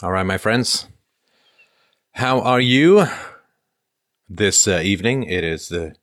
All 0.00 0.12
right, 0.12 0.22
my 0.24 0.38
friends. 0.38 0.86
How 2.12 2.40
are 2.40 2.60
you 2.60 3.06
this 4.28 4.68
uh, 4.68 4.80
evening? 4.84 5.24
It 5.24 5.42
is 5.42 5.70
the 5.70 5.96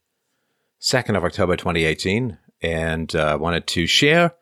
2nd 0.81 1.15
of 1.15 1.23
October 1.23 1.55
2018, 1.55 2.37
and 2.61 3.15
I 3.15 3.19
uh, 3.19 3.37
wanted 3.37 3.67
to 3.67 3.87
share 3.87 4.33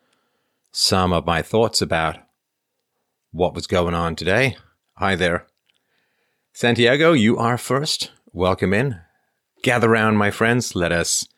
some 0.72 1.12
of 1.12 1.24
my 1.24 1.40
thoughts 1.40 1.80
about 1.80 2.18
what 3.30 3.54
was 3.54 3.68
going 3.68 3.94
on 3.94 4.16
today. 4.16 4.56
Hi 4.94 5.14
there. 5.14 5.46
Santiago, 6.52 7.12
you 7.12 7.38
are 7.38 7.56
first. 7.56 8.10
Welcome 8.32 8.74
in. 8.74 9.02
Gather 9.62 9.88
round, 9.88 10.18
my 10.18 10.32
friends. 10.32 10.74
Let 10.74 10.90
us 10.90 11.28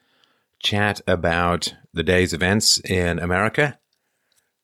chat 0.59 1.03
about 1.07 1.75
the 1.93 2.03
day's 2.03 2.33
events 2.33 2.81
in 2.81 3.19
America. 3.19 3.79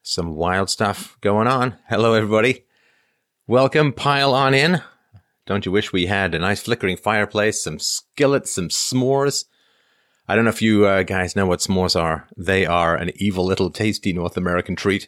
Some 0.02 0.36
wild 0.36 0.70
stuff 0.70 1.18
going 1.20 1.48
on. 1.48 1.76
Hello, 1.90 2.14
everybody. 2.14 2.64
Welcome. 3.52 3.92
Pile 3.92 4.32
on 4.32 4.54
in. 4.54 4.80
Don't 5.44 5.66
you 5.66 5.72
wish 5.72 5.92
we 5.92 6.06
had 6.06 6.34
a 6.34 6.38
nice 6.38 6.62
flickering 6.62 6.96
fireplace, 6.96 7.62
some 7.62 7.78
skillets, 7.78 8.52
some 8.52 8.70
s'mores? 8.70 9.44
I 10.26 10.34
don't 10.34 10.44
know 10.44 10.48
if 10.48 10.62
you 10.62 10.86
uh, 10.86 11.02
guys 11.02 11.36
know 11.36 11.44
what 11.44 11.58
s'mores 11.58 11.94
are. 11.94 12.26
They 12.34 12.64
are 12.64 12.96
an 12.96 13.10
evil 13.16 13.44
little 13.44 13.68
tasty 13.68 14.14
North 14.14 14.38
American 14.38 14.74
treat. 14.74 15.06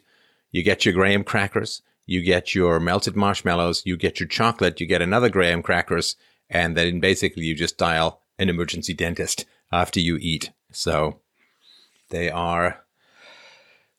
You 0.51 0.61
get 0.61 0.85
your 0.85 0.93
graham 0.93 1.23
crackers, 1.23 1.81
you 2.05 2.21
get 2.21 2.53
your 2.53 2.79
melted 2.79 3.15
marshmallows, 3.15 3.81
you 3.83 3.97
get 3.97 4.19
your 4.19 4.29
chocolate, 4.29 4.79
you 4.79 4.85
get 4.85 5.01
another 5.01 5.29
graham 5.29 5.63
crackers, 5.63 6.15
and 6.47 6.77
then 6.77 6.99
basically 6.99 7.45
you 7.45 7.55
just 7.55 7.79
dial 7.79 8.21
an 8.37 8.49
emergency 8.49 8.93
dentist 8.93 9.45
after 9.71 9.99
you 9.99 10.19
eat. 10.21 10.51
So 10.71 11.19
they 12.11 12.29
are 12.29 12.83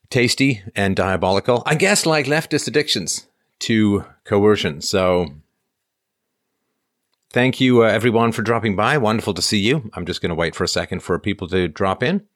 tasty 0.09 0.63
and 0.77 0.95
diabolical. 0.95 1.65
I 1.67 1.75
guess 1.75 2.07
like 2.07 2.27
leftist 2.27 2.69
addictions 2.69 3.27
to 3.61 4.05
coercion. 4.25 4.81
So 4.81 5.35
thank 7.31 7.61
you, 7.61 7.85
uh, 7.85 7.89
everyone, 7.89 8.33
for 8.33 8.43
dropping 8.43 8.77
by. 8.77 8.99
Wonderful 8.99 9.35
to 9.35 9.43
see 9.43 9.59
you. 9.59 9.91
I'm 9.95 10.07
just 10.07 10.21
going 10.21 10.31
to 10.31 10.35
wait 10.35 10.55
for 10.55 10.65
a 10.65 10.69
second 10.69 11.01
for 11.01 11.19
people 11.19 11.49
to 11.49 11.69
drop 11.69 12.03
in. 12.03 12.27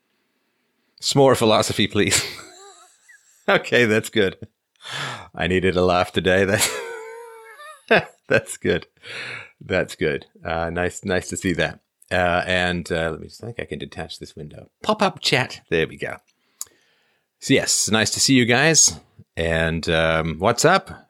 S'more 1.00 1.36
philosophy, 1.36 1.86
please. 1.86 2.22
okay, 3.48 3.86
that's 3.86 4.10
good. 4.10 4.36
I 5.34 5.46
needed 5.46 5.76
a 5.76 5.84
laugh 5.84 6.12
today. 6.12 6.58
That 7.90 8.14
that's 8.28 8.56
good. 8.56 8.86
That's 9.60 9.96
good. 9.96 10.26
Uh, 10.44 10.70
nice, 10.70 11.04
nice 11.04 11.28
to 11.30 11.36
see 11.36 11.52
that. 11.54 11.80
Uh, 12.10 12.42
and 12.46 12.90
uh, 12.90 13.10
let 13.10 13.20
me 13.20 13.26
just 13.26 13.40
think 13.40 13.60
I 13.60 13.64
can 13.64 13.78
detach 13.78 14.18
this 14.18 14.34
window. 14.36 14.70
Pop 14.82 15.02
up 15.02 15.20
chat. 15.20 15.60
There 15.70 15.86
we 15.86 15.96
go. 15.96 16.16
So 17.40 17.54
yes, 17.54 17.90
nice 17.90 18.10
to 18.12 18.20
see 18.20 18.34
you 18.34 18.46
guys. 18.46 18.98
And 19.36 19.88
um, 19.88 20.36
what's 20.38 20.64
up? 20.64 21.09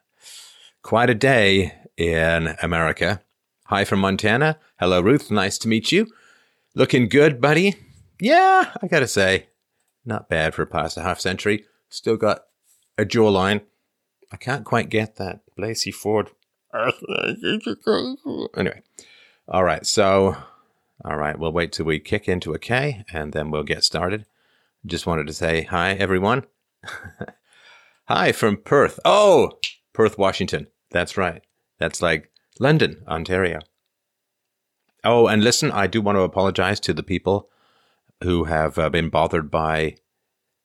Quite 0.82 1.10
a 1.10 1.14
day 1.14 1.74
in 1.98 2.56
America. 2.62 3.20
Hi 3.66 3.84
from 3.84 4.00
Montana. 4.00 4.58
Hello, 4.78 5.02
Ruth. 5.02 5.30
Nice 5.30 5.58
to 5.58 5.68
meet 5.68 5.92
you. 5.92 6.06
Looking 6.74 7.06
good, 7.06 7.38
buddy. 7.38 7.76
Yeah, 8.18 8.72
I 8.82 8.86
gotta 8.86 9.06
say, 9.06 9.48
not 10.06 10.30
bad 10.30 10.54
for 10.54 10.64
past 10.64 10.96
a 10.96 11.02
half 11.02 11.20
century. 11.20 11.66
Still 11.90 12.16
got 12.16 12.44
a 12.96 13.04
jawline. 13.04 13.60
I 14.32 14.36
can't 14.36 14.64
quite 14.64 14.88
get 14.88 15.16
that 15.16 15.40
Blasey 15.56 15.92
Ford. 15.92 16.30
Anyway, 18.56 18.80
all 19.48 19.64
right. 19.64 19.84
So, 19.84 20.36
all 21.04 21.16
right, 21.16 21.38
we'll 21.38 21.52
wait 21.52 21.72
till 21.72 21.86
we 21.86 22.00
kick 22.00 22.26
into 22.26 22.54
a 22.54 22.58
K 22.58 23.04
and 23.12 23.34
then 23.34 23.50
we'll 23.50 23.64
get 23.64 23.84
started. 23.84 24.24
Just 24.86 25.06
wanted 25.06 25.26
to 25.26 25.34
say 25.34 25.64
hi, 25.64 25.92
everyone. 25.92 26.46
hi 28.08 28.32
from 28.32 28.56
Perth. 28.56 28.98
Oh, 29.04 29.58
Perth, 29.92 30.18
Washington. 30.18 30.68
That's 30.90 31.16
right. 31.16 31.42
That's 31.78 32.02
like 32.02 32.30
London, 32.58 33.02
Ontario. 33.08 33.60
Oh, 35.02 35.26
and 35.26 35.42
listen, 35.42 35.70
I 35.70 35.86
do 35.86 36.02
want 36.02 36.16
to 36.16 36.22
apologize 36.22 36.78
to 36.80 36.92
the 36.92 37.02
people 37.02 37.48
who 38.22 38.44
have 38.44 38.78
uh, 38.78 38.90
been 38.90 39.08
bothered 39.08 39.50
by 39.50 39.96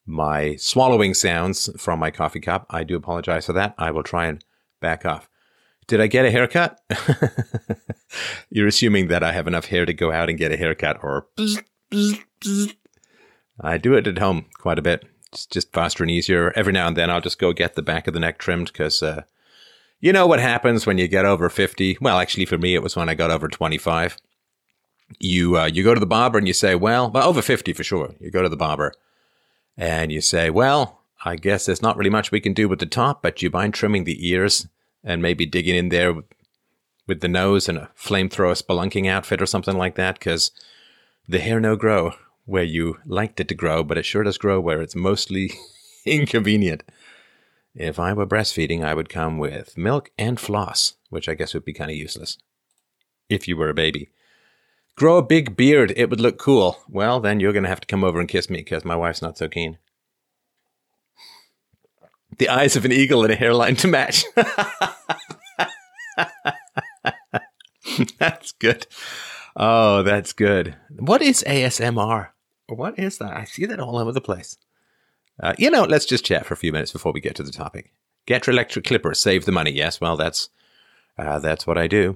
my 0.05 0.55
swallowing 0.57 1.13
sounds 1.13 1.69
from 1.77 1.99
my 1.99 2.11
coffee 2.11 2.39
cup. 2.39 2.65
I 2.69 2.83
do 2.83 2.95
apologize 2.95 3.45
for 3.45 3.53
that. 3.53 3.73
I 3.77 3.91
will 3.91 4.03
try 4.03 4.25
and 4.27 4.43
back 4.81 5.05
off. 5.05 5.29
Did 5.87 6.01
I 6.01 6.07
get 6.07 6.25
a 6.25 6.31
haircut? 6.31 6.79
You're 8.49 8.67
assuming 8.67 9.07
that 9.07 9.23
I 9.23 9.31
have 9.31 9.47
enough 9.47 9.65
hair 9.65 9.85
to 9.85 9.93
go 9.93 10.11
out 10.11 10.29
and 10.29 10.37
get 10.37 10.51
a 10.51 10.57
haircut 10.57 10.97
or 11.01 11.27
I 13.61 13.77
do 13.77 13.93
it 13.93 14.07
at 14.07 14.17
home 14.17 14.47
quite 14.57 14.79
a 14.79 14.83
bit. 14.83 15.05
It's 15.35 15.45
just 15.45 15.73
faster 15.73 16.01
and 16.01 16.09
easier. 16.09 16.53
Every 16.55 16.71
now 16.71 16.87
and 16.87 16.95
then 16.95 17.09
I'll 17.09 17.19
just 17.19 17.39
go 17.39 17.51
get 17.51 17.75
the 17.75 17.81
back 17.81 18.07
of 18.07 18.13
the 18.13 18.21
neck 18.21 18.37
trimmed 18.37 18.67
because 18.67 19.03
uh, 19.03 19.23
you 19.99 20.13
know 20.13 20.25
what 20.25 20.39
happens 20.39 20.85
when 20.85 20.97
you 20.97 21.09
get 21.09 21.25
over 21.25 21.49
50? 21.49 21.97
Well, 21.99 22.19
actually, 22.19 22.45
for 22.45 22.57
me, 22.57 22.73
it 22.73 22.81
was 22.81 22.95
when 22.95 23.09
I 23.09 23.15
got 23.15 23.31
over 23.31 23.49
25. 23.49 24.17
You, 25.19 25.57
uh, 25.57 25.65
you 25.65 25.83
go 25.83 25.93
to 25.93 25.99
the 25.99 26.05
barber 26.05 26.37
and 26.37 26.47
you 26.47 26.53
say, 26.53 26.73
well, 26.73 27.11
well, 27.11 27.27
over 27.27 27.41
50 27.41 27.73
for 27.73 27.83
sure. 27.83 28.15
You 28.19 28.31
go 28.31 28.41
to 28.41 28.49
the 28.49 28.55
barber 28.55 28.93
and 29.77 30.09
you 30.09 30.21
say, 30.21 30.49
well, 30.49 31.01
I 31.25 31.35
guess 31.35 31.65
there's 31.65 31.81
not 31.81 31.97
really 31.97 32.09
much 32.09 32.31
we 32.31 32.39
can 32.39 32.53
do 32.53 32.69
with 32.69 32.79
the 32.79 32.85
top, 32.85 33.21
but 33.21 33.41
you 33.41 33.49
mind 33.49 33.73
trimming 33.73 34.05
the 34.05 34.25
ears 34.25 34.67
and 35.03 35.21
maybe 35.21 35.45
digging 35.45 35.75
in 35.75 35.89
there 35.89 36.13
with, 36.13 36.25
with 37.07 37.19
the 37.19 37.27
nose 37.27 37.67
and 37.67 37.77
a 37.77 37.89
flamethrower 37.97 38.59
spelunking 38.61 39.09
outfit 39.09 39.41
or 39.41 39.45
something 39.45 39.77
like 39.77 39.95
that? 39.95 40.17
Because 40.17 40.51
the 41.27 41.39
hair 41.39 41.59
no 41.59 41.75
grow 41.75 42.13
where 42.45 42.63
you 42.63 42.97
liked 43.05 43.39
it 43.39 43.47
to 43.49 43.55
grow, 43.55 43.83
but 43.83 43.97
it 43.97 44.05
sure 44.05 44.23
does 44.23 44.37
grow 44.37 44.59
where 44.59 44.81
it's 44.81 44.95
mostly 44.95 45.51
inconvenient. 46.05 46.83
If 47.73 47.99
I 47.99 48.13
were 48.13 48.25
breastfeeding, 48.25 48.83
I 48.83 48.93
would 48.93 49.09
come 49.09 49.37
with 49.37 49.77
milk 49.77 50.11
and 50.17 50.39
floss, 50.39 50.93
which 51.09 51.27
I 51.27 51.33
guess 51.33 51.53
would 51.53 51.65
be 51.65 51.73
kind 51.73 51.91
of 51.91 51.97
useless 51.97 52.37
if 53.29 53.47
you 53.47 53.57
were 53.57 53.69
a 53.69 53.73
baby. 53.73 54.11
Grow 54.95 55.17
a 55.17 55.23
big 55.23 55.57
beard, 55.57 55.91
it 55.97 56.09
would 56.09 56.21
look 56.21 56.37
cool. 56.37 56.77
Well, 56.87 57.19
then 57.19 57.39
you're 57.41 57.51
going 57.51 57.63
to 57.63 57.69
have 57.69 57.81
to 57.81 57.87
come 57.87 58.03
over 58.03 58.19
and 58.19 58.29
kiss 58.29 58.49
me 58.49 58.59
because 58.59 58.85
my 58.85 58.95
wife's 58.95 59.21
not 59.21 59.37
so 59.37 59.49
keen. 59.49 59.77
The 62.37 62.49
eyes 62.49 62.75
of 62.75 62.85
an 62.85 62.91
eagle 62.91 63.23
and 63.23 63.33
a 63.33 63.35
hairline 63.35 63.75
to 63.77 63.87
match. 63.87 64.23
that's 68.19 68.51
good. 68.53 68.87
Oh, 69.55 70.03
that's 70.03 70.33
good. 70.33 70.75
What 70.97 71.21
is 71.21 71.43
ASMR? 71.47 72.29
What 72.67 72.97
is 72.97 73.17
that? 73.19 73.35
I 73.35 73.43
see 73.43 73.65
that 73.65 73.79
all 73.79 73.97
over 73.97 74.11
the 74.11 74.21
place. 74.21 74.57
Uh, 75.41 75.53
you 75.57 75.69
know, 75.69 75.83
let's 75.83 76.05
just 76.05 76.25
chat 76.25 76.45
for 76.45 76.53
a 76.53 76.57
few 76.57 76.71
minutes 76.71 76.91
before 76.91 77.11
we 77.11 77.21
get 77.21 77.35
to 77.35 77.43
the 77.43 77.51
topic. 77.51 77.91
Get 78.25 78.47
your 78.47 78.53
electric 78.53 78.85
clipper, 78.85 79.13
save 79.13 79.45
the 79.45 79.51
money. 79.51 79.71
Yes, 79.71 80.01
well, 80.01 80.17
that's 80.17 80.49
uh, 81.17 81.39
that's 81.39 81.67
what 81.67 81.77
I 81.77 81.87
do. 81.87 82.15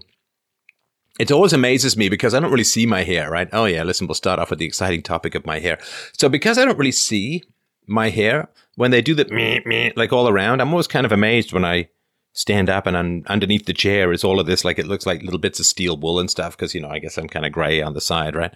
It 1.20 1.32
always 1.32 1.54
amazes 1.54 1.98
me 1.98 2.08
because 2.08 2.34
I 2.34 2.40
don't 2.40 2.52
really 2.52 2.64
see 2.64 2.86
my 2.86 3.04
hair, 3.04 3.30
right? 3.30 3.50
Oh 3.52 3.66
yeah, 3.66 3.84
listen, 3.84 4.08
we'll 4.08 4.16
start 4.16 4.40
off 4.40 4.50
with 4.50 4.60
the 4.60 4.66
exciting 4.66 5.02
topic 5.02 5.36
of 5.36 5.46
my 5.46 5.60
hair. 5.60 5.78
So 6.14 6.30
because 6.30 6.58
I 6.58 6.66
don't 6.66 6.78
really 6.78 6.94
see 6.94 7.44
my 7.88 8.10
hair 8.10 8.48
when 8.76 8.92
they 8.92 9.02
do 9.02 9.14
the 9.14 9.26
meh, 9.26 9.60
meh, 9.66 9.92
like 9.96 10.14
all 10.14 10.30
around, 10.30 10.62
I'm 10.62 10.70
always 10.70 10.88
kind 10.88 11.06
of 11.06 11.12
amazed 11.12 11.52
when 11.52 11.66
I 11.66 11.90
stand 12.34 12.70
up 12.70 12.88
and 12.88 12.96
un- 12.96 13.24
underneath 13.28 13.66
the 13.66 13.74
chair 13.74 14.14
is 14.14 14.24
all 14.24 14.40
of 14.40 14.46
this 14.46 14.64
like 14.64 14.80
it 14.80 14.88
looks 14.88 15.06
like 15.06 15.24
little 15.24 15.40
bits 15.40 15.60
of 15.60 15.66
steel 15.66 15.98
wool 15.98 16.20
and 16.20 16.30
stuff 16.30 16.56
because 16.56 16.74
you 16.74 16.80
know 16.80 16.90
I 16.90 17.00
guess 17.00 17.18
I'm 17.18 17.28
kind 17.28 17.46
of 17.46 17.52
gray 17.52 17.82
on 17.82 17.94
the 17.94 18.02
side, 18.02 18.36
right? 18.36 18.54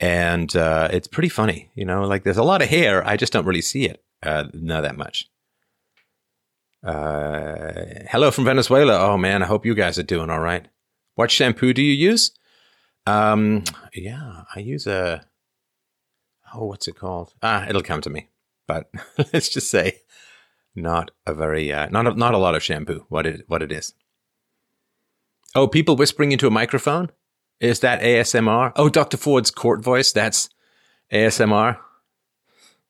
And 0.00 0.56
uh, 0.56 0.88
it's 0.90 1.06
pretty 1.06 1.28
funny. 1.28 1.70
You 1.74 1.84
know, 1.84 2.02
like 2.02 2.24
there's 2.24 2.38
a 2.38 2.42
lot 2.42 2.62
of 2.62 2.68
hair. 2.68 3.06
I 3.06 3.16
just 3.16 3.32
don't 3.32 3.46
really 3.46 3.62
see 3.62 3.84
it, 3.84 4.02
uh, 4.22 4.46
not 4.52 4.80
that 4.82 4.96
much. 4.96 5.28
Uh, 6.82 7.72
hello 8.10 8.30
from 8.30 8.46
Venezuela. 8.46 8.98
Oh 8.98 9.18
man, 9.18 9.42
I 9.42 9.46
hope 9.46 9.66
you 9.66 9.74
guys 9.74 9.98
are 9.98 10.02
doing 10.02 10.30
all 10.30 10.40
right. 10.40 10.66
What 11.14 11.30
shampoo 11.30 11.74
do 11.74 11.82
you 11.82 11.92
use? 11.92 12.32
Um, 13.06 13.64
yeah, 13.94 14.44
I 14.54 14.60
use 14.60 14.86
a. 14.86 15.26
Oh, 16.54 16.64
what's 16.66 16.88
it 16.88 16.96
called? 16.96 17.34
Ah, 17.42 17.66
it'll 17.68 17.82
come 17.82 18.00
to 18.00 18.10
me. 18.10 18.28
But 18.66 18.90
let's 19.32 19.50
just 19.50 19.70
say, 19.70 20.00
not 20.74 21.10
a 21.26 21.34
very, 21.34 21.70
uh, 21.72 21.88
not 21.90 22.06
a, 22.06 22.14
not 22.14 22.34
a 22.34 22.38
lot 22.38 22.54
of 22.54 22.62
shampoo. 22.62 23.04
What 23.08 23.26
it 23.26 23.44
what 23.46 23.62
it 23.62 23.70
is. 23.70 23.92
Oh, 25.54 25.66
people 25.66 25.96
whispering 25.96 26.32
into 26.32 26.46
a 26.46 26.50
microphone. 26.50 27.10
Is 27.60 27.80
that 27.80 28.00
ASMR? 28.00 28.72
Oh, 28.76 28.88
Dr. 28.88 29.16
Ford's 29.16 29.50
court 29.50 29.82
voice. 29.82 30.12
That's 30.12 30.48
ASMR. 31.12 31.78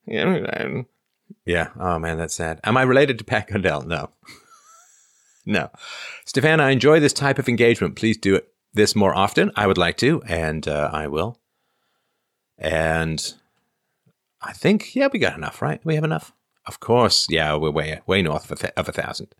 Yeah. 0.05 0.81
Yeah. 1.45 1.69
Oh 1.79 1.99
man, 1.99 2.17
that's 2.17 2.33
sad. 2.33 2.59
Am 2.63 2.77
I 2.77 2.83
related 2.83 3.17
to 3.19 3.23
Pat 3.23 3.47
Condell? 3.47 3.81
No. 3.81 4.09
no. 5.45 5.69
Stefan, 6.25 6.59
I 6.59 6.71
enjoy 6.71 6.99
this 6.99 7.13
type 7.13 7.39
of 7.39 7.49
engagement. 7.49 7.95
Please 7.95 8.17
do 8.17 8.35
it 8.35 8.49
this 8.73 8.95
more 8.95 9.13
often. 9.13 9.51
I 9.55 9.67
would 9.67 9.77
like 9.77 9.97
to, 9.97 10.21
and 10.27 10.67
uh, 10.67 10.89
I 10.93 11.07
will. 11.07 11.37
And 12.57 13.33
I 14.41 14.53
think, 14.53 14.95
yeah, 14.95 15.07
we 15.11 15.19
got 15.19 15.37
enough, 15.37 15.61
right? 15.61 15.81
We 15.83 15.95
have 15.95 16.03
enough. 16.03 16.31
Of 16.65 16.79
course, 16.79 17.27
yeah, 17.29 17.55
we're 17.55 17.71
way 17.71 18.01
way 18.05 18.21
north 18.21 18.45
of 18.45 18.51
a, 18.51 18.55
th- 18.61 18.73
of 18.77 18.87
a 18.87 18.91
thousand. 18.91 19.33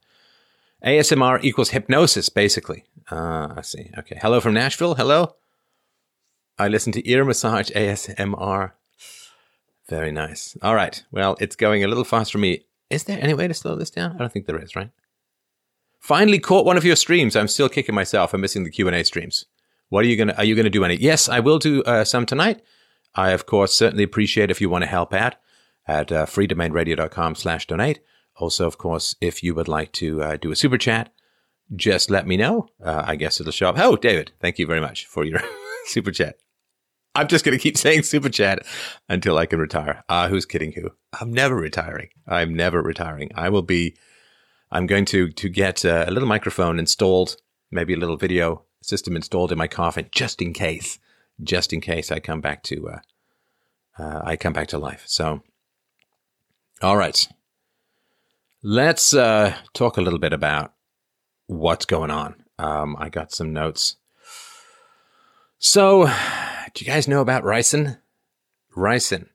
ASMR 0.86 1.44
equals 1.44 1.70
hypnosis, 1.70 2.30
basically. 2.30 2.86
Uh, 3.12 3.54
I 3.58 3.62
see. 3.62 3.92
Okay. 3.98 4.18
Hello 4.22 4.40
from 4.40 4.54
Nashville. 4.54 4.96
Hello. 4.96 5.36
I 6.58 6.68
listen 6.68 6.92
to 6.94 7.10
ear 7.10 7.24
massage 7.24 7.70
ASMR. 7.72 8.72
Very 9.90 10.12
nice. 10.12 10.58
All 10.62 10.76
right. 10.76 11.04
Well, 11.12 11.36
it's 11.40 11.56
going 11.56 11.84
a 11.84 11.88
little 11.88 12.04
fast 12.04 12.32
for 12.32 12.38
me. 12.38 12.66
Is 12.90 13.04
there 13.06 13.20
any 13.22 13.34
way 13.34 13.48
to 13.48 13.54
slow 13.54 13.76
this 13.76 13.90
down? 13.90 14.16
I 14.16 14.18
don't 14.18 14.32
think 14.32 14.46
there 14.46 14.62
is, 14.62 14.76
right? 14.76 14.90
Finally 16.00 16.40
caught 16.40 16.66
one 16.66 16.78
of 16.78 16.86
your 16.86 16.96
streams. 16.96 17.36
I'm 17.36 17.48
still 17.48 17.70
kicking 17.70 17.96
myself 17.96 18.32
for 18.32 18.38
missing 18.38 18.64
the 18.64 18.72
Q 18.72 18.88
and 18.88 18.96
A 18.96 19.04
streams. 19.04 19.46
What 19.90 20.04
are 20.04 20.08
you 20.08 20.18
gonna? 20.18 20.34
Are 20.38 20.44
you 20.44 20.56
gonna 20.56 20.70
do 20.70 20.84
any? 20.84 20.96
Yes, 20.96 21.30
I 21.30 21.40
will 21.42 21.60
do 21.60 21.84
uh, 21.84 22.04
some 22.04 22.26
tonight. 22.26 22.62
I 23.14 23.32
of 23.32 23.46
course 23.46 23.74
certainly 23.76 24.04
appreciate 24.04 24.50
if 24.50 24.62
you 24.62 24.70
want 24.70 24.84
to 24.84 24.90
help 24.90 25.14
out 25.14 25.36
at 25.88 26.12
uh, 26.12 26.26
freedomainradio.com/donate. 26.26 28.00
Also, 28.42 28.66
of 28.66 28.78
course, 28.78 29.16
if 29.22 29.44
you 29.44 29.54
would 29.54 29.68
like 29.68 29.92
to 29.94 30.24
uh, 30.24 30.38
do 30.38 30.52
a 30.52 30.56
super 30.56 30.78
chat, 30.78 31.14
just 31.76 32.10
let 32.10 32.26
me 32.26 32.38
know. 32.38 32.68
Uh, 32.84 33.04
I 33.06 33.16
guess 33.16 33.40
it'll 33.40 33.52
show 33.52 33.70
up. 33.70 33.78
Oh, 33.78 33.96
David, 33.96 34.32
thank 34.40 34.58
you 34.58 34.66
very 34.66 34.82
much 34.82 35.06
for 35.06 35.24
your 35.24 35.42
super 35.86 36.12
chat. 36.12 36.38
I'm 37.14 37.28
just 37.28 37.46
going 37.46 37.58
to 37.58 37.62
keep 37.62 37.78
saying 37.86 38.04
super 38.04 38.30
chat 38.30 38.66
until 39.08 39.38
I 39.38 39.46
can 39.46 39.60
retire. 39.60 40.04
Ah, 40.10 40.28
who's 40.28 40.46
kidding 40.46 40.72
who? 40.72 40.90
I'm 41.20 41.32
never 41.32 41.56
retiring. 41.56 42.10
I'm 42.28 42.54
never 42.54 42.82
retiring. 42.82 43.30
I 43.36 43.50
will 43.50 43.62
be. 43.62 43.96
I'm 44.72 44.88
going 44.88 45.06
to 45.06 45.30
to 45.30 45.50
get 45.50 45.86
uh, 45.86 46.06
a 46.08 46.12
little 46.12 46.28
microphone 46.28 46.80
installed, 46.80 47.36
maybe 47.70 47.94
a 47.94 47.98
little 47.98 48.18
video 48.18 48.64
system 48.82 49.16
installed 49.16 49.52
in 49.52 49.58
my 49.58 49.68
coffin, 49.68 50.08
just 50.12 50.42
in 50.42 50.54
case, 50.54 50.98
just 51.44 51.74
in 51.74 51.82
case 51.82 52.12
I 52.12 52.20
come 52.20 52.42
back 52.42 52.64
to 52.64 52.90
uh, 52.90 53.00
uh, 54.00 54.22
I 54.24 54.36
come 54.36 54.54
back 54.54 54.70
to 54.70 54.80
life. 54.80 55.04
So, 55.06 55.44
all 56.82 56.98
right, 56.98 57.28
let's 58.64 59.14
uh, 59.14 59.56
talk 59.74 59.98
a 59.98 60.02
little 60.02 60.20
bit 60.20 60.34
about 60.34 60.74
what's 61.48 61.86
going 61.86 62.12
on. 62.12 62.36
Um, 62.60 62.96
I 63.00 63.10
got 63.10 63.32
some 63.32 63.54
notes. 63.54 63.98
So, 65.60 66.06
do 66.74 66.86
you 66.86 66.92
guys 66.92 67.08
know 67.08 67.22
about 67.22 67.44
ricin? 67.44 68.00
Ricin. 68.76 69.28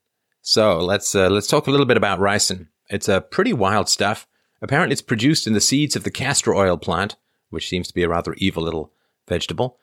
So 0.42 0.78
let's 0.78 1.14
uh, 1.14 1.28
let's 1.28 1.48
talk 1.48 1.66
a 1.66 1.70
little 1.70 1.86
bit 1.86 1.96
about 1.96 2.20
ricin. 2.20 2.68
It's 2.88 3.08
a 3.08 3.20
pretty 3.20 3.52
wild 3.52 3.88
stuff. 3.88 4.26
Apparently, 4.62 4.92
it's 4.92 5.02
produced 5.02 5.46
in 5.46 5.52
the 5.52 5.60
seeds 5.60 5.96
of 5.96 6.04
the 6.04 6.10
castor 6.10 6.54
oil 6.54 6.76
plant, 6.76 7.16
which 7.50 7.68
seems 7.68 7.88
to 7.88 7.94
be 7.94 8.02
a 8.02 8.08
rather 8.08 8.34
evil 8.34 8.62
little 8.62 8.92
vegetable. 9.28 9.78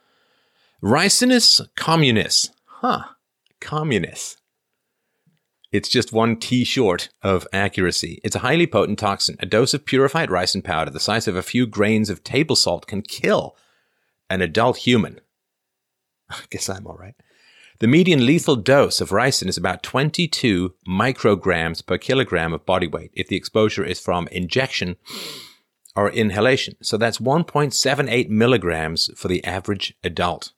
Ricinus 0.82 1.62
communis. 1.76 2.50
Huh. 2.66 3.04
Communis. 3.62 4.38
It's 5.74 5.90
just 5.90 6.14
one 6.14 6.38
T 6.38 6.64
short 6.64 7.10
of 7.24 7.48
accuracy. 7.52 8.22
It's 8.24 8.36
a 8.36 8.40
highly 8.40 8.68
potent 8.68 9.00
toxin. 9.00 9.38
A 9.40 9.48
dose 9.48 9.74
of 9.74 9.86
purified 9.86 10.30
ricin 10.30 10.64
powder 10.64 10.92
the 10.92 11.00
size 11.00 11.28
of 11.28 11.36
a 11.36 11.42
few 11.42 11.66
grains 11.66 12.12
of 12.12 12.24
table 12.24 12.56
salt 12.56 12.86
can 12.86 13.02
kill 13.02 13.58
an 14.30 14.42
adult 14.44 14.78
human. 14.78 15.20
I 16.30 16.42
guess 16.52 16.70
I'm 16.70 16.86
all 16.86 16.96
right. 16.96 17.16
The 17.80 17.88
median 17.88 18.24
lethal 18.24 18.56
dose 18.56 19.02
of 19.02 19.10
ricin 19.10 19.48
is 19.48 19.58
about 19.58 19.82
22 19.82 20.76
micrograms 20.88 21.84
per 21.84 21.98
kilogram 21.98 22.54
of 22.54 22.68
body 22.68 22.88
weight 22.88 23.10
if 23.16 23.28
the 23.28 23.36
exposure 23.36 23.84
is 23.84 24.00
from 24.00 24.28
injection 24.28 24.96
or 25.96 26.12
inhalation. 26.12 26.76
So 26.84 26.98
that's 26.98 27.18
1.78 27.18 28.30
milligrams 28.30 29.10
for 29.18 29.28
the 29.28 29.44
average 29.44 29.96
adult. 30.04 30.54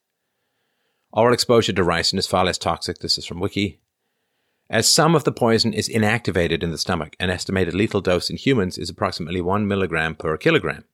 Oral 1.10 1.32
exposure 1.32 1.72
to 1.72 1.82
ricin 1.82 2.18
is 2.18 2.26
far 2.26 2.44
less 2.44 2.58
toxic. 2.58 2.98
This 2.98 3.16
is 3.16 3.24
from 3.24 3.40
Wiki. 3.40 3.80
As 4.68 4.92
some 4.92 5.14
of 5.14 5.24
the 5.24 5.32
poison 5.32 5.72
is 5.72 5.88
inactivated 5.88 6.62
in 6.62 6.72
the 6.72 6.78
stomach, 6.78 7.14
an 7.20 7.30
estimated 7.30 7.74
lethal 7.74 8.00
dose 8.00 8.30
in 8.30 8.36
humans 8.36 8.78
is 8.78 8.90
approximately 8.90 9.40
1 9.40 9.66
milligram 9.66 10.16
per 10.16 10.36
kilogram. 10.36 10.84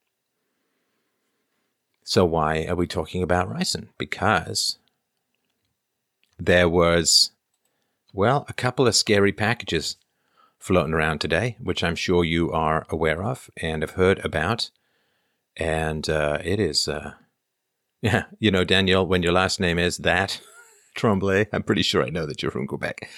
So, 2.04 2.24
why 2.24 2.66
are 2.66 2.74
we 2.74 2.86
talking 2.86 3.22
about 3.22 3.48
ricin? 3.48 3.88
Because 3.96 4.78
there 6.38 6.68
was, 6.68 7.30
well, 8.12 8.44
a 8.48 8.52
couple 8.52 8.86
of 8.86 8.96
scary 8.96 9.32
packages 9.32 9.96
floating 10.58 10.92
around 10.92 11.20
today, 11.20 11.56
which 11.60 11.82
I'm 11.82 11.96
sure 11.96 12.24
you 12.24 12.52
are 12.52 12.86
aware 12.90 13.22
of 13.22 13.50
and 13.56 13.82
have 13.82 13.92
heard 13.92 14.22
about. 14.24 14.70
And 15.56 16.08
uh, 16.10 16.38
it 16.44 16.60
is, 16.60 16.88
uh, 16.88 17.12
yeah, 18.02 18.24
you 18.38 18.50
know, 18.50 18.64
Daniel, 18.64 19.06
when 19.06 19.22
your 19.22 19.32
last 19.32 19.60
name 19.60 19.78
is 19.78 19.98
that, 19.98 20.40
Tremblay, 20.94 21.46
I'm 21.52 21.62
pretty 21.62 21.82
sure 21.82 22.04
I 22.04 22.10
know 22.10 22.26
that 22.26 22.42
you're 22.42 22.50
from 22.50 22.66
Quebec. 22.66 23.08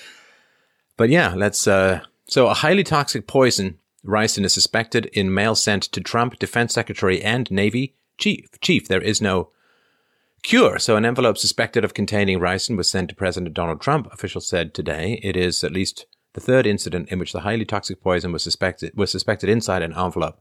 But 0.97 1.11
yeah, 1.11 1.35
let's. 1.35 1.67
Uh, 1.67 2.01
so, 2.27 2.49
a 2.49 2.55
highly 2.55 2.85
toxic 2.85 3.27
poison, 3.27 3.79
ricin, 4.05 4.45
is 4.45 4.55
suspected 4.55 5.07
in 5.07 5.35
mail 5.35 5.55
sent 5.55 5.83
to 5.85 6.01
Trump, 6.01 6.39
Defense 6.39 6.73
Secretary, 6.73 7.23
and 7.23 7.51
Navy 7.51 7.95
Chief. 8.19 8.47
Chief, 8.61 8.89
there 8.89 9.03
is 9.03 9.21
no 9.21 9.51
cure. 10.43 10.79
So, 10.79 10.97
an 10.97 11.05
envelope 11.05 11.39
suspected 11.39 11.85
of 11.85 11.95
containing 11.95 12.39
ricin 12.39 12.77
was 12.77 12.89
sent 12.89 13.11
to 13.11 13.15
President 13.15 13.55
Donald 13.55 13.81
Trump. 13.81 14.13
Officials 14.13 14.47
said 14.47 14.73
today 14.73 15.21
it 15.23 15.37
is 15.37 15.65
at 15.65 15.73
least 15.73 16.07
the 16.35 16.41
third 16.41 16.67
incident 16.67 17.09
in 17.11 17.19
which 17.19 17.33
the 17.33 17.41
highly 17.41 17.65
toxic 17.65 18.01
poison 18.01 18.33
was 18.33 18.43
suspected 18.43 18.93
was 18.97 19.11
suspected 19.11 19.49
inside 19.49 19.83
an 19.83 19.95
envelope 19.95 20.41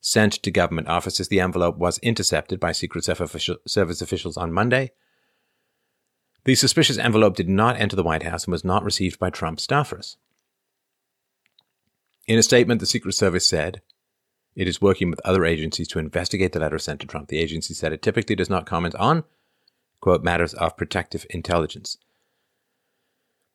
sent 0.00 0.32
to 0.32 0.50
government 0.50 0.88
offices. 0.88 1.28
The 1.28 1.40
envelope 1.40 1.78
was 1.78 1.98
intercepted 1.98 2.60
by 2.60 2.72
Secret 2.72 3.04
Service 3.04 4.02
officials 4.02 4.36
on 4.36 4.52
Monday. 4.52 4.90
The 6.44 6.54
suspicious 6.56 6.98
envelope 6.98 7.36
did 7.36 7.48
not 7.48 7.78
enter 7.80 7.94
the 7.94 8.02
White 8.02 8.24
House 8.24 8.44
and 8.44 8.52
was 8.52 8.64
not 8.64 8.84
received 8.84 9.18
by 9.18 9.30
Trump 9.30 9.58
staffers. 9.58 10.16
In 12.26 12.38
a 12.38 12.42
statement, 12.42 12.80
the 12.80 12.86
Secret 12.86 13.12
Service 13.12 13.48
said 13.48 13.80
it 14.54 14.68
is 14.68 14.80
working 14.80 15.08
with 15.08 15.20
other 15.24 15.44
agencies 15.44 15.88
to 15.88 15.98
investigate 15.98 16.52
the 16.52 16.60
letter 16.60 16.78
sent 16.78 17.00
to 17.00 17.06
Trump. 17.06 17.28
The 17.28 17.38
agency 17.38 17.74
said 17.74 17.92
it 17.92 18.02
typically 18.02 18.36
does 18.36 18.50
not 18.50 18.66
comment 18.66 18.94
on, 18.96 19.24
quote, 20.00 20.24
matters 20.24 20.52
of 20.54 20.76
protective 20.76 21.26
intelligence. 21.30 21.96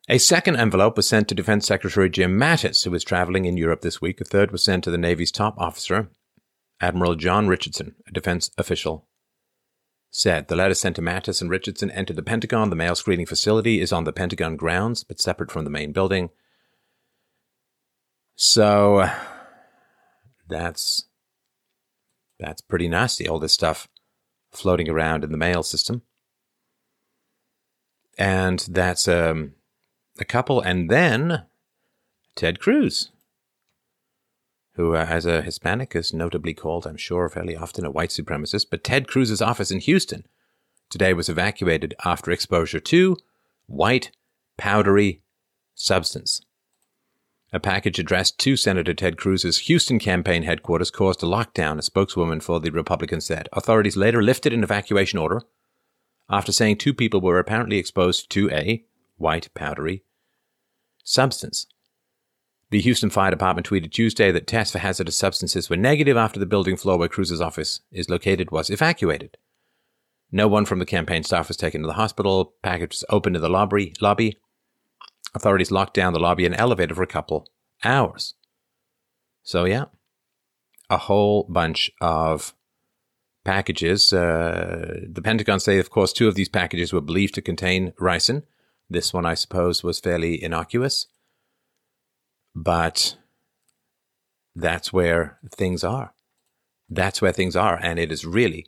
A 0.10 0.18
second 0.18 0.56
envelope 0.56 0.96
was 0.96 1.08
sent 1.08 1.28
to 1.28 1.36
Defense 1.36 1.68
Secretary 1.68 2.10
Jim 2.10 2.40
Mattis, 2.40 2.86
who 2.86 2.92
was 2.92 3.04
traveling 3.04 3.44
in 3.44 3.58
Europe 3.58 3.82
this 3.82 4.02
week. 4.02 4.22
A 4.22 4.24
third 4.24 4.52
was 4.52 4.64
sent 4.64 4.86
to 4.86 4.92
the 4.92 4.98
Navy's 4.98 5.32
top 5.32 5.56
officer, 5.58 6.10
Admiral 6.80 7.16
John 7.16 7.50
Richardson, 7.50 7.96
a 8.08 8.12
defense 8.12 8.50
official 8.58 9.07
said. 10.10 10.48
The 10.48 10.56
letter 10.56 10.74
sent 10.74 10.96
to 10.98 11.02
Mattis 11.02 11.42
and 11.42 11.50
Richardson 11.50 11.92
entered 11.92 12.16
the 12.16 12.24
Pentagon. 12.24 12.70
The 12.70 12.76
mail 12.76 12.96
screening 12.96 13.26
facility 13.26 13.82
is 13.82 13.92
on 13.92 14.04
the 14.04 14.14
Pentagon 14.14 14.56
grounds, 14.56 15.04
but 15.04 15.22
separate 15.22 15.52
from 15.52 15.64
the 15.64 15.70
main 15.70 15.92
building. 15.92 16.30
So 18.36 19.10
that's 20.48 21.06
that's 22.40 22.62
pretty 22.62 22.88
nasty. 22.88 23.28
All 23.28 23.40
this 23.40 23.54
stuff 23.54 23.88
floating 24.52 24.90
around 24.90 25.24
in 25.24 25.32
the 25.32 25.38
mail 25.38 25.64
system, 25.64 26.04
and 28.18 28.60
that's 28.70 29.08
um, 29.08 29.54
a 30.20 30.26
couple. 30.26 30.62
And 30.62 30.90
then 30.90 31.46
Ted 32.36 32.60
Cruz 32.60 33.12
who, 34.78 34.96
uh, 34.96 35.06
as 35.10 35.26
a 35.26 35.42
Hispanic, 35.42 35.96
is 35.96 36.14
notably 36.14 36.54
called, 36.54 36.88
I'm 36.88 36.98
sure, 36.98 37.28
fairly 37.30 37.56
often 37.56 37.84
a 37.84 37.92
white 37.92 38.12
supremacist. 38.12 38.68
But 38.70 38.84
Ted 38.84 39.08
Cruz's 39.08 39.42
office 39.42 39.72
in 39.72 39.80
Houston 39.80 40.26
today 40.90 41.14
was 41.14 41.30
evacuated 41.30 41.96
after 42.06 42.32
exposure 42.32 42.80
to 42.80 43.18
white, 43.66 44.12
powdery 44.56 45.24
substance. 45.76 46.42
A 47.52 47.60
package 47.60 47.98
addressed 47.98 48.38
to 48.40 48.56
Senator 48.56 48.94
Ted 48.94 49.18
Cruz's 49.18 49.60
Houston 49.60 50.00
campaign 50.00 50.44
headquarters 50.44 50.92
caused 50.92 51.24
a 51.24 51.26
lockdown, 51.26 51.80
a 51.80 51.82
spokeswoman 51.82 52.40
for 52.40 52.60
the 52.60 52.70
Republican 52.70 53.20
said. 53.20 53.50
Authorities 53.54 53.98
later 53.98 54.22
lifted 54.22 54.54
an 54.54 54.64
evacuation 54.64 55.18
order 55.18 55.42
after 56.30 56.52
saying 56.52 56.78
two 56.78 56.94
people 56.94 57.22
were 57.22 57.40
apparently 57.40 57.78
exposed 57.78 58.30
to 58.32 58.50
a 58.52 58.84
white, 59.16 59.52
powdery 59.54 60.04
substance. 61.04 61.66
The 62.70 62.82
Houston 62.82 63.10
Fire 63.10 63.32
Department 63.32 63.68
tweeted 63.68 63.92
Tuesday 63.92 64.32
that 64.32 64.46
tests 64.46 64.74
for 64.74 64.80
hazardous 64.80 65.16
substances 65.16 65.70
were 65.70 65.78
negative 65.78 66.18
after 66.18 66.40
the 66.40 66.46
building 66.46 66.76
floor 66.76 66.98
where 66.98 67.08
Cruz's 67.08 67.40
office 67.40 67.80
is 67.92 68.10
located 68.10 68.52
was 68.52 68.70
evacuated. 68.70 69.38
No 70.32 70.50
one 70.50 70.66
from 70.66 70.80
the 70.80 70.86
campaign 70.86 71.24
staff 71.24 71.48
was 71.48 71.56
taken 71.56 71.82
to 71.82 71.88
the 71.88 71.94
hospital. 71.94 72.56
Packages 72.62 73.06
opened 73.10 73.38
in 73.38 73.42
the 73.42 73.50
lobby. 73.50 73.94
lobby. 74.02 74.38
Authorities 75.34 75.72
locked 75.72 75.94
down 75.94 76.12
the 76.12 76.20
lobby 76.20 76.46
and 76.46 76.56
elevator 76.56 76.94
for 76.94 77.04
a 77.04 77.08
couple 77.08 77.48
hours. 77.86 78.34
So, 79.44 79.64
yeah, 79.64 79.86
a 80.90 80.98
whole 80.98 81.46
bunch 81.50 81.90
of 82.02 82.54
packages. 83.46 84.12
Uh, 84.12 85.06
the 85.10 85.22
Pentagon 85.22 85.62
say, 85.62 85.80
of 85.80 85.90
course, 85.90 86.12
two 86.12 86.28
of 86.28 86.36
these 86.36 86.50
packages 86.50 86.92
were 86.92 87.00
believed 87.00 87.36
to 87.36 87.42
contain 87.42 87.94
ricin. 87.94 88.44
This 88.90 89.14
one, 89.14 89.26
I 89.26 89.36
suppose, 89.36 89.84
was 89.84 90.00
fairly 90.02 90.42
innocuous. 90.42 91.08
But 92.60 93.18
that's 94.56 94.92
where 94.92 95.38
things 95.56 95.84
are. 95.84 96.16
That's 96.90 97.22
where 97.22 97.32
things 97.32 97.56
are. 97.56 97.80
And 97.80 98.00
it 98.00 98.12
is 98.12 98.26
really 98.26 98.66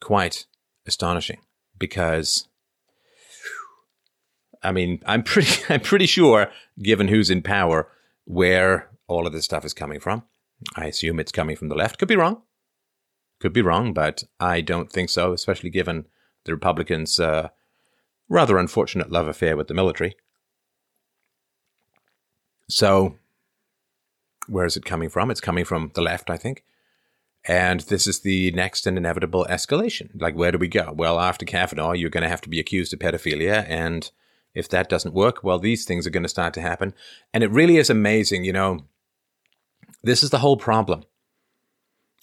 quite 0.00 0.46
astonishing 0.86 1.40
because 1.76 2.46
I 4.62 4.70
mean, 4.70 5.02
I'm 5.04 5.24
pretty 5.24 5.62
I'm 5.68 5.80
pretty 5.80 6.06
sure, 6.06 6.48
given 6.80 7.08
who's 7.08 7.28
in 7.28 7.42
power, 7.42 7.90
where 8.24 8.90
all 9.08 9.26
of 9.26 9.32
this 9.32 9.44
stuff 9.44 9.64
is 9.64 9.74
coming 9.74 9.98
from. 9.98 10.22
I 10.76 10.86
assume 10.86 11.18
it's 11.18 11.32
coming 11.32 11.56
from 11.56 11.68
the 11.68 11.74
left. 11.74 11.98
Could 11.98 12.08
be 12.08 12.16
wrong. 12.16 12.42
Could 13.40 13.52
be 13.52 13.62
wrong, 13.62 13.92
but 13.92 14.22
I 14.38 14.60
don't 14.60 14.92
think 14.92 15.10
so, 15.10 15.32
especially 15.32 15.70
given 15.70 16.06
the 16.44 16.52
Republicans' 16.52 17.18
uh, 17.18 17.48
rather 18.28 18.58
unfortunate 18.58 19.10
love 19.10 19.26
affair 19.26 19.56
with 19.56 19.66
the 19.66 19.74
military. 19.74 20.16
So, 22.68 23.16
where 24.46 24.66
is 24.66 24.76
it 24.76 24.84
coming 24.84 25.08
from? 25.08 25.30
It's 25.30 25.40
coming 25.40 25.64
from 25.64 25.90
the 25.94 26.02
left, 26.02 26.30
I 26.30 26.36
think. 26.36 26.64
And 27.44 27.80
this 27.80 28.06
is 28.06 28.20
the 28.20 28.50
next 28.50 28.86
and 28.86 28.96
inevitable 28.96 29.46
escalation. 29.48 30.10
Like, 30.20 30.34
where 30.34 30.52
do 30.52 30.58
we 30.58 30.68
go? 30.68 30.92
Well, 30.94 31.18
after 31.18 31.46
Kavanaugh, 31.46 31.92
you're 31.92 32.10
going 32.10 32.22
to 32.22 32.28
have 32.28 32.42
to 32.42 32.48
be 32.48 32.60
accused 32.60 32.92
of 32.92 32.98
pedophilia. 32.98 33.64
And 33.68 34.10
if 34.54 34.68
that 34.68 34.88
doesn't 34.88 35.14
work, 35.14 35.42
well, 35.42 35.58
these 35.58 35.84
things 35.84 36.06
are 36.06 36.10
going 36.10 36.24
to 36.24 36.28
start 36.28 36.52
to 36.54 36.60
happen. 36.60 36.94
And 37.32 37.42
it 37.42 37.50
really 37.50 37.78
is 37.78 37.88
amazing. 37.88 38.44
You 38.44 38.52
know, 38.52 38.84
this 40.02 40.22
is 40.22 40.30
the 40.30 40.38
whole 40.38 40.56
problem 40.56 41.04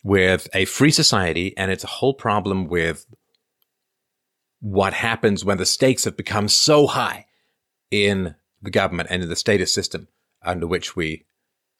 with 0.03 0.47
a 0.53 0.65
free 0.65 0.91
society, 0.91 1.57
and 1.57 1.71
it's 1.71 1.83
a 1.83 1.87
whole 1.87 2.13
problem 2.13 2.67
with 2.67 3.07
what 4.59 4.93
happens 4.93 5.43
when 5.43 5.57
the 5.57 5.65
stakes 5.65 6.03
have 6.03 6.15
become 6.15 6.47
so 6.47 6.85
high 6.85 7.25
in 7.89 8.35
the 8.61 8.69
government 8.69 9.09
and 9.11 9.23
in 9.23 9.29
the 9.29 9.35
status 9.35 9.73
system 9.73 10.07
under 10.45 10.67
which 10.67 10.95
we 10.95 11.25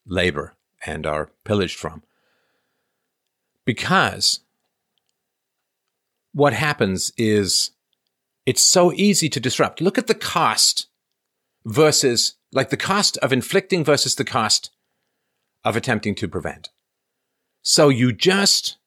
labor 0.05 0.55
and 0.86 1.05
are 1.05 1.31
pillaged 1.43 1.77
from. 1.77 2.03
Because 3.65 4.41
what 6.34 6.53
happens 6.53 7.12
is 7.17 7.72
it's 8.45 8.62
so 8.62 8.91
easy 8.93 9.29
to 9.29 9.39
disrupt. 9.39 9.81
Look 9.81 9.98
at 9.98 10.07
the 10.07 10.13
cost 10.13 10.88
versus, 11.65 12.36
like 12.51 12.69
the 12.69 12.77
cost 12.77 13.17
of 13.17 13.34
inflicting 13.34 13.84
versus 13.84 14.15
the 14.15 14.25
cost 14.25 14.69
of 15.63 15.75
attempting 15.75 16.13
to 16.15 16.27
prevent. 16.27 16.69
So 17.62 17.89
you 17.89 18.13
just 18.13 18.77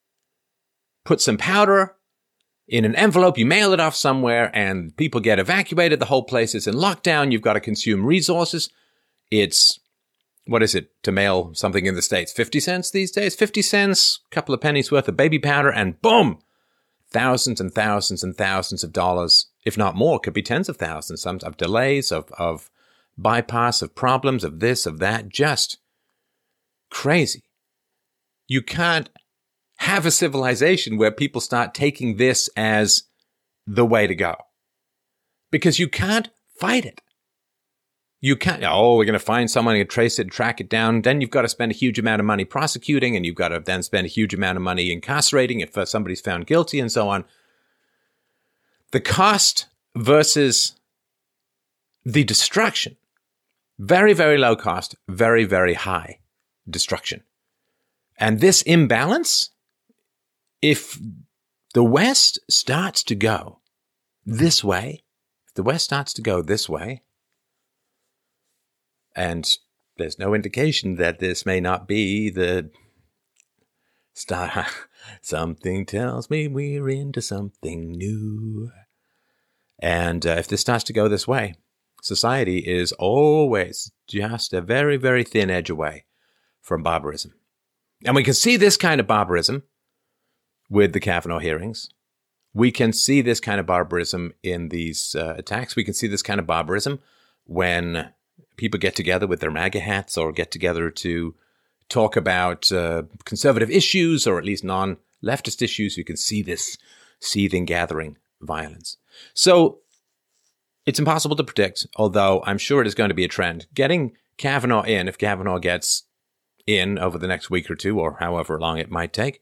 put 1.04 1.20
some 1.20 1.36
powder 1.36 1.96
in 2.68 2.84
an 2.84 2.94
envelope, 2.94 3.38
you 3.38 3.46
mail 3.46 3.72
it 3.72 3.80
off 3.80 3.96
somewhere, 3.96 4.50
and 4.54 4.94
people 4.96 5.20
get 5.20 5.38
evacuated. 5.38 5.98
The 5.98 6.04
whole 6.04 6.22
place 6.22 6.54
is 6.54 6.66
in 6.66 6.74
lockdown. 6.74 7.32
You've 7.32 7.42
got 7.42 7.54
to 7.54 7.60
consume 7.60 8.04
resources. 8.04 8.68
It's 9.30 9.78
what 10.48 10.62
is 10.62 10.74
it 10.74 10.90
to 11.02 11.12
mail 11.12 11.52
something 11.54 11.84
in 11.84 11.94
the 11.94 12.02
States? 12.02 12.32
50 12.32 12.58
cents 12.60 12.90
these 12.90 13.10
days? 13.10 13.34
50 13.34 13.60
cents, 13.60 14.20
a 14.30 14.34
couple 14.34 14.54
of 14.54 14.62
pennies 14.62 14.90
worth 14.90 15.06
of 15.06 15.16
baby 15.16 15.38
powder, 15.38 15.70
and 15.70 16.00
boom! 16.00 16.38
Thousands 17.10 17.60
and 17.60 17.72
thousands 17.72 18.22
and 18.22 18.36
thousands 18.36 18.82
of 18.82 18.92
dollars, 18.92 19.46
if 19.64 19.76
not 19.76 19.94
more, 19.94 20.18
could 20.18 20.32
be 20.32 20.42
tens 20.42 20.68
of 20.68 20.78
thousands, 20.78 21.22
some 21.22 21.38
of 21.42 21.58
delays, 21.58 22.10
of, 22.10 22.30
of 22.38 22.70
bypass, 23.18 23.82
of 23.82 23.94
problems, 23.94 24.42
of 24.42 24.60
this, 24.60 24.86
of 24.86 24.98
that. 25.00 25.28
Just 25.28 25.78
crazy. 26.90 27.44
You 28.46 28.62
can't 28.62 29.10
have 29.76 30.06
a 30.06 30.10
civilization 30.10 30.96
where 30.96 31.10
people 31.10 31.40
start 31.40 31.74
taking 31.74 32.16
this 32.16 32.48
as 32.56 33.04
the 33.66 33.86
way 33.86 34.06
to 34.06 34.14
go. 34.14 34.34
Because 35.50 35.78
you 35.78 35.88
can't 35.88 36.30
fight 36.58 36.84
it. 36.84 37.00
You 38.20 38.34
can't, 38.34 38.64
oh, 38.64 38.96
we're 38.96 39.04
going 39.04 39.12
to 39.12 39.20
find 39.20 39.48
someone 39.48 39.76
and 39.76 39.88
trace 39.88 40.18
it, 40.18 40.30
track 40.30 40.60
it 40.60 40.68
down. 40.68 41.02
Then 41.02 41.20
you've 41.20 41.30
got 41.30 41.42
to 41.42 41.48
spend 41.48 41.70
a 41.70 41.74
huge 41.74 41.98
amount 41.98 42.20
of 42.20 42.26
money 42.26 42.44
prosecuting 42.44 43.14
and 43.14 43.24
you've 43.24 43.36
got 43.36 43.48
to 43.48 43.60
then 43.60 43.82
spend 43.82 44.06
a 44.06 44.10
huge 44.10 44.34
amount 44.34 44.56
of 44.56 44.62
money 44.62 44.90
incarcerating 44.90 45.60
if 45.60 45.78
uh, 45.78 45.84
somebody's 45.84 46.20
found 46.20 46.46
guilty 46.46 46.80
and 46.80 46.90
so 46.90 47.08
on. 47.08 47.24
The 48.90 49.00
cost 49.00 49.66
versus 49.94 50.74
the 52.04 52.24
destruction. 52.24 52.96
Very, 53.78 54.14
very 54.14 54.38
low 54.38 54.56
cost, 54.56 54.96
very, 55.08 55.44
very 55.44 55.74
high 55.74 56.18
destruction. 56.68 57.22
And 58.18 58.40
this 58.40 58.62
imbalance, 58.62 59.50
if 60.60 60.98
the 61.74 61.84
West 61.84 62.40
starts 62.50 63.04
to 63.04 63.14
go 63.14 63.60
this 64.26 64.64
way, 64.64 65.04
if 65.46 65.54
the 65.54 65.62
West 65.62 65.84
starts 65.84 66.12
to 66.14 66.22
go 66.22 66.42
this 66.42 66.68
way, 66.68 67.02
and 69.18 69.50
there's 69.96 70.18
no 70.18 70.32
indication 70.32 70.94
that 70.94 71.18
this 71.18 71.44
may 71.44 71.60
not 71.60 71.88
be 71.88 72.30
the 72.30 72.70
star. 74.14 74.66
something 75.22 75.84
tells 75.86 76.30
me 76.30 76.48
we're 76.48 76.88
into 76.88 77.20
something 77.20 77.92
new. 77.92 78.70
And 79.80 80.26
uh, 80.26 80.36
if 80.38 80.48
this 80.48 80.60
starts 80.60 80.84
to 80.84 80.92
go 80.92 81.08
this 81.08 81.26
way, 81.26 81.54
society 82.02 82.58
is 82.58 82.92
always 82.92 83.90
just 84.06 84.52
a 84.52 84.60
very, 84.60 84.96
very 84.96 85.24
thin 85.24 85.50
edge 85.50 85.70
away 85.70 86.04
from 86.60 86.82
barbarism. 86.82 87.34
And 88.04 88.14
we 88.14 88.24
can 88.24 88.34
see 88.34 88.56
this 88.56 88.76
kind 88.76 89.00
of 89.00 89.06
barbarism 89.06 89.64
with 90.70 90.92
the 90.92 91.00
Kavanaugh 91.00 91.38
hearings. 91.38 91.88
We 92.54 92.70
can 92.70 92.92
see 92.92 93.20
this 93.20 93.40
kind 93.40 93.60
of 93.60 93.66
barbarism 93.66 94.32
in 94.42 94.68
these 94.68 95.14
uh, 95.14 95.34
attacks. 95.36 95.76
We 95.76 95.84
can 95.84 95.94
see 95.94 96.06
this 96.06 96.22
kind 96.22 96.40
of 96.40 96.46
barbarism 96.46 97.00
when 97.44 98.12
people 98.58 98.78
get 98.78 98.94
together 98.94 99.26
with 99.26 99.40
their 99.40 99.50
MAGA 99.50 99.80
hats 99.80 100.18
or 100.18 100.32
get 100.32 100.50
together 100.50 100.90
to 100.90 101.34
talk 101.88 102.16
about 102.16 102.70
uh, 102.70 103.04
conservative 103.24 103.70
issues 103.70 104.26
or 104.26 104.38
at 104.38 104.44
least 104.44 104.64
non 104.64 104.98
leftist 105.24 105.62
issues, 105.62 105.96
you 105.96 106.04
can 106.04 106.16
see 106.16 106.42
this 106.42 106.76
seething, 107.20 107.64
gathering 107.64 108.16
violence. 108.40 108.98
So 109.34 109.80
it's 110.86 110.98
impossible 110.98 111.36
to 111.36 111.44
predict, 111.44 111.86
although 111.96 112.42
I'm 112.46 112.58
sure 112.58 112.80
it 112.80 112.86
is 112.86 112.94
going 112.94 113.08
to 113.08 113.14
be 113.14 113.24
a 113.24 113.28
trend. 113.28 113.66
Getting 113.74 114.12
Kavanaugh 114.36 114.82
in, 114.82 115.08
if 115.08 115.18
Kavanaugh 115.18 115.58
gets 115.58 116.04
in 116.66 116.98
over 116.98 117.18
the 117.18 117.26
next 117.26 117.50
week 117.50 117.70
or 117.70 117.74
two, 117.74 117.98
or 117.98 118.18
however 118.20 118.58
long 118.58 118.78
it 118.78 118.90
might 118.90 119.12
take, 119.12 119.40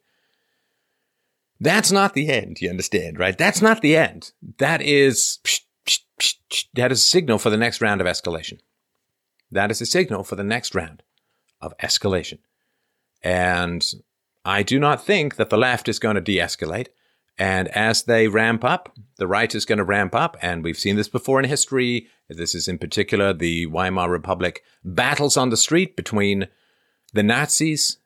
that's 1.60 1.90
not 1.90 2.14
the 2.14 2.28
end, 2.28 2.60
you 2.60 2.68
understand, 2.70 3.18
right? 3.18 3.36
That's 3.36 3.62
not 3.62 3.80
the 3.80 3.96
end. 3.96 4.32
That 4.58 4.82
is, 4.82 5.38
that 6.74 6.92
is 6.92 6.98
a 6.98 7.06
signal 7.06 7.38
for 7.38 7.50
the 7.50 7.56
next 7.56 7.80
round 7.80 8.00
of 8.00 8.06
escalation. 8.06 8.58
That 9.50 9.70
is 9.70 9.80
a 9.80 9.86
signal 9.86 10.24
for 10.24 10.36
the 10.36 10.44
next 10.44 10.74
round 10.74 11.02
of 11.60 11.76
escalation. 11.78 12.38
And 13.22 13.84
I 14.44 14.62
do 14.62 14.78
not 14.78 15.04
think 15.04 15.36
that 15.36 15.50
the 15.50 15.56
left 15.56 15.88
is 15.88 15.98
going 15.98 16.14
to 16.14 16.20
de 16.20 16.38
escalate. 16.38 16.88
And 17.38 17.68
as 17.68 18.04
they 18.04 18.28
ramp 18.28 18.64
up, 18.64 18.96
the 19.16 19.26
right 19.26 19.54
is 19.54 19.64
going 19.64 19.78
to 19.78 19.84
ramp 19.84 20.14
up. 20.14 20.36
And 20.40 20.64
we've 20.64 20.78
seen 20.78 20.96
this 20.96 21.08
before 21.08 21.38
in 21.38 21.48
history. 21.48 22.08
This 22.28 22.54
is 22.54 22.66
in 22.66 22.78
particular 22.78 23.32
the 23.32 23.66
Weimar 23.66 24.08
Republic 24.08 24.62
battles 24.84 25.36
on 25.36 25.50
the 25.50 25.56
street 25.56 25.96
between 25.96 26.48
the 27.12 27.22
Nazis, 27.22 27.98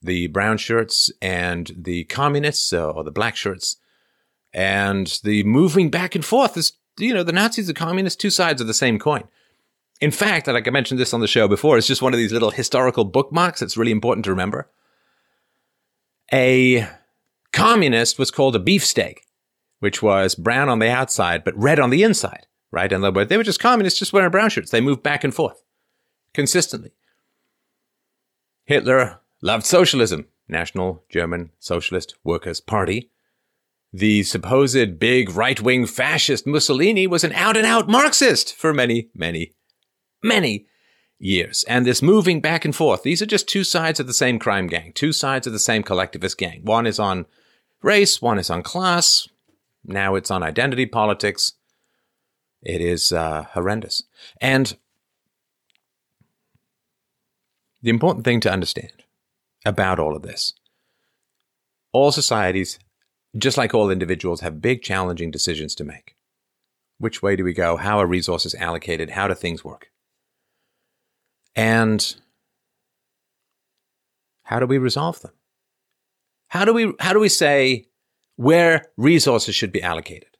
the 0.00 0.28
brown 0.28 0.58
shirts, 0.58 1.10
and 1.20 1.72
the 1.76 2.04
communists, 2.04 2.72
uh, 2.72 2.90
or 2.90 3.02
the 3.02 3.10
black 3.10 3.34
shirts. 3.34 3.76
And 4.52 5.18
the 5.24 5.42
moving 5.42 5.90
back 5.90 6.14
and 6.14 6.24
forth 6.24 6.56
is, 6.56 6.72
you 6.98 7.12
know, 7.12 7.24
the 7.24 7.32
Nazis, 7.32 7.66
the 7.66 7.74
communists, 7.74 8.16
two 8.16 8.30
sides 8.30 8.60
of 8.60 8.66
the 8.66 8.74
same 8.74 8.98
coin. 8.98 9.24
In 10.00 10.10
fact, 10.10 10.46
like 10.46 10.68
I 10.68 10.70
mentioned 10.70 11.00
this 11.00 11.12
on 11.12 11.20
the 11.20 11.26
show 11.26 11.48
before, 11.48 11.76
it's 11.76 11.86
just 11.86 12.02
one 12.02 12.14
of 12.14 12.18
these 12.18 12.32
little 12.32 12.50
historical 12.50 13.04
bookmarks 13.04 13.60
that's 13.60 13.76
really 13.76 13.90
important 13.90 14.24
to 14.24 14.30
remember. 14.30 14.70
A 16.32 16.88
communist 17.52 18.18
was 18.18 18.30
called 18.30 18.54
a 18.54 18.60
beefsteak, 18.60 19.22
which 19.80 20.02
was 20.02 20.34
brown 20.34 20.68
on 20.68 20.78
the 20.78 20.90
outside 20.90 21.42
but 21.42 21.58
red 21.58 21.80
on 21.80 21.90
the 21.90 22.02
inside, 22.02 22.46
right? 22.70 22.92
And 22.92 23.02
they 23.02 23.36
were 23.36 23.42
just 23.42 23.60
communists, 23.60 23.98
just 23.98 24.12
wearing 24.12 24.30
brown 24.30 24.50
shirts. 24.50 24.70
They 24.70 24.80
moved 24.80 25.02
back 25.02 25.24
and 25.24 25.34
forth 25.34 25.62
consistently. 26.32 26.92
Hitler 28.66 29.20
loved 29.42 29.66
socialism, 29.66 30.26
National 30.46 31.02
German 31.08 31.50
Socialist 31.58 32.14
Workers' 32.22 32.60
Party. 32.60 33.10
The 33.92 34.22
supposed 34.22 35.00
big 35.00 35.30
right 35.30 35.60
wing 35.60 35.86
fascist 35.86 36.46
Mussolini 36.46 37.06
was 37.06 37.24
an 37.24 37.32
out 37.32 37.56
and 37.56 37.66
out 37.66 37.88
Marxist 37.88 38.54
for 38.54 38.74
many, 38.74 39.08
many 39.14 39.54
many 40.22 40.66
years. 41.18 41.64
And 41.68 41.84
this 41.84 42.02
moving 42.02 42.40
back 42.40 42.64
and 42.64 42.74
forth, 42.74 43.02
these 43.02 43.20
are 43.22 43.26
just 43.26 43.48
two 43.48 43.64
sides 43.64 44.00
of 44.00 44.06
the 44.06 44.14
same 44.14 44.38
crime 44.38 44.66
gang, 44.66 44.92
two 44.92 45.12
sides 45.12 45.46
of 45.46 45.52
the 45.52 45.58
same 45.58 45.82
collectivist 45.82 46.38
gang. 46.38 46.60
One 46.64 46.86
is 46.86 46.98
on 46.98 47.26
race, 47.82 48.22
one 48.22 48.38
is 48.38 48.50
on 48.50 48.62
class. 48.62 49.28
Now 49.84 50.14
it's 50.14 50.30
on 50.30 50.42
identity 50.42 50.86
politics. 50.86 51.54
It 52.62 52.80
is 52.80 53.12
uh, 53.12 53.44
horrendous. 53.52 54.02
And 54.40 54.76
the 57.82 57.90
important 57.90 58.24
thing 58.24 58.40
to 58.40 58.52
understand 58.52 59.04
about 59.64 59.98
all 59.98 60.16
of 60.16 60.22
this 60.22 60.54
all 61.92 62.12
societies, 62.12 62.78
just 63.36 63.56
like 63.56 63.74
all 63.74 63.90
individuals, 63.90 64.40
have 64.40 64.60
big, 64.60 64.82
challenging 64.82 65.30
decisions 65.30 65.74
to 65.74 65.84
make. 65.84 66.16
Which 66.98 67.22
way 67.22 67.34
do 67.34 67.44
we 67.44 67.52
go? 67.52 67.76
How 67.76 67.98
are 67.98 68.06
resources 68.06 68.54
allocated? 68.54 69.10
How 69.10 69.28
do 69.28 69.34
things 69.34 69.64
work? 69.64 69.90
And 71.58 72.14
how 74.44 74.60
do 74.60 74.66
we 74.66 74.78
resolve 74.78 75.20
them? 75.22 75.32
How 76.50 76.64
do 76.64 76.72
we, 76.72 76.92
how 77.00 77.12
do 77.12 77.18
we 77.18 77.28
say 77.28 77.88
where 78.36 78.86
resources 78.96 79.56
should 79.56 79.72
be 79.72 79.82
allocated? 79.82 80.36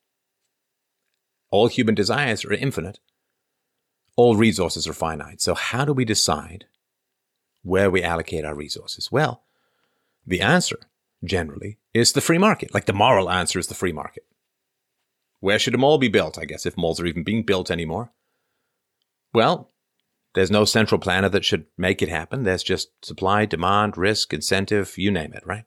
All 1.51 1.67
human 1.67 1.97
desires 1.97 2.45
are 2.45 2.53
infinite. 2.53 3.01
All 4.15 4.37
resources 4.37 4.87
are 4.87 4.93
finite. 4.93 5.41
So 5.41 5.57
how 5.57 5.85
do 5.85 5.93
we 5.93 6.05
decide 6.05 6.67
where 7.63 7.91
we 7.91 8.05
allocate 8.05 8.45
our 8.45 8.55
resources? 8.55 9.11
Well, 9.11 9.43
the 10.25 10.41
answer 10.41 10.79
generally 11.25 11.79
is 11.93 12.13
the 12.13 12.21
free 12.21 12.39
market. 12.39 12.73
Like 12.73 12.87
the 12.87 12.93
moral 12.93 13.29
answer 13.29 13.59
is 13.59 13.67
the 13.67 13.75
free 13.75 13.93
market. 13.93 14.25
Where 15.41 15.59
should 15.59 15.75
a 15.75 15.79
mall 15.79 15.99
be 15.99 16.07
built? 16.07 16.39
I 16.39 16.45
guess 16.45 16.65
if 16.65 16.77
malls 16.77 17.01
are 17.01 17.07
even 17.07 17.25
being 17.25 17.43
built 17.43 17.73
anymore. 17.73 18.13
Well, 19.35 19.73
there's 20.39 20.51
no 20.51 20.65
central 20.65 21.01
planner 21.01 21.29
that 21.29 21.45
should 21.45 21.67
make 21.77 22.01
it 22.01 22.09
happen. 22.09 22.45
There's 22.45 22.63
just 22.63 22.91
supply, 23.05 23.45
demand, 23.45 23.99
risk, 23.99 24.33
incentive, 24.33 24.97
you 24.97 25.11
name 25.11 25.33
it, 25.33 25.43
right? 25.45 25.65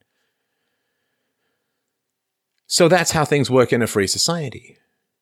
So 2.68 2.88
that's 2.88 3.12
how 3.12 3.26
things 3.26 3.52
work 3.52 3.74
in 3.74 3.82
a 3.82 3.88
free 3.88 4.08
society. 4.08 4.78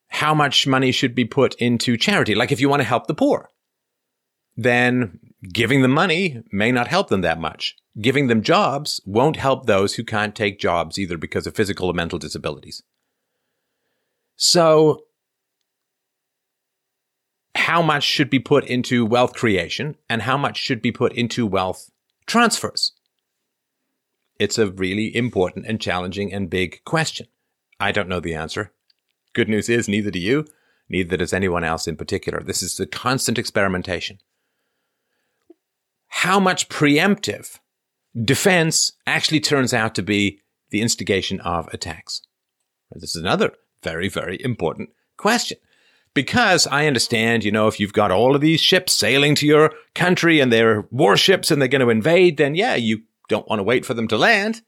How 0.09 0.35
much 0.35 0.67
money 0.67 0.91
should 0.91 1.15
be 1.15 1.25
put 1.25 1.55
into 1.55 1.97
charity? 1.97 2.35
Like 2.35 2.51
if 2.51 2.61
you 2.61 2.69
want 2.69 2.81
to 2.81 2.87
help 2.87 3.07
the 3.07 3.15
poor, 3.15 3.49
then 4.55 5.19
giving 5.51 5.81
them 5.81 5.91
money 5.91 6.43
may 6.51 6.71
not 6.71 6.87
help 6.87 7.09
them 7.09 7.21
that 7.21 7.39
much. 7.39 7.75
Giving 7.99 8.27
them 8.27 8.43
jobs 8.43 9.01
won't 9.03 9.37
help 9.37 9.65
those 9.65 9.95
who 9.95 10.03
can't 10.03 10.35
take 10.35 10.59
jobs 10.59 10.99
either 10.99 11.17
because 11.17 11.47
of 11.47 11.55
physical 11.55 11.87
or 11.87 11.93
mental 11.93 12.19
disabilities. 12.19 12.83
So, 14.35 15.05
how 17.59 17.81
much 17.81 18.03
should 18.03 18.29
be 18.29 18.39
put 18.39 18.65
into 18.65 19.05
wealth 19.05 19.33
creation 19.33 19.95
and 20.09 20.23
how 20.23 20.37
much 20.37 20.57
should 20.57 20.81
be 20.81 20.91
put 20.91 21.13
into 21.13 21.45
wealth 21.45 21.91
transfers? 22.25 22.93
It's 24.39 24.57
a 24.57 24.71
really 24.71 25.15
important 25.15 25.65
and 25.67 25.79
challenging 25.79 26.33
and 26.33 26.49
big 26.49 26.83
question. 26.85 27.27
I 27.79 27.91
don't 27.91 28.09
know 28.09 28.21
the 28.21 28.33
answer. 28.33 28.71
Good 29.33 29.49
news 29.49 29.69
is, 29.69 29.87
neither 29.87 30.09
do 30.09 30.19
you, 30.19 30.45
neither 30.89 31.17
does 31.17 31.33
anyone 31.33 31.63
else 31.63 31.87
in 31.87 31.95
particular. 31.95 32.41
This 32.41 32.63
is 32.63 32.79
a 32.79 32.87
constant 32.87 33.37
experimentation. 33.37 34.19
How 36.07 36.39
much 36.39 36.69
preemptive 36.69 37.59
defense 38.19 38.93
actually 39.05 39.41
turns 39.41 39.73
out 39.73 39.93
to 39.95 40.01
be 40.01 40.39
the 40.71 40.81
instigation 40.81 41.39
of 41.41 41.67
attacks? 41.73 42.21
This 42.91 43.15
is 43.15 43.21
another 43.21 43.51
very, 43.83 44.09
very 44.09 44.41
important 44.43 44.89
question. 45.17 45.57
Because 46.19 46.67
I 46.67 46.85
understand, 46.85 47.45
you 47.45 47.51
know, 47.53 47.69
if 47.69 47.79
you've 47.79 47.93
got 47.93 48.11
all 48.11 48.35
of 48.35 48.41
these 48.41 48.59
ships 48.59 48.91
sailing 48.91 49.35
to 49.35 49.47
your 49.47 49.71
country 49.95 50.41
and 50.41 50.51
they're 50.51 50.85
warships 50.91 51.49
and 51.49 51.61
they're 51.61 51.69
going 51.69 51.79
to 51.79 51.89
invade, 51.89 52.35
then 52.35 52.55
yeah, 52.55 52.75
you 52.75 53.03
don't 53.29 53.47
want 53.47 53.59
to 53.59 53.63
wait 53.63 53.85
for 53.85 53.93
them 53.93 54.09
to 54.09 54.17
land. 54.17 54.61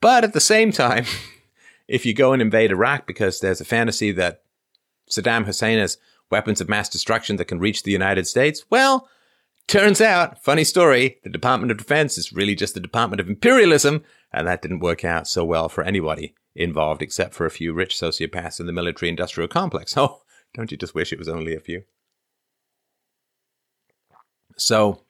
But 0.00 0.24
at 0.24 0.32
the 0.32 0.40
same 0.40 0.72
time, 0.72 1.04
if 1.86 2.04
you 2.04 2.14
go 2.14 2.32
and 2.32 2.42
invade 2.42 2.72
Iraq 2.72 3.06
because 3.06 3.38
there's 3.38 3.60
a 3.60 3.64
fantasy 3.64 4.10
that 4.10 4.42
Saddam 5.08 5.44
Hussein 5.44 5.78
has 5.78 5.98
weapons 6.32 6.60
of 6.60 6.68
mass 6.68 6.88
destruction 6.88 7.36
that 7.36 7.44
can 7.44 7.60
reach 7.60 7.84
the 7.84 7.92
United 7.92 8.26
States, 8.26 8.64
well, 8.68 9.08
turns 9.68 10.00
out, 10.00 10.42
funny 10.42 10.64
story, 10.64 11.20
the 11.22 11.30
Department 11.30 11.70
of 11.70 11.78
Defense 11.78 12.18
is 12.18 12.32
really 12.32 12.56
just 12.56 12.74
the 12.74 12.80
Department 12.80 13.20
of 13.20 13.28
Imperialism, 13.28 14.02
and 14.32 14.48
that 14.48 14.62
didn't 14.62 14.80
work 14.80 15.04
out 15.04 15.28
so 15.28 15.44
well 15.44 15.68
for 15.68 15.84
anybody 15.84 16.34
involved 16.56 17.02
except 17.02 17.34
for 17.34 17.46
a 17.46 17.52
few 17.52 17.72
rich 17.72 17.94
sociopaths 17.94 18.58
in 18.58 18.66
the 18.66 18.72
military 18.72 19.08
industrial 19.08 19.46
complex. 19.46 19.96
Oh, 19.96 20.21
don't 20.54 20.70
you 20.70 20.76
just 20.76 20.94
wish 20.94 21.12
it 21.12 21.18
was 21.18 21.28
only 21.28 21.54
a 21.54 21.60
few? 21.60 21.84
So, 24.56 25.02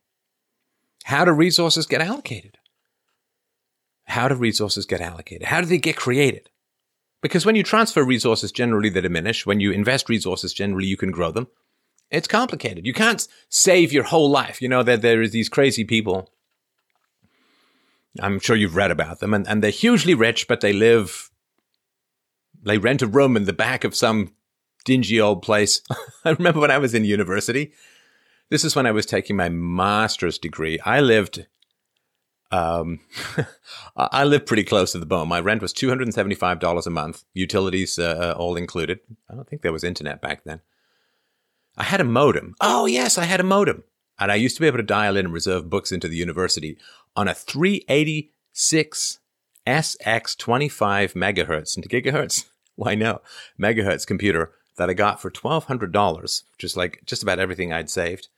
how 1.04 1.25
do 1.25 1.32
resources 1.32 1.87
get 1.87 2.00
allocated? 2.00 2.58
How 4.04 4.28
do 4.28 4.34
resources 4.34 4.87
get 4.87 5.00
allocated? 5.00 5.49
How 5.49 5.61
do 5.61 5.66
they 5.66 5.78
get 5.78 5.96
created? 5.96 6.50
Because 7.22 7.46
when 7.46 7.56
you 7.56 7.62
transfer 7.62 8.04
resources, 8.04 8.52
generally 8.52 8.88
they 8.88 9.00
diminish. 9.00 9.46
When 9.46 9.61
you 9.61 9.72
invest 9.72 10.08
resources, 10.08 10.52
generally 10.52 10.87
you 10.87 10.96
can 10.96 11.11
grow 11.11 11.30
them. 11.30 11.49
It's 12.11 12.28
complicated. 12.28 12.84
You 12.84 12.92
can't 12.92 13.26
save 13.49 13.92
your 13.92 14.04
whole 14.04 14.30
life. 14.30 14.61
You 14.61 14.68
know 14.68 14.82
that 14.82 15.02
there 15.02 15.22
is 15.22 15.30
these 15.30 15.49
crazy 15.49 15.84
people. 15.84 16.28
I'm 18.20 18.38
sure 18.38 18.56
you've 18.56 18.76
read 18.76 18.90
about 18.90 19.20
them, 19.20 19.32
and, 19.32 19.49
and 19.49 19.62
they're 19.62 19.70
hugely 19.70 20.14
rich, 20.14 20.46
but 20.46 20.61
they 20.61 20.72
live 20.72 21.30
they 22.64 22.78
rent 22.78 23.02
a 23.02 23.06
room 23.06 23.37
in 23.37 23.44
the 23.44 23.52
back 23.52 23.82
of 23.84 23.94
some 23.94 24.32
dingy 24.82 25.20
old 25.20 25.42
place. 25.42 25.82
I 26.24 26.30
remember 26.30 26.60
when 26.60 26.70
I 26.70 26.78
was 26.78 26.94
in 26.94 27.04
university. 27.04 27.72
This 28.50 28.64
is 28.64 28.76
when 28.76 28.86
I 28.86 28.92
was 28.92 29.06
taking 29.06 29.36
my 29.36 29.48
master's 29.48 30.38
degree. 30.38 30.78
I 30.80 31.00
lived, 31.00 31.46
um, 32.50 33.00
I 33.96 34.24
lived 34.24 34.46
pretty 34.46 34.64
close 34.64 34.92
to 34.92 34.98
the 34.98 35.06
bone. 35.06 35.28
My 35.28 35.40
rent 35.40 35.62
was 35.62 35.72
two 35.72 35.88
hundred 35.88 36.04
and 36.04 36.14
seventy-five 36.14 36.58
dollars 36.60 36.86
a 36.86 36.90
month, 36.90 37.24
utilities 37.32 37.98
uh, 37.98 38.34
uh, 38.34 38.38
all 38.38 38.56
included. 38.56 39.00
I 39.30 39.34
don't 39.34 39.49
think 39.49 39.62
there 39.62 39.73
was 39.73 39.84
internet 39.84 40.21
back 40.21 40.45
then. 40.45 40.60
I 41.76 41.84
had 41.84 42.00
a 42.00 42.04
modem. 42.04 42.54
Oh 42.60 42.86
yes, 42.86 43.16
I 43.16 43.25
had 43.25 43.40
a 43.40 43.45
modem, 43.45 43.84
and 44.18 44.30
I 44.30 44.34
used 44.34 44.56
to 44.56 44.60
be 44.60 44.66
able 44.66 44.78
to 44.78 44.82
dial 44.82 45.16
in 45.16 45.26
and 45.26 45.34
reserve 45.34 45.71
books 45.71 45.90
into 45.90 46.08
the 46.08 46.16
university 46.16 46.76
on 47.16 47.28
a 47.28 47.34
three 47.34 47.84
eighty-six 47.88 49.21
SX 49.66 50.36
twenty-five 50.36 51.14
megahertz 51.14 51.76
into 51.76 51.88
gigahertz 51.88 52.45
why 52.76 52.95
no, 52.95 53.21
megahertz 53.60 54.06
computer 54.06 54.52
that 54.76 54.91
I 54.91 54.95
got 54.95 55.21
for 55.21 55.30
$1,200, 55.30 56.43
just 56.58 56.76
like 56.76 57.02
just 57.04 57.23
about 57.23 57.39
everything 57.39 57.73
I'd 57.73 57.91
saved 57.91 58.28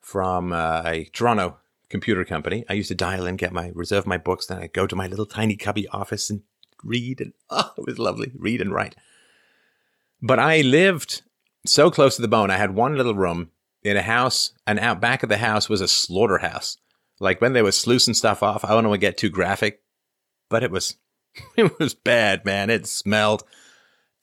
from 0.00 0.52
uh, 0.52 0.82
a 0.84 1.04
Toronto 1.12 1.58
computer 1.88 2.24
company. 2.24 2.64
I 2.68 2.74
used 2.74 2.88
to 2.88 2.94
dial 2.94 3.26
in, 3.26 3.36
get 3.36 3.52
my, 3.52 3.70
reserve 3.74 4.06
my 4.06 4.18
books, 4.18 4.46
then 4.46 4.58
I'd 4.58 4.72
go 4.72 4.86
to 4.86 4.96
my 4.96 5.06
little 5.06 5.26
tiny 5.26 5.56
cubby 5.56 5.88
office 5.88 6.30
and 6.30 6.42
read. 6.82 7.20
And 7.20 7.32
oh, 7.50 7.72
it 7.78 7.86
was 7.86 7.98
lovely, 7.98 8.32
read 8.36 8.60
and 8.60 8.72
write. 8.72 8.96
But 10.20 10.38
I 10.38 10.60
lived 10.60 11.22
so 11.66 11.90
close 11.90 12.16
to 12.16 12.22
the 12.22 12.28
bone. 12.28 12.50
I 12.50 12.56
had 12.56 12.74
one 12.74 12.96
little 12.96 13.14
room 13.14 13.50
in 13.82 13.96
a 13.96 14.02
house, 14.02 14.52
and 14.66 14.78
out 14.78 15.00
back 15.00 15.22
of 15.22 15.28
the 15.28 15.38
house 15.38 15.68
was 15.68 15.80
a 15.80 15.88
slaughterhouse. 15.88 16.76
Like 17.20 17.40
when 17.40 17.52
they 17.52 17.62
were 17.62 17.72
sluicing 17.72 18.14
stuff 18.14 18.42
off, 18.42 18.64
I 18.64 18.68
don't 18.70 18.88
want 18.88 19.00
to 19.00 19.06
get 19.06 19.16
too 19.16 19.30
graphic, 19.30 19.82
but 20.48 20.62
it 20.62 20.70
was 20.70 20.96
it 21.56 21.78
was 21.78 21.94
bad, 21.94 22.44
man. 22.44 22.70
It 22.70 22.86
smelled. 22.86 23.44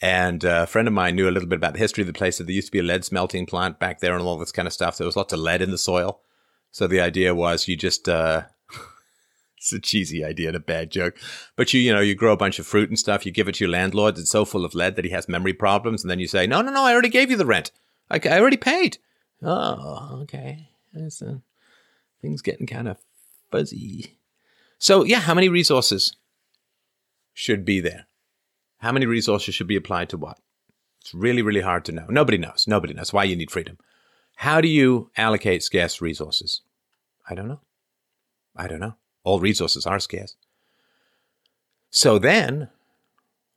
And 0.02 0.44
a 0.44 0.66
friend 0.66 0.88
of 0.88 0.94
mine 0.94 1.16
knew 1.16 1.28
a 1.28 1.32
little 1.32 1.50
bit 1.50 1.58
about 1.58 1.74
the 1.74 1.80
history 1.80 2.02
of 2.02 2.08
the 2.08 2.14
place. 2.14 2.38
That 2.38 2.46
there 2.46 2.56
used 2.56 2.68
to 2.68 2.72
be 2.72 2.80
a 2.80 2.84
lead 2.84 3.04
smelting 3.04 3.46
plant 3.46 3.80
back 3.80 4.00
there 4.00 4.14
and 4.16 4.24
all 4.24 4.38
this 4.38 4.52
kind 4.52 4.68
of 4.68 4.74
stuff. 4.74 4.98
There 4.98 5.06
was 5.06 5.18
lots 5.18 5.34
of 5.34 5.40
lead 5.40 5.62
in 5.62 5.72
the 5.72 5.78
soil. 5.78 6.22
So 6.72 6.88
the 6.88 7.02
idea 7.02 7.36
was 7.36 7.68
you 7.68 7.76
just, 7.76 8.08
uh, 8.08 8.44
it's 9.58 9.74
a 9.74 9.80
cheesy 9.80 10.24
idea 10.24 10.48
and 10.48 10.56
a 10.56 10.62
bad 10.62 10.92
joke, 10.92 11.18
but 11.56 11.74
you, 11.74 11.82
you 11.82 11.92
know, 11.92 12.00
you 12.00 12.16
grow 12.16 12.32
a 12.32 12.38
bunch 12.38 12.60
of 12.60 12.68
fruit 12.68 12.90
and 12.90 13.00
stuff. 13.00 13.26
You 13.26 13.32
give 13.32 13.48
it 13.48 13.56
to 13.56 13.66
your 13.66 13.72
landlord. 13.72 14.18
It's 14.18 14.30
so 14.30 14.46
full 14.46 14.64
of 14.64 14.76
lead 14.76 14.96
that 14.96 15.06
he 15.06 15.12
has 15.12 15.28
memory 15.28 15.54
problems. 15.54 16.04
And 16.04 16.12
then 16.12 16.20
you 16.20 16.28
say, 16.28 16.48
no, 16.48 16.62
no, 16.62 16.72
no, 16.72 16.84
I 16.84 16.94
already 16.94 17.10
gave 17.10 17.32
you 17.32 17.38
the 17.38 17.46
rent. 17.46 17.72
I, 18.10 18.20
I 18.24 18.40
already 18.40 18.58
paid. 18.58 19.00
Oh, 19.42 20.20
okay. 20.24 20.70
Uh, 20.96 21.10
things 22.22 22.42
getting 22.42 22.68
kind 22.68 22.88
of 22.88 22.98
fuzzy. 23.52 24.18
So 24.78 25.04
yeah, 25.04 25.20
how 25.20 25.34
many 25.34 25.50
resources 25.50 26.16
should 27.34 27.66
be 27.66 27.80
there? 27.80 28.06
How 28.80 28.92
many 28.92 29.06
resources 29.06 29.56
should 29.56 29.68
be 29.68 29.76
applied 29.76 30.10
to 30.10 30.18
what? 30.18 30.40
It's 31.02 31.14
really, 31.14 31.42
really 31.42 31.62
hard 31.62 31.86
to 31.86 31.92
know. 31.92 32.06
Nobody 32.10 32.38
knows. 32.38 32.66
Nobody 32.68 32.94
knows 32.94 33.14
why 33.14 33.24
you 33.24 33.36
need 33.36 33.52
freedom. 33.52 33.78
How 34.38 34.62
do 34.62 34.68
you 34.68 35.12
allocate 35.18 35.64
scarce 35.64 36.02
resources? 36.02 36.62
I 37.30 37.36
don't 37.36 37.48
know. 37.48 37.62
I 38.56 38.68
don't 38.68 38.80
know. 38.80 38.96
All 39.24 39.40
resources 39.40 39.86
are 39.86 40.00
scarce. 40.00 40.36
So 41.90 42.20
then 42.20 42.70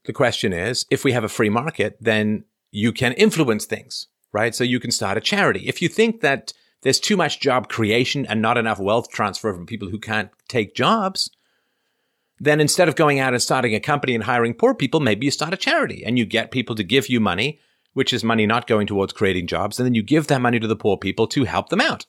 the 0.05 0.13
question 0.13 0.53
is 0.53 0.87
if 0.91 1.05
we 1.05 1.13
have 1.13 1.25
a 1.25 1.29
free 1.29 1.51
market, 1.51 1.97
then 2.01 2.45
you 2.71 2.93
can 2.93 3.13
influence 3.13 3.65
things, 3.65 4.09
right? 4.33 4.55
So 4.55 4.65
you 4.65 4.81
can 4.81 4.91
start 4.91 5.19
a 5.19 5.21
charity. 5.21 5.69
If 5.69 5.83
you 5.83 5.89
think 5.89 6.21
that 6.21 6.53
there's 6.83 6.99
too 6.99 7.17
much 7.17 7.41
job 7.41 7.69
creation 7.69 8.27
and 8.27 8.43
not 8.43 8.59
enough 8.59 8.81
wealth 8.81 9.11
transfer 9.11 9.55
from 9.55 9.67
people 9.67 9.89
who 9.89 9.99
can't 9.99 10.31
take 10.49 10.75
jobs, 10.75 11.31
then 12.39 12.61
instead 12.61 12.89
of 12.89 12.97
going 12.97 13.21
out 13.21 13.35
and 13.35 13.43
starting 13.43 13.75
a 13.75 13.81
company 13.81 14.15
and 14.15 14.25
hiring 14.25 14.55
poor 14.55 14.75
people, 14.75 15.01
maybe 15.01 15.27
you 15.27 15.31
start 15.31 15.55
a 15.55 15.57
charity 15.57 16.05
and 16.05 16.19
you 16.19 16.25
get 16.25 16.51
people 16.51 16.75
to 16.75 16.83
give 16.83 17.09
you 17.09 17.21
money, 17.21 17.61
which 17.93 18.13
is 18.13 18.25
money 18.25 18.47
not 18.47 18.67
going 18.67 18.87
towards 18.87 19.13
creating 19.13 19.47
jobs, 19.47 19.79
and 19.79 19.87
then 19.87 19.95
you 19.95 20.03
give 20.03 20.27
that 20.27 20.41
money 20.41 20.59
to 20.59 20.67
the 20.67 20.77
poor 20.77 20.97
people 20.97 21.27
to 21.29 21.45
help 21.45 21.69
them 21.69 21.81
out. 21.81 22.07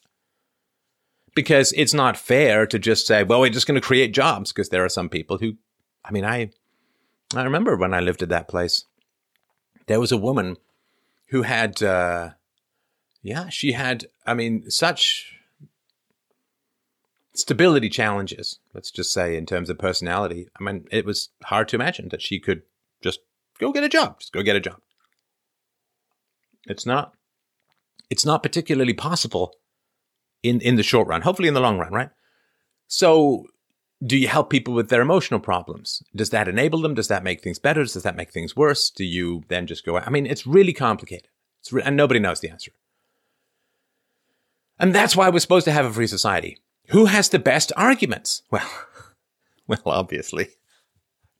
Because 1.36 1.74
it's 1.74 1.94
not 1.94 2.16
fair 2.16 2.66
to 2.68 2.80
just 2.80 3.08
say, 3.08 3.24
well, 3.24 3.42
we're 3.42 3.50
just 3.50 3.68
going 3.68 3.80
to 3.80 3.86
create 3.86 4.14
jobs, 4.14 4.52
because 4.52 4.70
there 4.70 4.86
are 4.86 4.90
some 4.90 5.10
people 5.10 5.40
who, 5.40 5.54
I 6.06 6.12
mean, 6.12 6.26
I, 6.26 6.52
I 7.36 7.44
remember 7.44 7.76
when 7.76 7.94
I 7.94 8.00
lived 8.00 8.24
at 8.24 8.30
that 8.30 8.48
place, 8.48 8.86
there 9.88 10.00
was 10.00 10.12
a 10.12 10.18
woman 10.18 10.58
who 11.28 11.42
had, 11.42 11.82
uh, 11.82 12.30
yeah, 13.22 13.50
she 13.50 13.72
had, 13.72 14.06
I 14.26 14.34
mean, 14.36 14.70
such 14.70 15.33
stability 17.34 17.90
challenges, 17.90 18.60
let's 18.74 18.92
just 18.92 19.12
say, 19.12 19.36
in 19.36 19.46
terms 19.46 19.70
of 19.70 19.78
personality. 19.78 20.48
I 20.60 20.64
mean, 20.64 20.86
it 20.92 21.06
was 21.06 21.30
hard 21.44 21.68
to 21.70 21.76
imagine 21.76 22.10
that 22.10 22.22
she 22.22 22.40
could 22.40 22.64
just 23.02 23.20
go 23.60 23.72
get 23.72 23.84
a 23.84 23.90
job, 23.90 24.20
just 24.20 24.34
go 24.34 24.44
get 24.44 24.56
a 24.56 24.62
job. 24.62 24.80
It's 26.66 26.86
not 26.86 27.14
it's 28.10 28.26
not 28.26 28.44
particularly 28.44 28.94
possible 28.94 29.56
in 30.42 30.62
in 30.62 30.76
the 30.76 30.84
short 30.84 31.08
run, 31.08 31.22
hopefully 31.22 31.48
in 31.48 31.54
the 31.54 31.62
long 31.62 31.78
run, 31.78 31.92
right? 31.92 32.10
So 32.88 33.48
do 34.06 34.18
you 34.18 34.28
help 34.28 34.50
people 34.50 34.74
with 34.74 34.90
their 34.90 35.02
emotional 35.02 35.40
problems? 35.40 36.04
Does 36.16 36.30
that 36.32 36.48
enable 36.48 36.82
them? 36.82 36.94
Does 36.94 37.08
that 37.08 37.24
make 37.24 37.42
things 37.42 37.60
better? 37.60 37.84
Does 37.84 38.04
that 38.04 38.16
make 38.16 38.32
things 38.32 38.56
worse? 38.56 38.90
Do 38.90 39.06
you 39.06 39.44
then 39.48 39.66
just 39.66 39.86
go? 39.86 39.98
I 39.98 40.10
mean, 40.10 40.26
it's 40.26 40.46
really 40.46 40.74
complicated. 40.74 41.30
It's 41.62 41.72
re- 41.72 41.84
and 41.84 41.96
nobody 41.96 42.20
knows 42.20 42.42
the 42.42 42.50
answer. 42.50 42.74
And 44.80 44.94
that's 44.94 45.16
why 45.16 45.30
we're 45.30 45.40
supposed 45.40 45.66
to 45.66 45.72
have 45.72 45.86
a 45.86 45.94
free 45.94 46.08
society. 46.08 46.58
Who 46.94 47.06
has 47.06 47.30
the 47.30 47.40
best 47.40 47.72
arguments? 47.76 48.44
Well, 48.52 48.70
well, 49.68 49.82
obviously. 49.86 50.50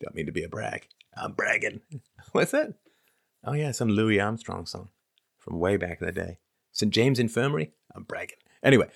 Don't 0.02 0.16
mean 0.16 0.26
to 0.26 0.32
be 0.32 0.44
a 0.44 0.50
brag. 0.50 0.88
I'm 1.16 1.34
bragging. 1.34 1.82
What's 2.32 2.52
that? 2.52 2.74
Oh 3.46 3.54
yeah, 3.54 3.72
some 3.72 3.90
Louis 3.90 4.20
Armstrong 4.20 4.66
song 4.66 4.90
from 5.38 5.60
way 5.60 5.78
back 5.78 6.02
in 6.02 6.08
the 6.08 6.12
day. 6.12 6.40
St. 6.72 6.92
James 6.92 7.20
Infirmary. 7.20 7.72
I'm 7.94 8.02
bragging. 8.02 8.40
Anyway, 8.64 8.88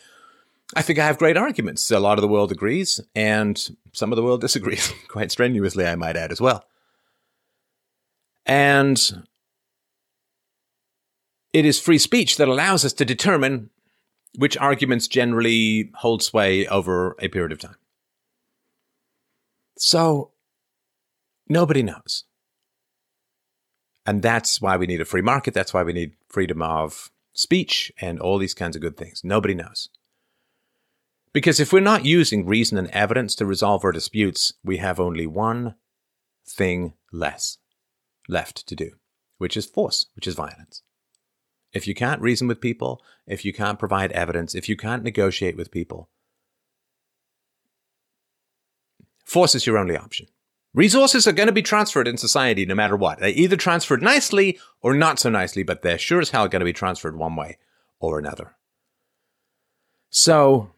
I 0.75 0.81
think 0.81 0.97
I 0.97 1.05
have 1.05 1.19
great 1.19 1.37
arguments. 1.37 1.91
A 1.91 1.99
lot 1.99 2.17
of 2.17 2.23
the 2.23 2.27
world 2.27 2.51
agrees, 2.51 2.99
and 3.13 3.77
some 3.93 4.11
of 4.11 4.15
the 4.15 4.23
world 4.23 4.41
disagrees 4.47 4.91
quite 5.09 5.31
strenuously, 5.31 5.85
I 5.85 5.95
might 5.95 6.17
add 6.17 6.31
as 6.31 6.41
well. 6.41 6.65
And 8.47 9.23
it 11.53 11.65
is 11.65 11.79
free 11.79 11.99
speech 11.99 12.37
that 12.37 12.47
allows 12.47 12.83
us 12.83 12.93
to 12.93 13.05
determine 13.05 13.69
which 14.37 14.55
arguments 14.57 15.07
generally 15.07 15.89
hold 15.95 16.21
sway 16.21 16.67
over 16.67 17.15
a 17.19 17.27
period 17.27 17.51
of 17.51 17.59
time. 17.59 17.75
So 19.77 20.31
nobody 21.49 21.81
knows. 21.81 22.23
And 24.05 24.21
that's 24.21 24.61
why 24.61 24.77
we 24.77 24.85
need 24.85 25.01
a 25.01 25.05
free 25.05 25.23
market. 25.23 25.55
That's 25.55 25.73
why 25.73 25.81
we 25.81 25.91
need 25.91 26.13
freedom 26.29 26.61
of 26.61 27.11
speech 27.33 27.91
and 27.99 28.19
all 28.19 28.37
these 28.37 28.53
kinds 28.53 28.75
of 28.75 28.81
good 28.81 28.95
things. 28.95 29.21
Nobody 29.23 29.55
knows. 29.55 29.89
Because 31.33 31.59
if 31.59 31.73
we're 31.73 31.79
not 31.79 32.05
using 32.05 32.45
reason 32.45 32.77
and 32.77 32.89
evidence 32.91 33.33
to 33.35 33.45
resolve 33.45 33.83
our 33.83 33.91
disputes, 33.91 34.53
we 34.63 34.77
have 34.77 34.99
only 34.99 35.25
one 35.25 35.75
thing 36.47 36.93
less 37.11 37.57
left 38.29 38.67
to 38.67 38.75
do, 38.75 38.91
which 39.39 39.57
is 39.57 39.65
force, 39.65 40.05
which 40.15 40.27
is 40.27 40.35
violence. 40.35 40.83
If 41.77 41.87
you 41.87 41.93
can't 41.93 42.21
reason 42.21 42.47
with 42.47 42.59
people, 42.59 43.03
if 43.27 43.45
you 43.45 43.53
can't 43.53 43.77
provide 43.77 44.11
evidence, 44.13 44.55
if 44.55 44.67
you 44.67 44.75
can't 44.75 45.03
negotiate 45.03 45.55
with 45.55 45.69
people, 45.69 46.09
force 49.23 49.53
is 49.53 49.67
your 49.67 49.77
only 49.77 49.95
option. 49.95 50.25
Resources 50.73 51.27
are 51.27 51.31
going 51.31 51.45
to 51.45 51.53
be 51.53 51.61
transferred 51.61 52.07
in 52.07 52.17
society 52.17 52.65
no 52.65 52.73
matter 52.73 52.95
what. 52.95 53.19
They 53.19 53.29
either 53.29 53.55
transferred 53.55 54.01
nicely 54.01 54.57
or 54.81 54.95
not 54.95 55.19
so 55.19 55.29
nicely, 55.29 55.61
but 55.61 55.83
they're 55.83 55.99
sure 55.99 56.19
as 56.19 56.31
hell 56.31 56.47
going 56.47 56.61
to 56.61 56.65
be 56.65 56.73
transferred 56.73 57.15
one 57.15 57.35
way 57.35 57.59
or 57.99 58.17
another. 58.17 58.55
So, 60.09 60.71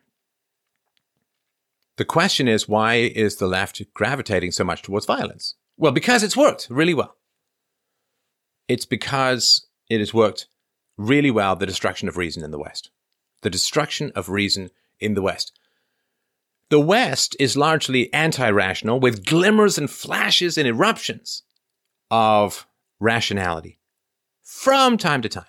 the 1.96 2.04
question 2.04 2.50
is 2.50 2.68
why 2.68 2.96
is 2.96 3.38
the 3.38 3.48
left 3.48 3.82
gravitating 3.94 4.52
so 4.52 4.66
much 4.66 4.82
towards 4.82 5.06
violence? 5.06 5.56
Well, 5.78 5.94
because 5.94 6.24
it's 6.24 6.36
worked 6.36 6.68
really 6.70 6.94
well. 6.94 7.16
It's 8.68 8.86
because 8.86 9.66
it 9.90 10.00
has 10.00 10.14
worked 10.14 10.48
really 11.00 11.32
well 11.32 11.56
the 11.56 11.66
destruction 11.66 12.08
of 12.08 12.18
reason 12.18 12.44
in 12.44 12.52
the 12.52 12.60
West. 12.60 12.92
The 13.42 13.50
destruction 13.50 14.12
of 14.16 14.30
reason 14.30 14.70
in 15.00 15.14
the 15.14 15.22
West. 15.22 15.58
The 16.70 16.80
West 16.80 17.36
is 17.40 17.58
largely 17.58 18.14
anti 18.14 18.50
rational 18.50 19.00
with 19.00 19.26
glimmers 19.26 19.78
and 19.78 19.90
flashes 19.90 20.58
and 20.58 20.68
eruptions 20.68 21.44
of 22.12 22.68
rationality 23.00 23.80
from 24.44 24.98
time 24.98 25.22
to 25.22 25.30
time. 25.30 25.46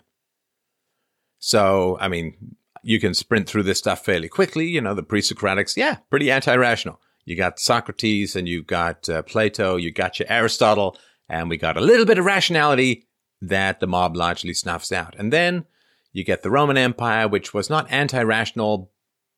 So, 1.38 1.98
I 2.00 2.08
mean, 2.08 2.56
you 2.82 3.00
can 3.00 3.12
sprint 3.12 3.48
through 3.48 3.64
this 3.64 3.78
stuff 3.78 4.04
fairly 4.04 4.28
quickly. 4.28 4.68
You 4.68 4.80
know, 4.80 4.94
the 4.94 5.02
pre 5.02 5.20
Socratics, 5.20 5.76
yeah, 5.76 5.96
pretty 6.08 6.30
anti 6.30 6.54
rational. 6.54 7.00
You 7.24 7.36
got 7.36 7.58
Socrates 7.58 8.34
and 8.34 8.48
you 8.48 8.62
got 8.62 9.08
uh, 9.08 9.22
Plato, 9.22 9.76
you 9.76 9.92
got 9.92 10.18
your 10.18 10.30
Aristotle, 10.30 10.96
and 11.28 11.50
we 11.50 11.56
got 11.58 11.76
a 11.76 11.82
little 11.82 12.06
bit 12.06 12.18
of 12.18 12.24
rationality 12.24 13.06
that 13.40 13.80
the 13.80 13.86
mob 13.86 14.16
largely 14.16 14.54
snuffs 14.54 14.92
out. 14.92 15.14
And 15.18 15.32
then 15.32 15.64
you 16.12 16.24
get 16.24 16.42
the 16.42 16.50
Roman 16.50 16.76
Empire, 16.76 17.28
which 17.28 17.54
was 17.54 17.70
not 17.70 17.90
anti 17.90 18.22
rational, 18.22 18.90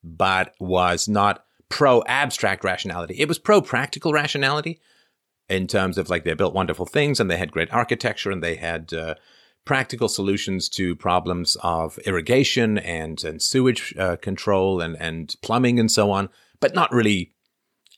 but 0.03 0.55
was 0.59 1.09
not 1.09 1.45
pro 1.69 2.03
abstract 2.05 2.65
rationality. 2.65 3.15
It 3.19 3.29
was 3.29 3.39
pro 3.39 3.61
practical 3.61 4.13
rationality 4.13 4.81
in 5.49 5.67
terms 5.67 5.99
of 5.99 6.11
like 6.11 6.25
they 6.25 6.35
built 6.35 6.55
wonderful 6.55 6.87
things 6.87 7.21
and 7.21 7.31
they 7.31 7.37
had 7.37 7.53
great 7.53 7.73
architecture 7.73 8.31
and 8.31 8.43
they 8.43 8.57
had 8.57 8.93
uh, 8.93 9.15
practical 9.65 10.09
solutions 10.09 10.69
to 10.69 10.97
problems 10.97 11.57
of 11.63 11.99
irrigation 11.99 12.79
and, 12.79 13.23
and 13.25 13.43
sewage 13.43 13.95
uh, 13.99 14.17
control 14.17 14.81
and, 14.81 14.97
and 14.97 15.37
plumbing 15.43 15.79
and 15.79 15.91
so 15.91 16.11
on, 16.11 16.29
but 16.61 16.75
not 16.75 16.93
really 16.93 17.33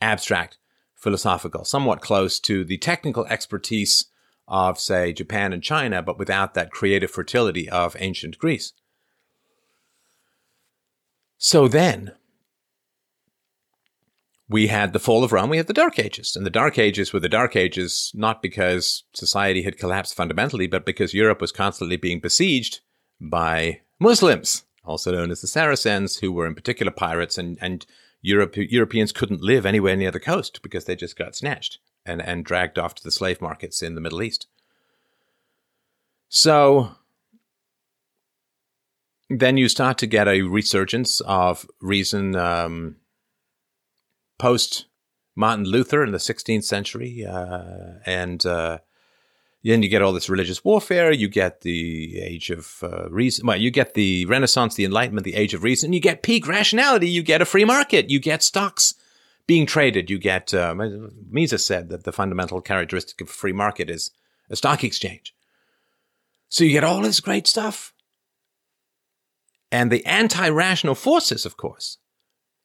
abstract 0.01 0.59
philosophical, 0.95 1.65
somewhat 1.65 2.01
close 2.01 2.39
to 2.41 2.65
the 2.65 2.79
technical 2.79 3.27
expertise 3.27 4.07
of, 4.47 4.79
say, 4.79 5.13
Japan 5.13 5.53
and 5.53 5.63
China, 5.63 6.03
but 6.03 6.19
without 6.19 6.55
that 6.55 6.71
creative 6.71 7.11
fertility 7.11 7.69
of 7.69 7.97
ancient 7.99 8.39
Greece. 8.39 8.73
So 11.39 11.69
then, 11.69 12.13
we 14.49 14.67
had 14.67 14.93
the 14.93 14.99
fall 14.99 15.25
of 15.25 15.33
Rome, 15.33 15.51
we 15.51 15.57
had 15.57 15.67
the 15.67 15.73
Dark 15.73 15.99
Ages. 15.99 16.37
And 16.37 16.45
the 16.45 16.51
Dark 16.51 16.79
Ages 16.79 17.13
were 17.13 17.21
the 17.21 17.29
Dark 17.29 17.57
Ages 17.57 18.13
not 18.15 18.43
because 18.43 19.05
society 19.15 19.63
had 19.63 19.79
collapsed 19.79 20.15
fundamentally, 20.15 20.67
but 20.67 20.85
because 20.85 21.15
Europe 21.15 21.41
was 21.41 21.53
constantly 21.53 21.97
being 21.97 22.21
besieged 22.21 22.81
by 23.21 23.81
Muslims, 23.99 24.65
also 24.85 25.13
known 25.13 25.31
as 25.31 25.41
the 25.41 25.47
Saracens, 25.47 26.19
who 26.19 26.31
were 26.33 26.47
in 26.47 26.55
particular 26.55 26.93
pirates, 26.93 27.39
and, 27.39 27.57
and 27.61 27.87
Europe, 28.21 28.55
Europeans 28.57 29.13
couldn't 29.13 29.43
live 29.43 29.65
anywhere 29.65 29.97
near 29.97 30.11
the 30.11 30.21
coast 30.21 30.61
because 30.63 30.85
they 30.85 30.97
just 30.97 31.17
got 31.17 31.35
snatched 31.35 31.79
and, 32.07 32.21
and 32.23 32.45
dragged 32.45 32.79
off 32.79 32.95
to 32.97 33.03
the 33.03 33.11
slave 33.11 33.41
markets 33.41 33.83
in 33.83 33.95
the 33.95 34.01
Middle 34.01 34.23
East. 34.23 34.47
So 36.29 36.97
then 39.31 39.57
you 39.57 39.69
start 39.69 39.99
to 39.99 40.07
get 40.07 40.29
a 40.29 40.43
resurgence 40.43 41.21
of 41.23 41.67
reason. 41.81 42.37
Um, 42.37 42.97
post 44.39 44.87
Martin 45.37 45.65
Luther 45.65 46.05
in 46.05 46.13
the 46.13 46.19
16th 46.19 46.65
century, 46.65 47.25
uh, 47.25 47.99
and 48.05 48.45
uh, 48.45 48.79
then 49.63 49.83
you 49.83 49.89
get 49.89 50.03
all 50.03 50.13
this 50.13 50.29
religious 50.29 50.65
warfare. 50.65 51.13
You 51.13 51.29
get 51.29 51.63
the 51.63 52.21
age 52.21 52.51
of 52.51 52.79
uh, 52.83 53.09
reason. 53.11 53.47
Well, 53.47 53.57
you 53.57 53.71
get 53.71 53.95
the 53.95 54.27
Renaissance, 54.27 54.75
the 54.75 54.85
Enlightenment, 54.85 55.25
the 55.25 55.35
age 55.35 55.55
of 55.55 55.63
reason. 55.63 55.93
You 55.93 56.01
get 56.01 56.23
peak 56.23 56.47
rationality. 56.47 57.09
You 57.09 57.23
get 57.23 57.43
a 57.43 57.47
free 57.47 57.65
market. 57.65 58.11
You 58.11 58.21
get 58.21 58.43
stocks 58.43 58.95
being 59.47 59.67
traded. 59.67 60.11
You 60.11 60.19
get 60.19 60.53
um, 60.55 61.11
Mises 61.31 61.65
said 61.65 61.89
that 61.91 62.05
the 62.05 62.13
fundamental 62.13 62.61
characteristic 62.61 63.21
of 63.21 63.29
a 63.29 63.33
free 63.33 63.53
market 63.53 63.91
is 63.91 64.11
a 64.51 64.57
stock 64.57 64.85
exchange. 64.85 65.35
So 66.49 66.65
you 66.65 66.71
get 66.71 66.85
all 66.85 67.01
this 67.01 67.21
great 67.21 67.47
stuff. 67.47 67.93
And 69.73 69.91
the 69.91 70.07
anti 70.07 70.49
rational 70.49 70.95
forces, 70.95 71.45
of 71.45 71.57
course, 71.57 71.99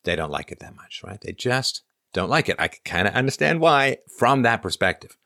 they 0.03 0.15
don't 0.15 0.31
like 0.31 0.51
it 0.51 0.59
that 0.59 0.75
much, 0.75 1.01
right? 1.03 1.19
They 1.19 1.31
just 1.31 1.81
don't 2.13 2.29
like 2.29 2.49
it. 2.49 2.55
I 2.59 2.67
kind 2.85 3.07
of 3.07 3.15
understand 3.15 3.61
why 3.61 3.97
from 4.17 4.43
that 4.43 4.61
perspective. 4.61 5.17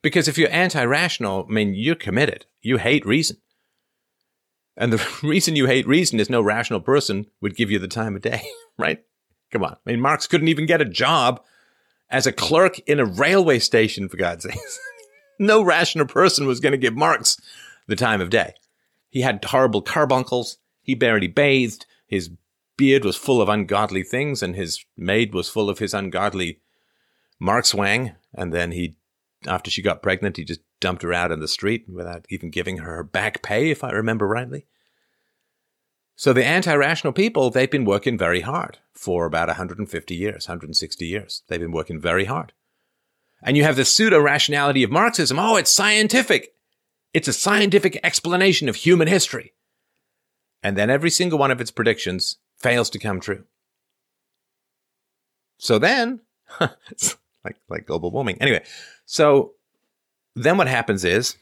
Because 0.00 0.28
if 0.28 0.38
you're 0.38 0.50
anti 0.50 0.84
rational, 0.84 1.46
I 1.48 1.52
mean, 1.52 1.74
you're 1.74 1.96
committed. 1.96 2.46
You 2.62 2.78
hate 2.78 3.04
reason. 3.04 3.38
And 4.76 4.92
the 4.92 5.04
reason 5.22 5.56
you 5.56 5.66
hate 5.66 5.86
reason 5.86 6.20
is 6.20 6.30
no 6.30 6.40
rational 6.40 6.80
person 6.80 7.26
would 7.40 7.56
give 7.56 7.70
you 7.70 7.78
the 7.78 7.88
time 7.88 8.14
of 8.14 8.22
day, 8.22 8.42
right? 8.78 9.02
Come 9.50 9.64
on. 9.64 9.76
I 9.86 9.90
mean, 9.90 10.00
Marx 10.00 10.26
couldn't 10.26 10.48
even 10.48 10.66
get 10.66 10.80
a 10.80 10.86
job 10.86 11.42
as 12.10 12.26
a 12.26 12.32
clerk 12.32 12.78
in 12.80 13.00
a 13.00 13.04
railway 13.04 13.58
station, 13.58 14.08
for 14.08 14.16
God's 14.16 14.44
sakes. 14.44 14.78
no 15.38 15.62
rational 15.62 16.06
person 16.06 16.46
was 16.46 16.60
going 16.60 16.72
to 16.72 16.78
give 16.78 16.96
Marx 16.96 17.38
the 17.86 17.96
time 17.96 18.20
of 18.20 18.30
day. 18.30 18.54
He 19.10 19.22
had 19.22 19.44
horrible 19.44 19.82
carbuncles. 19.82 20.58
He 20.82 20.94
barely 20.94 21.28
bathed. 21.28 21.86
His 22.06 22.30
beard 22.76 23.04
was 23.04 23.16
full 23.16 23.40
of 23.40 23.48
ungodly 23.48 24.02
things, 24.02 24.42
and 24.42 24.54
his 24.54 24.84
maid 24.96 25.34
was 25.34 25.48
full 25.48 25.70
of 25.70 25.78
his 25.78 25.94
ungodly 25.94 26.60
markswang. 27.40 28.14
And 28.34 28.52
then 28.52 28.72
he, 28.72 28.96
after 29.46 29.70
she 29.70 29.82
got 29.82 30.02
pregnant, 30.02 30.36
he 30.36 30.44
just 30.44 30.60
dumped 30.80 31.02
her 31.02 31.12
out 31.12 31.32
in 31.32 31.40
the 31.40 31.48
street 31.48 31.86
without 31.88 32.26
even 32.28 32.50
giving 32.50 32.78
her 32.78 33.02
back 33.02 33.42
pay, 33.42 33.70
if 33.70 33.82
I 33.82 33.90
remember 33.90 34.26
rightly. 34.26 34.66
So 36.18 36.32
the 36.32 36.44
anti-rational 36.44 37.12
people, 37.12 37.48
they've 37.48 37.70
been 37.70 37.84
working 37.84 38.18
very 38.18 38.40
hard 38.40 38.78
for 38.92 39.24
about 39.24 39.46
150 39.46 40.16
years, 40.16 40.48
160 40.48 41.06
years. 41.06 41.44
They've 41.46 41.60
been 41.60 41.70
working 41.70 42.00
very 42.00 42.24
hard. 42.24 42.52
And 43.40 43.56
you 43.56 43.62
have 43.62 43.76
the 43.76 43.84
pseudo 43.84 44.18
rationality 44.18 44.82
of 44.82 44.90
Marxism. 44.90 45.38
Oh, 45.38 45.54
it's 45.54 45.70
scientific. 45.70 46.54
It's 47.14 47.28
a 47.28 47.32
scientific 47.32 48.00
explanation 48.02 48.68
of 48.68 48.74
human 48.74 49.06
history. 49.06 49.54
And 50.60 50.76
then 50.76 50.90
every 50.90 51.10
single 51.10 51.38
one 51.38 51.52
of 51.52 51.60
its 51.60 51.70
predictions 51.70 52.38
fails 52.56 52.90
to 52.90 52.98
come 52.98 53.20
true. 53.20 53.44
So 55.58 55.78
then, 55.78 56.22
like 56.60 57.58
like 57.68 57.86
global 57.86 58.10
warming. 58.10 58.38
Anyway, 58.40 58.64
so 59.06 59.52
then 60.34 60.56
what 60.56 60.66
happens 60.66 61.04
is 61.04 61.36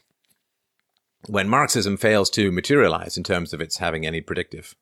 when 1.27 1.49
Marxism 1.49 1.97
fails 1.97 2.29
to 2.31 2.51
materialize 2.51 3.17
in 3.17 3.23
terms 3.23 3.53
of 3.53 3.61
its 3.61 3.77
having 3.77 4.05
any 4.05 4.21
predictive 4.21 4.75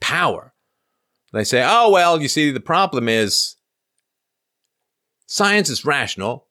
power, 0.00 0.54
they 1.32 1.44
say, 1.44 1.62
"Oh 1.66 1.90
well, 1.90 2.20
you 2.20 2.28
see, 2.28 2.50
the 2.50 2.60
problem 2.60 3.08
is 3.08 3.56
science 5.26 5.68
is 5.68 5.84
rational, 5.84 6.46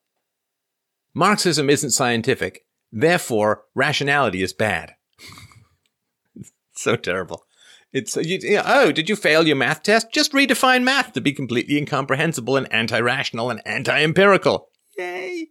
Marxism 1.14 1.70
isn't 1.70 1.92
scientific, 1.92 2.66
therefore 2.92 3.66
rationality 3.76 4.42
is 4.42 4.54
bad." 4.54 4.96
so 6.74 6.96
terrible. 6.96 7.46
It's 7.92 8.16
you, 8.16 8.38
you 8.42 8.58
know, 8.58 8.64
oh, 8.66 8.92
did 8.92 9.10
you 9.10 9.16
fail 9.16 9.48
your 9.48 9.56
math 9.56 9.82
test? 9.84 10.12
Just 10.12 10.32
redefine 10.32 10.84
math 10.84 11.14
to 11.14 11.22
be 11.22 11.34
completely 11.34 11.78
incomprehensible 11.78 12.56
and 12.56 12.72
anti-rational 12.72 13.50
and 13.50 13.62
anti-empirical. 13.66 14.70
Yay! 14.98 15.48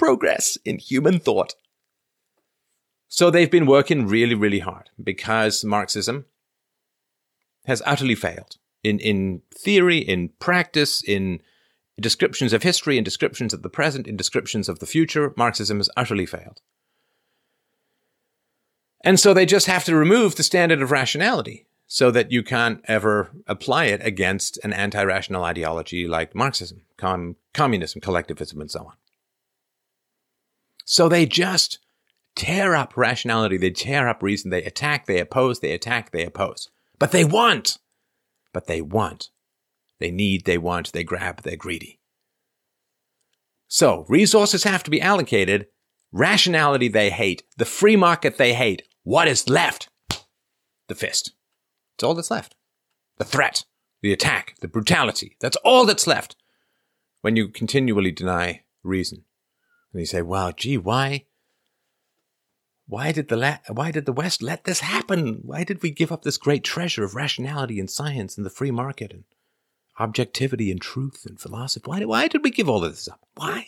Progress 0.00 0.56
in 0.64 0.78
human 0.78 1.18
thought. 1.18 1.54
So 3.08 3.30
they've 3.30 3.50
been 3.50 3.66
working 3.66 4.06
really, 4.06 4.34
really 4.34 4.60
hard 4.60 4.88
because 5.02 5.64
Marxism 5.64 6.24
has 7.66 7.82
utterly 7.84 8.14
failed 8.14 8.56
in 8.82 8.98
in 8.98 9.42
theory, 9.54 9.98
in 9.98 10.30
practice, 10.38 11.02
in 11.02 11.42
descriptions 12.00 12.52
of 12.52 12.62
history, 12.62 12.96
in 12.96 13.04
descriptions 13.04 13.52
of 13.52 13.62
the 13.62 13.68
present, 13.68 14.06
in 14.06 14.16
descriptions 14.16 14.68
of 14.68 14.78
the 14.78 14.86
future, 14.86 15.34
Marxism 15.36 15.78
has 15.78 15.90
utterly 15.96 16.26
failed. 16.26 16.60
And 19.04 19.18
so 19.18 19.32
they 19.34 19.46
just 19.46 19.66
have 19.66 19.84
to 19.84 19.94
remove 19.94 20.36
the 20.36 20.42
standard 20.42 20.82
of 20.82 20.90
rationality 20.90 21.66
so 21.86 22.10
that 22.10 22.30
you 22.30 22.42
can't 22.42 22.80
ever 22.84 23.30
apply 23.46 23.86
it 23.86 24.00
against 24.04 24.58
an 24.62 24.72
anti 24.72 25.02
rational 25.02 25.44
ideology 25.44 26.06
like 26.06 26.34
Marxism, 26.34 26.82
com- 26.96 27.36
communism, 27.52 28.00
collectivism, 28.00 28.60
and 28.60 28.70
so 28.70 28.80
on. 28.80 28.94
So 30.90 31.08
they 31.08 31.24
just 31.24 31.78
tear 32.34 32.74
up 32.74 32.96
rationality, 32.96 33.56
they 33.56 33.70
tear 33.70 34.08
up 34.08 34.24
reason, 34.24 34.50
they 34.50 34.64
attack, 34.64 35.06
they 35.06 35.20
oppose, 35.20 35.60
they 35.60 35.70
attack, 35.70 36.10
they 36.10 36.24
oppose. 36.24 36.68
But 36.98 37.12
they 37.12 37.24
want. 37.24 37.78
But 38.52 38.66
they 38.66 38.82
want. 38.82 39.30
They 40.00 40.10
need, 40.10 40.46
they 40.46 40.58
want, 40.58 40.92
they 40.92 41.04
grab, 41.04 41.42
they're 41.42 41.54
greedy. 41.54 42.00
So 43.68 44.04
resources 44.08 44.64
have 44.64 44.82
to 44.82 44.90
be 44.90 45.00
allocated. 45.00 45.68
Rationality 46.10 46.88
they 46.88 47.10
hate. 47.10 47.44
The 47.56 47.64
free 47.64 47.94
market 47.94 48.36
they 48.36 48.54
hate. 48.54 48.82
What 49.04 49.28
is 49.28 49.48
left? 49.48 49.88
The 50.88 50.96
fist. 50.96 51.34
It's 51.94 52.02
all 52.02 52.14
that's 52.14 52.32
left. 52.32 52.56
The 53.18 53.24
threat, 53.24 53.64
the 54.02 54.12
attack, 54.12 54.56
the 54.60 54.66
brutality. 54.66 55.36
That's 55.38 55.56
all 55.58 55.86
that's 55.86 56.08
left 56.08 56.34
when 57.20 57.36
you 57.36 57.46
continually 57.46 58.10
deny 58.10 58.64
reason. 58.82 59.22
And 59.92 60.00
you 60.00 60.06
say, 60.06 60.22
well, 60.22 60.52
gee, 60.52 60.78
why? 60.78 61.26
Why 62.86 63.12
did 63.12 63.28
the 63.28 63.36
la- 63.36 63.58
why 63.68 63.90
did 63.90 64.06
the 64.06 64.12
West 64.12 64.42
let 64.42 64.64
this 64.64 64.80
happen? 64.80 65.40
Why 65.42 65.64
did 65.64 65.82
we 65.82 65.90
give 65.90 66.10
up 66.10 66.22
this 66.22 66.38
great 66.38 66.64
treasure 66.64 67.04
of 67.04 67.14
rationality 67.14 67.78
and 67.78 67.88
science 67.88 68.36
and 68.36 68.44
the 68.44 68.50
free 68.50 68.72
market 68.72 69.12
and 69.12 69.24
objectivity 69.98 70.70
and 70.70 70.80
truth 70.80 71.24
and 71.24 71.38
philosophy? 71.38 71.84
Why, 71.86 72.04
why 72.04 72.28
did 72.28 72.42
we 72.42 72.50
give 72.50 72.68
all 72.68 72.84
of 72.84 72.90
this 72.90 73.08
up? 73.08 73.20
Why? 73.36 73.66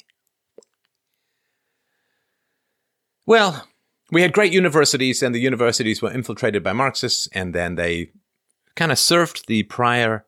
Well, 3.26 3.68
we 4.10 4.22
had 4.22 4.32
great 4.32 4.52
universities, 4.52 5.22
and 5.22 5.34
the 5.34 5.40
universities 5.40 6.02
were 6.02 6.12
infiltrated 6.12 6.62
by 6.62 6.72
Marxists, 6.72 7.28
and 7.32 7.54
then 7.54 7.76
they 7.76 8.10
kind 8.74 8.90
of 8.90 8.98
surfed 8.98 9.46
the 9.46 9.62
prior 9.64 10.26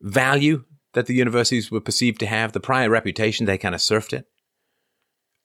value 0.00 0.64
that 0.94 1.06
the 1.06 1.14
universities 1.14 1.70
were 1.70 1.80
perceived 1.80 2.20
to 2.20 2.26
have, 2.26 2.52
the 2.52 2.60
prior 2.60 2.88
reputation, 2.88 3.46
they 3.46 3.58
kind 3.58 3.74
of 3.74 3.80
surfed 3.80 4.12
it. 4.12 4.28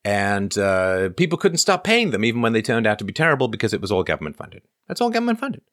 And 0.08 0.58
uh, 0.58 1.10
people 1.18 1.38
couldn't 1.38 1.58
stop 1.58 1.84
paying 1.84 2.12
them, 2.12 2.24
even 2.24 2.42
when 2.42 2.54
they 2.54 2.62
turned 2.62 2.88
out 2.88 2.98
to 3.00 3.04
be 3.04 3.12
terrible, 3.12 3.50
because 3.50 3.74
it 3.74 3.82
was 3.82 3.92
all 3.92 4.06
government 4.06 4.38
funded. 4.38 4.62
That's 4.88 5.02
all 5.02 5.10
government 5.10 5.38
funded. 5.38 5.64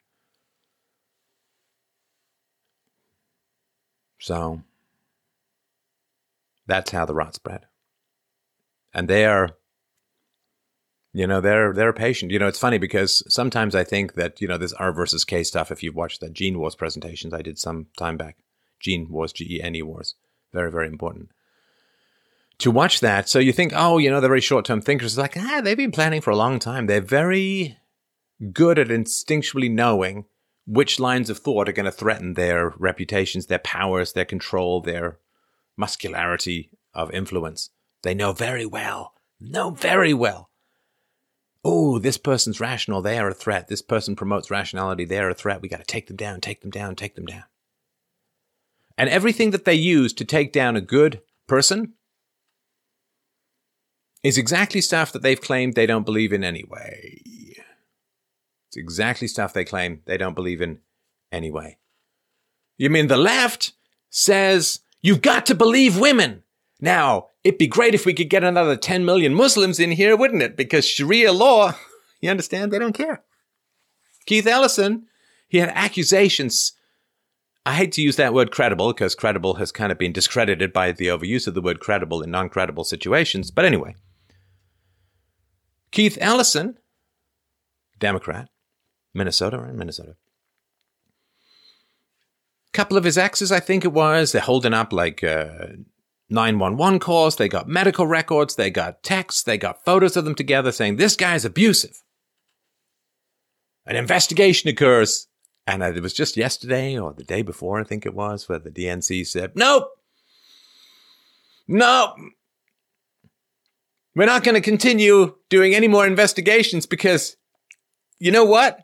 So 4.19 4.63
that's 6.67 6.91
how 6.91 7.05
the 7.05 7.15
rot 7.15 7.37
spread. 7.37 7.67
And 8.93 9.07
they 9.07 9.25
are, 9.25 9.51
you 11.13 11.29
know, 11.29 11.41
they're 11.41 11.73
they're 11.73 11.93
patient. 11.93 12.33
You 12.33 12.41
know, 12.41 12.49
it's 12.49 12.59
funny 12.59 12.79
because 12.79 13.23
sometimes 13.33 13.77
I 13.77 13.85
think 13.85 14.15
that 14.15 14.41
you 14.41 14.49
know 14.49 14.59
this 14.59 14.73
R 14.73 14.91
versus 14.91 15.25
K 15.25 15.45
stuff. 15.45 15.71
If 15.71 15.85
you've 15.85 15.95
watched 15.95 16.21
that 16.23 16.33
Gene 16.33 16.59
Wars 16.59 16.75
presentations 16.75 17.33
I 17.33 17.43
did 17.43 17.57
some 17.57 17.87
time 17.97 18.17
back, 18.17 18.39
Gene 18.81 19.07
Wars, 19.09 19.33
G 19.33 19.47
E 19.49 19.63
N 19.63 19.77
E 19.77 19.83
Wars, 19.83 20.17
very 20.53 20.73
very 20.73 20.89
important 20.89 21.31
to 22.59 22.71
watch 22.71 23.01
that. 23.01 23.29
So 23.29 23.39
you 23.39 23.53
think, 23.53 23.73
oh, 23.75 23.99
you 23.99 24.11
know, 24.11 24.21
they're 24.21 24.29
very 24.29 24.41
short 24.41 24.65
term 24.65 24.81
thinkers. 24.81 25.13
It's 25.13 25.19
like, 25.19 25.37
ah, 25.37 25.61
they've 25.63 25.77
been 25.77 25.93
planning 25.93 26.21
for 26.21 26.31
a 26.31 26.37
long 26.37 26.59
time. 26.59 26.87
They're 26.87 27.01
very 27.01 27.79
good 28.53 28.79
at 28.79 28.89
instinctually 28.89 29.71
knowing 29.71 30.27
which 30.67 30.99
lines 30.99 31.31
of 31.31 31.39
thought 31.39 31.69
are 31.69 31.73
going 31.73 31.85
to 31.85 31.93
threaten 31.93 32.35
their 32.35 32.73
reputations, 32.79 33.47
their 33.47 33.59
powers, 33.59 34.13
their 34.13 34.25
control, 34.25 34.81
their 34.81 35.19
muscularity 35.77 36.71
of 36.95 37.11
influence. 37.13 37.71
They 38.03 38.15
know 38.15 38.33
very 38.33 38.67
well, 38.67 39.15
know 39.41 39.71
very 39.71 40.15
well. 40.15 40.51
Oh, 41.65 41.99
this 41.99 42.19
person's 42.19 42.61
rational. 42.61 43.01
They 43.01 43.19
are 43.19 43.29
a 43.29 43.35
threat. 43.35 43.69
This 43.69 43.83
person 43.83 44.17
promotes 44.17 44.51
rationality. 44.51 45.05
They 45.05 45.19
are 45.19 45.31
a 45.31 45.35
threat. 45.35 45.63
We 45.63 45.69
got 45.69 45.81
to 45.81 45.87
take 45.87 46.09
them 46.09 46.17
down, 46.17 46.41
take 46.41 46.61
them 46.61 46.71
down, 46.71 46.95
take 46.95 47.15
them 47.15 47.25
down. 47.25 47.45
And 48.99 49.09
everything 49.09 49.51
that 49.51 49.65
they 49.65 49.75
use 49.75 50.13
to 50.15 50.25
take 50.25 50.53
down 50.53 50.77
a 50.77 50.83
good 50.83 51.23
person 51.47 51.95
is 54.25 54.39
exactly 54.39 54.81
stuff 54.81 55.13
that 55.13 55.23
they've 55.23 55.41
claimed 55.41 55.75
they 55.75 55.87
don't 55.87 56.07
believe 56.07 56.33
in 56.33 56.43
anyway. 56.43 57.21
It's 58.69 58.77
exactly 58.77 59.29
stuff 59.29 59.53
they 59.53 59.65
claim 59.65 60.01
they 60.07 60.17
don't 60.17 60.35
believe 60.35 60.63
in 60.63 60.81
anyway. 61.31 61.77
You 62.79 62.91
mean 62.91 63.07
the 63.07 63.19
left 63.19 63.73
says 64.09 64.81
you've 65.03 65.23
got 65.23 65.47
to 65.47 65.55
believe 65.55 66.01
women? 66.01 66.43
Now, 66.81 67.29
it'd 67.45 67.59
be 67.59 67.67
great 67.67 67.95
if 67.95 68.07
we 68.07 68.15
could 68.15 68.31
get 68.31 68.43
another 68.43 68.77
10 68.77 69.05
million 69.05 69.35
Muslims 69.35 69.79
in 69.79 69.93
here, 69.93 70.17
wouldn't 70.17 70.43
it? 70.43 70.57
Because 70.57 70.89
Sharia 70.89 71.31
law, 71.31 71.75
you 72.21 72.31
understand, 72.31 72.73
they 72.73 72.79
don't 72.79 72.95
care. 72.95 73.23
Keith 74.27 74.47
Ellison, 74.47 75.07
he 75.49 75.59
had 75.59 75.71
accusations. 75.75 76.73
I 77.67 77.75
hate 77.75 77.93
to 77.93 78.03
use 78.03 78.17
that 78.17 78.35
word 78.35 78.51
credible 78.51 78.93
because 78.93 79.15
credible 79.15 79.55
has 79.55 79.71
kind 79.71 79.93
of 79.93 79.99
been 79.99 80.13
discredited 80.13 80.73
by 80.73 80.93
the 80.93 81.07
overuse 81.09 81.47
of 81.47 81.55
the 81.55 81.63
word 81.63 81.81
credible 81.81 82.23
in 82.23 82.31
non 82.31 82.49
credible 82.49 82.85
situations. 82.85 83.51
But 83.51 83.67
anyway, 83.67 83.95
Keith 85.95 86.19
Ellison, 86.21 86.77
Democrat, 88.01 88.49
Minnesota, 89.15 89.59
right? 89.59 89.73
Minnesota. 89.73 90.17
A 92.69 92.73
couple 92.73 92.97
of 92.97 93.05
his 93.05 93.17
exes, 93.17 93.53
I 93.53 93.61
think 93.61 93.85
it 93.85 93.93
was, 93.93 94.33
they're 94.33 94.43
holding 94.43 94.75
up 94.75 94.93
like 94.93 95.23
uh, 95.23 95.69
911 96.29 96.99
calls. 96.99 97.37
They 97.37 97.49
got 97.49 97.69
medical 97.69 98.09
records. 98.09 98.57
They 98.57 98.71
got 98.71 99.05
texts. 99.05 99.45
They 99.45 99.57
got 99.57 99.85
photos 99.85 100.17
of 100.17 100.25
them 100.25 100.35
together 100.35 100.73
saying, 100.73 100.97
this 100.97 101.15
guy's 101.15 101.45
abusive. 101.45 102.03
An 103.87 103.95
investigation 103.95 104.69
occurs. 104.69 105.29
And 105.65 105.81
it 105.81 106.03
was 106.03 106.13
just 106.13 106.37
yesterday 106.37 106.99
or 106.99 107.15
the 107.15 107.23
day 107.23 107.43
before, 107.43 107.81
I 107.81 107.85
think 107.85 108.05
it 108.05 108.15
was, 108.15 108.49
where 108.49 108.59
the 108.59 108.71
DNC 108.71 109.29
said, 109.29 109.53
nope, 109.55 109.87
nope, 111.69 112.17
we're 114.15 114.27
not 114.27 114.45
going 114.45 114.55
to 114.55 114.61
continue 114.61 115.35
doing 115.51 115.75
any 115.75 115.89
more 115.89 116.07
investigations 116.07 116.87
because 116.87 117.37
you 118.19 118.31
know 118.31 118.45
what? 118.45 118.81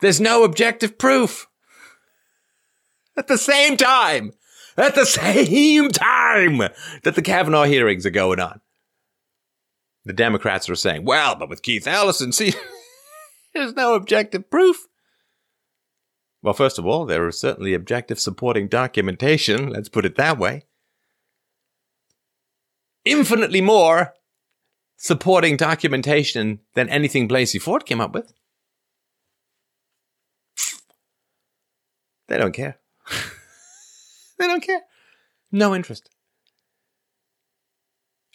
There's 0.00 0.20
no 0.20 0.44
objective 0.44 0.98
proof. 0.98 1.48
At 3.16 3.28
the 3.28 3.38
same 3.38 3.76
time, 3.76 4.32
at 4.76 4.94
the 4.94 5.06
same 5.06 5.90
time 5.90 6.58
that 7.02 7.14
the 7.14 7.22
Kavanaugh 7.22 7.64
hearings 7.64 8.06
are 8.06 8.10
going 8.10 8.40
on, 8.40 8.60
the 10.04 10.12
Democrats 10.12 10.68
are 10.70 10.76
saying, 10.76 11.04
well, 11.04 11.34
but 11.34 11.48
with 11.48 11.62
Keith 11.62 11.86
Ellison, 11.86 12.30
see, 12.30 12.52
there's 13.54 13.74
no 13.74 13.94
objective 13.94 14.50
proof. 14.50 14.86
Well, 16.42 16.54
first 16.54 16.78
of 16.78 16.86
all, 16.86 17.06
there 17.06 17.26
is 17.26 17.40
certainly 17.40 17.74
objective 17.74 18.20
supporting 18.20 18.68
documentation, 18.68 19.70
let's 19.70 19.88
put 19.88 20.06
it 20.06 20.14
that 20.16 20.38
way 20.38 20.65
infinitely 23.06 23.62
more 23.62 24.12
supporting 24.98 25.56
documentation 25.56 26.60
than 26.74 26.88
anything 26.88 27.28
Blasey 27.28 27.60
Ford 27.60 27.86
came 27.86 28.00
up 28.00 28.12
with. 28.12 28.32
They 32.28 32.36
don't 32.36 32.52
care. 32.52 32.78
they 34.38 34.46
don't 34.46 34.62
care. 34.62 34.80
No 35.52 35.74
interest. 35.74 36.10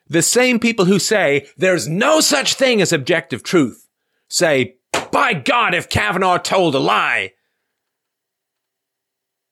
The 0.08 0.22
same 0.22 0.60
people 0.60 0.86
who 0.86 1.00
say 1.00 1.48
there's 1.58 1.88
no 1.88 2.20
such 2.20 2.56
thing 2.56 2.82
as 2.82 2.92
objective 2.92 3.44
truth 3.44 3.88
say, 4.30 4.76
by 5.12 5.34
God, 5.34 5.74
if 5.74 5.90
Kavanaugh 5.90 6.38
told 6.38 6.76
a 6.76 6.80
lie, 6.80 7.32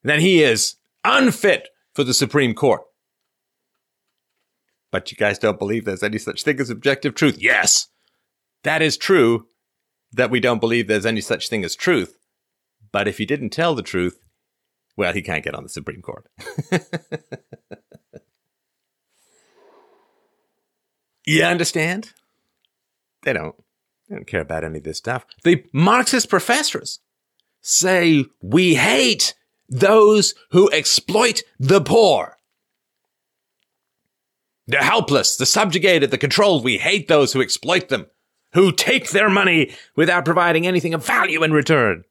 then 0.03 0.19
he 0.19 0.43
is 0.43 0.75
unfit 1.03 1.69
for 1.93 2.03
the 2.03 2.13
Supreme 2.13 2.53
Court. 2.53 2.81
But 4.91 5.11
you 5.11 5.17
guys 5.17 5.37
don't 5.37 5.59
believe 5.59 5.85
there's 5.85 6.03
any 6.03 6.17
such 6.17 6.43
thing 6.43 6.59
as 6.59 6.69
objective 6.69 7.15
truth. 7.15 7.37
Yes, 7.39 7.87
that 8.63 8.81
is 8.81 8.97
true 8.97 9.47
that 10.11 10.31
we 10.31 10.39
don't 10.39 10.59
believe 10.59 10.87
there's 10.87 11.05
any 11.05 11.21
such 11.21 11.49
thing 11.49 11.63
as 11.63 11.75
truth. 11.75 12.17
But 12.91 13.07
if 13.07 13.19
he 13.19 13.25
didn't 13.25 13.51
tell 13.51 13.75
the 13.75 13.83
truth, 13.83 14.19
well, 14.97 15.13
he 15.13 15.21
can't 15.21 15.43
get 15.43 15.53
on 15.53 15.63
the 15.63 15.69
Supreme 15.69 16.01
Court. 16.01 16.25
you 21.25 21.43
understand? 21.43 22.13
They 23.23 23.33
don't. 23.33 23.55
They 24.07 24.15
don't 24.15 24.27
care 24.27 24.41
about 24.41 24.63
any 24.63 24.79
of 24.79 24.83
this 24.83 24.97
stuff. 24.97 25.25
The 25.43 25.63
Marxist 25.71 26.29
professors 26.29 26.99
say 27.61 28.25
we 28.41 28.73
hate 28.75 29.35
those 29.67 30.33
who 30.51 30.71
exploit 30.71 31.43
the 31.59 31.81
poor. 31.81 32.38
They're 34.69 34.83
helpless, 34.83 35.35
the 35.35 35.47
subjugated, 35.47 36.11
the 36.11 36.17
controlled. 36.19 36.63
We 36.63 36.77
hate 36.77 37.07
those 37.07 37.33
who 37.33 37.41
exploit 37.41 37.89
them, 37.89 38.05
who 38.53 38.71
take 38.71 39.09
their 39.09 39.27
money 39.27 39.73
without 39.95 40.25
providing 40.25 40.67
anything 40.67 40.93
of 40.93 41.03
value 41.03 41.43
in 41.43 41.51
return. 41.51 42.03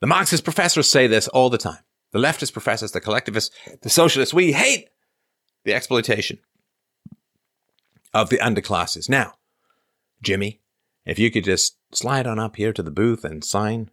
The 0.00 0.06
Marxist 0.06 0.44
professors 0.44 0.88
say 0.88 1.06
this 1.06 1.28
all 1.28 1.50
the 1.50 1.58
time. 1.58 1.82
The 2.12 2.18
leftist 2.18 2.54
professors, 2.54 2.92
the 2.92 3.02
collectivists, 3.02 3.54
the 3.82 3.90
socialists, 3.90 4.32
we 4.32 4.52
hate 4.52 4.88
the 5.64 5.74
exploitation 5.74 6.38
of 8.14 8.30
the 8.30 8.38
underclasses. 8.38 9.06
Now, 9.06 9.34
Jimmy, 10.22 10.62
if 11.04 11.18
you 11.18 11.30
could 11.30 11.44
just 11.44 11.76
slide 11.92 12.26
on 12.26 12.38
up 12.38 12.56
here 12.56 12.72
to 12.72 12.82
the 12.82 12.90
booth 12.90 13.26
and 13.26 13.44
sign 13.44 13.90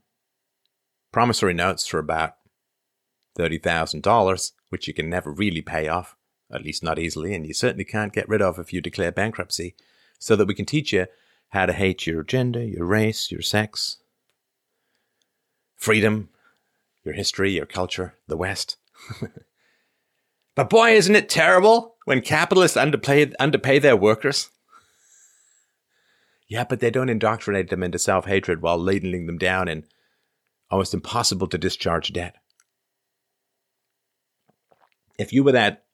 promissory 1.11 1.53
notes 1.53 1.85
for 1.85 1.99
about 1.99 2.35
$30,000, 3.37 4.51
which 4.69 4.87
you 4.87 4.93
can 4.93 5.09
never 5.09 5.29
really 5.29 5.61
pay 5.61 5.89
off, 5.89 6.15
at 6.53 6.63
least 6.63 6.83
not 6.83 6.99
easily, 6.99 7.33
and 7.33 7.45
you 7.45 7.53
certainly 7.53 7.85
can't 7.85 8.13
get 8.13 8.27
rid 8.29 8.41
of 8.41 8.59
if 8.59 8.73
you 8.73 8.81
declare 8.81 9.11
bankruptcy, 9.11 9.75
so 10.19 10.35
that 10.35 10.47
we 10.47 10.53
can 10.53 10.65
teach 10.65 10.93
you 10.93 11.07
how 11.49 11.65
to 11.65 11.73
hate 11.73 12.07
your 12.07 12.23
gender, 12.23 12.63
your 12.63 12.85
race, 12.85 13.31
your 13.31 13.41
sex, 13.41 13.97
freedom, 15.75 16.29
your 17.03 17.13
history, 17.13 17.51
your 17.51 17.65
culture, 17.65 18.15
the 18.27 18.37
West. 18.37 18.77
but 20.55 20.69
boy, 20.69 20.91
isn't 20.91 21.15
it 21.15 21.29
terrible 21.29 21.95
when 22.05 22.21
capitalists 22.21 22.77
underpay, 22.77 23.33
underpay 23.39 23.79
their 23.79 23.97
workers? 23.97 24.49
Yeah, 26.47 26.65
but 26.65 26.81
they 26.81 26.91
don't 26.91 27.09
indoctrinate 27.09 27.69
them 27.69 27.81
into 27.81 27.97
self 27.97 28.25
hatred 28.25 28.61
while 28.61 28.77
ladling 28.77 29.25
them 29.25 29.37
down 29.37 29.67
in 29.67 29.85
almost 30.69 30.93
impossible 30.93 31.47
to 31.47 31.57
discharge 31.57 32.13
debt. 32.13 32.35
If 35.17 35.33
you 35.33 35.43
were 35.43 35.53
that 35.53 35.85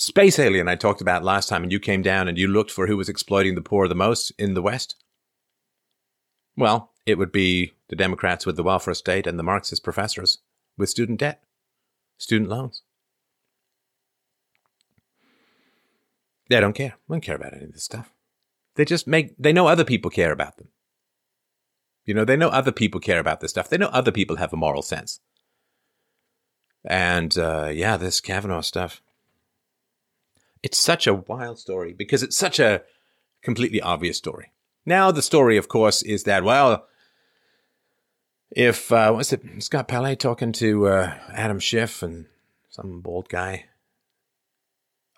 space 0.00 0.38
alien 0.38 0.66
I 0.66 0.76
talked 0.76 1.00
about 1.00 1.24
last 1.24 1.48
time 1.48 1.62
and 1.62 1.70
you 1.70 1.78
came 1.78 2.02
down 2.02 2.26
and 2.26 2.38
you 2.38 2.48
looked 2.48 2.70
for 2.70 2.86
who 2.86 2.96
was 2.96 3.08
exploiting 3.08 3.54
the 3.54 3.60
poor 3.60 3.86
the 3.86 3.94
most 3.94 4.32
in 4.38 4.54
the 4.54 4.62
West, 4.62 4.96
well, 6.56 6.92
it 7.04 7.18
would 7.18 7.30
be 7.30 7.74
the 7.88 7.96
Democrats 7.96 8.46
with 8.46 8.56
the 8.56 8.62
welfare 8.62 8.94
state 8.94 9.26
and 9.26 9.38
the 9.38 9.42
Marxist 9.42 9.84
professors 9.84 10.38
with 10.78 10.88
student 10.88 11.20
debt, 11.20 11.42
student 12.16 12.48
loans. 12.48 12.82
They 16.48 16.60
don't 16.60 16.72
care. 16.72 16.94
They 17.08 17.14
don't 17.14 17.20
care 17.20 17.36
about 17.36 17.54
any 17.54 17.64
of 17.64 17.72
this 17.72 17.84
stuff. 17.84 18.12
They 18.76 18.84
just 18.84 19.06
make, 19.06 19.34
they 19.38 19.52
know 19.52 19.68
other 19.68 19.84
people 19.84 20.10
care 20.10 20.32
about 20.32 20.56
them. 20.56 20.68
You 22.06 22.14
know, 22.14 22.24
they 22.24 22.36
know 22.36 22.48
other 22.48 22.72
people 22.72 23.00
care 23.00 23.20
about 23.20 23.40
this 23.40 23.50
stuff. 23.50 23.68
They 23.68 23.78
know 23.78 23.90
other 23.92 24.10
people 24.10 24.36
have 24.36 24.52
a 24.52 24.56
moral 24.56 24.82
sense. 24.82 25.20
And 26.84 27.36
uh, 27.36 27.70
yeah, 27.72 27.96
this 27.98 28.20
Kavanaugh 28.20 28.62
stuff. 28.62 29.02
It's 30.62 30.78
such 30.78 31.06
a 31.06 31.14
wild 31.14 31.58
story 31.58 31.92
because 31.92 32.22
it's 32.22 32.36
such 32.36 32.58
a 32.58 32.82
completely 33.42 33.80
obvious 33.80 34.18
story. 34.18 34.52
Now, 34.84 35.10
the 35.10 35.22
story, 35.22 35.56
of 35.56 35.68
course, 35.68 36.02
is 36.02 36.24
that, 36.24 36.44
well, 36.44 36.86
if, 38.50 38.90
uh, 38.90 39.12
what's 39.12 39.32
it, 39.32 39.42
Scott 39.60 39.88
Pelley 39.88 40.16
talking 40.16 40.52
to 40.52 40.88
uh, 40.88 41.14
Adam 41.32 41.58
Schiff 41.58 42.02
and 42.02 42.26
some 42.68 43.00
bald 43.00 43.28
guy? 43.28 43.66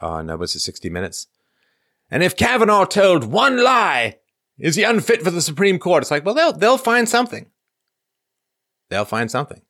Oh, 0.01 0.21
no, 0.21 0.37
was 0.37 0.55
it 0.55 0.61
60 0.61 0.91
Minutes? 0.91 1.29
And 2.11 2.23
if 2.23 2.37
Kavanaugh 2.37 2.85
told 2.85 3.25
one 3.25 3.63
lie, 3.63 4.19
is 4.59 4.77
he 4.77 4.83
unfit 4.83 5.23
for 5.23 5.31
the 5.31 5.41
Supreme 5.41 5.79
Court? 5.79 6.03
It's 6.03 6.11
like, 6.11 6.25
well, 6.25 6.35
they'll, 6.35 6.53
they'll 6.53 6.79
find 6.79 7.09
something. 7.09 7.47
They'll 8.91 9.05
find 9.05 9.31
something. 9.31 9.63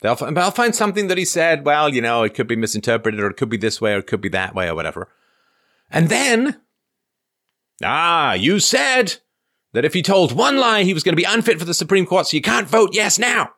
They'll, 0.00 0.14
they'll 0.14 0.50
find 0.50 0.74
something 0.74 1.08
that 1.08 1.18
he 1.18 1.24
said, 1.24 1.66
well, 1.66 1.92
you 1.92 2.00
know, 2.00 2.22
it 2.22 2.34
could 2.34 2.46
be 2.46 2.56
misinterpreted 2.56 3.20
or 3.20 3.28
it 3.28 3.36
could 3.36 3.50
be 3.50 3.56
this 3.56 3.80
way 3.80 3.94
or 3.94 3.98
it 3.98 4.06
could 4.06 4.20
be 4.20 4.30
that 4.30 4.54
way 4.54 4.68
or 4.68 4.74
whatever. 4.74 5.08
And 5.90 6.08
then, 6.08 6.60
ah, 7.84 8.32
you 8.32 8.60
said 8.60 9.16
that 9.72 9.84
if 9.84 9.92
he 9.92 10.02
told 10.02 10.32
one 10.32 10.56
lie, 10.56 10.84
he 10.84 10.94
was 10.94 11.02
going 11.02 11.12
to 11.12 11.20
be 11.20 11.24
unfit 11.24 11.58
for 11.58 11.64
the 11.64 11.74
Supreme 11.74 12.06
Court, 12.06 12.26
so 12.26 12.36
you 12.36 12.42
can't 12.42 12.68
vote 12.68 12.90
yes 12.92 13.18
now. 13.18 13.50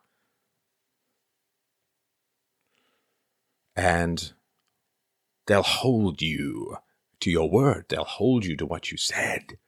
And 3.76 4.32
they'll 5.46 5.62
hold 5.62 6.20
you 6.20 6.76
to 7.20 7.30
your 7.30 7.48
word. 7.48 7.86
They'll 7.88 8.04
hold 8.04 8.44
you 8.44 8.56
to 8.56 8.66
what 8.66 8.90
you 8.90 8.98
said. 8.98 9.58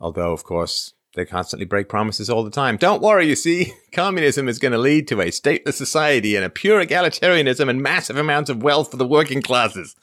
Although, 0.00 0.32
of 0.32 0.42
course, 0.42 0.94
they 1.14 1.24
constantly 1.24 1.66
break 1.66 1.88
promises 1.88 2.30
all 2.30 2.42
the 2.42 2.50
time. 2.50 2.76
Don't 2.76 3.02
worry, 3.02 3.28
you 3.28 3.36
see, 3.36 3.74
communism 3.92 4.48
is 4.48 4.58
going 4.58 4.72
to 4.72 4.78
lead 4.78 5.06
to 5.08 5.20
a 5.20 5.26
stateless 5.26 5.74
society 5.74 6.36
and 6.36 6.44
a 6.44 6.50
pure 6.50 6.84
egalitarianism 6.84 7.68
and 7.68 7.82
massive 7.82 8.16
amounts 8.16 8.48
of 8.48 8.62
wealth 8.62 8.90
for 8.90 8.96
the 8.96 9.06
working 9.06 9.42
classes. 9.42 9.94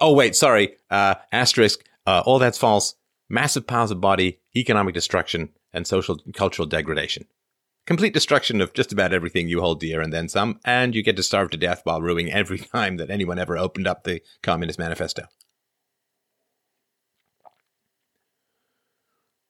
Oh, 0.00 0.14
wait, 0.14 0.34
sorry. 0.34 0.76
Uh, 0.90 1.16
asterisk. 1.32 1.84
Uh, 2.06 2.22
all 2.24 2.38
that's 2.38 2.58
false. 2.58 2.94
Massive 3.28 3.66
piles 3.66 3.90
of 3.90 4.00
body, 4.00 4.38
economic 4.56 4.94
destruction, 4.94 5.50
and 5.72 5.86
social 5.86 6.18
cultural 6.32 6.66
degradation. 6.66 7.26
Complete 7.86 8.14
destruction 8.14 8.60
of 8.60 8.72
just 8.72 8.92
about 8.92 9.12
everything 9.12 9.48
you 9.48 9.60
hold 9.60 9.80
dear 9.80 10.00
and 10.00 10.12
then 10.12 10.28
some, 10.28 10.60
and 10.64 10.94
you 10.94 11.02
get 11.02 11.16
to 11.16 11.22
starve 11.22 11.50
to 11.50 11.56
death 11.56 11.82
while 11.84 12.00
ruining 12.00 12.32
every 12.32 12.58
time 12.74 12.96
that 12.96 13.10
anyone 13.10 13.38
ever 13.38 13.58
opened 13.58 13.86
up 13.86 14.04
the 14.04 14.22
Communist 14.42 14.78
Manifesto. 14.78 15.24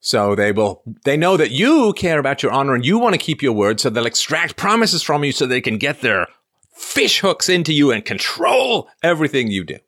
So 0.01 0.35
they 0.35 0.53
will, 0.53 0.83
they 1.05 1.17
know 1.17 1.37
that 1.37 1.51
you 1.51 1.93
care 1.95 2.19
about 2.19 2.43
your 2.43 2.53
honor 2.53 2.75
and 2.75 2.87
you 2.87 2.99
want 2.99 3.15
to 3.15 3.19
keep 3.19 3.43
your 3.43 3.53
word. 3.53 3.81
So 3.81 3.91
they'll 3.91 4.07
extract 4.07 4.57
promises 4.57 5.03
from 5.03 5.25
you 5.25 5.33
so 5.33 5.47
they 5.47 5.61
can 5.61 5.77
get 5.77 6.01
their 6.01 6.29
fish 6.75 7.21
hooks 7.21 7.49
into 7.49 7.73
you 7.73 7.91
and 7.91 8.05
control 8.05 8.89
everything 9.03 9.49
you 9.49 9.65
do. 9.65 9.79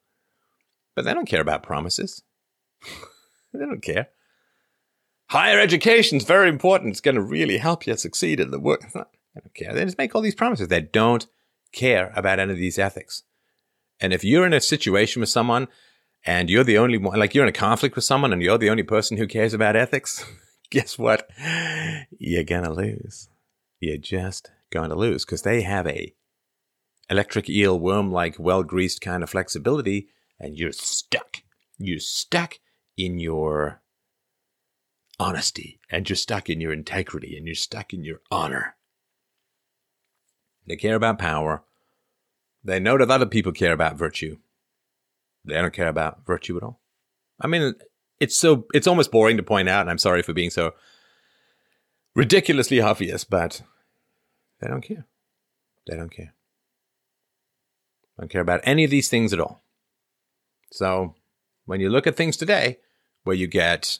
But 0.96 1.04
they 1.04 1.14
don't 1.14 1.28
care 1.28 1.40
about 1.40 1.62
promises. 1.62 2.22
they 3.52 3.60
don't 3.60 3.82
care. 3.82 4.08
Higher 5.28 5.60
education 5.60 6.18
is 6.18 6.24
very 6.24 6.48
important. 6.48 6.90
It's 6.90 7.00
going 7.00 7.14
to 7.14 7.22
really 7.22 7.58
help 7.58 7.86
you 7.86 7.96
succeed 7.96 8.40
in 8.40 8.50
the 8.50 8.58
work. 8.58 8.82
They 8.92 9.40
don't 9.40 9.54
care. 9.54 9.72
They 9.72 9.84
just 9.84 9.98
make 9.98 10.14
all 10.14 10.22
these 10.22 10.34
promises. 10.34 10.66
They 10.66 10.80
don't 10.80 11.28
care 11.72 12.12
about 12.16 12.40
any 12.40 12.52
of 12.52 12.58
these 12.58 12.80
ethics. 12.80 13.22
And 14.00 14.12
if 14.12 14.24
you're 14.24 14.46
in 14.46 14.52
a 14.52 14.60
situation 14.60 15.20
with 15.20 15.28
someone 15.28 15.68
and 16.24 16.50
you're 16.50 16.64
the 16.64 16.78
only 16.78 16.98
one, 16.98 17.18
like 17.18 17.34
you're 17.34 17.44
in 17.44 17.48
a 17.48 17.52
conflict 17.52 17.96
with 17.96 18.04
someone 18.04 18.32
and 18.32 18.42
you're 18.42 18.58
the 18.58 18.70
only 18.70 18.82
person 18.82 19.16
who 19.16 19.26
cares 19.26 19.54
about 19.54 19.76
ethics, 19.76 20.24
guess 20.70 20.98
what? 20.98 21.28
You're 22.18 22.44
going 22.44 22.64
to 22.64 22.72
lose. 22.72 23.28
You're 23.80 23.96
just 23.96 24.50
going 24.70 24.90
to 24.90 24.96
lose 24.96 25.24
because 25.24 25.42
they 25.42 25.62
have 25.62 25.86
a 25.86 26.14
electric 27.08 27.48
eel 27.48 27.78
worm 27.78 28.12
like 28.12 28.36
well 28.38 28.62
greased 28.62 29.00
kind 29.00 29.22
of 29.22 29.30
flexibility 29.30 30.08
and 30.38 30.58
you're 30.58 30.72
stuck. 30.72 31.38
You're 31.78 31.98
stuck 31.98 32.58
in 32.96 33.18
your 33.18 33.80
honesty 35.18 35.80
and 35.90 36.08
you're 36.08 36.16
stuck 36.16 36.48
in 36.48 36.60
your 36.60 36.72
integrity 36.72 37.36
and 37.36 37.46
you're 37.46 37.54
stuck 37.54 37.92
in 37.92 38.04
your 38.04 38.20
honor. 38.30 38.76
They 40.66 40.76
care 40.76 40.94
about 40.94 41.18
power. 41.18 41.64
They 42.62 42.78
know 42.78 42.98
that 42.98 43.10
other 43.10 43.26
people 43.26 43.52
care 43.52 43.72
about 43.72 43.96
virtue. 43.96 44.36
They 45.44 45.54
don't 45.54 45.72
care 45.72 45.88
about 45.88 46.26
virtue 46.26 46.56
at 46.56 46.62
all. 46.62 46.80
I 47.40 47.46
mean, 47.46 47.74
it's 48.18 48.36
so 48.36 48.66
it's 48.74 48.86
almost 48.86 49.10
boring 49.10 49.36
to 49.38 49.42
point 49.42 49.68
out, 49.68 49.82
and 49.82 49.90
I'm 49.90 49.98
sorry 49.98 50.22
for 50.22 50.32
being 50.34 50.50
so 50.50 50.74
ridiculously 52.14 52.80
obvious, 52.80 53.24
but 53.24 53.62
they 54.60 54.68
don't 54.68 54.82
care. 54.82 55.06
They 55.86 55.96
don't 55.96 56.12
care. 56.12 56.34
Don't 58.18 58.30
care 58.30 58.42
about 58.42 58.60
any 58.64 58.84
of 58.84 58.90
these 58.90 59.08
things 59.08 59.32
at 59.32 59.40
all. 59.40 59.62
So 60.70 61.14
when 61.64 61.80
you 61.80 61.88
look 61.88 62.06
at 62.06 62.16
things 62.16 62.36
today, 62.36 62.78
where 63.24 63.36
you 63.36 63.46
get 63.46 63.98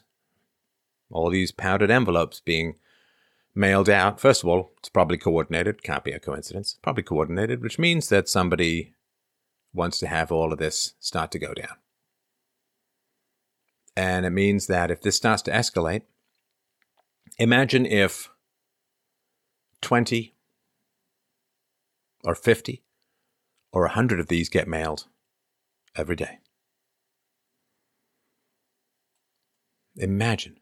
all 1.11 1.31
these 1.31 1.53
powdered 1.53 1.91
envelopes 1.91 2.41
being 2.41 2.77
mailed 3.55 3.89
out, 3.89 4.21
first 4.21 4.43
of 4.43 4.49
all, 4.49 4.73
it's 4.79 4.91
probably 4.91 5.17
coordinated. 5.17 5.83
Can't 5.83 6.05
be 6.05 6.13
a 6.13 6.21
coincidence. 6.21 6.79
Probably 6.83 7.03
coordinated, 7.03 7.63
which 7.63 7.79
means 7.79 8.11
that 8.11 8.29
somebody 8.29 8.93
wants 9.73 9.99
to 9.99 10.07
have 10.07 10.33
all 10.33 10.53
of 10.53 10.59
this 10.59 10.95
start 10.99 11.31
to 11.33 11.39
go 11.39 11.55
down. 11.55 11.77
And 13.97 14.25
it 14.25 14.31
means 14.31 14.67
that 14.67 14.91
if 14.91 15.01
this 15.01 15.17
starts 15.17 15.43
to 15.43 15.51
escalate, 15.51 16.03
imagine 17.39 17.87
if 17.87 18.31
20 19.83 20.35
or 22.25 22.35
50 22.35 22.83
or 23.73 23.83
100 23.83 24.21
of 24.21 24.29
these 24.29 24.49
get 24.49 24.69
mailed 24.69 25.07
every 25.97 26.17
day. 26.17 26.39
Imagine 29.97 30.57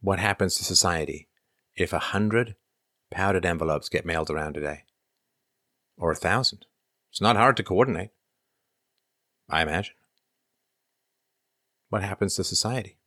what 0.00 0.18
happens 0.18 0.56
to 0.56 0.64
society 0.64 1.28
if 1.74 1.92
a 1.92 1.98
hundred 1.98 2.56
powdered 3.10 3.46
envelopes 3.46 3.88
get 3.88 4.04
mailed 4.04 4.30
around 4.30 4.56
a 4.56 4.60
day. 4.60 4.84
Or 5.96 6.12
a 6.12 6.16
thousand. 6.16 6.66
It's 7.10 7.20
not 7.20 7.36
hard 7.36 7.56
to 7.56 7.62
coordinate. 7.62 8.10
I 9.48 9.62
imagine. 9.62 9.94
What 11.88 12.02
happens 12.02 12.34
to 12.34 12.44
society? 12.44 12.98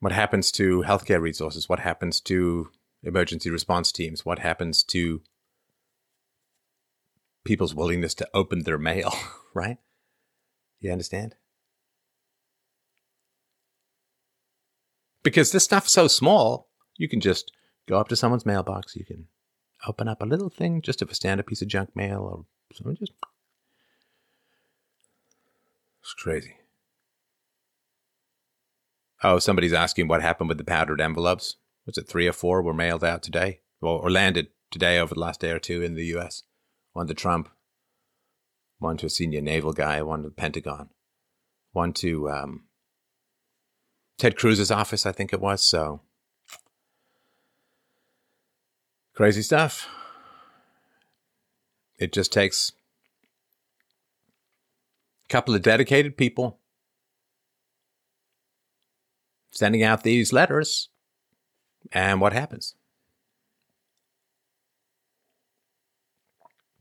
What 0.00 0.12
happens 0.12 0.52
to 0.52 0.82
healthcare 0.86 1.20
resources? 1.20 1.68
What 1.68 1.80
happens 1.80 2.20
to 2.22 2.70
emergency 3.02 3.50
response 3.50 3.90
teams? 3.90 4.24
What 4.24 4.38
happens 4.38 4.82
to 4.84 5.22
people's 7.44 7.74
willingness 7.74 8.14
to 8.14 8.28
open 8.34 8.62
their 8.62 8.78
mail, 8.78 9.12
right? 9.54 9.78
You 10.80 10.92
understand? 10.92 11.34
Because 15.22 15.50
this 15.50 15.64
stuff's 15.64 15.92
so 15.92 16.06
small, 16.06 16.68
you 16.96 17.08
can 17.08 17.20
just 17.20 17.50
go 17.88 17.98
up 17.98 18.08
to 18.08 18.16
someone's 18.16 18.46
mailbox. 18.46 18.94
You 18.94 19.04
can 19.04 19.26
open 19.86 20.08
up 20.08 20.22
a 20.22 20.26
little 20.26 20.50
thing 20.50 20.82
just 20.82 21.02
of 21.02 21.10
a 21.10 21.14
standard 21.14 21.46
piece 21.46 21.62
of 21.62 21.68
junk 21.68 21.94
mail 21.94 22.20
or 22.20 22.44
something. 22.74 22.96
Just 22.96 23.12
it's 26.00 26.14
crazy. 26.14 26.56
Oh, 29.22 29.38
somebody's 29.38 29.72
asking 29.72 30.08
what 30.08 30.22
happened 30.22 30.48
with 30.48 30.58
the 30.58 30.64
powdered 30.64 31.00
envelopes. 31.00 31.56
Was 31.86 31.98
it 31.98 32.08
three 32.08 32.28
or 32.28 32.32
four 32.32 32.62
were 32.62 32.74
mailed 32.74 33.02
out 33.02 33.22
today, 33.22 33.60
or, 33.80 34.02
or 34.02 34.10
landed 34.10 34.48
today 34.70 34.98
over 34.98 35.14
the 35.14 35.20
last 35.20 35.40
day 35.40 35.50
or 35.50 35.58
two 35.58 35.82
in 35.82 35.94
the 35.94 36.06
U.S. 36.06 36.42
One 36.92 37.06
to 37.06 37.14
Trump, 37.14 37.48
one 38.78 38.96
to 38.98 39.06
a 39.06 39.10
senior 39.10 39.40
naval 39.40 39.72
guy, 39.72 40.02
one 40.02 40.22
to 40.22 40.28
the 40.28 40.34
Pentagon, 40.34 40.90
one 41.72 41.92
to 41.94 42.30
um, 42.30 42.64
Ted 44.18 44.36
Cruz's 44.36 44.70
office, 44.70 45.06
I 45.06 45.12
think 45.12 45.32
it 45.32 45.40
was. 45.40 45.64
So 45.64 46.02
crazy 49.16 49.40
stuff. 49.42 49.88
It 51.98 52.12
just 52.12 52.32
takes 52.32 52.72
a 55.24 55.32
couple 55.32 55.54
of 55.54 55.62
dedicated 55.62 56.18
people 56.18 56.58
sending 59.50 59.82
out 59.82 60.02
these 60.02 60.34
letters. 60.34 60.90
And 61.92 62.20
what 62.20 62.34
happens? 62.34 62.74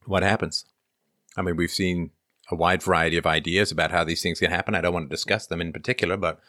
What 0.05 0.23
happens? 0.23 0.65
I 1.37 1.41
mean, 1.41 1.55
we've 1.55 1.71
seen 1.71 2.11
a 2.51 2.55
wide 2.55 2.83
variety 2.83 3.17
of 3.17 3.25
ideas 3.25 3.71
about 3.71 3.91
how 3.91 4.03
these 4.03 4.21
things 4.21 4.39
can 4.39 4.51
happen. 4.51 4.75
I 4.75 4.81
don't 4.81 4.93
want 4.93 5.09
to 5.09 5.13
discuss 5.13 5.47
them 5.47 5.61
in 5.61 5.71
particular, 5.71 6.17
but 6.17 6.41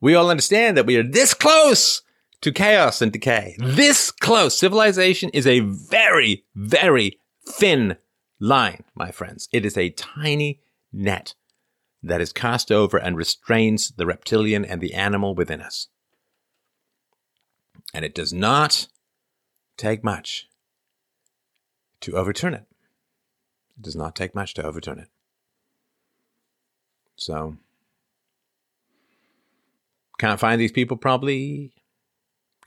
we 0.00 0.16
all 0.16 0.30
understand 0.30 0.76
that 0.76 0.86
we 0.86 0.96
are 0.96 1.02
this 1.04 1.32
close 1.32 2.02
to 2.40 2.52
chaos 2.52 3.02
and 3.02 3.12
decay. 3.12 3.56
This 3.58 4.10
close. 4.10 4.58
Civilization 4.58 5.30
is 5.30 5.46
a 5.46 5.60
very, 5.60 6.44
very 6.54 7.18
thin 7.46 7.96
line, 8.40 8.84
my 8.94 9.10
friends. 9.10 9.48
It 9.52 9.64
is 9.64 9.76
a 9.76 9.90
tiny 9.90 10.60
net 10.92 11.34
that 12.02 12.20
is 12.20 12.32
cast 12.32 12.70
over 12.70 12.96
and 12.96 13.16
restrains 13.16 13.90
the 13.90 14.06
reptilian 14.06 14.64
and 14.64 14.80
the 14.80 14.94
animal 14.94 15.34
within 15.34 15.60
us. 15.60 15.88
And 17.92 18.04
it 18.04 18.14
does 18.14 18.32
not 18.32 18.86
take 19.76 20.04
much 20.04 20.48
to 22.00 22.12
overturn 22.16 22.54
it. 22.54 22.66
It 23.78 23.82
does 23.82 23.96
not 23.96 24.14
take 24.14 24.34
much 24.34 24.54
to 24.54 24.62
overturn 24.62 24.98
it. 24.98 25.08
So, 27.16 27.56
can't 30.18 30.38
find 30.38 30.60
these 30.60 30.72
people 30.72 30.96
probably. 30.96 31.72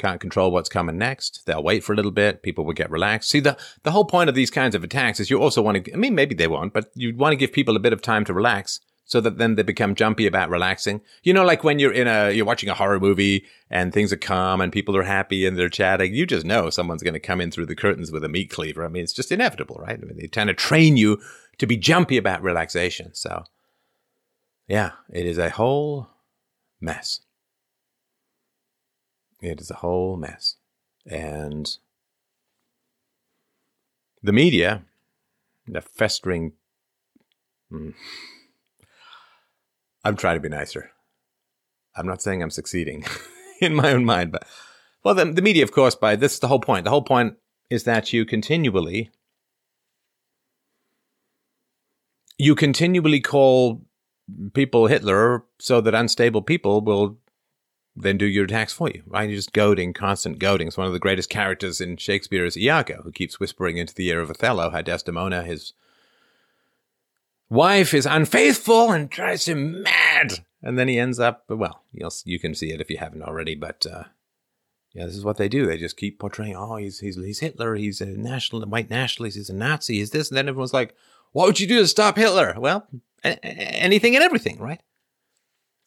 Can't 0.01 0.19
control 0.19 0.51
what's 0.51 0.67
coming 0.67 0.97
next. 0.97 1.43
They'll 1.45 1.61
wait 1.61 1.83
for 1.83 1.93
a 1.93 1.95
little 1.95 2.09
bit. 2.09 2.41
People 2.41 2.65
will 2.65 2.73
get 2.73 2.89
relaxed. 2.89 3.29
See, 3.29 3.39
the, 3.39 3.55
the 3.83 3.91
whole 3.91 4.03
point 4.03 4.29
of 4.29 4.35
these 4.35 4.49
kinds 4.49 4.73
of 4.73 4.83
attacks 4.83 5.19
is 5.19 5.29
you 5.29 5.39
also 5.39 5.61
want 5.61 5.85
to, 5.85 5.93
I 5.93 5.95
mean, 5.95 6.15
maybe 6.15 6.33
they 6.33 6.47
won't, 6.47 6.73
but 6.73 6.89
you 6.95 7.15
want 7.15 7.33
to 7.33 7.37
give 7.37 7.53
people 7.53 7.75
a 7.75 7.79
bit 7.79 7.93
of 7.93 8.01
time 8.01 8.25
to 8.25 8.33
relax 8.33 8.79
so 9.05 9.21
that 9.21 9.37
then 9.37 9.53
they 9.53 9.61
become 9.61 9.93
jumpy 9.93 10.25
about 10.25 10.49
relaxing. 10.49 11.01
You 11.21 11.33
know, 11.33 11.43
like 11.43 11.63
when 11.63 11.77
you're 11.77 11.93
in 11.93 12.07
a, 12.07 12.31
you're 12.31 12.47
watching 12.47 12.67
a 12.67 12.73
horror 12.73 12.99
movie 12.99 13.45
and 13.69 13.93
things 13.93 14.11
are 14.11 14.17
calm 14.17 14.59
and 14.59 14.73
people 14.73 14.97
are 14.97 15.03
happy 15.03 15.45
and 15.45 15.55
they're 15.55 15.69
chatting, 15.69 16.15
you 16.15 16.25
just 16.25 16.47
know 16.47 16.71
someone's 16.71 17.03
going 17.03 17.13
to 17.13 17.19
come 17.19 17.39
in 17.39 17.51
through 17.51 17.67
the 17.67 17.75
curtains 17.75 18.11
with 18.11 18.23
a 18.23 18.29
meat 18.29 18.49
cleaver. 18.49 18.83
I 18.83 18.87
mean, 18.87 19.03
it's 19.03 19.13
just 19.13 19.31
inevitable, 19.31 19.75
right? 19.75 19.99
I 20.01 20.03
mean, 20.03 20.17
they 20.17 20.25
trying 20.25 20.47
to 20.47 20.55
train 20.55 20.97
you 20.97 21.21
to 21.59 21.67
be 21.67 21.77
jumpy 21.77 22.17
about 22.17 22.41
relaxation. 22.41 23.13
So, 23.13 23.43
yeah, 24.67 24.93
it 25.13 25.27
is 25.27 25.37
a 25.37 25.51
whole 25.51 26.07
mess. 26.79 27.19
It 29.41 29.59
is 29.59 29.71
a 29.71 29.75
whole 29.75 30.17
mess. 30.17 30.57
And 31.05 31.77
the 34.21 34.31
media, 34.31 34.83
the 35.67 35.81
festering, 35.81 36.53
hmm, 37.69 37.91
I'm 40.03 40.15
trying 40.15 40.35
to 40.35 40.41
be 40.41 40.49
nicer. 40.49 40.91
I'm 41.95 42.07
not 42.07 42.21
saying 42.21 42.41
I'm 42.41 42.51
succeeding 42.51 43.03
in 43.61 43.75
my 43.75 43.91
own 43.91 44.05
mind, 44.05 44.31
but 44.31 44.47
well, 45.03 45.15
the, 45.15 45.25
the 45.25 45.41
media, 45.41 45.63
of 45.63 45.71
course, 45.71 45.95
by 45.95 46.15
this 46.15 46.33
is 46.33 46.39
the 46.39 46.47
whole 46.47 46.59
point. 46.59 46.83
The 46.83 46.91
whole 46.91 47.01
point 47.01 47.35
is 47.69 47.83
that 47.85 48.13
you 48.13 48.25
continually 48.25 49.11
you 52.37 52.55
continually 52.55 53.21
call 53.21 53.85
people 54.53 54.87
Hitler 54.87 55.43
so 55.59 55.79
that 55.81 55.93
unstable 55.93 56.41
people 56.41 56.81
will 56.81 57.19
then 57.95 58.17
do 58.17 58.25
your 58.25 58.45
attacks 58.45 58.73
for 58.73 58.89
you. 58.89 59.03
Right? 59.05 59.29
You're 59.29 59.37
just 59.37 59.53
goading, 59.53 59.93
constant 59.93 60.39
goading. 60.39 60.67
It's 60.67 60.77
one 60.77 60.87
of 60.87 60.93
the 60.93 60.99
greatest 60.99 61.29
characters 61.29 61.81
in 61.81 61.97
Shakespeare 61.97 62.45
is 62.45 62.57
Iago, 62.57 63.01
who 63.03 63.11
keeps 63.11 63.39
whispering 63.39 63.77
into 63.77 63.93
the 63.93 64.07
ear 64.07 64.21
of 64.21 64.29
Othello 64.29 64.69
how 64.69 64.81
Desdemona, 64.81 65.43
his 65.43 65.73
wife 67.49 67.93
is 67.93 68.05
unfaithful 68.05 68.91
and 68.91 69.09
drives 69.09 69.47
him 69.47 69.83
mad. 69.83 70.45
And 70.63 70.77
then 70.79 70.87
he 70.87 70.97
ends 70.97 71.19
up, 71.19 71.43
well, 71.49 71.83
you 71.91 72.39
can 72.39 72.55
see 72.55 72.71
it 72.71 72.81
if 72.81 72.89
you 72.89 72.97
haven't 72.97 73.23
already, 73.23 73.55
but 73.55 73.85
uh, 73.85 74.03
yeah, 74.93 75.05
this 75.05 75.15
is 75.15 75.25
what 75.25 75.37
they 75.37 75.49
do. 75.49 75.65
They 75.65 75.77
just 75.77 75.97
keep 75.97 76.19
portraying, 76.19 76.55
oh, 76.55 76.77
he's, 76.77 76.99
he's, 76.99 77.15
he's 77.15 77.39
Hitler, 77.39 77.75
he's 77.75 77.99
a 77.99 78.05
national, 78.05 78.61
white 78.67 78.89
nationalist, 78.89 79.37
he's 79.37 79.49
a 79.49 79.55
Nazi, 79.55 79.95
he's 79.95 80.11
this. 80.11 80.29
And 80.29 80.37
then 80.37 80.47
everyone's 80.47 80.73
like, 80.73 80.95
what 81.31 81.47
would 81.47 81.59
you 81.59 81.67
do 81.67 81.79
to 81.79 81.87
stop 81.87 82.15
Hitler? 82.15 82.55
Well, 82.57 82.87
a- 83.23 83.43
anything 83.43 84.15
and 84.15 84.23
everything, 84.23 84.59
right? 84.59 84.81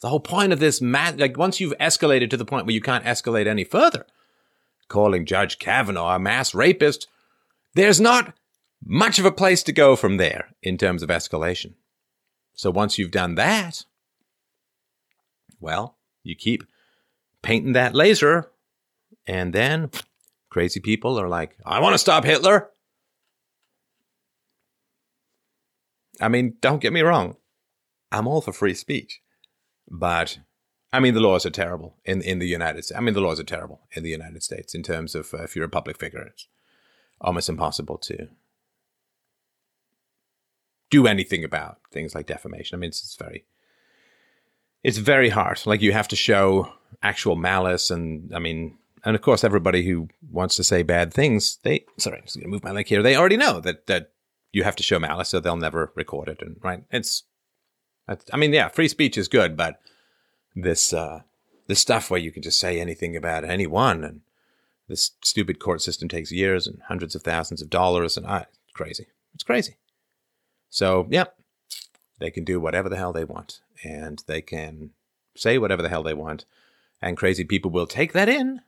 The 0.00 0.08
whole 0.08 0.20
point 0.20 0.52
of 0.52 0.60
this, 0.60 0.82
mad, 0.82 1.18
like 1.18 1.38
once 1.38 1.60
you've 1.60 1.78
escalated 1.78 2.30
to 2.30 2.36
the 2.36 2.44
point 2.44 2.66
where 2.66 2.74
you 2.74 2.80
can't 2.80 3.04
escalate 3.04 3.46
any 3.46 3.64
further, 3.64 4.06
calling 4.88 5.24
Judge 5.24 5.58
Kavanaugh 5.58 6.16
a 6.16 6.18
mass 6.18 6.54
rapist, 6.54 7.08
there's 7.74 8.00
not 8.00 8.34
much 8.84 9.18
of 9.18 9.24
a 9.24 9.32
place 9.32 9.62
to 9.62 9.72
go 9.72 9.96
from 9.96 10.18
there 10.18 10.48
in 10.62 10.76
terms 10.76 11.02
of 11.02 11.08
escalation. 11.08 11.74
So 12.54 12.70
once 12.70 12.98
you've 12.98 13.10
done 13.10 13.34
that, 13.36 13.84
well, 15.58 15.96
you 16.22 16.36
keep 16.36 16.64
painting 17.42 17.72
that 17.72 17.94
laser, 17.94 18.50
and 19.26 19.52
then 19.52 19.90
crazy 20.50 20.80
people 20.80 21.18
are 21.18 21.28
like, 21.28 21.56
I 21.64 21.80
want 21.80 21.94
to 21.94 21.98
stop 21.98 22.24
Hitler. 22.24 22.70
I 26.20 26.28
mean, 26.28 26.56
don't 26.60 26.80
get 26.80 26.92
me 26.92 27.00
wrong. 27.00 27.36
I'm 28.12 28.28
all 28.28 28.40
for 28.40 28.52
free 28.52 28.74
speech. 28.74 29.20
But 29.90 30.38
I 30.92 31.00
mean, 31.00 31.14
the 31.14 31.20
laws 31.20 31.44
are 31.44 31.50
terrible 31.50 31.96
in, 32.04 32.22
in 32.22 32.38
the 32.38 32.46
United 32.46 32.84
States. 32.84 32.96
I 32.96 33.00
mean, 33.00 33.14
the 33.14 33.20
laws 33.20 33.40
are 33.40 33.44
terrible 33.44 33.80
in 33.92 34.04
the 34.04 34.10
United 34.10 34.42
States 34.42 34.74
in 34.74 34.82
terms 34.82 35.14
of 35.14 35.34
uh, 35.34 35.42
if 35.42 35.56
you're 35.56 35.64
a 35.64 35.68
public 35.68 35.98
figure, 35.98 36.20
it's 36.20 36.46
almost 37.20 37.48
impossible 37.48 37.98
to 37.98 38.28
do 40.90 41.06
anything 41.06 41.42
about 41.42 41.78
things 41.90 42.14
like 42.14 42.26
defamation. 42.26 42.76
I 42.76 42.78
mean, 42.78 42.88
it's, 42.88 43.02
it's 43.02 43.16
very, 43.16 43.44
it's 44.84 44.98
very 44.98 45.30
hard. 45.30 45.60
Like 45.66 45.82
you 45.82 45.92
have 45.92 46.08
to 46.08 46.16
show 46.16 46.72
actual 47.02 47.34
malice, 47.34 47.90
and 47.90 48.32
I 48.34 48.38
mean, 48.38 48.78
and 49.04 49.16
of 49.16 49.22
course, 49.22 49.42
everybody 49.42 49.84
who 49.84 50.08
wants 50.30 50.54
to 50.56 50.64
say 50.64 50.82
bad 50.82 51.12
things, 51.12 51.58
they 51.64 51.84
sorry, 51.98 52.18
I'm 52.18 52.24
just 52.24 52.36
gonna 52.36 52.48
move 52.48 52.62
my 52.62 52.70
leg 52.70 52.86
here. 52.86 53.02
They 53.02 53.16
already 53.16 53.36
know 53.36 53.60
that 53.60 53.86
that 53.86 54.12
you 54.52 54.62
have 54.62 54.76
to 54.76 54.84
show 54.84 55.00
malice, 55.00 55.30
so 55.30 55.40
they'll 55.40 55.56
never 55.56 55.92
record 55.96 56.28
it. 56.28 56.40
And 56.40 56.56
right, 56.62 56.84
it's, 56.92 57.24
I 58.08 58.36
mean, 58.36 58.52
yeah, 58.52 58.68
free 58.68 58.88
speech 58.88 59.16
is 59.16 59.28
good, 59.28 59.56
but 59.56 59.80
this 60.54 60.92
uh, 60.92 61.22
this 61.66 61.80
stuff 61.80 62.10
where 62.10 62.20
you 62.20 62.30
can 62.30 62.42
just 62.42 62.60
say 62.60 62.80
anything 62.80 63.16
about 63.16 63.44
anyone, 63.44 64.04
and 64.04 64.20
this 64.88 65.12
stupid 65.22 65.58
court 65.58 65.80
system 65.80 66.08
takes 66.08 66.30
years 66.30 66.66
and 66.66 66.82
hundreds 66.88 67.14
of 67.14 67.22
thousands 67.22 67.62
of 67.62 67.70
dollars, 67.70 68.16
and 68.16 68.26
I, 68.26 68.46
it's 68.64 68.74
crazy. 68.74 69.06
It's 69.34 69.44
crazy. 69.44 69.76
So, 70.70 71.06
yeah, 71.10 71.26
they 72.18 72.30
can 72.30 72.44
do 72.44 72.60
whatever 72.60 72.88
the 72.88 72.96
hell 72.96 73.12
they 73.12 73.24
want 73.24 73.60
and 73.84 74.22
they 74.26 74.40
can 74.40 74.90
say 75.36 75.58
whatever 75.58 75.82
the 75.82 75.88
hell 75.88 76.02
they 76.02 76.14
want. 76.14 76.44
And 77.00 77.16
crazy 77.16 77.44
people 77.44 77.70
will 77.70 77.86
take 77.86 78.12
that 78.12 78.28
in. 78.28 78.62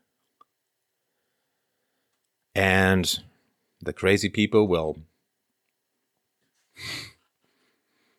And 2.54 3.22
the 3.80 3.92
crazy 3.92 4.28
people 4.28 4.68
will. 4.68 4.98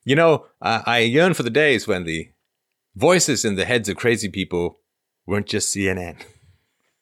You 0.07 0.15
know, 0.15 0.45
I, 0.61 0.83
I 0.85 0.99
yearn 0.99 1.33
for 1.33 1.43
the 1.43 1.49
days 1.49 1.85
when 1.85 2.05
the 2.05 2.29
voices 2.95 3.43
in 3.43 3.55
the 3.55 3.65
heads 3.65 3.89
of 3.89 3.97
crazy 3.97 4.29
people 4.29 4.79
weren't 5.25 5.47
just 5.47 5.75
CNN. 5.75 6.21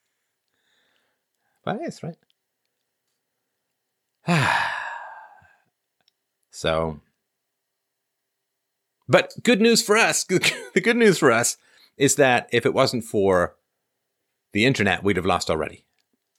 but 1.63 1.77
yes, 1.81 2.01
right? 2.01 2.17
So, 6.49 7.01
but 9.09 9.33
good 9.43 9.59
news 9.59 9.83
for 9.83 9.97
us. 9.97 10.23
the 10.23 10.81
good 10.81 10.95
news 10.95 11.17
for 11.17 11.29
us 11.29 11.57
is 11.97 12.15
that 12.15 12.47
if 12.53 12.65
it 12.65 12.73
wasn't 12.73 13.03
for 13.03 13.57
the 14.53 14.65
internet, 14.65 15.03
we'd 15.03 15.17
have 15.17 15.25
lost 15.25 15.49
already. 15.49 15.85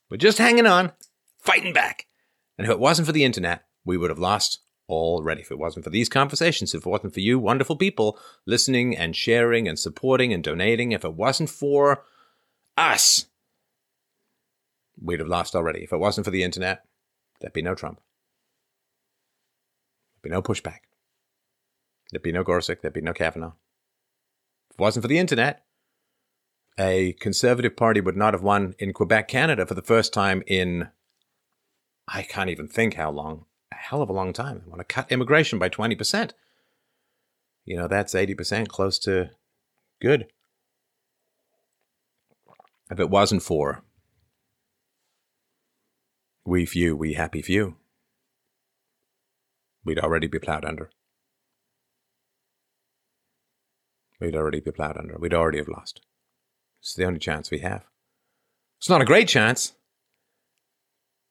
We're 0.09 0.17
just 0.17 0.39
hanging 0.39 0.65
on, 0.65 0.91
fighting 1.37 1.71
back. 1.71 2.07
And 2.57 2.65
if 2.65 2.71
it 2.71 2.79
wasn't 2.79 3.05
for 3.05 3.11
the 3.11 3.25
internet, 3.25 3.65
we 3.85 3.95
would 3.95 4.09
have 4.09 4.17
lost 4.17 4.61
already. 4.89 5.41
If 5.41 5.51
it 5.51 5.59
wasn't 5.59 5.83
for 5.83 5.89
these 5.89 6.09
conversations, 6.09 6.73
if 6.73 6.85
it 6.85 6.89
wasn't 6.89 7.13
for 7.13 7.19
you 7.19 7.39
wonderful 7.39 7.75
people 7.75 8.19
listening 8.45 8.95
and 8.95 9.15
sharing 9.15 9.67
and 9.67 9.77
supporting 9.77 10.33
and 10.33 10.43
donating, 10.43 10.91
if 10.91 11.03
it 11.03 11.13
wasn't 11.13 11.49
for 11.49 12.03
us, 12.77 13.25
we'd 15.01 15.19
have 15.19 15.29
lost 15.29 15.55
already. 15.55 15.83
If 15.83 15.93
it 15.93 15.97
wasn't 15.97 16.25
for 16.25 16.31
the 16.31 16.43
internet, 16.43 16.85
there'd 17.39 17.53
be 17.53 17.61
no 17.61 17.75
Trump. 17.75 17.99
There'd 20.15 20.31
be 20.31 20.35
no 20.35 20.41
pushback. 20.41 20.79
There'd 22.11 22.23
be 22.23 22.31
no 22.31 22.43
Gorsuch. 22.43 22.79
There'd 22.81 22.93
be 22.93 23.01
no 23.01 23.13
Kavanaugh. 23.13 23.53
If 24.69 24.75
it 24.75 24.81
wasn't 24.81 25.03
for 25.03 25.09
the 25.09 25.19
internet, 25.19 25.63
a 26.79 27.13
conservative 27.13 27.75
party 27.75 28.01
would 28.01 28.15
not 28.15 28.33
have 28.33 28.43
won 28.43 28.75
in 28.79 28.93
Quebec, 28.93 29.27
Canada 29.27 29.65
for 29.65 29.73
the 29.73 29.81
first 29.81 30.13
time 30.13 30.43
in, 30.47 30.89
I 32.07 32.21
can't 32.21 32.49
even 32.49 32.67
think 32.67 32.93
how 32.93 33.11
long, 33.11 33.45
hell 33.77 34.01
of 34.01 34.09
a 34.09 34.13
long 34.13 34.33
time. 34.33 34.61
They 34.63 34.69
want 34.69 34.79
to 34.79 34.93
cut 34.93 35.11
immigration 35.11 35.59
by 35.59 35.69
20%. 35.69 36.31
You 37.65 37.77
know, 37.77 37.87
that's 37.87 38.13
80% 38.13 38.67
close 38.67 38.97
to 38.99 39.29
good. 40.01 40.27
If 42.89 42.99
it 42.99 43.09
wasn't 43.09 43.43
for 43.43 43.83
we 46.47 46.65
few, 46.65 46.95
we 46.95 47.13
happy 47.13 47.41
few, 47.41 47.75
we'd 49.83 49.99
already 49.99 50.27
be 50.27 50.39
plowed 50.39 50.63
under. 50.63 50.89
We'd 54.21 54.35
already 54.35 54.61
be 54.61 54.71
plowed 54.71 54.97
under. 54.97 55.17
We'd 55.17 55.33
already 55.33 55.57
have 55.57 55.67
lost. 55.67 56.01
It's 56.79 56.95
the 56.95 57.03
only 57.03 57.19
chance 57.19 57.51
we 57.51 57.59
have. 57.59 57.83
It's 58.79 58.89
not 58.89 59.01
a 59.01 59.05
great 59.05 59.27
chance, 59.27 59.73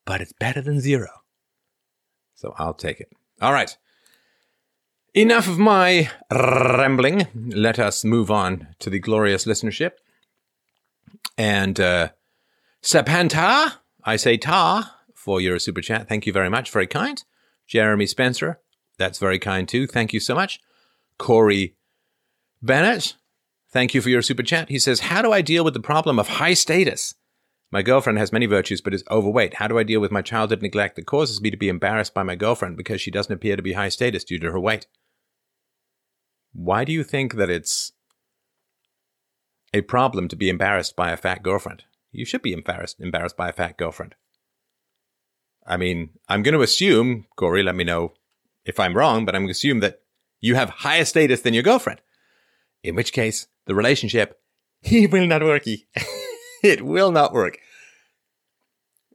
but 0.04 0.20
it's 0.20 0.34
better 0.38 0.60
than 0.60 0.80
zero. 0.80 1.08
So 2.36 2.54
I'll 2.58 2.74
take 2.74 3.00
it. 3.00 3.10
All 3.42 3.52
right. 3.52 3.76
Enough 5.14 5.48
of 5.48 5.58
my 5.58 6.10
rambling. 6.30 7.26
Let 7.34 7.78
us 7.78 8.04
move 8.04 8.30
on 8.30 8.68
to 8.78 8.90
the 8.90 8.98
glorious 8.98 9.46
listenership. 9.46 9.92
And 11.38 11.80
uh, 11.80 12.10
Sapanta, 12.82 13.72
I 14.04 14.16
say 14.16 14.36
ta 14.36 14.98
for 15.14 15.40
your 15.40 15.58
super 15.58 15.80
chat. 15.80 16.08
Thank 16.08 16.26
you 16.26 16.32
very 16.32 16.50
much. 16.50 16.70
Very 16.70 16.86
kind. 16.86 17.22
Jeremy 17.66 18.06
Spencer, 18.06 18.60
that's 18.98 19.18
very 19.18 19.38
kind 19.38 19.68
too. 19.68 19.86
Thank 19.86 20.12
you 20.12 20.20
so 20.20 20.34
much. 20.34 20.60
Corey 21.18 21.74
Bennett, 22.62 23.16
thank 23.70 23.94
you 23.94 24.00
for 24.00 24.08
your 24.08 24.22
super 24.22 24.42
chat. 24.42 24.68
He 24.68 24.78
says, 24.78 25.00
How 25.00 25.22
do 25.22 25.32
I 25.32 25.42
deal 25.42 25.64
with 25.64 25.74
the 25.74 25.80
problem 25.80 26.18
of 26.18 26.28
high 26.28 26.54
status? 26.54 27.14
My 27.72 27.82
girlfriend 27.82 28.18
has 28.18 28.32
many 28.32 28.46
virtues 28.46 28.80
but 28.80 28.94
is 28.94 29.04
overweight. 29.10 29.54
How 29.54 29.66
do 29.66 29.78
I 29.78 29.82
deal 29.82 30.00
with 30.00 30.12
my 30.12 30.22
childhood 30.22 30.62
neglect 30.62 30.96
that 30.96 31.06
causes 31.06 31.40
me 31.40 31.50
to 31.50 31.56
be 31.56 31.68
embarrassed 31.68 32.14
by 32.14 32.22
my 32.22 32.36
girlfriend 32.36 32.76
because 32.76 33.00
she 33.00 33.10
doesn't 33.10 33.32
appear 33.32 33.56
to 33.56 33.62
be 33.62 33.72
high 33.72 33.88
status 33.88 34.24
due 34.24 34.38
to 34.38 34.52
her 34.52 34.60
weight? 34.60 34.86
Why 36.52 36.84
do 36.84 36.92
you 36.92 37.02
think 37.02 37.34
that 37.34 37.50
it's 37.50 37.92
a 39.74 39.82
problem 39.82 40.28
to 40.28 40.36
be 40.36 40.48
embarrassed 40.48 40.96
by 40.96 41.10
a 41.10 41.16
fat 41.16 41.42
girlfriend? 41.42 41.84
You 42.12 42.24
should 42.24 42.42
be 42.42 42.52
embarrassed 42.52 43.00
embarrassed 43.00 43.36
by 43.36 43.48
a 43.48 43.52
fat 43.52 43.76
girlfriend. 43.76 44.14
I 45.66 45.76
mean, 45.76 46.10
I'm 46.28 46.42
going 46.42 46.54
to 46.54 46.62
assume, 46.62 47.26
Corey, 47.36 47.62
let 47.62 47.74
me 47.74 47.84
know 47.84 48.12
if 48.64 48.78
I'm 48.78 48.96
wrong, 48.96 49.24
but 49.24 49.34
I'm 49.34 49.42
going 49.42 49.48
to 49.48 49.52
assume 49.52 49.80
that 49.80 50.00
you 50.40 50.54
have 50.54 50.70
higher 50.70 51.04
status 51.04 51.42
than 51.42 51.54
your 51.54 51.64
girlfriend. 51.64 52.00
In 52.84 52.94
which 52.94 53.12
case, 53.12 53.48
the 53.66 53.74
relationship, 53.74 54.40
he 54.80 55.08
will 55.08 55.26
not 55.26 55.42
work. 55.42 55.64
it 56.62 56.82
will 56.82 57.10
not 57.10 57.32
work. 57.32 57.58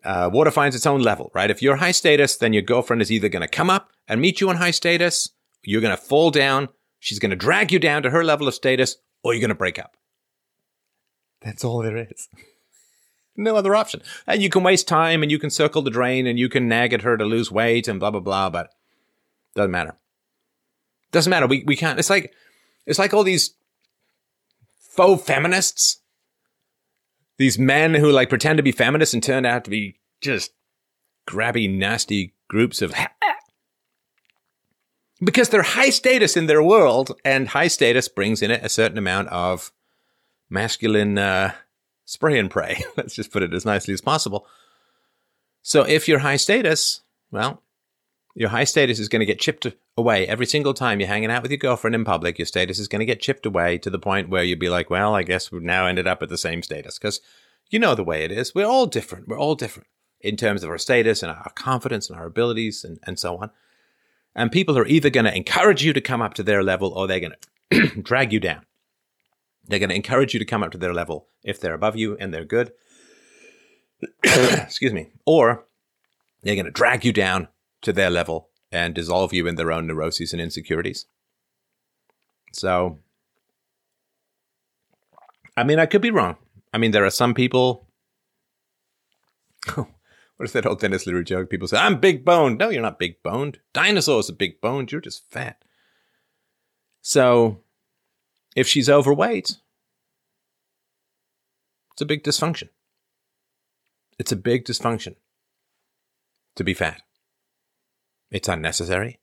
Uh, 0.04 0.30
water 0.32 0.52
finds 0.52 0.76
its 0.76 0.86
own 0.86 1.02
level, 1.02 1.32
right? 1.34 1.52
If 1.52 1.62
you're 1.62 1.76
high 1.76 1.92
status, 1.92 2.36
then 2.36 2.54
your 2.54 2.64
girlfriend 2.64 3.02
is 3.02 3.12
either 3.12 3.30
going 3.30 3.42
to 3.42 3.48
come 3.48 3.70
up 3.70 3.92
and 4.08 4.20
meet 4.20 4.42
you 4.42 4.50
on 4.50 4.56
high 4.56 4.72
status, 4.72 5.30
you're 5.64 5.82
going 5.82 5.96
to 5.96 6.02
fall 6.02 6.32
down, 6.32 6.70
she's 7.00 7.20
going 7.20 7.30
to 7.30 7.36
drag 7.36 7.72
you 7.72 7.78
down 7.78 8.02
to 8.04 8.10
her 8.10 8.24
level 8.24 8.48
of 8.48 8.56
status, 8.56 8.98
or 9.24 9.34
you're 9.34 9.42
going 9.42 9.50
to 9.50 9.56
break 9.56 9.78
up. 9.78 9.96
That's 11.42 11.64
all 11.64 11.84
there 11.84 11.98
is. 11.98 12.30
no 13.36 13.56
other 13.56 13.76
option. 13.76 14.02
And 14.28 14.42
you 14.42 14.50
can 14.50 14.64
waste 14.64 14.88
time 14.88 15.22
and 15.22 15.32
you 15.32 15.40
can 15.40 15.50
circle 15.50 15.82
the 15.82 15.92
drain 15.92 16.28
and 16.28 16.40
you 16.40 16.50
can 16.50 16.68
nag 16.68 16.94
at 16.94 17.04
her 17.04 17.18
to 17.18 17.26
lose 17.26 17.52
weight 17.52 17.88
and 17.88 18.00
blah, 18.00 18.12
blah, 18.12 18.20
blah, 18.20 18.50
but 18.50 18.70
doesn't 19.56 19.72
matter. 19.72 19.98
Doesn't 21.12 21.30
matter. 21.30 21.48
We, 21.48 21.64
we 21.66 21.76
can't, 21.76 22.00
it's 22.00 22.10
like, 22.10 22.34
it's 22.86 23.00
like 23.00 23.14
all 23.14 23.24
these 23.24 23.54
faux 24.80 25.24
feminists 25.24 26.01
these 27.42 27.58
men 27.58 27.96
who 27.96 28.12
like 28.12 28.30
pretend 28.30 28.58
to 28.58 28.64
be 28.64 28.72
feminists 28.72 29.16
and 29.16 29.24
turn 29.24 29.48
out 29.48 29.64
to 29.64 29.72
be 29.72 29.96
just 30.22 30.52
grabby, 31.28 31.68
nasty 31.68 32.36
groups 32.48 32.84
of 32.84 32.94
because 35.24 35.50
they're 35.50 35.64
high 35.64 35.90
status 35.90 36.38
in 36.38 36.46
their 36.46 36.62
world, 36.62 37.20
and 37.26 37.48
high 37.48 37.68
status 37.68 38.08
brings 38.08 38.44
in 38.44 38.52
it 38.52 38.64
a 38.64 38.70
certain 38.70 38.98
amount 39.00 39.28
of 39.30 39.72
masculine 40.52 41.18
uh, 41.18 41.52
spray 42.06 42.38
and 42.38 42.52
pray. 42.52 42.84
Let's 42.98 43.16
just 43.16 43.32
put 43.32 43.42
it 43.42 43.56
as 43.56 43.66
nicely 43.66 43.96
as 43.96 44.02
possible. 44.02 44.46
So 45.64 45.82
if 45.82 46.08
you're 46.08 46.20
high 46.20 46.38
status, 46.38 47.02
well, 47.32 47.64
your 48.36 48.50
high 48.50 48.64
status 48.64 49.00
is 49.00 49.10
going 49.10 49.20
to 49.20 49.26
get 49.26 49.40
chipped 49.40 49.68
away 49.98 50.28
every 50.28 50.46
single 50.46 50.74
time 50.74 51.00
you're 51.00 51.08
hanging 51.08 51.32
out 51.32 51.42
with 51.42 51.52
your 51.52 51.58
girlfriend 51.58 51.96
in 51.96 52.06
public. 52.06 52.40
Your 52.40 52.46
status 52.46 52.80
is 52.80 52.88
going 52.88 53.00
to 53.02 53.06
get 53.06 53.22
chipped 53.22 53.46
away 53.46 53.78
to 53.80 53.90
the 53.90 54.00
point 54.00 54.30
where 54.30 54.44
you'll 54.44 54.60
be 54.60 54.70
like, 54.70 54.90
well, 54.90 55.16
I 55.16 55.24
guess 55.24 55.52
we've 55.52 55.62
now 55.62 55.86
ended 55.86 56.08
up 56.08 56.22
at 56.22 56.30
the 56.30 56.38
same 56.38 56.64
status 56.64 56.98
because 56.98 57.20
you 57.70 57.80
know 57.80 57.96
the 57.96 58.04
way 58.04 58.24
it 58.24 58.32
is. 58.32 58.56
We're 58.56 58.66
all 58.66 58.86
different. 58.86 59.28
We're 59.28 59.40
all 59.40 59.56
different 59.56 59.88
in 60.22 60.38
terms 60.38 60.64
of 60.64 60.70
our 60.70 60.78
status 60.78 61.24
and 61.24 61.32
our 61.32 61.52
confidence 61.56 62.10
and 62.10 62.18
our 62.18 62.26
abilities 62.26 62.84
and, 62.84 63.00
and 63.04 63.20
so 63.20 63.38
on. 63.38 63.52
And 64.36 64.52
people 64.52 64.78
are 64.78 64.88
either 64.88 65.10
going 65.10 65.26
to 65.26 65.36
encourage 65.36 65.84
you 65.84 65.94
to 65.94 66.02
come 66.02 66.22
up 66.22 66.34
to 66.36 66.44
their 66.44 66.64
level 66.64 66.92
or 66.94 67.08
they're 67.08 67.20
going 67.20 67.34
to 67.72 68.02
drag 68.02 68.32
you 68.32 68.40
down. 68.40 68.66
They're 69.68 69.80
going 69.80 69.90
to 69.90 69.96
encourage 69.96 70.34
you 70.34 70.40
to 70.40 70.46
come 70.46 70.64
up 70.64 70.72
to 70.72 70.78
their 70.78 70.94
level 70.94 71.28
if 71.44 71.60
they're 71.60 71.74
above 71.74 71.96
you 71.96 72.18
and 72.18 72.34
they're 72.34 72.46
good. 72.46 72.72
Excuse 74.24 74.94
me. 74.94 75.10
Or 75.26 75.66
they're 76.44 76.56
going 76.56 76.66
to 76.66 76.72
drag 76.72 77.04
you 77.04 77.14
down 77.14 77.48
to 77.82 77.94
their 77.94 78.10
level 78.10 78.50
and 78.72 78.94
dissolve 78.94 79.34
you 79.34 79.48
in 79.48 79.56
their 79.56 79.72
own 79.72 79.88
neuroses 79.88 80.34
and 80.34 80.42
insecurities. 80.42 81.06
So, 82.54 83.00
I 85.58 85.64
mean, 85.64 85.80
I 85.80 85.86
could 85.86 86.02
be 86.02 86.12
wrong. 86.12 86.38
I 86.74 86.78
mean, 86.78 86.92
there 86.92 87.06
are 87.06 87.12
some 87.12 87.34
people. 87.34 87.88
what 89.76 89.88
is 90.40 90.54
that 90.54 90.66
old 90.66 90.80
Denis 90.80 91.06
Leary 91.06 91.24
joke? 91.24 91.50
People 91.50 91.68
say, 91.68 91.78
I'm 91.78 92.00
big 92.00 92.24
boned. 92.24 92.58
No, 92.58 92.70
you're 92.70 92.82
not 92.82 93.00
big 93.00 93.22
boned. 93.24 93.60
Dinosaurs 93.74 94.30
are 94.30 94.34
big 94.34 94.62
boned. 94.62 94.92
You're 94.92 95.02
just 95.02 95.30
fat. 95.30 95.64
So, 97.02 97.62
if 98.56 98.68
she's 98.68 98.90
overweight, 98.90 99.58
it's 101.94 102.02
a 102.02 102.06
big 102.06 102.24
dysfunction. 102.24 102.70
It's 104.20 104.32
a 104.32 104.36
big 104.36 104.66
dysfunction 104.66 105.16
to 106.56 106.64
be 106.64 106.74
fat. 106.74 107.02
It's 108.32 108.48
unnecessary. 108.48 109.20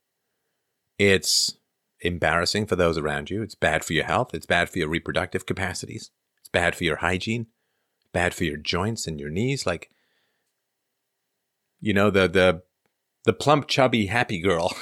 It's 0.99 1.57
embarrassing 2.01 2.67
for 2.67 2.77
those 2.77 2.99
around 2.99 3.31
you. 3.31 3.43
It's 3.43 3.55
bad 3.55 3.85
for 3.85 3.93
your 3.95 4.05
health. 4.05 4.35
It's 4.35 4.47
bad 4.47 4.69
for 4.69 4.79
your 4.79 4.89
reproductive 4.89 5.47
capacities. 5.47 6.11
It's 6.39 6.49
bad 6.49 6.77
for 6.77 6.85
your 6.85 6.97
hygiene, 6.97 7.47
bad 8.13 8.35
for 8.35 8.45
your 8.45 8.57
joints 8.57 9.07
and 9.07 9.19
your 9.19 9.31
knees. 9.31 9.67
Like, 9.67 9.91
you 11.81 11.95
know, 11.95 12.11
the, 12.11 12.29
the, 12.29 12.63
the 13.25 13.33
plump, 13.33 13.67
chubby, 13.67 14.07
happy 14.07 14.41
girl 14.41 14.77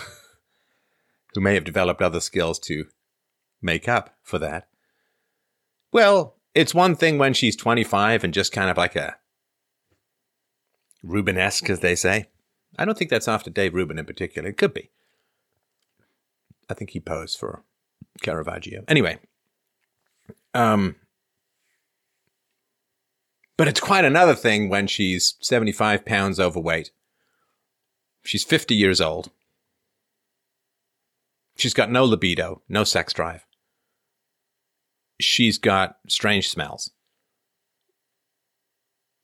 who 1.35 1.41
may 1.41 1.55
have 1.55 1.65
developed 1.65 2.03
other 2.03 2.21
skills 2.21 2.59
to 2.61 2.87
make 3.63 3.89
up 3.89 4.17
for 4.23 4.39
that. 4.39 4.69
Well, 5.93 6.37
it's 6.55 6.75
one 6.75 6.97
thing 6.97 7.19
when 7.19 7.35
she's 7.35 7.57
25 7.57 8.25
and 8.25 8.35
just 8.35 8.53
kind 8.53 8.71
of 8.71 8.77
like 8.77 8.97
a 8.97 9.17
Rubenesque, 11.05 11.71
as 11.71 11.81
they 11.81 11.95
say. 11.95 12.29
I 12.79 12.85
don't 12.85 12.97
think 12.97 13.11
that's 13.11 13.29
after 13.29 13.51
Dave 13.51 13.75
Rubin 13.75 13.99
in 13.99 14.05
particular. 14.05 14.49
It 14.49 14.57
could 14.57 14.75
be. 14.75 14.91
I 16.69 16.75
think 16.75 16.91
he 16.91 17.01
posed 17.01 17.39
for 17.39 17.63
Caravaggio. 18.23 18.85
Anyway, 18.89 19.19
um, 20.53 20.97
but 23.57 23.69
it's 23.69 23.81
quite 23.81 24.05
another 24.05 24.35
thing 24.35 24.69
when 24.69 24.87
she's 24.87 25.37
75 25.41 26.05
pounds 26.05 26.41
overweight. 26.41 26.91
She's 28.25 28.45
50 28.45 28.75
years 28.75 29.01
old. 29.01 29.31
She's 31.57 31.75
got 31.75 31.91
no 31.91 32.05
libido, 32.05 32.63
no 32.69 32.85
sex 32.85 33.13
drive. 33.13 33.47
She's 35.19 35.57
got 35.57 35.97
strange 36.09 36.51
smells 36.51 36.91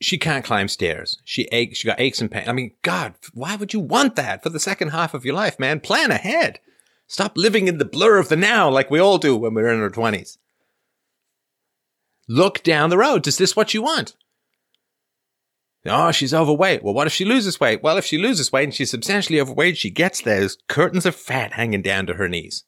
she 0.05 0.19
can't 0.19 0.45
climb 0.45 0.69
stairs. 0.69 1.21
She 1.25 1.45
aches. 1.53 1.79
She 1.79 1.87
got 1.87 2.01
aches 2.01 2.21
and 2.21 2.31
pain. 2.31 2.45
I 2.49 2.53
mean, 2.53 2.73
God, 2.83 3.15
why 3.33 3.57
would 3.57 3.73
you 3.73 3.81
want 3.81 4.17
that 4.17 4.43
for 4.43 4.49
the 4.49 4.61
second 4.61 4.89
half 4.89 5.15
of 5.15 5.25
your 5.25 5.35
life, 5.35 5.59
man? 5.59 5.81
Plan 5.81 6.11
ahead. 6.11 6.61
Stop 7.07 7.37
living 7.37 7.69
in 7.69 7.79
the 7.79 7.85
blur 7.85 8.19
of 8.19 8.29
the 8.29 8.37
now 8.37 8.71
like 8.71 8.91
we 8.91 8.99
all 8.99 9.19
do 9.19 9.37
when 9.37 9.55
we're 9.55 9.73
in 9.73 9.81
our 9.81 9.91
twenties. 9.91 10.39
Look 12.29 12.63
down 12.63 12.91
the 12.91 12.99
road. 12.99 13.27
Is 13.27 13.37
this 13.39 13.55
what 13.55 13.75
you 13.75 13.83
want? 13.83 14.17
Oh, 15.85 16.13
she's 16.13 16.33
overweight. 16.33 16.83
Well, 16.83 16.95
what 16.95 17.09
if 17.09 17.13
she 17.13 17.25
loses 17.25 17.59
weight? 17.59 17.83
Well, 17.83 17.97
if 17.97 18.05
she 18.05 18.17
loses 18.17 18.53
weight 18.53 18.65
and 18.65 18.75
she's 18.75 18.91
substantially 18.91 19.41
overweight, 19.41 19.77
she 19.77 19.91
gets 19.91 20.21
those 20.21 20.59
curtains 20.69 21.05
of 21.05 21.17
fat 21.17 21.55
hanging 21.55 21.83
down 21.83 22.07
to 22.07 22.15
her 22.15 22.29
knees. 22.29 22.65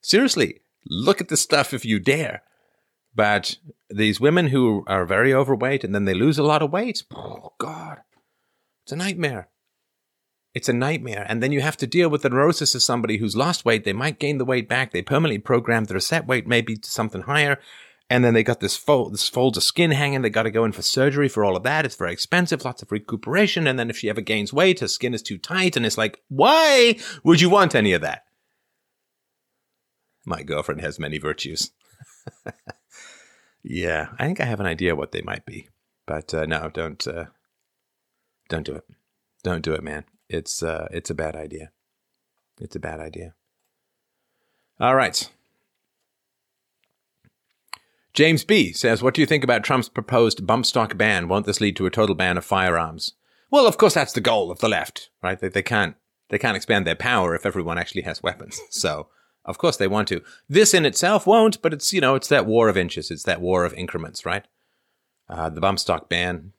Seriously, 0.00 0.60
look 0.88 1.20
at 1.20 1.28
the 1.28 1.36
stuff 1.36 1.74
if 1.74 1.84
you 1.84 1.98
dare 1.98 2.42
But 3.18 3.56
these 3.90 4.20
women 4.20 4.46
who 4.46 4.84
are 4.86 5.04
very 5.04 5.34
overweight 5.34 5.82
and 5.82 5.92
then 5.92 6.04
they 6.04 6.14
lose 6.14 6.38
a 6.38 6.44
lot 6.44 6.62
of 6.62 6.70
weight, 6.70 7.02
oh 7.12 7.52
God, 7.58 7.98
it's 8.84 8.92
a 8.92 8.96
nightmare. 8.96 9.48
It's 10.54 10.68
a 10.68 10.72
nightmare. 10.72 11.26
And 11.28 11.42
then 11.42 11.50
you 11.50 11.60
have 11.60 11.76
to 11.78 11.86
deal 11.88 12.08
with 12.08 12.22
the 12.22 12.30
neurosis 12.30 12.76
of 12.76 12.82
somebody 12.84 13.16
who's 13.16 13.34
lost 13.34 13.64
weight. 13.64 13.82
They 13.82 13.92
might 13.92 14.20
gain 14.20 14.38
the 14.38 14.44
weight 14.44 14.68
back. 14.68 14.92
They 14.92 15.02
permanently 15.02 15.40
programmed 15.40 15.88
their 15.88 15.98
set 15.98 16.28
weight 16.28 16.46
maybe 16.46 16.76
to 16.76 16.88
something 16.88 17.22
higher. 17.22 17.58
And 18.08 18.24
then 18.24 18.34
they 18.34 18.44
got 18.44 18.60
this 18.60 18.76
fold, 18.76 19.14
this 19.14 19.28
folds 19.28 19.56
of 19.56 19.64
skin 19.64 19.90
hanging. 19.90 20.22
They 20.22 20.30
got 20.30 20.44
to 20.44 20.52
go 20.52 20.64
in 20.64 20.70
for 20.70 20.82
surgery 20.82 21.28
for 21.28 21.44
all 21.44 21.56
of 21.56 21.64
that. 21.64 21.84
It's 21.84 21.96
very 21.96 22.12
expensive, 22.12 22.64
lots 22.64 22.82
of 22.82 22.92
recuperation. 22.92 23.66
And 23.66 23.80
then 23.80 23.90
if 23.90 23.98
she 23.98 24.08
ever 24.08 24.20
gains 24.20 24.52
weight, 24.52 24.78
her 24.78 24.86
skin 24.86 25.12
is 25.12 25.22
too 25.22 25.38
tight. 25.38 25.76
And 25.76 25.84
it's 25.84 25.98
like, 25.98 26.22
why 26.28 27.00
would 27.24 27.40
you 27.40 27.50
want 27.50 27.74
any 27.74 27.94
of 27.94 28.02
that? 28.02 28.26
My 30.24 30.44
girlfriend 30.44 30.82
has 30.82 31.00
many 31.00 31.18
virtues. 31.18 31.72
yeah, 33.68 34.08
I 34.18 34.26
think 34.26 34.40
I 34.40 34.44
have 34.44 34.60
an 34.60 34.66
idea 34.66 34.96
what 34.96 35.12
they 35.12 35.22
might 35.22 35.44
be, 35.44 35.68
but 36.06 36.32
uh, 36.32 36.46
no, 36.46 36.70
don't, 36.72 37.06
uh, 37.06 37.26
don't 38.48 38.64
do 38.64 38.74
it. 38.74 38.84
Don't 39.42 39.62
do 39.62 39.74
it, 39.74 39.82
man. 39.82 40.04
It's, 40.28 40.62
uh, 40.62 40.88
it's 40.90 41.10
a 41.10 41.14
bad 41.14 41.36
idea. 41.36 41.70
It's 42.60 42.74
a 42.74 42.80
bad 42.80 42.98
idea. 42.98 43.34
All 44.80 44.94
right. 44.94 45.30
James 48.14 48.42
B 48.42 48.72
says, 48.72 49.02
What 49.02 49.14
do 49.14 49.20
you 49.20 49.26
think 49.26 49.44
about 49.44 49.62
Trump's 49.62 49.88
proposed 49.88 50.46
bump 50.46 50.66
stock 50.66 50.96
ban? 50.96 51.28
Won't 51.28 51.46
this 51.46 51.60
lead 51.60 51.76
to 51.76 51.86
a 51.86 51.90
total 51.90 52.14
ban 52.14 52.38
of 52.38 52.44
firearms? 52.44 53.12
Well, 53.50 53.66
of 53.66 53.78
course, 53.78 53.94
that's 53.94 54.12
the 54.12 54.20
goal 54.20 54.50
of 54.50 54.58
the 54.58 54.68
left, 54.68 55.10
right? 55.22 55.38
They, 55.38 55.48
they 55.48 55.62
can't 55.62 55.94
they 56.30 56.38
can't 56.38 56.56
expand 56.56 56.86
their 56.86 56.96
power 56.96 57.34
if 57.34 57.46
everyone 57.46 57.78
actually 57.78 58.02
has 58.02 58.22
weapons. 58.22 58.60
So, 58.70 59.08
of 59.48 59.56
course, 59.56 59.78
they 59.78 59.88
want 59.88 60.08
to. 60.08 60.22
This 60.46 60.74
in 60.74 60.84
itself 60.84 61.26
won't, 61.26 61.60
but 61.62 61.72
it's 61.72 61.92
you 61.92 62.02
know 62.02 62.14
it's 62.14 62.28
that 62.28 62.46
war 62.46 62.68
of 62.68 62.76
inches, 62.76 63.10
it's 63.10 63.22
that 63.24 63.40
war 63.40 63.64
of 63.64 63.72
increments, 63.72 64.26
right? 64.26 64.46
Uh, 65.28 65.48
the 65.48 65.60
bump 65.60 65.78
stock 65.78 66.08
ban. 66.08 66.52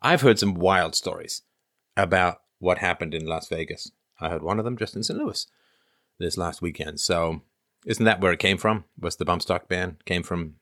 I've 0.00 0.20
heard 0.20 0.38
some 0.38 0.54
wild 0.54 0.94
stories 0.94 1.42
about 1.96 2.42
what 2.60 2.78
happened 2.78 3.12
in 3.12 3.26
Las 3.26 3.48
Vegas. 3.48 3.90
I 4.20 4.28
heard 4.28 4.42
one 4.42 4.60
of 4.60 4.64
them 4.64 4.76
just 4.76 4.94
in 4.94 5.02
St. 5.02 5.18
Louis 5.18 5.46
this 6.18 6.38
last 6.38 6.62
weekend. 6.62 7.00
So 7.00 7.42
isn't 7.84 8.04
that 8.04 8.20
where 8.20 8.32
it 8.32 8.38
came 8.38 8.56
from? 8.56 8.84
Was 8.98 9.16
the 9.16 9.24
bump 9.24 9.42
stock 9.42 9.68
ban 9.68 9.98
came 10.04 10.22
from 10.22 10.54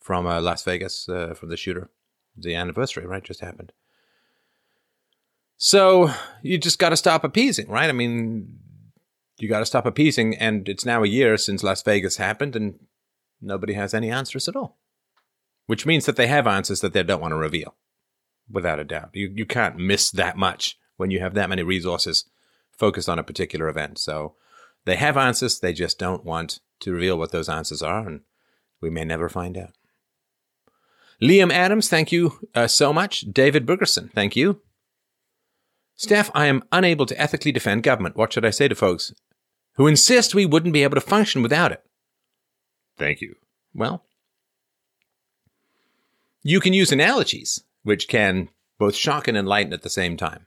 from 0.00 0.26
uh, 0.26 0.40
Las 0.42 0.62
Vegas 0.64 1.08
uh, 1.08 1.32
from 1.34 1.48
the 1.48 1.56
shooter? 1.56 1.88
The 2.36 2.54
anniversary, 2.54 3.06
right? 3.06 3.24
Just 3.24 3.40
happened. 3.40 3.72
So 5.56 6.10
you 6.42 6.58
just 6.58 6.78
got 6.78 6.90
to 6.90 6.96
stop 6.96 7.24
appeasing, 7.24 7.68
right? 7.68 7.88
I 7.88 7.92
mean, 7.92 8.57
you 9.38 9.48
got 9.48 9.60
to 9.60 9.66
stop 9.66 9.86
appeasing, 9.86 10.36
and 10.36 10.68
it's 10.68 10.84
now 10.84 11.02
a 11.02 11.08
year 11.08 11.36
since 11.36 11.62
Las 11.62 11.82
Vegas 11.82 12.16
happened, 12.16 12.56
and 12.56 12.78
nobody 13.40 13.74
has 13.74 13.94
any 13.94 14.10
answers 14.10 14.48
at 14.48 14.56
all. 14.56 14.78
Which 15.66 15.86
means 15.86 16.06
that 16.06 16.16
they 16.16 16.26
have 16.26 16.46
answers 16.46 16.80
that 16.80 16.92
they 16.92 17.02
don't 17.02 17.20
want 17.20 17.32
to 17.32 17.36
reveal, 17.36 17.74
without 18.50 18.80
a 18.80 18.84
doubt. 18.84 19.10
You 19.12 19.32
you 19.34 19.46
can't 19.46 19.76
miss 19.76 20.10
that 20.10 20.36
much 20.36 20.78
when 20.96 21.10
you 21.10 21.20
have 21.20 21.34
that 21.34 21.48
many 21.48 21.62
resources 21.62 22.24
focused 22.72 23.08
on 23.08 23.18
a 23.18 23.24
particular 23.24 23.68
event. 23.68 23.98
So 23.98 24.34
they 24.84 24.96
have 24.96 25.16
answers, 25.16 25.58
they 25.58 25.72
just 25.72 25.98
don't 25.98 26.24
want 26.24 26.60
to 26.80 26.92
reveal 26.92 27.18
what 27.18 27.32
those 27.32 27.48
answers 27.48 27.82
are, 27.82 28.06
and 28.06 28.20
we 28.80 28.90
may 28.90 29.04
never 29.04 29.28
find 29.28 29.58
out. 29.58 29.72
Liam 31.20 31.52
Adams, 31.52 31.88
thank 31.88 32.12
you 32.12 32.38
uh, 32.54 32.68
so 32.68 32.92
much. 32.92 33.22
David 33.22 33.66
Bergerson, 33.66 34.10
thank 34.12 34.36
you. 34.36 34.62
Steph, 35.96 36.30
I 36.32 36.46
am 36.46 36.62
unable 36.70 37.06
to 37.06 37.20
ethically 37.20 37.50
defend 37.50 37.82
government. 37.82 38.16
What 38.16 38.32
should 38.32 38.44
I 38.44 38.50
say 38.50 38.68
to 38.68 38.74
folks 38.76 39.12
who 39.78 39.86
insist 39.86 40.34
we 40.34 40.44
wouldn't 40.44 40.74
be 40.74 40.82
able 40.82 40.96
to 40.96 41.00
function 41.00 41.40
without 41.40 41.72
it? 41.72 41.82
Thank 42.98 43.20
you. 43.20 43.36
Well, 43.72 44.04
you 46.42 46.60
can 46.60 46.72
use 46.72 46.92
analogies, 46.92 47.62
which 47.84 48.08
can 48.08 48.50
both 48.78 48.96
shock 48.96 49.28
and 49.28 49.38
enlighten 49.38 49.72
at 49.72 49.82
the 49.82 49.88
same 49.88 50.16
time. 50.16 50.46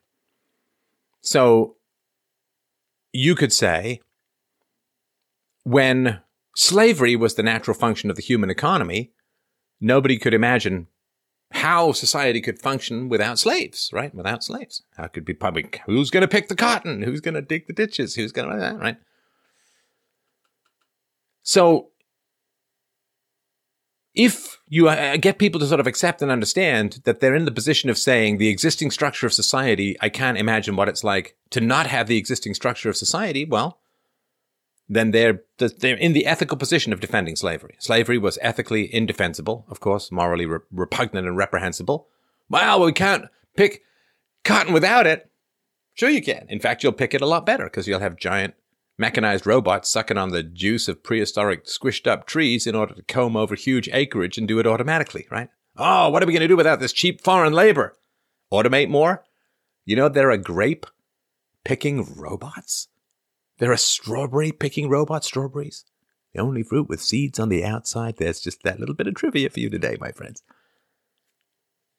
So 1.21 1.77
you 3.13 3.35
could 3.35 3.53
say, 3.53 4.01
when 5.63 6.19
slavery 6.55 7.15
was 7.15 7.35
the 7.35 7.43
natural 7.43 7.75
function 7.75 8.09
of 8.09 8.17
the 8.17 8.21
human 8.21 8.49
economy, 8.49 9.11
nobody 9.79 10.17
could 10.17 10.33
imagine 10.33 10.87
how 11.53 11.93
society 11.93 12.41
could 12.41 12.59
function 12.59 13.07
without 13.07 13.39
slaves, 13.39 13.91
right? 13.93 14.13
Without 14.13 14.43
slaves. 14.43 14.83
How 14.97 15.07
could 15.07 15.23
be 15.23 15.33
public? 15.33 15.81
Who's 15.85 16.09
going 16.09 16.21
to 16.21 16.27
pick 16.27 16.49
the 16.49 16.55
cotton? 16.55 17.01
Who's 17.01 17.21
going 17.21 17.35
to 17.35 17.41
dig 17.41 17.67
the 17.67 17.73
ditches? 17.73 18.15
Who's 18.15 18.31
going 18.31 18.49
to, 18.49 18.57
that, 18.57 18.77
right? 18.77 18.97
So, 21.43 21.89
if 24.13 24.59
you 24.67 24.89
uh, 24.89 25.17
get 25.17 25.37
people 25.37 25.59
to 25.59 25.65
sort 25.65 25.79
of 25.79 25.87
accept 25.87 26.21
and 26.21 26.29
understand 26.29 27.01
that 27.05 27.19
they're 27.19 27.35
in 27.35 27.45
the 27.45 27.51
position 27.51 27.89
of 27.89 27.97
saying 27.97 28.37
the 28.37 28.49
existing 28.49 28.91
structure 28.91 29.25
of 29.25 29.33
society, 29.33 29.95
I 30.01 30.09
can't 30.09 30.37
imagine 30.37 30.75
what 30.75 30.89
it's 30.89 31.03
like 31.03 31.35
to 31.51 31.61
not 31.61 31.87
have 31.87 32.07
the 32.07 32.17
existing 32.17 32.53
structure 32.53 32.89
of 32.89 32.97
society, 32.97 33.45
well, 33.45 33.79
then 34.89 35.11
they're 35.11 35.41
they're 35.57 35.95
in 35.95 36.11
the 36.11 36.25
ethical 36.25 36.57
position 36.57 36.91
of 36.91 36.99
defending 36.99 37.37
slavery. 37.37 37.75
Slavery 37.79 38.17
was 38.17 38.37
ethically 38.41 38.93
indefensible, 38.93 39.65
of 39.69 39.79
course, 39.79 40.11
morally 40.11 40.45
re- 40.45 40.59
repugnant 40.69 41.25
and 41.25 41.37
reprehensible. 41.37 42.09
Well, 42.49 42.83
we 42.83 42.91
can't 42.91 43.25
pick 43.55 43.83
cotton 44.43 44.73
without 44.73 45.07
it. 45.07 45.31
Sure, 45.93 46.09
you 46.09 46.21
can. 46.21 46.45
In 46.49 46.59
fact, 46.59 46.83
you'll 46.83 46.91
pick 46.91 47.13
it 47.13 47.21
a 47.21 47.25
lot 47.25 47.45
better 47.45 47.63
because 47.65 47.87
you'll 47.87 48.01
have 48.01 48.17
giant 48.17 48.53
mechanized 49.01 49.45
robots 49.45 49.89
sucking 49.89 50.17
on 50.17 50.29
the 50.29 50.43
juice 50.43 50.87
of 50.87 51.03
prehistoric 51.03 51.65
squished 51.65 52.07
up 52.07 52.25
trees 52.25 52.65
in 52.65 52.75
order 52.75 52.93
to 52.93 53.03
comb 53.03 53.35
over 53.35 53.55
huge 53.55 53.89
acreage 53.91 54.37
and 54.37 54.47
do 54.47 54.59
it 54.59 54.67
automatically, 54.67 55.27
right? 55.29 55.49
Oh, 55.75 56.09
what 56.09 56.23
are 56.23 56.25
we 56.25 56.31
going 56.31 56.41
to 56.41 56.47
do 56.47 56.55
without 56.55 56.79
this 56.79 56.93
cheap 56.93 57.21
foreign 57.21 57.51
labor? 57.51 57.97
Automate 58.53 58.89
more? 58.89 59.25
You 59.83 59.95
know, 59.97 60.07
there 60.07 60.31
are 60.31 60.37
grape 60.37 60.85
picking 61.65 62.15
robots? 62.15 62.87
There 63.57 63.71
are 63.71 63.77
strawberry 63.77 64.51
picking 64.51 64.89
robot 64.89 65.25
strawberries. 65.25 65.83
The 66.33 66.41
only 66.41 66.63
fruit 66.63 66.87
with 66.87 67.01
seeds 67.01 67.39
on 67.39 67.49
the 67.49 67.65
outside. 67.65 68.17
There's 68.17 68.39
just 68.39 68.63
that 68.63 68.79
little 68.79 68.95
bit 68.95 69.07
of 69.07 69.15
trivia 69.15 69.49
for 69.49 69.59
you 69.59 69.69
today, 69.69 69.97
my 69.99 70.11
friends. 70.11 70.43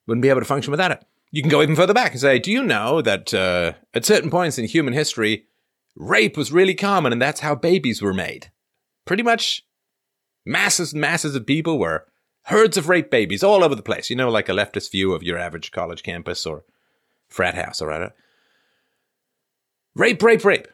Wouldn't 0.07 0.22
be 0.22 0.30
able 0.30 0.40
to 0.40 0.46
function 0.46 0.70
without 0.70 0.92
it. 0.92 1.05
You 1.30 1.42
can 1.42 1.50
go 1.50 1.62
even 1.62 1.76
further 1.76 1.94
back 1.94 2.12
and 2.12 2.20
say, 2.20 2.38
do 2.38 2.50
you 2.50 2.62
know 2.62 3.03
that 3.03 3.32
uh, 3.32 3.72
at 3.94 4.05
certain 4.05 4.30
points 4.30 4.59
in 4.59 4.66
human 4.66 4.94
history, 4.94 5.46
rape 5.97 6.36
was 6.36 6.53
really 6.53 6.74
common 6.74 7.12
and 7.12 7.20
that's 7.20 7.40
how 7.40 7.55
babies 7.55 8.03
were 8.03 8.14
made? 8.14 8.51
Pretty 9.05 9.22
much 9.22 9.64
masses 10.45 10.93
and 10.93 11.01
masses 11.01 11.34
of 11.34 11.47
people 11.47 11.78
were 11.78 12.07
herds 12.45 12.76
of 12.76 12.88
rape 12.88 13.11
babies 13.11 13.43
all 13.43 13.62
over 13.62 13.74
the 13.74 13.82
place. 13.82 14.11
You 14.11 14.16
know, 14.16 14.30
like 14.30 14.49
a 14.49 14.53
leftist 14.53 14.90
view 14.90 15.12
of 15.12 15.22
your 15.22 15.38
average 15.38 15.72
college 15.72 16.03
campus 16.03 16.47
or 16.47 16.64
frat 17.28 17.55
house 17.55 17.80
or 17.80 17.88
whatever. 17.88 18.14
Rape, 19.95 20.22
rape, 20.22 20.45
rape. 20.45 20.68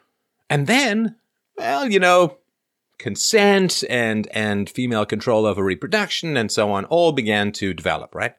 And 0.49 0.67
then, 0.67 1.15
well, 1.57 1.89
you 1.89 1.99
know, 1.99 2.37
consent 2.97 3.83
and 3.89 4.27
and 4.33 4.69
female 4.69 5.05
control 5.05 5.45
over 5.45 5.63
reproduction 5.63 6.35
and 6.35 6.51
so 6.51 6.71
on 6.71 6.85
all 6.85 7.11
began 7.11 7.51
to 7.53 7.73
develop, 7.73 8.13
right? 8.13 8.35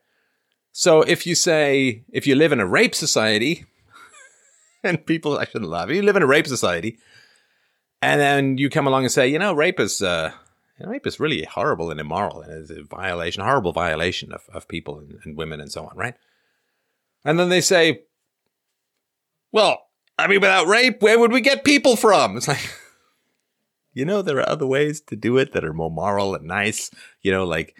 So 0.72 1.02
if 1.02 1.26
you 1.26 1.34
say 1.34 2.04
if 2.12 2.26
you 2.26 2.34
live 2.34 2.52
in 2.52 2.60
a 2.60 2.66
rape 2.66 2.94
society, 2.94 3.64
and 4.84 5.04
people 5.06 5.38
I 5.38 5.44
shouldn't 5.44 5.70
laugh, 5.70 5.90
you 5.90 6.02
live 6.02 6.16
in 6.16 6.22
a 6.22 6.26
rape 6.26 6.46
society, 6.46 6.98
and 8.02 8.20
then 8.20 8.58
you 8.58 8.70
come 8.70 8.86
along 8.86 9.04
and 9.04 9.12
say, 9.12 9.28
you 9.28 9.38
know, 9.38 9.52
rape 9.52 9.80
is 9.80 10.02
uh, 10.02 10.32
rape 10.78 11.06
is 11.06 11.20
really 11.20 11.44
horrible 11.44 11.90
and 11.90 12.00
immoral 12.00 12.40
and 12.40 12.52
is 12.52 12.70
a 12.70 12.82
violation, 12.82 13.42
horrible 13.42 13.72
violation 13.72 14.32
of, 14.32 14.42
of 14.52 14.68
people 14.68 14.98
and, 14.98 15.18
and 15.24 15.36
women 15.36 15.60
and 15.60 15.70
so 15.70 15.84
on, 15.86 15.96
right? 15.96 16.14
And 17.24 17.38
then 17.38 17.50
they 17.50 17.60
say, 17.60 18.02
well, 19.52 19.86
I 20.18 20.26
mean, 20.26 20.40
without 20.40 20.66
rape, 20.66 21.02
where 21.02 21.18
would 21.18 21.32
we 21.32 21.40
get 21.40 21.64
people 21.64 21.96
from? 21.96 22.36
It's 22.36 22.48
like, 22.48 22.74
you 23.92 24.04
know, 24.04 24.22
there 24.22 24.38
are 24.38 24.48
other 24.48 24.66
ways 24.66 25.00
to 25.02 25.16
do 25.16 25.36
it 25.36 25.52
that 25.52 25.64
are 25.64 25.74
more 25.74 25.90
moral 25.90 26.34
and 26.34 26.46
nice, 26.46 26.90
you 27.20 27.30
know, 27.30 27.44
like 27.44 27.76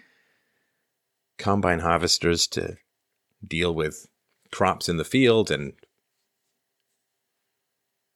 combine 1.37 1.79
harvesters 1.79 2.45
to 2.47 2.77
deal 3.45 3.73
with 3.73 4.07
crops 4.51 4.87
in 4.87 4.97
the 4.97 5.05
field 5.05 5.49
and 5.49 5.73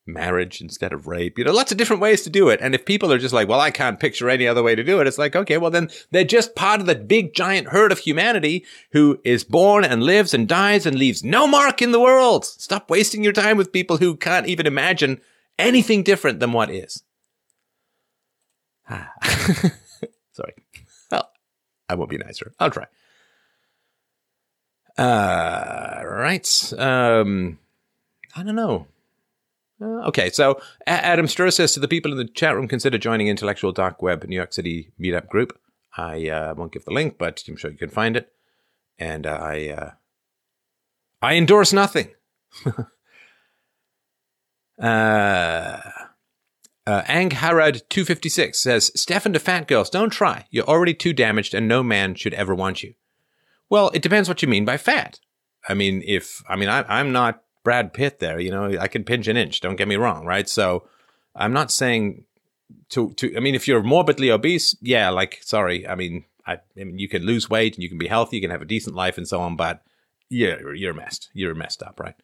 marriage 0.06 0.62
instead 0.62 0.94
of 0.94 1.08
rape. 1.08 1.38
You 1.38 1.46
know, 1.46 1.52
lots 1.52 1.72
of 1.72 1.78
different 1.78 2.02
ways 2.02 2.22
to 2.24 2.30
do 2.30 2.50
it. 2.50 2.60
And 2.62 2.76
if 2.76 2.86
people 2.86 3.12
are 3.12 3.18
just 3.18 3.34
like, 3.34 3.48
well, 3.48 3.60
I 3.60 3.72
can't 3.72 4.00
picture 4.00 4.30
any 4.30 4.48
other 4.48 4.64
way 4.64 4.76
to 4.76 4.84
do 4.84 5.00
it, 5.00 5.08
it's 5.08 5.18
like, 5.18 5.36
okay, 5.36 5.58
well, 5.58 5.72
then 5.72 5.90
they're 6.12 6.24
just 6.24 6.56
part 6.56 6.80
of 6.80 6.86
the 6.86 6.96
big 6.96 7.34
giant 7.34 7.70
herd 7.70 7.92
of 7.92 8.00
humanity 8.00 8.66
who 8.92 9.20
is 9.24 9.44
born 9.44 9.84
and 9.84 10.04
lives 10.04 10.34
and 10.34 10.48
dies 10.48 10.86
and 10.86 10.98
leaves 10.98 11.24
no 11.24 11.48
mark 11.48 11.82
in 11.82 11.92
the 11.92 12.00
world. 12.00 12.46
Stop 12.46 12.90
wasting 12.90 13.24
your 13.24 13.34
time 13.34 13.58
with 13.58 13.72
people 13.74 13.98
who 13.98 14.16
can't 14.16 14.48
even 14.48 14.68
imagine 14.68 15.22
anything 15.58 16.04
different 16.04 16.40
than 16.40 16.52
what 16.52 16.70
is. 16.70 17.04
Ah. 18.90 19.12
Sorry. 20.32 20.54
Well, 21.12 21.32
I 21.90 21.96
won't 21.96 22.10
be 22.10 22.18
nicer. 22.18 22.54
I'll 22.60 22.70
try. 22.70 22.86
Uh, 24.98 26.04
right. 26.06 26.74
Um, 26.78 27.60
I 28.36 28.44
don't 28.44 28.56
know. 28.56 28.88
Uh, 29.82 30.08
okay, 30.08 30.30
so 30.30 30.60
Adam 30.88 31.26
Sturr 31.26 31.52
says 31.52 31.74
to 31.74 31.80
the 31.80 31.88
people 31.88 32.12
in 32.12 32.18
the 32.18 32.26
chat 32.26 32.56
room, 32.56 32.68
consider 32.68 32.98
joining 32.98 33.28
Intellectual 33.28 33.72
Dark 33.72 34.02
Web 34.02 34.24
New 34.24 34.36
York 34.36 34.54
City 34.54 34.94
meetup 35.00 35.28
group. 35.28 35.60
I 35.98 36.30
uh, 36.30 36.54
won't 36.56 36.72
give 36.72 36.86
the 36.86 36.94
link, 36.94 37.18
but 37.18 37.44
I'm 37.48 37.58
sure 37.58 37.72
you 37.72 37.78
can 37.78 37.90
find 37.90 38.16
it. 38.16 38.32
And 38.98 39.28
uh, 39.28 39.38
I 39.42 39.70
uh, 39.70 39.92
I 41.22 41.36
endorse 41.36 41.74
nothing. 41.74 42.14
uh, 44.82 45.82
uh, 46.88 47.02
Ang 47.08 47.32
Harad 47.32 47.82
256 47.90 48.62
says, 48.62 48.92
Stefan 48.96 49.34
to 49.34 49.40
fat 49.40 49.68
girls, 49.68 49.90
don't 49.90 50.12
try. 50.12 50.46
You're 50.52 50.66
already 50.66 50.94
too 50.94 51.14
damaged 51.14 51.54
and 51.54 51.68
no 51.68 51.82
man 51.82 52.16
should 52.16 52.34
ever 52.36 52.54
want 52.54 52.84
you. 52.84 52.94
Well, 53.70 53.90
it 53.94 54.04
depends 54.04 54.30
what 54.30 54.42
you 54.42 54.48
mean 54.48 54.66
by 54.66 54.78
fat. 54.78 55.20
I 55.68 55.74
mean, 55.74 56.04
if, 56.06 56.44
I 56.48 56.56
mean, 56.56 56.70
I, 56.70 56.84
I'm 56.88 57.12
not 57.12 57.42
Brad 57.66 57.92
Pitt 57.92 58.20
there, 58.20 58.40
you 58.40 58.52
know, 58.52 58.78
I 58.80 58.88
can 58.88 59.04
pinch 59.04 59.28
an 59.28 59.36
inch, 59.36 59.60
don't 59.60 59.76
get 59.76 59.90
me 59.90 59.98
wrong, 59.98 60.26
right? 60.26 60.48
So 60.48 60.88
I'm 61.36 61.52
not 61.52 61.72
saying 61.72 62.24
to, 62.92 63.12
to, 63.16 63.36
I 63.36 63.42
mean, 63.42 63.56
if 63.56 63.68
you're 63.68 63.84
morbidly 63.84 64.32
obese, 64.32 64.78
yeah, 64.82 65.10
like, 65.10 65.40
sorry, 65.42 65.86
I 65.86 65.96
mean, 65.96 66.24
I, 66.48 66.60
I 66.80 66.84
mean, 66.86 67.00
you 67.00 67.10
can 67.10 67.24
lose 67.24 67.50
weight 67.50 67.74
and 67.74 67.84
you 67.84 67.90
can 67.90 67.98
be 67.98 68.08
healthy, 68.08 68.38
you 68.38 68.42
can 68.42 68.52
have 68.52 68.62
a 68.62 68.66
decent 68.66 68.96
life 68.96 69.18
and 69.18 69.28
so 69.28 69.42
on, 69.42 69.58
but 69.58 69.84
yeah, 70.30 70.56
you're 70.74 70.94
messed. 70.94 71.30
You're 71.34 71.56
messed 71.56 71.84
up, 71.84 72.00
right? 72.00 72.16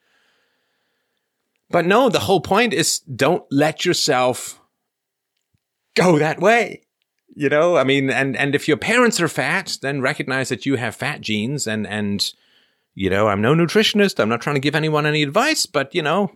But 1.69 1.85
no, 1.85 2.07
the 2.07 2.19
whole 2.19 2.41
point 2.41 2.73
is 2.73 2.99
don't 2.99 3.43
let 3.51 3.83
yourself 3.83 4.61
go 5.95 6.19
that 6.19 6.39
way. 6.39 6.83
You 7.33 7.49
know, 7.49 7.77
I 7.77 7.83
mean, 7.83 8.09
and, 8.09 8.37
and 8.37 8.53
if 8.53 8.67
your 8.67 8.77
parents 8.77 9.19
are 9.19 9.27
fat, 9.27 9.77
then 9.81 10.01
recognize 10.01 10.49
that 10.49 10.65
you 10.65 10.75
have 10.75 10.95
fat 10.95 11.21
genes 11.21 11.65
and, 11.65 11.87
and, 11.87 12.31
you 12.93 13.09
know, 13.09 13.27
I'm 13.27 13.41
no 13.41 13.53
nutritionist. 13.53 14.19
I'm 14.19 14.29
not 14.29 14.41
trying 14.41 14.55
to 14.55 14.61
give 14.61 14.75
anyone 14.75 15.05
any 15.05 15.23
advice, 15.23 15.65
but 15.65 15.93
you 15.95 16.01
know, 16.01 16.31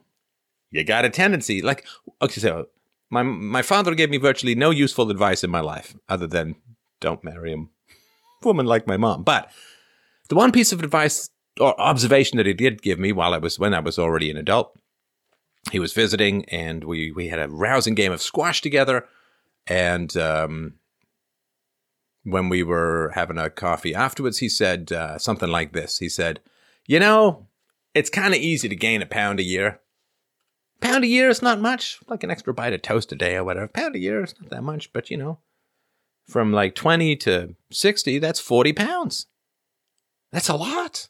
you 0.71 0.83
got 0.83 1.05
a 1.05 1.09
tendency 1.09 1.61
like, 1.61 1.85
okay, 2.21 2.39
so 2.39 2.67
my, 3.09 3.23
my 3.23 3.61
father 3.61 3.95
gave 3.95 4.09
me 4.09 4.17
virtually 4.17 4.55
no 4.55 4.69
useful 4.69 5.11
advice 5.11 5.43
in 5.43 5.49
my 5.49 5.61
life 5.61 5.95
other 6.09 6.27
than 6.27 6.55
don't 6.99 7.23
marry 7.23 7.53
a 7.53 7.65
woman 8.43 8.65
like 8.65 8.87
my 8.87 8.97
mom. 8.97 9.23
But 9.23 9.49
the 10.29 10.35
one 10.35 10.51
piece 10.51 10.71
of 10.71 10.81
advice 10.81 11.29
or 11.59 11.79
observation 11.79 12.37
that 12.37 12.45
he 12.45 12.53
did 12.53 12.81
give 12.81 12.99
me 12.99 13.11
while 13.11 13.33
I 13.33 13.37
was, 13.37 13.59
when 13.59 13.73
I 13.73 13.79
was 13.79 13.99
already 13.99 14.29
an 14.29 14.37
adult 14.37 14.77
he 15.71 15.79
was 15.79 15.93
visiting 15.93 16.45
and 16.45 16.83
we 16.83 17.11
we 17.11 17.27
had 17.27 17.39
a 17.39 17.49
rousing 17.49 17.95
game 17.95 18.11
of 18.11 18.21
squash 18.21 18.61
together 18.61 19.05
and 19.67 20.15
um, 20.17 20.73
when 22.25 22.49
we 22.49 22.63
were 22.63 23.11
having 23.15 23.37
a 23.37 23.49
coffee. 23.49 23.95
Afterwards 23.95 24.39
he 24.39 24.49
said 24.49 24.91
uh, 24.91 25.17
something 25.17 25.49
like 25.49 25.71
this. 25.71 25.99
He 25.99 26.09
said 26.09 26.41
you 26.85 26.99
know 26.99 27.47
it's 27.93 28.09
kind 28.09 28.33
of 28.33 28.39
easy 28.39 28.67
to 28.67 28.75
gain 28.75 29.01
a 29.01 29.05
pound 29.05 29.39
a 29.39 29.43
year. 29.43 29.79
Pound 30.81 31.05
a 31.05 31.07
year 31.07 31.29
is 31.29 31.41
not 31.41 31.61
much 31.61 31.99
like 32.07 32.23
an 32.23 32.31
extra 32.31 32.53
bite 32.53 32.73
of 32.73 32.81
toast 32.81 33.11
a 33.11 33.15
day 33.15 33.35
or 33.35 33.43
whatever. 33.43 33.67
Pound 33.67 33.95
a 33.95 33.99
year 33.99 34.23
is 34.23 34.35
not 34.41 34.49
that 34.49 34.63
much 34.63 34.91
but 34.91 35.09
you 35.09 35.17
know 35.17 35.39
from 36.27 36.51
like 36.51 36.75
20 36.75 37.15
to 37.17 37.55
60 37.71 38.19
that's 38.19 38.39
40 38.39 38.73
pounds. 38.73 39.27
That's 40.31 40.49
a 40.49 40.55
lot. 40.55 41.07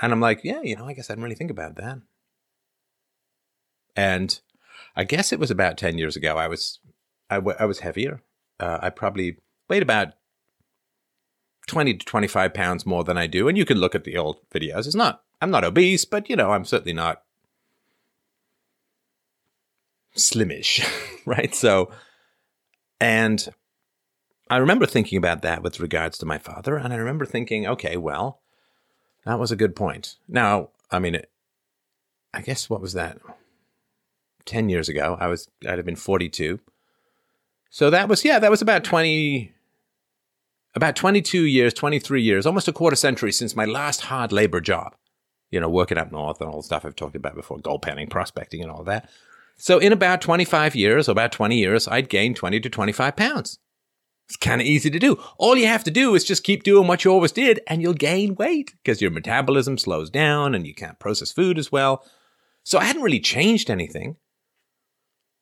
And 0.00 0.12
i'm 0.12 0.20
like 0.20 0.40
yeah 0.44 0.62
you 0.62 0.76
know 0.76 0.86
i 0.86 0.92
guess 0.92 1.10
i 1.10 1.12
didn't 1.12 1.24
really 1.24 1.36
think 1.36 1.50
about 1.50 1.76
that. 1.76 1.98
And 3.98 4.40
I 4.94 5.02
guess 5.02 5.32
it 5.32 5.40
was 5.40 5.50
about 5.50 5.76
10 5.76 5.98
years 5.98 6.14
ago. 6.14 6.36
I 6.36 6.46
was, 6.46 6.78
I, 7.28 7.36
w- 7.36 7.56
I 7.58 7.64
was 7.64 7.80
heavier. 7.80 8.22
Uh, 8.60 8.78
I 8.82 8.90
probably 8.90 9.38
weighed 9.68 9.82
about 9.82 10.14
20 11.68 11.94
to 11.94 12.04
25 12.04 12.54
pounds 12.54 12.86
more 12.86 13.04
than 13.04 13.16
I 13.16 13.26
do. 13.26 13.48
And 13.48 13.56
you 13.56 13.64
can 13.64 13.78
look 13.78 13.94
at 13.94 14.04
the 14.04 14.16
old 14.16 14.38
videos. 14.50 14.86
It's 14.86 14.94
not, 14.94 15.22
I'm 15.40 15.50
not 15.50 15.64
obese, 15.64 16.04
but 16.04 16.28
you 16.28 16.36
know, 16.36 16.52
I'm 16.52 16.64
certainly 16.64 16.92
not 16.94 17.22
slimish, 20.14 20.84
right? 21.26 21.54
So, 21.54 21.90
and 23.00 23.48
I 24.50 24.56
remember 24.56 24.86
thinking 24.86 25.18
about 25.18 25.42
that 25.42 25.62
with 25.62 25.78
regards 25.78 26.18
to 26.18 26.26
my 26.26 26.38
father. 26.38 26.76
And 26.76 26.92
I 26.92 26.96
remember 26.96 27.26
thinking, 27.26 27.66
okay, 27.66 27.96
well, 27.96 28.40
that 29.24 29.38
was 29.38 29.52
a 29.52 29.56
good 29.56 29.76
point. 29.76 30.16
Now, 30.26 30.70
I 30.90 30.98
mean, 30.98 31.20
I 32.32 32.40
guess 32.40 32.68
what 32.68 32.80
was 32.80 32.94
that? 32.94 33.18
10 34.46 34.70
years 34.70 34.88
ago. 34.88 35.16
I 35.20 35.26
was, 35.26 35.48
I'd 35.66 35.78
have 35.78 35.84
been 35.84 35.96
42. 35.96 36.58
So 37.70 37.90
that 37.90 38.08
was, 38.08 38.24
yeah, 38.24 38.38
that 38.38 38.50
was 38.50 38.62
about 38.62 38.84
20, 38.84 39.52
about 40.74 40.96
22 40.96 41.42
years, 41.42 41.74
23 41.74 42.22
years, 42.22 42.46
almost 42.46 42.68
a 42.68 42.72
quarter 42.72 42.96
century 42.96 43.32
since 43.32 43.54
my 43.56 43.64
last 43.64 44.02
hard 44.02 44.32
labor 44.32 44.60
job. 44.60 44.94
You 45.50 45.60
know, 45.60 45.68
working 45.68 45.96
up 45.96 46.12
north 46.12 46.40
and 46.40 46.50
all 46.50 46.58
the 46.58 46.62
stuff 46.62 46.84
I've 46.84 46.96
talked 46.96 47.16
about 47.16 47.34
before, 47.34 47.58
gold 47.58 47.80
panning, 47.80 48.08
prospecting, 48.08 48.62
and 48.62 48.70
all 48.70 48.84
that. 48.84 49.08
So 49.56 49.78
in 49.78 49.92
about 49.92 50.20
25 50.20 50.76
years, 50.76 51.08
or 51.08 51.12
about 51.12 51.32
20 51.32 51.56
years, 51.56 51.88
I'd 51.88 52.10
gained 52.10 52.36
20 52.36 52.60
to 52.60 52.68
25 52.70 53.16
pounds. 53.16 53.58
It's 54.28 54.36
kind 54.36 54.60
of 54.60 54.66
easy 54.66 54.90
to 54.90 54.98
do. 54.98 55.18
All 55.38 55.56
you 55.56 55.66
have 55.66 55.84
to 55.84 55.90
do 55.90 56.14
is 56.14 56.22
just 56.22 56.44
keep 56.44 56.62
doing 56.62 56.86
what 56.86 57.02
you 57.02 57.10
always 57.10 57.32
did, 57.32 57.60
and 57.66 57.80
you'll 57.80 57.94
gain 57.94 58.34
weight 58.34 58.74
because 58.82 59.00
your 59.00 59.10
metabolism 59.10 59.78
slows 59.78 60.10
down 60.10 60.54
and 60.54 60.66
you 60.66 60.74
can't 60.74 60.98
process 60.98 61.32
food 61.32 61.58
as 61.58 61.72
well. 61.72 62.04
So 62.62 62.78
I 62.78 62.84
hadn't 62.84 63.02
really 63.02 63.20
changed 63.20 63.70
anything. 63.70 64.16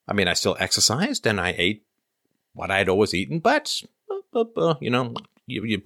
I 0.07 0.13
mean, 0.13 0.29
I 0.29 0.33
still 0.33 0.55
exercised 0.57 1.27
and 1.27 1.41
I 1.41 1.53
ate 1.57 1.83
what 2.57 2.71
I 2.71 2.79
had 2.79 2.89
always 2.89 3.13
eaten, 3.13 3.39
but 3.39 3.81
uh, 4.09 4.39
uh, 4.39 4.45
uh, 4.57 4.75
you 4.81 4.89
know, 4.89 5.13
you, 5.45 5.63
you 5.63 5.81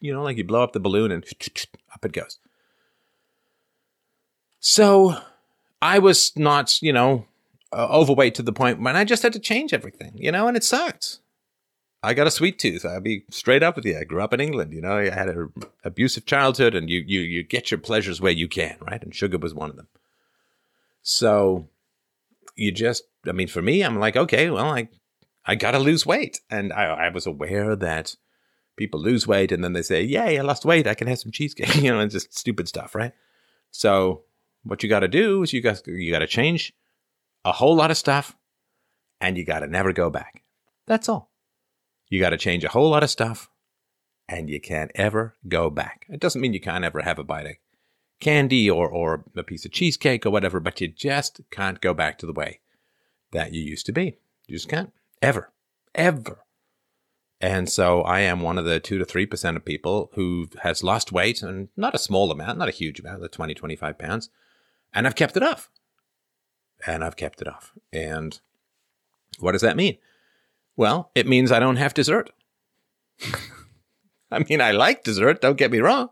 you 0.00 0.12
know, 0.12 0.22
like 0.22 0.36
you 0.36 0.44
blow 0.44 0.62
up 0.62 0.72
the 0.72 0.80
balloon 0.80 1.12
and 1.12 1.24
up 1.94 2.04
it 2.04 2.12
goes. 2.12 2.38
So 4.58 5.16
I 5.80 5.98
was 5.98 6.32
not, 6.36 6.80
you 6.82 6.92
know, 6.92 7.26
uh, 7.72 7.86
overweight 7.90 8.34
to 8.36 8.42
the 8.42 8.52
point 8.52 8.80
when 8.80 8.96
I 8.96 9.04
just 9.04 9.22
had 9.22 9.32
to 9.34 9.38
change 9.38 9.72
everything, 9.72 10.12
you 10.16 10.32
know, 10.32 10.48
and 10.48 10.56
it 10.56 10.64
sucked. 10.64 11.18
I 12.02 12.14
got 12.14 12.26
a 12.26 12.30
sweet 12.30 12.58
tooth. 12.58 12.84
I'll 12.84 13.00
be 13.00 13.24
straight 13.30 13.62
up 13.62 13.76
with 13.76 13.84
you. 13.84 13.98
I 13.98 14.04
grew 14.04 14.22
up 14.22 14.32
in 14.32 14.40
England, 14.40 14.72
you 14.72 14.80
know. 14.80 14.96
I 14.96 15.10
had 15.10 15.28
an 15.28 15.52
abusive 15.84 16.24
childhood, 16.24 16.74
and 16.74 16.88
you 16.88 17.04
you 17.06 17.20
you 17.20 17.42
get 17.42 17.70
your 17.70 17.78
pleasures 17.78 18.22
where 18.22 18.32
you 18.32 18.48
can, 18.48 18.78
right? 18.80 19.02
And 19.02 19.14
sugar 19.14 19.36
was 19.36 19.54
one 19.54 19.68
of 19.68 19.76
them. 19.76 19.88
So 21.02 21.68
you 22.56 22.72
just, 22.72 23.04
I 23.26 23.32
mean, 23.32 23.48
for 23.48 23.60
me, 23.60 23.82
I'm 23.82 23.98
like, 23.98 24.16
okay, 24.16 24.50
well, 24.50 24.70
I, 24.70 24.88
I 25.44 25.54
got 25.54 25.72
to 25.72 25.78
lose 25.78 26.06
weight. 26.06 26.40
And 26.50 26.72
I, 26.72 26.84
I 26.84 27.08
was 27.08 27.26
aware 27.26 27.74
that 27.76 28.16
people 28.76 29.00
lose 29.00 29.26
weight 29.26 29.52
and 29.52 29.62
then 29.62 29.72
they 29.72 29.82
say, 29.82 30.02
yay, 30.02 30.38
I 30.38 30.42
lost 30.42 30.64
weight. 30.64 30.86
I 30.86 30.94
can 30.94 31.08
have 31.08 31.18
some 31.18 31.32
cheesecake, 31.32 31.74
you 31.82 31.90
know, 31.90 32.00
and 32.00 32.10
just 32.10 32.36
stupid 32.36 32.68
stuff, 32.68 32.94
right? 32.94 33.12
So 33.70 34.22
what 34.64 34.82
you 34.82 34.88
got 34.88 35.00
to 35.00 35.08
do 35.08 35.42
is 35.42 35.52
you 35.52 35.60
got, 35.60 35.86
you 35.86 36.10
got 36.10 36.20
to 36.20 36.26
change 36.26 36.72
a 37.44 37.52
whole 37.52 37.74
lot 37.74 37.90
of 37.90 37.96
stuff 37.96 38.36
and 39.20 39.36
you 39.36 39.44
got 39.44 39.60
to 39.60 39.66
never 39.66 39.92
go 39.92 40.10
back. 40.10 40.42
That's 40.86 41.08
all. 41.08 41.30
You 42.08 42.20
got 42.20 42.30
to 42.30 42.36
change 42.36 42.64
a 42.64 42.70
whole 42.70 42.90
lot 42.90 43.02
of 43.02 43.10
stuff 43.10 43.50
and 44.28 44.48
you 44.48 44.60
can't 44.60 44.90
ever 44.94 45.36
go 45.48 45.70
back. 45.70 46.06
It 46.08 46.20
doesn't 46.20 46.40
mean 46.40 46.54
you 46.54 46.60
can't 46.60 46.84
ever 46.84 47.02
have 47.02 47.18
a 47.18 47.24
bite 47.24 47.46
of 47.46 47.52
candy 48.20 48.70
or, 48.70 48.88
or 48.88 49.24
a 49.36 49.42
piece 49.42 49.64
of 49.64 49.72
cheesecake 49.72 50.26
or 50.26 50.30
whatever, 50.30 50.60
but 50.60 50.80
you 50.80 50.88
just 50.88 51.40
can't 51.50 51.80
go 51.80 51.94
back 51.94 52.18
to 52.18 52.26
the 52.26 52.32
way 52.32 52.60
that 53.32 53.52
you 53.52 53.62
used 53.62 53.86
to 53.86 53.92
be. 53.92 54.18
You 54.46 54.56
just 54.56 54.68
can't. 54.68 54.92
Ever. 55.22 55.52
Ever. 55.94 56.44
And 57.40 57.68
so 57.68 58.02
I 58.02 58.20
am 58.20 58.40
one 58.40 58.58
of 58.58 58.66
the 58.66 58.80
2 58.80 58.98
to 58.98 59.04
3% 59.04 59.56
of 59.56 59.64
people 59.64 60.10
who 60.14 60.48
has 60.62 60.84
lost 60.84 61.10
weight 61.10 61.42
and 61.42 61.68
not 61.76 61.94
a 61.94 61.98
small 61.98 62.30
amount, 62.30 62.58
not 62.58 62.68
a 62.68 62.72
huge 62.72 63.00
amount, 63.00 63.22
the 63.22 63.28
20, 63.28 63.54
25 63.54 63.98
pounds. 63.98 64.28
And 64.92 65.06
I've 65.06 65.14
kept 65.14 65.36
it 65.36 65.42
off. 65.42 65.70
And 66.86 67.02
I've 67.02 67.16
kept 67.16 67.40
it 67.40 67.48
off. 67.48 67.72
And 67.92 68.40
what 69.38 69.52
does 69.52 69.62
that 69.62 69.76
mean? 69.76 69.96
Well, 70.76 71.10
it 71.14 71.26
means 71.26 71.50
I 71.50 71.60
don't 71.60 71.76
have 71.76 71.94
dessert. 71.94 72.30
I 74.30 74.44
mean, 74.48 74.60
I 74.60 74.70
like 74.70 75.02
dessert, 75.02 75.40
don't 75.40 75.58
get 75.58 75.72
me 75.72 75.78
wrong. 75.78 76.10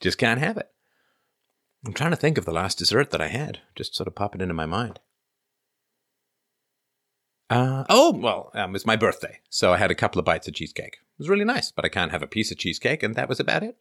Just 0.00 0.18
can't 0.18 0.40
have 0.40 0.56
it. 0.56 0.68
I'm 1.84 1.92
trying 1.92 2.10
to 2.10 2.16
think 2.16 2.38
of 2.38 2.44
the 2.44 2.52
last 2.52 2.78
dessert 2.78 3.10
that 3.10 3.20
I 3.20 3.28
had, 3.28 3.60
just 3.74 3.94
sort 3.94 4.06
of 4.06 4.14
popping 4.14 4.40
into 4.40 4.54
my 4.54 4.66
mind. 4.66 5.00
Uh, 7.50 7.84
oh, 7.88 8.12
well, 8.12 8.50
um, 8.54 8.70
it 8.70 8.72
was 8.72 8.86
my 8.86 8.96
birthday. 8.96 9.40
So 9.50 9.72
I 9.72 9.76
had 9.76 9.90
a 9.90 9.94
couple 9.94 10.18
of 10.18 10.24
bites 10.24 10.48
of 10.48 10.54
cheesecake. 10.54 10.94
It 10.94 11.18
was 11.18 11.28
really 11.28 11.44
nice, 11.44 11.70
but 11.70 11.84
I 11.84 11.88
can't 11.88 12.10
have 12.10 12.22
a 12.22 12.26
piece 12.26 12.50
of 12.50 12.58
cheesecake, 12.58 13.02
and 13.02 13.14
that 13.14 13.28
was 13.28 13.40
about 13.40 13.62
it. 13.62 13.76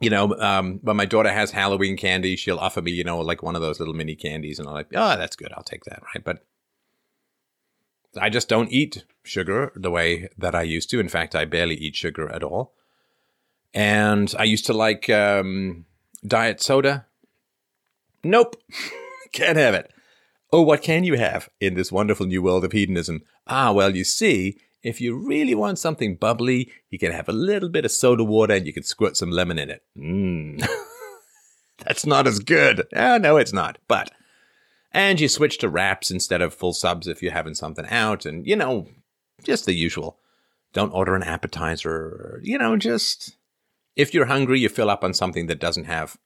You 0.00 0.08
know, 0.08 0.34
um, 0.38 0.78
when 0.82 0.96
my 0.96 1.04
daughter 1.04 1.30
has 1.30 1.50
Halloween 1.50 1.96
candy, 1.96 2.36
she'll 2.36 2.58
offer 2.58 2.80
me, 2.80 2.90
you 2.90 3.04
know, 3.04 3.20
like 3.20 3.42
one 3.42 3.54
of 3.54 3.60
those 3.60 3.78
little 3.78 3.94
mini 3.94 4.14
candies, 4.14 4.58
and 4.58 4.66
I'm 4.66 4.74
like, 4.74 4.88
oh, 4.94 5.16
that's 5.16 5.36
good. 5.36 5.52
I'll 5.54 5.62
take 5.62 5.84
that, 5.84 6.02
right? 6.14 6.24
But 6.24 6.44
I 8.18 8.30
just 8.30 8.48
don't 8.48 8.72
eat 8.72 9.04
sugar 9.22 9.72
the 9.76 9.90
way 9.90 10.28
that 10.38 10.54
I 10.54 10.62
used 10.62 10.90
to. 10.90 11.00
In 11.00 11.08
fact, 11.08 11.34
I 11.34 11.44
barely 11.44 11.76
eat 11.76 11.96
sugar 11.96 12.30
at 12.32 12.42
all. 12.42 12.72
And 13.72 14.34
I 14.38 14.44
used 14.44 14.66
to 14.66 14.72
like 14.72 15.08
um, 15.10 15.84
diet 16.26 16.60
soda. 16.62 17.06
Nope, 18.24 18.56
can't 19.32 19.56
have 19.56 19.74
it. 19.74 19.92
Oh, 20.52 20.62
what 20.62 20.82
can 20.82 21.04
you 21.04 21.16
have 21.16 21.48
in 21.60 21.74
this 21.74 21.92
wonderful 21.92 22.26
new 22.26 22.42
world 22.42 22.64
of 22.64 22.72
hedonism? 22.72 23.22
Ah, 23.46 23.70
well, 23.72 23.94
you 23.94 24.02
see, 24.02 24.58
if 24.82 25.00
you 25.00 25.14
really 25.16 25.54
want 25.54 25.78
something 25.78 26.16
bubbly, 26.16 26.72
you 26.88 26.98
can 26.98 27.12
have 27.12 27.28
a 27.28 27.32
little 27.32 27.68
bit 27.68 27.84
of 27.84 27.92
soda 27.92 28.24
water 28.24 28.54
and 28.54 28.66
you 28.66 28.72
can 28.72 28.82
squirt 28.82 29.16
some 29.16 29.30
lemon 29.30 29.58
in 29.58 29.70
it. 29.70 29.82
Mmm. 29.96 30.66
That's 31.78 32.04
not 32.04 32.26
as 32.26 32.40
good. 32.40 32.86
Oh, 32.94 33.18
no, 33.18 33.36
it's 33.36 33.52
not. 33.52 33.78
But 33.86 34.10
And 34.92 35.20
you 35.20 35.28
switch 35.28 35.58
to 35.58 35.68
wraps 35.68 36.10
instead 36.10 36.42
of 36.42 36.52
full 36.52 36.72
subs 36.72 37.06
if 37.06 37.22
you're 37.22 37.32
having 37.32 37.54
something 37.54 37.86
out. 37.86 38.26
And, 38.26 38.46
you 38.46 38.56
know, 38.56 38.88
just 39.44 39.66
the 39.66 39.74
usual. 39.74 40.18
Don't 40.72 40.92
order 40.92 41.14
an 41.14 41.22
appetizer. 41.22 42.40
You 42.42 42.58
know, 42.58 42.76
just 42.76 43.36
if 43.96 44.12
you're 44.12 44.26
hungry, 44.26 44.60
you 44.60 44.68
fill 44.68 44.90
up 44.90 45.04
on 45.04 45.14
something 45.14 45.46
that 45.46 45.60
doesn't 45.60 45.84
have 45.84 46.16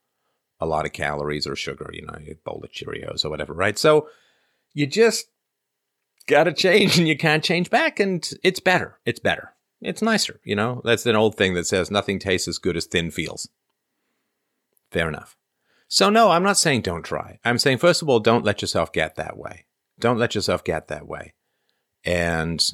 a 0.64 0.66
lot 0.66 0.86
of 0.86 0.92
calories 0.92 1.46
or 1.46 1.54
sugar, 1.54 1.90
you 1.92 2.04
know, 2.04 2.14
a 2.14 2.34
bowl 2.44 2.62
of 2.64 2.72
Cheerios 2.72 3.24
or 3.24 3.30
whatever, 3.30 3.52
right? 3.52 3.78
So 3.78 4.08
you 4.72 4.86
just 4.86 5.26
got 6.26 6.44
to 6.44 6.52
change 6.52 6.98
and 6.98 7.06
you 7.06 7.16
can't 7.16 7.44
change 7.44 7.70
back. 7.70 8.00
And 8.00 8.28
it's 8.42 8.60
better. 8.60 8.98
It's 9.04 9.20
better. 9.20 9.54
It's 9.80 10.02
nicer, 10.02 10.40
you 10.44 10.56
know? 10.56 10.80
That's 10.84 11.06
an 11.06 11.16
old 11.16 11.36
thing 11.36 11.54
that 11.54 11.66
says 11.66 11.90
nothing 11.90 12.18
tastes 12.18 12.48
as 12.48 12.58
good 12.58 12.76
as 12.76 12.86
thin 12.86 13.10
feels. 13.10 13.48
Fair 14.90 15.08
enough. 15.08 15.36
So, 15.88 16.08
no, 16.08 16.30
I'm 16.30 16.42
not 16.42 16.56
saying 16.56 16.80
don't 16.80 17.04
try. 17.04 17.38
I'm 17.44 17.58
saying, 17.58 17.78
first 17.78 18.00
of 18.00 18.08
all, 18.08 18.18
don't 18.18 18.44
let 18.44 18.62
yourself 18.62 18.92
get 18.92 19.16
that 19.16 19.36
way. 19.36 19.66
Don't 20.00 20.18
let 20.18 20.34
yourself 20.34 20.64
get 20.64 20.88
that 20.88 21.06
way. 21.06 21.34
And 22.04 22.64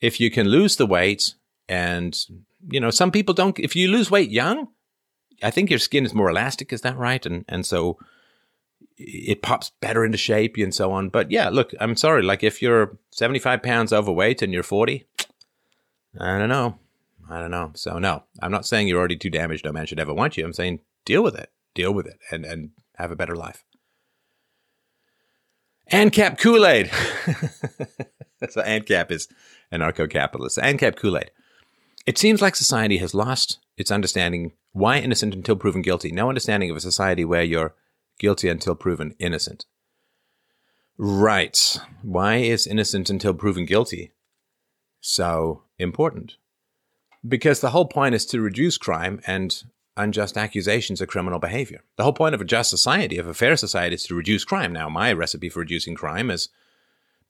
if 0.00 0.20
you 0.20 0.30
can 0.30 0.48
lose 0.48 0.76
the 0.76 0.86
weight, 0.86 1.34
and, 1.68 2.18
you 2.68 2.80
know, 2.80 2.90
some 2.90 3.10
people 3.10 3.34
don't, 3.34 3.58
if 3.58 3.74
you 3.74 3.88
lose 3.88 4.10
weight 4.10 4.30
young, 4.30 4.68
I 5.42 5.50
think 5.50 5.70
your 5.70 5.78
skin 5.78 6.04
is 6.04 6.14
more 6.14 6.30
elastic. 6.30 6.72
Is 6.72 6.82
that 6.82 6.96
right? 6.96 7.24
And, 7.24 7.44
and 7.48 7.66
so 7.66 7.98
it 8.96 9.42
pops 9.42 9.70
better 9.80 10.04
into 10.04 10.18
shape 10.18 10.56
and 10.56 10.74
so 10.74 10.92
on. 10.92 11.08
But 11.08 11.30
yeah, 11.30 11.48
look, 11.48 11.72
I'm 11.80 11.96
sorry. 11.96 12.22
Like 12.22 12.42
if 12.42 12.62
you're 12.62 12.96
75 13.10 13.62
pounds 13.62 13.92
overweight 13.92 14.42
and 14.42 14.52
you're 14.52 14.62
40, 14.62 15.04
I 16.20 16.38
don't 16.38 16.48
know. 16.48 16.78
I 17.30 17.40
don't 17.40 17.50
know. 17.50 17.72
So 17.74 17.98
no, 17.98 18.24
I'm 18.40 18.50
not 18.52 18.66
saying 18.66 18.88
you're 18.88 18.98
already 18.98 19.16
too 19.16 19.30
damaged. 19.30 19.64
No 19.64 19.72
man 19.72 19.86
should 19.86 20.00
ever 20.00 20.14
want 20.14 20.36
you. 20.36 20.44
I'm 20.44 20.52
saying 20.52 20.80
deal 21.04 21.22
with 21.22 21.34
it 21.34 21.50
deal 21.74 21.92
with 21.92 22.06
it 22.06 22.18
and, 22.30 22.44
and 22.44 22.70
have 22.96 23.10
a 23.10 23.16
better 23.16 23.36
life. 23.36 23.64
ANCAP 25.90 26.38
Kool 26.38 26.66
Aid. 26.66 26.90
so 28.48 28.62
ANCAP 28.62 29.10
is 29.10 29.28
anarcho 29.72 30.08
capitalist. 30.08 30.58
ANCAP 30.58 30.96
Kool 30.96 31.18
Aid. 31.18 31.30
It 32.06 32.18
seems 32.18 32.40
like 32.40 32.56
society 32.56 32.98
has 32.98 33.14
lost 33.14 33.58
its 33.76 33.90
understanding 33.90 34.52
why 34.72 34.98
innocent 34.98 35.34
until 35.34 35.56
proven 35.56 35.82
guilty. 35.82 36.10
No 36.10 36.28
understanding 36.28 36.70
of 36.70 36.76
a 36.76 36.80
society 36.80 37.24
where 37.24 37.42
you're 37.42 37.74
guilty 38.18 38.48
until 38.48 38.74
proven 38.74 39.14
innocent. 39.18 39.66
Right. 40.98 41.78
Why 42.02 42.36
is 42.36 42.66
innocent 42.66 43.10
until 43.10 43.34
proven 43.34 43.66
guilty 43.66 44.12
so 45.00 45.62
important? 45.78 46.36
Because 47.26 47.60
the 47.60 47.70
whole 47.70 47.86
point 47.86 48.14
is 48.14 48.26
to 48.26 48.40
reduce 48.40 48.78
crime 48.78 49.20
and 49.26 49.62
unjust 49.96 50.36
accusations 50.36 51.00
of 51.00 51.08
criminal 51.08 51.38
behavior. 51.38 51.82
The 51.96 52.02
whole 52.02 52.12
point 52.12 52.34
of 52.34 52.40
a 52.40 52.44
just 52.44 52.70
society, 52.70 53.18
of 53.18 53.26
a 53.26 53.34
fair 53.34 53.56
society, 53.56 53.94
is 53.94 54.04
to 54.04 54.14
reduce 54.14 54.44
crime. 54.44 54.72
Now, 54.72 54.88
my 54.88 55.12
recipe 55.12 55.48
for 55.48 55.60
reducing 55.60 55.94
crime 55.94 56.30
is 56.30 56.48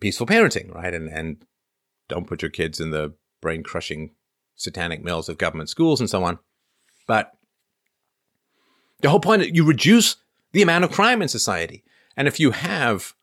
peaceful 0.00 0.26
parenting, 0.26 0.72
right? 0.74 0.94
And 0.94 1.08
and 1.08 1.44
don't 2.08 2.26
put 2.26 2.42
your 2.42 2.50
kids 2.50 2.80
in 2.80 2.90
the 2.90 3.14
brain 3.40 3.62
crushing 3.62 4.12
satanic 4.54 5.02
mills 5.02 5.28
of 5.28 5.38
government 5.38 5.68
schools 5.68 6.00
and 6.00 6.08
so 6.08 6.24
on. 6.24 6.38
But 7.06 7.32
the 9.00 9.10
whole 9.10 9.20
point 9.20 9.42
is 9.42 9.50
you 9.52 9.64
reduce 9.64 10.16
the 10.52 10.62
amount 10.62 10.84
of 10.84 10.92
crime 10.92 11.22
in 11.22 11.28
society. 11.28 11.84
And 12.16 12.28
if 12.28 12.38
you 12.38 12.52
have 12.52 13.14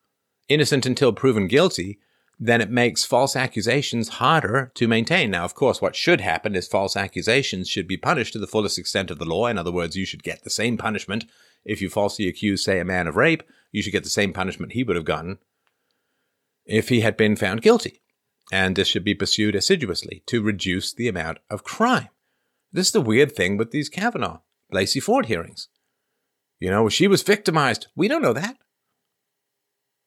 innocent 0.48 0.86
until 0.86 1.14
proven 1.14 1.48
guilty, 1.48 2.00
then 2.40 2.62
it 2.62 2.70
makes 2.70 3.04
false 3.04 3.36
accusations 3.36 4.10
harder 4.10 4.72
to 4.76 4.88
maintain. 4.88 5.32
Now, 5.32 5.44
of 5.44 5.56
course, 5.56 5.82
what 5.82 5.96
should 5.96 6.22
happen 6.22 6.56
is 6.56 6.68
false 6.68 6.96
accusations 6.96 7.68
should 7.70 7.88
be 7.88 7.98
punished 7.98 8.34
to 8.34 8.40
the 8.40 8.48
fullest 8.48 8.80
extent 8.80 9.12
of 9.12 9.20
the 9.20 9.26
law. 9.26 9.48
In 9.48 9.58
other 9.58 9.72
words, 9.72 9.98
you 9.98 10.06
should 10.06 10.24
get 10.24 10.44
the 10.44 10.50
same 10.50 10.78
punishment 10.78 11.26
if 11.66 11.82
you 11.82 11.90
falsely 11.90 12.28
accuse, 12.28 12.64
say, 12.64 12.80
a 12.80 12.86
man 12.86 13.08
of 13.08 13.18
rape. 13.18 13.44
You 13.72 13.82
should 13.82 13.92
get 13.92 14.04
the 14.04 14.10
same 14.10 14.32
punishment 14.32 14.72
he 14.72 14.84
would 14.84 14.96
have 14.96 15.06
gotten 15.06 15.40
if 16.66 16.90
he 16.90 17.02
had 17.02 17.18
been 17.18 17.36
found 17.36 17.62
guilty. 17.62 18.02
And 18.52 18.76
this 18.76 18.88
should 18.88 19.04
be 19.04 19.14
pursued 19.14 19.56
assiduously 19.56 20.24
to 20.28 20.42
reduce 20.42 20.94
the 20.94 21.08
amount 21.08 21.40
of 21.50 21.64
crime. 21.64 22.10
This 22.72 22.88
is 22.88 22.94
the 22.94 23.02
weird 23.02 23.36
thing 23.36 23.58
with 23.58 23.72
these 23.72 23.90
Kavanaugh, 23.90 24.40
Blasey 24.72 25.02
Ford 25.02 25.26
hearings. 25.26 25.68
You 26.60 26.70
know, 26.70 26.90
she 26.90 27.08
was 27.08 27.24
victimized. 27.24 27.88
We 27.96 28.08
don't 28.08 28.22
know 28.22 28.34
that. 28.34 28.58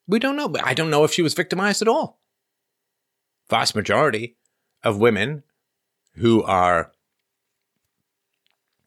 We 0.06 0.18
don't 0.18 0.36
know. 0.36 0.52
I 0.62 0.74
don't 0.74 0.90
know 0.90 1.04
if 1.04 1.12
she 1.12 1.22
was 1.22 1.34
victimized 1.34 1.82
at 1.82 1.88
all 1.88 2.22
vast 3.52 3.74
majority 3.74 4.36
of 4.82 4.98
women 4.98 5.42
who 6.14 6.42
are 6.42 6.92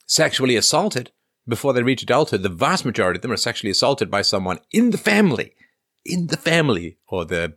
sexually 0.08 0.56
assaulted 0.56 1.12
before 1.48 1.72
they 1.72 1.84
reach 1.84 2.02
adulthood, 2.02 2.42
the 2.42 2.50
vast 2.50 2.84
majority 2.84 3.20
of 3.20 3.22
them 3.22 3.32
are 3.32 3.38
sexually 3.38 3.70
assaulted 3.70 4.10
by 4.10 4.24
someone 4.24 4.60
in 4.72 4.90
the 4.90 4.98
family, 4.98 5.54
in 6.04 6.28
the 6.28 6.38
family 6.38 6.98
or 7.08 7.26
the 7.26 7.54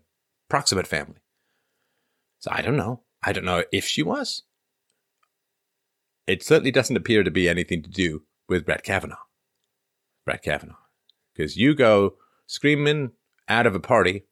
proximate 0.50 0.86
family. 0.86 1.22
So 2.40 2.50
I 2.52 2.60
don't 2.60 2.76
know. 2.76 3.00
I 3.22 3.32
don't 3.32 3.46
know 3.46 3.64
if 3.72 3.86
she 3.86 4.02
was. 4.02 4.42
It 6.28 6.42
certainly 6.42 6.70
doesn't 6.70 6.96
appear 6.96 7.24
to 7.24 7.30
be 7.30 7.48
anything 7.48 7.82
to 7.82 7.88
do 7.88 8.22
with 8.48 8.66
Brett 8.66 8.84
Kavanaugh. 8.84 9.16
Brett 10.26 10.42
Kavanaugh. 10.42 10.76
Because 11.34 11.56
you 11.56 11.74
go 11.74 12.16
screaming 12.46 13.12
out 13.48 13.66
of 13.66 13.74
a 13.74 13.80
party, 13.80 14.24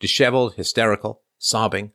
disheveled, 0.00 0.54
hysterical, 0.54 1.20
sobbing, 1.38 1.92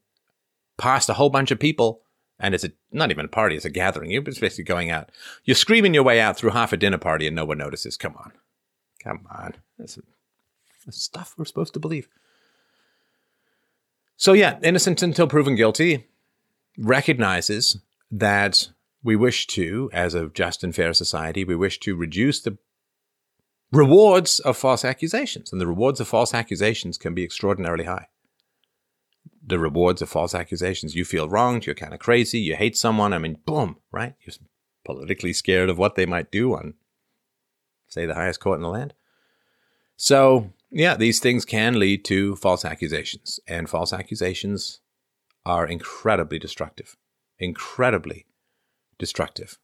past 0.78 1.10
a 1.10 1.16
whole 1.16 1.32
bunch 1.32 1.50
of 1.50 1.60
people, 1.60 2.04
and 2.40 2.54
it's 2.54 2.64
a, 2.64 2.72
not 2.92 3.10
even 3.10 3.26
a 3.26 3.30
party, 3.30 3.56
it's 3.56 3.66
a 3.66 3.72
gathering. 3.72 4.12
You're 4.12 4.22
basically 4.22 4.64
going 4.64 4.92
out. 4.92 5.10
You're 5.44 5.56
screaming 5.56 5.96
your 5.96 6.04
way 6.04 6.22
out 6.22 6.38
through 6.38 6.52
half 6.52 6.72
a 6.72 6.78
dinner 6.78 7.00
party 7.00 7.26
and 7.26 7.36
no 7.36 7.46
one 7.46 7.58
notices. 7.58 7.98
Come 7.98 8.16
on. 8.18 8.34
Come 9.04 9.28
on. 9.32 9.56
That's, 9.80 9.98
that's 10.86 11.02
stuff 11.02 11.34
we're 11.36 11.46
supposed 11.46 11.74
to 11.74 11.80
believe. 11.80 12.08
So, 14.18 14.34
yeah, 14.34 14.60
innocent 14.62 15.02
until 15.02 15.26
proven 15.26 15.56
guilty 15.56 16.06
recognizes 16.78 17.78
that 18.12 18.70
we 19.04 19.16
wish 19.16 19.48
to, 19.48 19.90
as 19.94 20.14
a 20.14 20.28
just 20.30 20.64
and 20.64 20.76
fair 20.76 20.94
society, 20.94 21.44
we 21.44 21.56
wish 21.56 21.80
to 21.82 21.96
reduce 21.96 22.42
the 22.42 22.58
rewards 23.72 24.40
of 24.40 24.58
false 24.58 24.86
accusations. 24.86 25.52
And 25.52 25.60
the 25.60 25.68
rewards 25.68 26.00
of 26.00 26.08
false 26.08 26.34
accusations 26.34 26.98
can 26.98 27.14
be 27.14 27.24
extraordinarily 27.24 27.86
high 27.86 28.08
the 29.46 29.60
rewards 29.60 30.02
of 30.02 30.10
false 30.10 30.36
accusations. 30.36 30.96
You 30.96 31.06
feel 31.06 31.30
wronged, 31.30 31.66
you're 31.66 31.76
kind 31.76 31.94
of 31.94 32.00
crazy, 32.00 32.40
you 32.40 32.56
hate 32.56 32.78
someone. 32.78 33.14
I 33.14 33.18
mean, 33.18 33.38
boom, 33.46 33.78
right? 33.92 34.14
You're 34.22 34.36
politically 34.86 35.34
scared 35.34 35.70
of 35.70 35.78
what 35.78 35.96
they 35.96 36.06
might 36.06 36.32
do 36.32 36.54
on, 36.56 36.76
say, 37.88 38.06
the 38.06 38.16
highest 38.16 38.40
court 38.40 38.58
in 38.58 38.64
the 38.64 38.70
land. 38.70 38.94
So, 39.96 40.52
yeah, 40.70 40.96
these 40.96 41.20
things 41.20 41.46
can 41.46 41.80
lead 41.80 42.06
to 42.06 42.36
false 42.36 42.66
accusations, 42.66 43.40
and 43.48 43.70
false 43.70 43.94
accusations 43.94 44.80
are 45.46 45.68
incredibly 45.68 46.40
destructive. 46.40 46.96
Incredibly 47.40 48.26
destructive. 49.02 49.58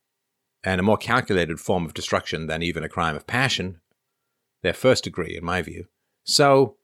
And 0.64 0.82
a 0.82 0.84
more 0.84 0.98
calculated 0.98 1.62
form 1.62 1.86
of 1.86 1.94
destruction 1.94 2.48
than 2.48 2.64
even 2.64 2.84
a 2.84 2.90
crime 2.90 3.16
of 3.16 3.28
passion. 3.28 3.80
Their 4.64 4.74
first 4.74 5.06
degree, 5.06 5.38
in 5.38 5.46
my 5.46 5.62
view. 5.62 5.86
So, 6.26 6.76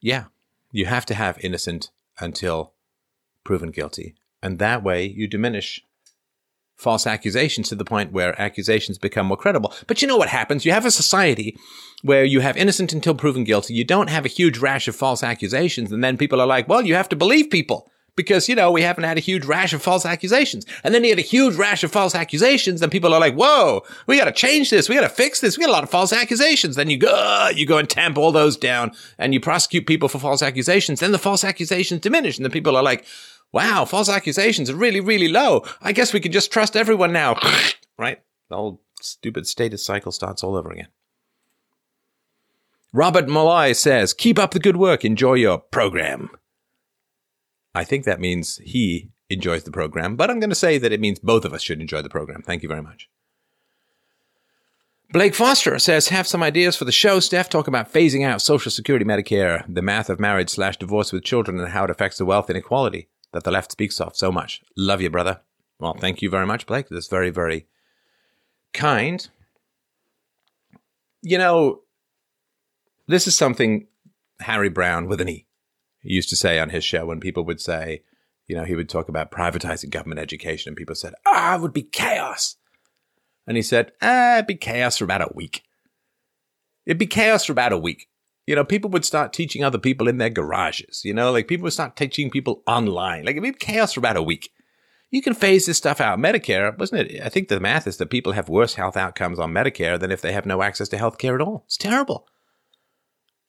yeah, 0.00 0.24
you 0.72 0.84
have 0.86 1.06
to 1.06 1.14
have 1.14 1.38
innocent 1.42 1.90
until 2.18 2.72
proven 3.44 3.70
guilty. 3.70 4.16
And 4.42 4.58
that 4.58 4.82
way 4.82 5.06
you 5.06 5.28
diminish 5.28 5.80
false 6.76 7.06
accusations 7.06 7.68
to 7.68 7.74
the 7.74 7.84
point 7.84 8.12
where 8.12 8.38
accusations 8.38 8.98
become 8.98 9.26
more 9.26 9.36
credible. 9.36 9.72
But 9.86 10.02
you 10.02 10.08
know 10.08 10.18
what 10.18 10.28
happens? 10.28 10.66
You 10.66 10.72
have 10.72 10.84
a 10.84 10.90
society 10.90 11.56
where 12.02 12.24
you 12.24 12.40
have 12.40 12.56
innocent 12.56 12.92
until 12.92 13.14
proven 13.14 13.44
guilty. 13.44 13.72
You 13.72 13.84
don't 13.84 14.10
have 14.10 14.26
a 14.26 14.28
huge 14.28 14.58
rash 14.58 14.88
of 14.88 14.96
false 14.96 15.22
accusations. 15.22 15.92
And 15.92 16.04
then 16.04 16.18
people 16.18 16.40
are 16.40 16.46
like, 16.46 16.68
well, 16.68 16.84
you 16.84 16.94
have 16.94 17.08
to 17.10 17.16
believe 17.16 17.48
people 17.48 17.90
because, 18.16 18.48
you 18.48 18.54
know, 18.54 18.72
we 18.72 18.82
haven't 18.82 19.04
had 19.04 19.18
a 19.18 19.20
huge 19.20 19.44
rash 19.44 19.72
of 19.72 19.82
false 19.82 20.06
accusations. 20.06 20.66
And 20.82 20.94
then 20.94 21.04
you 21.04 21.10
had 21.10 21.18
a 21.18 21.22
huge 21.22 21.54
rash 21.54 21.84
of 21.84 21.92
false 21.92 22.14
accusations 22.14 22.82
and 22.82 22.90
people 22.90 23.14
are 23.14 23.20
like, 23.20 23.34
whoa, 23.34 23.82
we 24.06 24.18
got 24.18 24.24
to 24.24 24.32
change 24.32 24.70
this. 24.70 24.88
We 24.88 24.94
got 24.94 25.02
to 25.02 25.08
fix 25.08 25.40
this. 25.40 25.56
We 25.56 25.64
got 25.64 25.70
a 25.70 25.72
lot 25.72 25.84
of 25.84 25.90
false 25.90 26.12
accusations. 26.12 26.76
Then 26.76 26.90
you 26.90 26.98
go, 26.98 27.50
you 27.54 27.66
go 27.66 27.78
and 27.78 27.88
tamp 27.88 28.16
all 28.16 28.32
those 28.32 28.56
down 28.56 28.92
and 29.18 29.34
you 29.34 29.40
prosecute 29.40 29.86
people 29.86 30.08
for 30.08 30.18
false 30.18 30.42
accusations. 30.42 31.00
Then 31.00 31.12
the 31.12 31.18
false 31.18 31.44
accusations 31.44 32.00
diminish 32.00 32.38
and 32.38 32.44
the 32.44 32.50
people 32.50 32.76
are 32.76 32.82
like, 32.82 33.04
wow, 33.52 33.84
false 33.84 34.08
accusations 34.08 34.70
are 34.70 34.76
really, 34.76 35.00
really 35.00 35.28
low. 35.28 35.64
I 35.82 35.92
guess 35.92 36.12
we 36.12 36.20
can 36.20 36.32
just 36.32 36.50
trust 36.50 36.74
everyone 36.74 37.12
now. 37.12 37.38
right? 37.98 38.20
The 38.48 38.56
whole 38.56 38.80
stupid 39.00 39.46
status 39.46 39.84
cycle 39.84 40.12
starts 40.12 40.42
all 40.42 40.56
over 40.56 40.70
again. 40.70 40.88
Robert 42.92 43.28
Malloy 43.28 43.72
says, 43.72 44.14
keep 44.14 44.38
up 44.38 44.52
the 44.52 44.58
good 44.58 44.76
work. 44.76 45.04
Enjoy 45.04 45.34
your 45.34 45.58
program. 45.58 46.30
I 47.76 47.84
think 47.84 48.04
that 48.04 48.20
means 48.20 48.56
he 48.64 49.10
enjoys 49.28 49.64
the 49.64 49.70
program, 49.70 50.16
but 50.16 50.30
I'm 50.30 50.40
going 50.40 50.50
to 50.50 50.56
say 50.56 50.78
that 50.78 50.92
it 50.92 51.00
means 51.00 51.18
both 51.18 51.44
of 51.44 51.52
us 51.52 51.60
should 51.60 51.78
enjoy 51.78 52.00
the 52.00 52.08
program. 52.08 52.40
Thank 52.40 52.62
you 52.62 52.70
very 52.70 52.80
much. 52.80 53.10
Blake 55.12 55.34
Foster 55.34 55.78
says, 55.78 56.08
have 56.08 56.26
some 56.26 56.42
ideas 56.42 56.74
for 56.74 56.86
the 56.86 56.90
show, 56.90 57.20
Steph. 57.20 57.50
Talk 57.50 57.68
about 57.68 57.92
phasing 57.92 58.24
out 58.24 58.40
Social 58.40 58.72
Security, 58.72 59.04
Medicare, 59.04 59.62
the 59.68 59.82
math 59.82 60.08
of 60.08 60.18
marriage 60.18 60.48
slash 60.48 60.78
divorce 60.78 61.12
with 61.12 61.22
children, 61.22 61.60
and 61.60 61.68
how 61.68 61.84
it 61.84 61.90
affects 61.90 62.16
the 62.16 62.24
wealth 62.24 62.48
inequality 62.48 63.08
that 63.32 63.44
the 63.44 63.50
left 63.50 63.70
speaks 63.70 64.00
of 64.00 64.16
so 64.16 64.32
much. 64.32 64.62
Love 64.74 65.02
you, 65.02 65.10
brother. 65.10 65.40
Well, 65.78 65.94
thank 66.00 66.22
you 66.22 66.30
very 66.30 66.46
much, 66.46 66.64
Blake. 66.64 66.88
That's 66.88 67.08
very, 67.08 67.28
very 67.28 67.66
kind. 68.72 69.28
You 71.20 71.36
know, 71.36 71.82
this 73.06 73.26
is 73.26 73.34
something 73.34 73.86
Harry 74.40 74.70
Browne 74.70 75.08
with 75.08 75.20
an 75.20 75.28
E 75.28 75.45
used 76.14 76.28
to 76.30 76.36
say 76.36 76.58
on 76.58 76.70
his 76.70 76.84
show 76.84 77.06
when 77.06 77.20
people 77.20 77.44
would 77.44 77.60
say, 77.60 78.02
you 78.46 78.56
know, 78.56 78.64
he 78.64 78.76
would 78.76 78.88
talk 78.88 79.08
about 79.08 79.30
privatizing 79.30 79.90
government 79.90 80.20
education, 80.20 80.70
and 80.70 80.76
people 80.76 80.94
said, 80.94 81.14
ah, 81.26 81.56
it 81.56 81.60
would 81.60 81.72
be 81.72 81.82
chaos. 81.82 82.56
And 83.46 83.56
he 83.56 83.62
said, 83.62 83.92
ah, 84.02 84.36
it'd 84.36 84.46
be 84.46 84.54
chaos 84.54 84.98
for 84.98 85.04
about 85.04 85.22
a 85.22 85.32
week. 85.34 85.62
It'd 86.84 86.98
be 86.98 87.06
chaos 87.06 87.44
for 87.44 87.52
about 87.52 87.72
a 87.72 87.78
week. 87.78 88.08
You 88.46 88.54
know, 88.54 88.64
people 88.64 88.90
would 88.90 89.04
start 89.04 89.32
teaching 89.32 89.64
other 89.64 89.78
people 89.78 90.06
in 90.06 90.18
their 90.18 90.30
garages. 90.30 91.02
You 91.04 91.14
know, 91.14 91.32
like 91.32 91.48
people 91.48 91.64
would 91.64 91.72
start 91.72 91.96
teaching 91.96 92.30
people 92.30 92.62
online. 92.66 93.24
Like 93.24 93.36
it'd 93.36 93.42
be 93.42 93.52
chaos 93.52 93.92
for 93.92 94.00
about 94.00 94.16
a 94.16 94.22
week. 94.22 94.50
You 95.10 95.22
can 95.22 95.34
phase 95.34 95.66
this 95.66 95.78
stuff 95.78 96.00
out. 96.00 96.18
Medicare, 96.18 96.76
wasn't 96.78 97.10
it? 97.10 97.22
I 97.22 97.28
think 97.28 97.48
the 97.48 97.60
math 97.60 97.86
is 97.86 97.96
that 97.96 98.10
people 98.10 98.32
have 98.32 98.48
worse 98.48 98.74
health 98.74 98.96
outcomes 98.96 99.38
on 99.38 99.52
Medicare 99.52 99.98
than 99.98 100.12
if 100.12 100.20
they 100.20 100.32
have 100.32 100.46
no 100.46 100.62
access 100.62 100.88
to 100.90 100.98
health 100.98 101.18
care 101.18 101.34
at 101.34 101.40
all. 101.40 101.64
It's 101.66 101.76
terrible. 101.76 102.28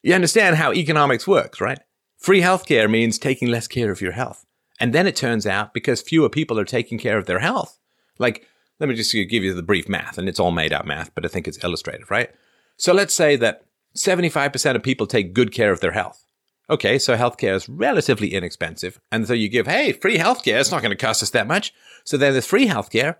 You 0.02 0.14
understand 0.14 0.56
how 0.56 0.72
economics 0.72 1.26
works, 1.26 1.60
right? 1.60 1.80
Free 2.18 2.40
healthcare 2.40 2.90
means 2.90 3.18
taking 3.18 3.48
less 3.48 3.66
care 3.66 3.90
of 3.90 4.00
your 4.00 4.12
health. 4.12 4.44
And 4.80 4.92
then 4.92 5.06
it 5.06 5.16
turns 5.16 5.46
out 5.46 5.72
because 5.72 6.02
fewer 6.02 6.28
people 6.28 6.58
are 6.58 6.64
taking 6.64 6.98
care 6.98 7.16
of 7.16 7.26
their 7.26 7.38
health, 7.38 7.78
like, 8.18 8.46
let 8.80 8.88
me 8.88 8.94
just 8.94 9.12
give 9.12 9.42
you 9.42 9.54
the 9.54 9.62
brief 9.62 9.88
math, 9.88 10.18
and 10.18 10.28
it's 10.28 10.38
all 10.38 10.52
made 10.52 10.72
up 10.72 10.84
math, 10.84 11.12
but 11.14 11.24
I 11.24 11.28
think 11.28 11.48
it's 11.48 11.62
illustrative, 11.64 12.10
right? 12.10 12.30
So 12.76 12.92
let's 12.92 13.14
say 13.14 13.34
that 13.36 13.64
75% 13.96 14.76
of 14.76 14.82
people 14.82 15.06
take 15.06 15.32
good 15.32 15.52
care 15.52 15.72
of 15.72 15.80
their 15.80 15.92
health. 15.92 16.24
Okay, 16.70 16.98
so 16.98 17.16
healthcare 17.16 17.54
is 17.54 17.68
relatively 17.68 18.34
inexpensive. 18.34 19.00
And 19.10 19.26
so 19.26 19.32
you 19.32 19.48
give, 19.48 19.66
hey, 19.66 19.92
free 19.92 20.18
healthcare, 20.18 20.60
it's 20.60 20.70
not 20.70 20.82
going 20.82 20.96
to 20.96 21.06
cost 21.06 21.22
us 21.22 21.30
that 21.30 21.46
much. 21.46 21.72
So 22.04 22.16
then 22.16 22.32
there's 22.32 22.46
free 22.46 22.68
healthcare. 22.68 23.16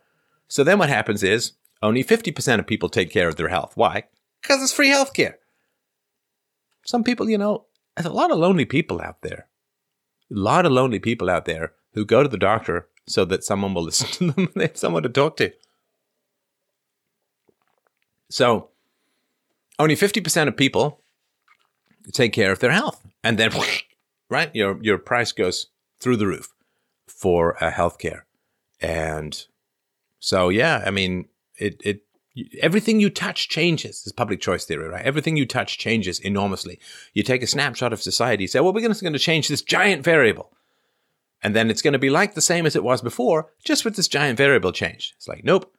So 0.49 0.63
then 0.63 0.79
what 0.79 0.91
happens 0.91 1.23
is 1.23 1.53
only 1.83 2.05
50% 2.05 2.59
of 2.59 2.67
people 2.67 2.89
take 2.89 3.11
care 3.11 3.27
of 3.27 3.37
their 3.37 3.49
health. 3.49 3.73
Why? 3.75 4.05
Because 4.43 4.63
it's 4.63 4.73
free 4.73 4.91
healthcare. 4.91 5.35
Some 6.85 7.03
people, 7.03 7.29
you 7.29 7.39
know, 7.39 7.65
there's 7.99 8.13
a 8.13 8.17
lot 8.17 8.31
of 8.31 8.39
lonely 8.39 8.65
people 8.65 9.01
out 9.01 9.23
there. 9.23 9.49
A 10.31 10.39
lot 10.39 10.65
of 10.65 10.71
lonely 10.71 11.01
people 11.01 11.29
out 11.29 11.47
there 11.47 11.73
who 11.95 12.05
go 12.05 12.23
to 12.23 12.29
the 12.29 12.39
doctor 12.39 12.87
so 13.09 13.25
that 13.25 13.43
someone 13.43 13.75
will 13.75 13.83
listen 13.91 14.07
to 14.09 14.33
them 14.33 14.49
they 14.55 14.69
have 14.69 14.77
someone 14.77 15.03
to 15.03 15.09
talk 15.09 15.37
to. 15.39 15.53
So, 18.31 18.69
only 19.81 19.97
50% 19.97 20.47
of 20.49 20.57
people 20.57 21.01
take 22.13 22.33
care 22.33 22.53
of 22.53 22.61
their 22.61 22.71
health. 22.71 23.05
And 23.25 23.37
then, 23.37 23.51
right, 24.31 24.55
your, 24.55 24.79
your 24.81 24.99
price 24.99 25.33
goes 25.33 25.67
through 25.99 26.19
the 26.19 26.27
roof 26.27 26.53
for 27.09 27.63
uh, 27.63 27.73
healthcare. 27.73 28.23
And 28.81 29.45
so, 30.21 30.51
yeah, 30.51 30.85
I 30.87 30.91
mean, 30.91 31.29
it, 31.57 31.81
it 31.85 32.03
everything 32.61 33.01
you 33.01 33.11
touch 33.11 33.49
changes. 33.49 34.03
Is 34.07 34.13
public 34.13 34.41
choice 34.41 34.65
theory, 34.65 34.89
right? 34.89 35.05
Everything 35.05 35.37
you 35.37 35.47
touch 35.47 35.79
changes 35.79 36.19
enormously. 36.21 36.79
You 37.15 37.23
take 37.23 37.43
a 37.43 37.47
snapshot 37.47 37.93
of 37.93 38.03
society, 38.03 38.47
say, 38.47 38.61
well, 38.61 38.73
we're 38.73 38.81
going 38.81 38.95
to 38.95 39.19
change 39.19 39.49
this 39.49 39.63
giant 39.63 40.05
variable. 40.05 40.53
And 41.43 41.55
then 41.55 41.71
it's 41.71 41.83
going 41.83 41.93
to 41.93 41.99
be 41.99 42.11
like 42.11 42.35
the 42.35 42.41
same 42.41 42.67
as 42.67 42.75
it 42.75 42.83
was 42.83 43.01
before, 43.01 43.51
just 43.65 43.85
with 43.85 43.97
this 43.97 44.09
giant 44.09 44.37
variable 44.37 44.73
change. 44.73 45.15
It's 45.17 45.29
like, 45.29 45.45
nope. 45.45 45.73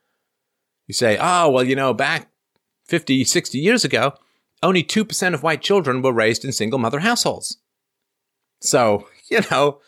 You 0.88 0.93
say, 0.93 1.18
oh, 1.20 1.49
well, 1.49 1.64
you 1.64 1.76
know, 1.76 1.93
back 1.93 2.30
50, 2.86 3.24
60 3.24 3.60
years 3.60 3.84
ago, 3.84 4.14
only 4.64 4.84
2% 4.84 5.34
of 5.34 5.43
white 5.43 5.62
children 5.62 6.01
were 6.01 6.14
raised 6.14 6.43
in 6.43 6.51
single 6.51 6.80
mother 6.80 6.99
households. 6.99 7.57
So, 8.62 9.07
you 9.30 9.41
know, 9.51 9.80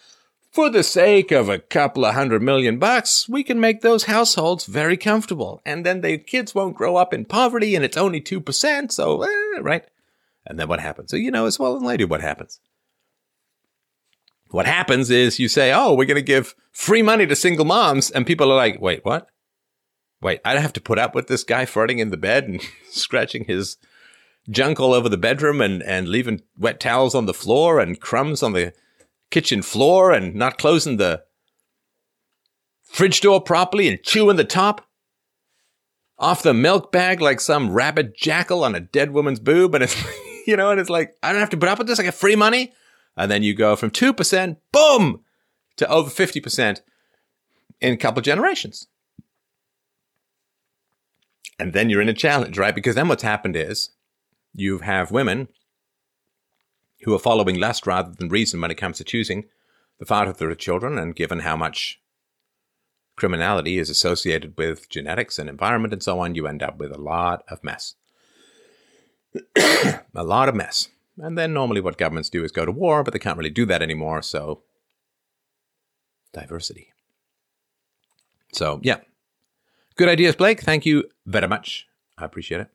for 0.52 0.70
the 0.70 0.84
sake 0.84 1.32
of 1.32 1.48
a 1.48 1.60
couple 1.60 2.04
of 2.04 2.14
hundred 2.14 2.42
million 2.42 2.78
bucks, 2.78 3.28
we 3.30 3.42
can 3.42 3.60
make 3.60 3.82
those 3.82 4.04
households 4.04 4.66
very 4.66 4.98
comfortable. 4.98 5.62
And 5.66 5.86
then 5.86 6.02
the 6.02 6.18
kids 6.18 6.54
won't 6.54 6.76
grow 6.76 6.98
up 6.98 7.14
in 7.14 7.24
poverty 7.24 7.74
and 7.74 7.86
it's 7.86 7.98
only 7.98 8.20
2%. 8.20 8.92
So, 8.92 9.24
eh, 9.24 9.60
right. 9.62 9.86
And 10.46 10.60
then 10.60 10.68
what 10.68 10.82
happens? 10.82 11.12
So, 11.12 11.18
you 11.18 11.32
know 11.32 11.46
as 11.46 11.58
well 11.58 11.78
as 11.78 11.84
I 11.84 11.96
do 11.96 12.06
what 12.06 12.22
happens. 12.22 12.60
What 14.50 14.66
happens 14.66 15.10
is 15.10 15.40
you 15.40 15.48
say, 15.48 15.72
oh, 15.72 15.94
we're 15.94 16.06
going 16.06 16.16
to 16.16 16.22
give 16.22 16.54
free 16.74 17.02
money 17.02 17.26
to 17.26 17.36
single 17.36 17.64
moms. 17.64 18.12
And 18.12 18.28
people 18.28 18.52
are 18.52 18.58
like, 18.58 18.82
wait, 18.82 19.06
what? 19.06 19.30
Wait, 20.22 20.42
I 20.44 20.60
have 20.60 20.74
to 20.74 20.82
put 20.82 21.00
up 21.00 21.16
with 21.16 21.28
this 21.28 21.46
guy 21.46 21.66
farting 21.66 22.00
in 22.00 22.10
the 22.10 22.18
bed 22.18 22.44
and 22.44 22.62
scratching 22.90 23.46
his 23.46 23.78
junk 24.50 24.82
all 24.82 24.94
over 24.94 25.08
the 25.08 25.18
bedroom 25.18 25.62
and, 25.62 25.82
and 25.82 26.10
leaving 26.10 26.42
wet 26.58 26.82
towels 26.82 27.16
on 27.16 27.26
the 27.26 27.34
floor 27.34 27.80
and 27.80 28.02
crumbs 28.02 28.44
on 28.44 28.52
the 28.52 28.74
kitchen 29.32 29.62
floor 29.62 30.12
and 30.12 30.36
not 30.36 30.58
closing 30.58 30.98
the 30.98 31.24
fridge 32.84 33.22
door 33.22 33.42
properly 33.42 33.88
and 33.88 34.04
chewing 34.04 34.36
the 34.36 34.44
top 34.44 34.86
off 36.20 36.44
the 36.44 36.54
milk 36.54 36.92
bag 36.92 37.20
like 37.20 37.40
some 37.40 37.72
rabid 37.72 38.14
jackal 38.16 38.64
on 38.64 38.76
a 38.76 38.80
dead 38.80 39.12
woman's 39.12 39.40
boob. 39.40 39.74
And 39.74 39.84
it's, 39.84 39.96
you 40.48 40.56
know, 40.56 40.70
and 40.70 40.80
it's 40.80 40.90
like, 40.90 41.16
I 41.24 41.32
don't 41.32 41.40
have 41.40 41.50
to 41.52 41.58
put 41.58 41.70
up 41.70 41.80
with 41.80 41.88
this. 41.88 42.00
I 42.00 42.04
get 42.04 42.14
free 42.14 42.36
money. 42.36 42.74
And 43.18 43.30
then 43.30 43.44
you 43.44 43.54
go 43.54 43.76
from 43.76 43.90
2%, 43.90 44.58
boom, 44.72 45.22
to 45.78 45.88
over 45.90 46.10
50% 46.10 46.82
in 47.82 47.94
a 47.94 47.98
couple 47.98 48.22
generations. 48.22 48.88
And 51.60 51.74
then 51.74 51.90
you're 51.90 52.02
in 52.02 52.10
a 52.10 52.14
challenge, 52.14 52.58
right? 52.58 52.74
Because 52.74 52.96
then 52.96 53.08
what's 53.08 53.24
happened 53.24 53.56
is 53.56 53.92
you 54.54 54.80
have 54.80 55.12
women 55.12 55.48
who 57.04 57.14
are 57.14 57.20
following 57.20 57.60
lust 57.60 57.88
rather 57.88 58.12
than 58.12 58.30
reason 58.30 58.62
when 58.62 58.72
it 58.72 58.78
comes 58.78 58.98
to 58.98 59.04
choosing 59.04 59.46
the 60.00 60.06
father 60.06 60.32
of 60.32 60.38
their 60.38 60.54
children, 60.56 60.98
and 60.98 61.16
given 61.16 61.40
how 61.40 61.56
much 61.56 62.02
criminality 63.16 63.78
is 63.78 63.90
associated 63.90 64.58
with 64.58 64.90
genetics 64.90 65.38
and 65.38 65.50
environment 65.50 65.94
and 65.94 66.02
so 66.02 66.20
on, 66.20 66.34
you 66.34 66.48
end 66.48 66.64
up 66.64 66.78
with 66.78 66.92
a 66.92 67.00
lot 67.00 67.44
of 67.50 67.64
mess. 67.64 67.96
a 70.16 70.24
lot 70.24 70.50
of 70.50 70.56
mess. 70.56 70.90
And 71.18 71.38
then 71.38 71.54
normally 71.54 71.82
what 71.82 71.98
governments 71.98 72.30
do 72.30 72.44
is 72.44 72.52
go 72.52 72.66
to 72.66 72.72
war, 72.72 73.04
but 73.04 73.14
they 73.14 73.20
can't 73.20 73.38
really 73.38 73.52
do 73.52 73.66
that 73.68 73.82
anymore, 73.82 74.22
so 74.22 74.64
diversity. 76.34 76.94
So, 78.54 78.80
yeah. 78.84 78.98
Good 79.96 80.10
ideas, 80.10 80.36
Blake. 80.36 80.62
Thank 80.62 80.86
you 80.86 81.04
very 81.26 81.48
much. 81.48 81.88
I 82.18 82.26
appreciate 82.26 82.62
it. 82.62 82.70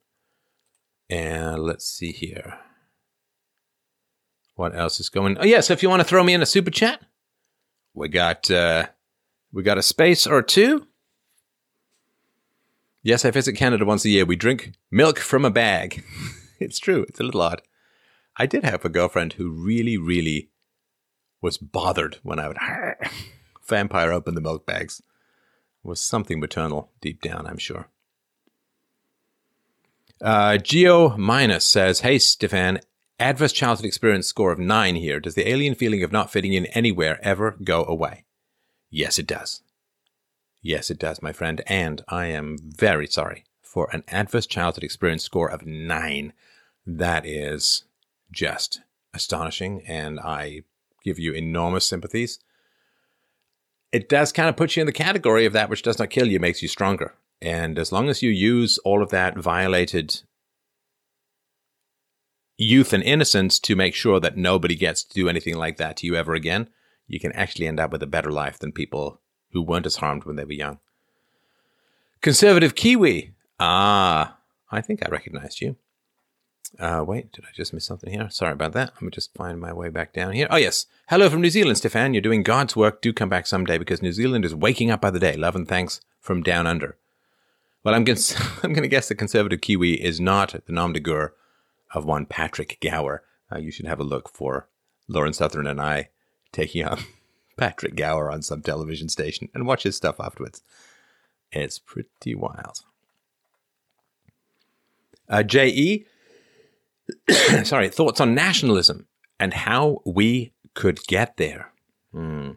And 1.08 1.62
let's 1.62 1.86
see 1.86 2.12
here. 2.12 2.58
What 4.56 4.74
else 4.74 4.98
is 4.98 5.08
going? 5.10 5.38
Oh 5.38 5.44
yeah, 5.44 5.60
so 5.60 5.74
if 5.74 5.82
you 5.82 5.88
want 5.88 6.00
to 6.00 6.08
throw 6.08 6.24
me 6.24 6.34
in 6.34 6.42
a 6.42 6.46
super 6.46 6.70
chat, 6.70 7.00
we 7.94 8.08
got 8.08 8.50
uh, 8.50 8.86
we 9.52 9.62
got 9.62 9.78
a 9.78 9.82
space 9.82 10.26
or 10.26 10.42
two. 10.42 10.86
Yes, 13.02 13.24
I 13.24 13.30
visit 13.30 13.52
Canada 13.52 13.84
once 13.84 14.04
a 14.04 14.08
year. 14.08 14.24
We 14.24 14.34
drink 14.34 14.72
milk 14.90 15.18
from 15.18 15.44
a 15.44 15.50
bag. 15.50 16.02
it's 16.58 16.78
true. 16.78 17.04
It's 17.08 17.20
a 17.20 17.22
little 17.22 17.42
odd. 17.42 17.62
I 18.36 18.46
did 18.46 18.64
have 18.64 18.84
a 18.84 18.88
girlfriend 18.88 19.34
who 19.34 19.50
really, 19.50 19.96
really 19.96 20.50
was 21.40 21.58
bothered 21.58 22.18
when 22.22 22.38
I 22.38 22.48
would 22.48 22.58
vampire 23.68 24.10
open 24.10 24.34
the 24.34 24.40
milk 24.40 24.66
bags. 24.66 25.00
It 25.84 25.88
was 25.88 26.00
something 26.00 26.40
maternal 26.40 26.90
deep 27.00 27.22
down, 27.22 27.46
I'm 27.46 27.58
sure. 27.58 27.88
Uh, 30.20 30.56
Geo 30.56 31.16
Minus 31.16 31.64
says, 31.64 32.00
Hey, 32.00 32.18
Stefan, 32.18 32.80
Adverse 33.18 33.52
childhood 33.52 33.86
experience 33.86 34.26
score 34.26 34.52
of 34.52 34.58
9 34.58 34.96
here. 34.96 35.20
Does 35.20 35.34
the 35.34 35.48
alien 35.48 35.74
feeling 35.74 36.02
of 36.02 36.12
not 36.12 36.30
fitting 36.30 36.52
in 36.52 36.66
anywhere 36.66 37.18
ever 37.22 37.56
go 37.64 37.84
away? 37.84 38.24
Yes, 38.90 39.18
it 39.18 39.26
does. 39.26 39.62
Yes, 40.60 40.90
it 40.90 40.98
does, 40.98 41.22
my 41.22 41.32
friend. 41.32 41.62
And 41.66 42.04
I 42.08 42.26
am 42.26 42.58
very 42.60 43.06
sorry 43.06 43.44
for 43.62 43.88
an 43.92 44.04
adverse 44.08 44.46
childhood 44.46 44.84
experience 44.84 45.24
score 45.24 45.50
of 45.50 45.64
9. 45.64 46.34
That 46.86 47.24
is 47.24 47.84
just 48.30 48.80
astonishing. 49.14 49.82
And 49.86 50.20
I 50.20 50.62
give 51.02 51.18
you 51.18 51.32
enormous 51.32 51.88
sympathies. 51.88 52.38
It 53.92 54.10
does 54.10 54.30
kind 54.30 54.50
of 54.50 54.56
put 54.56 54.76
you 54.76 54.82
in 54.82 54.86
the 54.86 54.92
category 54.92 55.46
of 55.46 55.54
that 55.54 55.70
which 55.70 55.82
does 55.82 55.98
not 55.98 56.10
kill 56.10 56.26
you, 56.26 56.38
makes 56.38 56.60
you 56.60 56.68
stronger. 56.68 57.14
And 57.40 57.78
as 57.78 57.92
long 57.92 58.10
as 58.10 58.22
you 58.22 58.30
use 58.30 58.76
all 58.78 59.02
of 59.02 59.08
that 59.10 59.38
violated 59.38 60.20
youth 62.56 62.92
and 62.92 63.02
innocence 63.02 63.58
to 63.60 63.76
make 63.76 63.94
sure 63.94 64.20
that 64.20 64.36
nobody 64.36 64.74
gets 64.74 65.02
to 65.04 65.14
do 65.14 65.28
anything 65.28 65.56
like 65.56 65.76
that 65.76 65.96
to 65.98 66.06
you 66.06 66.14
ever 66.14 66.34
again, 66.34 66.68
you 67.06 67.20
can 67.20 67.32
actually 67.32 67.66
end 67.66 67.78
up 67.78 67.92
with 67.92 68.02
a 68.02 68.06
better 68.06 68.30
life 68.30 68.58
than 68.58 68.72
people 68.72 69.20
who 69.52 69.62
weren't 69.62 69.86
as 69.86 69.96
harmed 69.96 70.24
when 70.24 70.36
they 70.36 70.44
were 70.44 70.52
young. 70.52 70.78
Conservative 72.20 72.74
Kiwi. 72.74 73.34
Ah, 73.60 74.38
I 74.70 74.80
think 74.80 75.04
I 75.04 75.08
recognized 75.08 75.60
you. 75.60 75.76
Uh, 76.78 77.04
wait, 77.06 77.32
did 77.32 77.44
I 77.44 77.48
just 77.54 77.72
miss 77.72 77.86
something 77.86 78.12
here? 78.12 78.28
Sorry 78.28 78.52
about 78.52 78.72
that. 78.72 78.90
Let 78.94 79.02
me 79.02 79.10
just 79.10 79.32
find 79.34 79.60
my 79.60 79.72
way 79.72 79.88
back 79.88 80.12
down 80.12 80.32
here. 80.32 80.48
Oh, 80.50 80.56
yes. 80.56 80.86
Hello 81.08 81.30
from 81.30 81.40
New 81.40 81.50
Zealand, 81.50 81.78
Stefan. 81.78 82.12
You're 82.12 82.20
doing 82.20 82.42
God's 82.42 82.74
work. 82.74 83.00
Do 83.00 83.12
come 83.12 83.28
back 83.28 83.46
someday 83.46 83.78
because 83.78 84.02
New 84.02 84.12
Zealand 84.12 84.44
is 84.44 84.54
waking 84.54 84.90
up 84.90 85.00
by 85.00 85.10
the 85.10 85.20
day. 85.20 85.36
Love 85.36 85.54
and 85.54 85.68
thanks 85.68 86.00
from 86.20 86.42
down 86.42 86.66
under. 86.66 86.96
Well, 87.84 87.94
I'm 87.94 88.04
going 88.04 88.18
I'm 88.62 88.74
to 88.74 88.88
guess 88.88 89.08
the 89.08 89.14
conservative 89.14 89.60
Kiwi 89.60 90.02
is 90.02 90.20
not 90.20 90.56
the 90.66 90.72
nom 90.72 90.92
de 90.92 91.00
guerre 91.00 91.34
of 91.94 92.04
one 92.04 92.26
Patrick 92.26 92.78
Gower. 92.80 93.22
Uh, 93.50 93.58
you 93.58 93.70
should 93.70 93.86
have 93.86 94.00
a 94.00 94.04
look 94.04 94.28
for 94.28 94.68
Lauren 95.08 95.32
Southern 95.32 95.66
and 95.66 95.80
I 95.80 96.10
taking 96.52 96.84
on 96.84 96.98
Patrick 97.56 97.94
Gower 97.94 98.30
on 98.30 98.42
some 98.42 98.62
television 98.62 99.08
station 99.08 99.48
and 99.54 99.66
watch 99.66 99.84
his 99.84 99.96
stuff 99.96 100.20
afterwards. 100.20 100.62
It's 101.52 101.78
pretty 101.78 102.34
wild. 102.34 102.80
Uh, 105.28 105.42
J.E. 105.42 106.06
sorry, 107.64 107.88
thoughts 107.88 108.20
on 108.20 108.34
nationalism 108.34 109.06
and 109.38 109.54
how 109.54 110.02
we 110.04 110.52
could 110.74 111.04
get 111.06 111.36
there. 111.36 111.72
Hmm. 112.12 112.52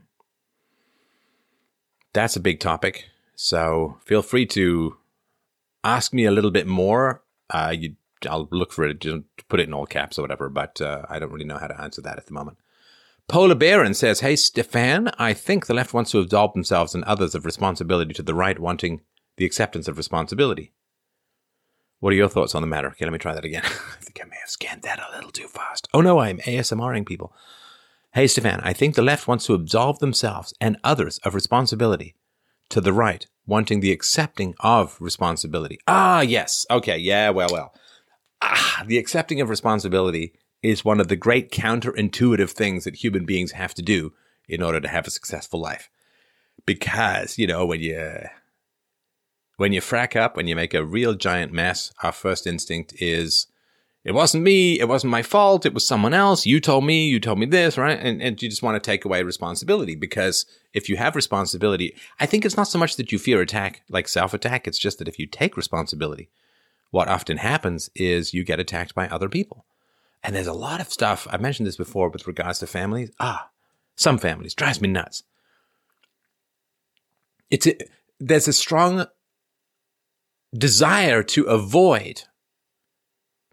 That's 2.14 2.36
a 2.36 2.42
big 2.42 2.60
topic. 2.60 3.06
So 3.36 4.00
feel 4.06 4.22
free 4.22 4.46
to 4.48 4.98
ask 5.84 6.14
me 6.14 6.26
a 6.26 6.32
little 6.32 6.52
bit 6.52 6.68
more. 6.68 7.24
Uh, 7.50 7.74
you, 7.78 7.96
I'll 8.28 8.48
look 8.52 8.72
for 8.72 8.86
it, 8.86 9.00
just 9.00 9.24
put 9.48 9.60
it 9.60 9.68
in 9.68 9.74
all 9.74 9.86
caps 9.86 10.18
or 10.18 10.24
whatever, 10.24 10.50
but 10.50 10.82
uh, 10.82 11.04
I 11.10 11.20
don't 11.20 11.32
really 11.32 11.46
know 11.46 11.58
how 11.58 11.68
to 11.68 11.82
answer 11.82 12.02
that 12.02 12.18
at 12.18 12.28
the 12.28 12.34
moment. 12.34 12.58
Polar 13.28 13.56
Baron 13.56 13.94
says, 13.94 14.22
Hey, 14.22 14.36
Stefan, 14.36 15.12
I 15.20 15.34
think 15.34 15.68
the 15.68 15.74
left 15.74 15.94
wants 15.94 16.12
to 16.12 16.20
absolve 16.20 16.54
themselves 16.54 16.96
and 16.96 17.04
others 17.04 17.36
of 17.36 17.46
responsibility 17.46 18.14
to 18.14 18.24
the 18.24 18.34
right 18.34 18.58
wanting 18.58 19.02
the 19.38 19.46
acceptance 19.46 19.88
of 19.88 19.98
responsibility. 19.98 20.74
What 22.00 22.14
are 22.14 22.16
your 22.16 22.30
thoughts 22.30 22.56
on 22.56 22.62
the 22.62 22.68
matter? 22.68 22.88
Okay, 22.88 23.06
let 23.06 23.12
me 23.12 23.20
try 23.20 23.36
that 23.36 23.46
again. 23.46 23.62
I 23.66 24.02
think 24.02 24.20
I 24.22 24.26
may 24.28 24.38
have 24.40 24.50
scanned 24.50 24.82
that 24.84 25.00
a 25.00 25.16
little 25.16 25.32
too 25.32 25.48
fast. 25.48 25.88
Oh 25.94 26.02
no, 26.02 26.20
I'm 26.20 26.40
ASMRing 26.40 27.06
people. 27.06 27.34
Hey, 28.14 28.26
Stefan, 28.26 28.62
I 28.64 28.74
think 28.74 28.96
the 28.96 29.04
left 29.04 29.28
wants 29.28 29.46
to 29.46 29.54
absolve 29.54 30.00
themselves 30.00 30.54
and 30.60 30.78
others 30.84 31.20
of 31.20 31.36
responsibility 31.36 32.16
to 32.70 32.82
the 32.82 32.94
right, 32.94 33.28
wanting 33.46 33.82
the 33.82 33.92
accepting 33.92 34.56
of 34.62 34.98
responsibility. 35.00 35.80
Ah, 35.88 36.22
yes. 36.22 36.66
Okay. 36.72 36.98
Yeah. 36.98 37.30
Well, 37.30 37.50
well. 37.52 37.74
Ah, 38.42 38.84
the 38.88 38.98
accepting 38.98 39.42
of 39.42 39.50
responsibility 39.50 40.34
is 40.62 40.86
one 40.86 41.00
of 41.00 41.08
the 41.08 41.16
great 41.16 41.52
counterintuitive 41.52 42.52
things 42.52 42.84
that 42.84 42.96
human 42.96 43.26
beings 43.26 43.52
have 43.52 43.74
to 43.74 43.82
do 43.82 44.14
in 44.48 44.62
order 44.62 44.80
to 44.80 44.88
have 44.88 45.08
a 45.08 45.12
successful 45.12 45.60
life. 45.60 45.90
Because, 46.66 47.38
you 47.38 47.48
know, 47.48 47.66
when 47.66 47.82
you 47.82 48.28
when 49.58 49.74
you 49.74 49.82
frack 49.82 50.16
up, 50.16 50.38
when 50.38 50.48
you 50.48 50.56
make 50.56 50.74
a 50.74 50.86
real 50.86 51.14
giant 51.14 51.52
mess, 51.52 51.92
our 52.02 52.14
first 52.14 52.48
instinct 52.48 52.94
is 53.02 53.48
it 54.06 54.14
wasn't 54.14 54.44
me, 54.44 54.80
it 54.80 54.88
wasn't 54.88 55.12
my 55.12 55.22
fault, 55.22 55.66
it 55.66 55.74
was 55.74 55.86
someone 55.86 56.14
else. 56.14 56.46
You 56.46 56.62
told 56.62 56.86
me, 56.86 57.10
you 57.10 57.20
told 57.20 57.38
me 57.38 57.46
this, 57.46 57.78
right? 57.78 58.00
And, 58.00 58.22
and 58.22 58.42
you 58.42 58.50
just 58.50 58.64
want 58.64 58.82
to 58.82 58.88
take 58.88 59.04
away 59.04 59.22
responsibility 59.24 59.96
because 59.96 60.46
if 60.74 60.88
you 60.88 60.96
have 60.96 61.16
responsibility, 61.16 61.94
I 62.20 62.26
think 62.26 62.46
it's 62.46 62.56
not 62.56 62.70
so 62.70 62.80
much 62.80 62.96
that 62.96 63.12
you 63.12 63.20
fear 63.20 63.42
attack 63.42 63.82
like 63.90 64.08
self 64.08 64.34
attack, 64.34 64.68
it's 64.68 64.80
just 64.80 65.00
that 65.00 65.10
if 65.10 65.20
you 65.20 65.28
take 65.28 65.58
responsibility, 65.58 66.30
what 66.92 67.08
often 67.08 67.38
happens 67.38 67.90
is 67.96 68.34
you 68.34 68.44
get 68.44 68.60
attacked 68.60 68.96
by 68.96 69.08
other 69.08 69.30
people. 69.30 69.66
And 70.24 70.36
there's 70.36 70.48
a 70.48 70.54
lot 70.54 70.82
of 70.82 70.92
stuff, 70.92 71.28
I 71.30 71.38
mentioned 71.38 71.68
this 71.68 71.78
before 71.78 72.10
with 72.10 72.28
regards 72.28 72.60
to 72.60 72.68
families. 72.68 73.12
Ah, 73.20 73.50
some 73.96 74.18
families 74.18 74.54
drives 74.54 74.82
me 74.82 74.90
nuts. 74.90 75.24
It's 77.50 77.68
a, 77.68 77.76
there's 78.20 78.48
a 78.48 78.54
strong 78.54 79.06
desire 80.56 81.24
to 81.24 81.44
avoid 81.44 82.24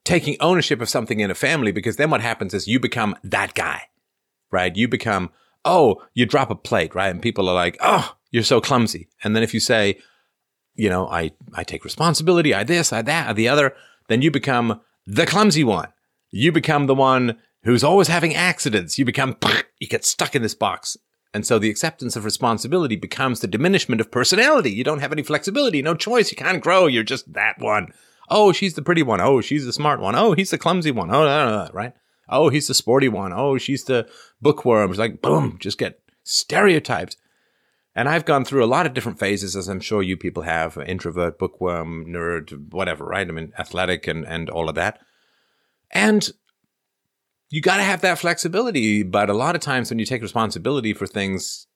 taking 0.04 0.36
ownership 0.40 0.80
of 0.80 0.88
something 0.88 1.20
in 1.20 1.30
a 1.30 1.34
family 1.34 1.72
because 1.72 1.96
then 1.96 2.10
what 2.10 2.20
happens 2.20 2.54
is 2.54 2.68
you 2.68 2.78
become 2.80 3.16
that 3.24 3.54
guy, 3.54 3.82
right? 4.50 4.74
You 4.76 4.88
become, 4.88 5.30
oh, 5.64 6.02
you 6.14 6.26
drop 6.26 6.50
a 6.50 6.54
plate, 6.54 6.94
right? 6.94 7.10
And 7.10 7.20
people 7.20 7.48
are 7.48 7.54
like, 7.54 7.76
oh, 7.80 8.16
you're 8.30 8.44
so 8.44 8.60
clumsy. 8.60 9.08
And 9.24 9.34
then 9.34 9.42
if 9.42 9.52
you 9.52 9.60
say, 9.60 9.98
you 10.76 10.88
know, 10.88 11.08
I, 11.08 11.32
I 11.54 11.64
take 11.64 11.84
responsibility, 11.84 12.54
I 12.54 12.64
this, 12.64 12.92
I 12.92 13.02
that, 13.02 13.28
I 13.28 13.32
the 13.32 13.48
other, 13.48 13.74
then 14.08 14.22
you 14.22 14.30
become 14.30 14.80
the 15.06 15.26
clumsy 15.26 15.64
one. 15.64 15.88
You 16.30 16.52
become 16.52 16.86
the 16.86 16.94
one 16.94 17.38
who's 17.64 17.84
always 17.84 18.08
having 18.08 18.34
accidents. 18.34 18.98
You 18.98 19.04
become, 19.04 19.36
you 19.80 19.88
get 19.88 20.04
stuck 20.04 20.34
in 20.34 20.42
this 20.42 20.54
box. 20.54 20.96
And 21.34 21.46
so 21.46 21.58
the 21.58 21.70
acceptance 21.70 22.16
of 22.16 22.24
responsibility 22.24 22.96
becomes 22.96 23.40
the 23.40 23.46
diminishment 23.46 24.00
of 24.00 24.10
personality. 24.10 24.70
You 24.70 24.84
don't 24.84 25.00
have 25.00 25.12
any 25.12 25.22
flexibility, 25.22 25.82
no 25.82 25.94
choice. 25.94 26.30
You 26.30 26.36
can't 26.36 26.62
grow. 26.62 26.86
You're 26.86 27.02
just 27.02 27.32
that 27.34 27.58
one. 27.58 27.92
Oh, 28.28 28.52
she's 28.52 28.74
the 28.74 28.82
pretty 28.82 29.02
one. 29.02 29.20
Oh, 29.20 29.40
she's 29.40 29.66
the 29.66 29.72
smart 29.72 30.00
one. 30.00 30.14
Oh, 30.14 30.32
he's 30.32 30.50
the 30.50 30.58
clumsy 30.58 30.90
one. 30.90 31.10
Oh, 31.12 31.68
right? 31.72 31.92
Oh, 32.28 32.48
he's 32.48 32.66
the 32.66 32.74
sporty 32.74 33.08
one. 33.08 33.32
Oh, 33.32 33.58
she's 33.58 33.84
the 33.84 34.08
bookworm. 34.40 34.90
It's 34.90 34.98
like, 34.98 35.22
boom, 35.22 35.58
just 35.60 35.78
get 35.78 36.00
stereotyped. 36.24 37.16
And 37.96 38.10
I've 38.10 38.26
gone 38.26 38.44
through 38.44 38.62
a 38.62 38.66
lot 38.66 38.84
of 38.84 38.92
different 38.92 39.18
phases, 39.18 39.56
as 39.56 39.68
I'm 39.68 39.80
sure 39.80 40.02
you 40.02 40.18
people 40.18 40.42
have 40.42 40.76
introvert, 40.76 41.38
bookworm, 41.38 42.04
nerd, 42.06 42.70
whatever, 42.70 43.06
right? 43.06 43.26
I 43.26 43.32
mean, 43.32 43.54
athletic 43.58 44.06
and, 44.06 44.26
and 44.26 44.50
all 44.50 44.68
of 44.68 44.74
that. 44.74 45.00
And 45.90 46.30
you 47.48 47.62
got 47.62 47.78
to 47.78 47.82
have 47.82 48.02
that 48.02 48.18
flexibility. 48.18 49.02
But 49.02 49.30
a 49.30 49.34
lot 49.34 49.54
of 49.54 49.62
times 49.62 49.88
when 49.90 49.98
you 49.98 50.04
take 50.04 50.20
responsibility 50.20 50.92
for 50.92 51.06
things, 51.06 51.66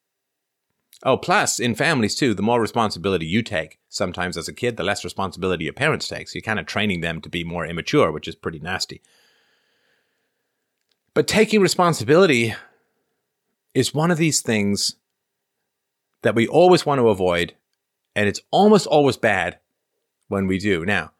Oh, 1.02 1.16
plus 1.16 1.58
in 1.58 1.74
families 1.74 2.14
too, 2.14 2.34
the 2.34 2.42
more 2.42 2.60
responsibility 2.60 3.24
you 3.24 3.42
take, 3.42 3.78
sometimes 3.88 4.36
as 4.36 4.48
a 4.48 4.52
kid, 4.52 4.76
the 4.76 4.84
less 4.84 5.02
responsibility 5.02 5.64
your 5.64 5.72
parents 5.72 6.06
take. 6.06 6.28
So 6.28 6.34
you're 6.34 6.42
kind 6.42 6.58
of 6.58 6.66
training 6.66 7.00
them 7.00 7.22
to 7.22 7.30
be 7.30 7.42
more 7.42 7.64
immature, 7.64 8.12
which 8.12 8.28
is 8.28 8.34
pretty 8.34 8.58
nasty. 8.58 9.00
But 11.14 11.26
taking 11.26 11.62
responsibility 11.62 12.54
is 13.72 13.94
one 13.94 14.10
of 14.10 14.18
these 14.18 14.42
things 14.42 14.96
that 16.22 16.34
we 16.34 16.46
always 16.46 16.84
want 16.84 16.98
to 16.98 17.08
avoid, 17.08 17.54
and 18.14 18.28
it's 18.28 18.40
almost 18.50 18.86
always 18.86 19.16
bad 19.16 19.58
when 20.28 20.46
we 20.46 20.58
do. 20.58 20.84
Now, 20.84 21.12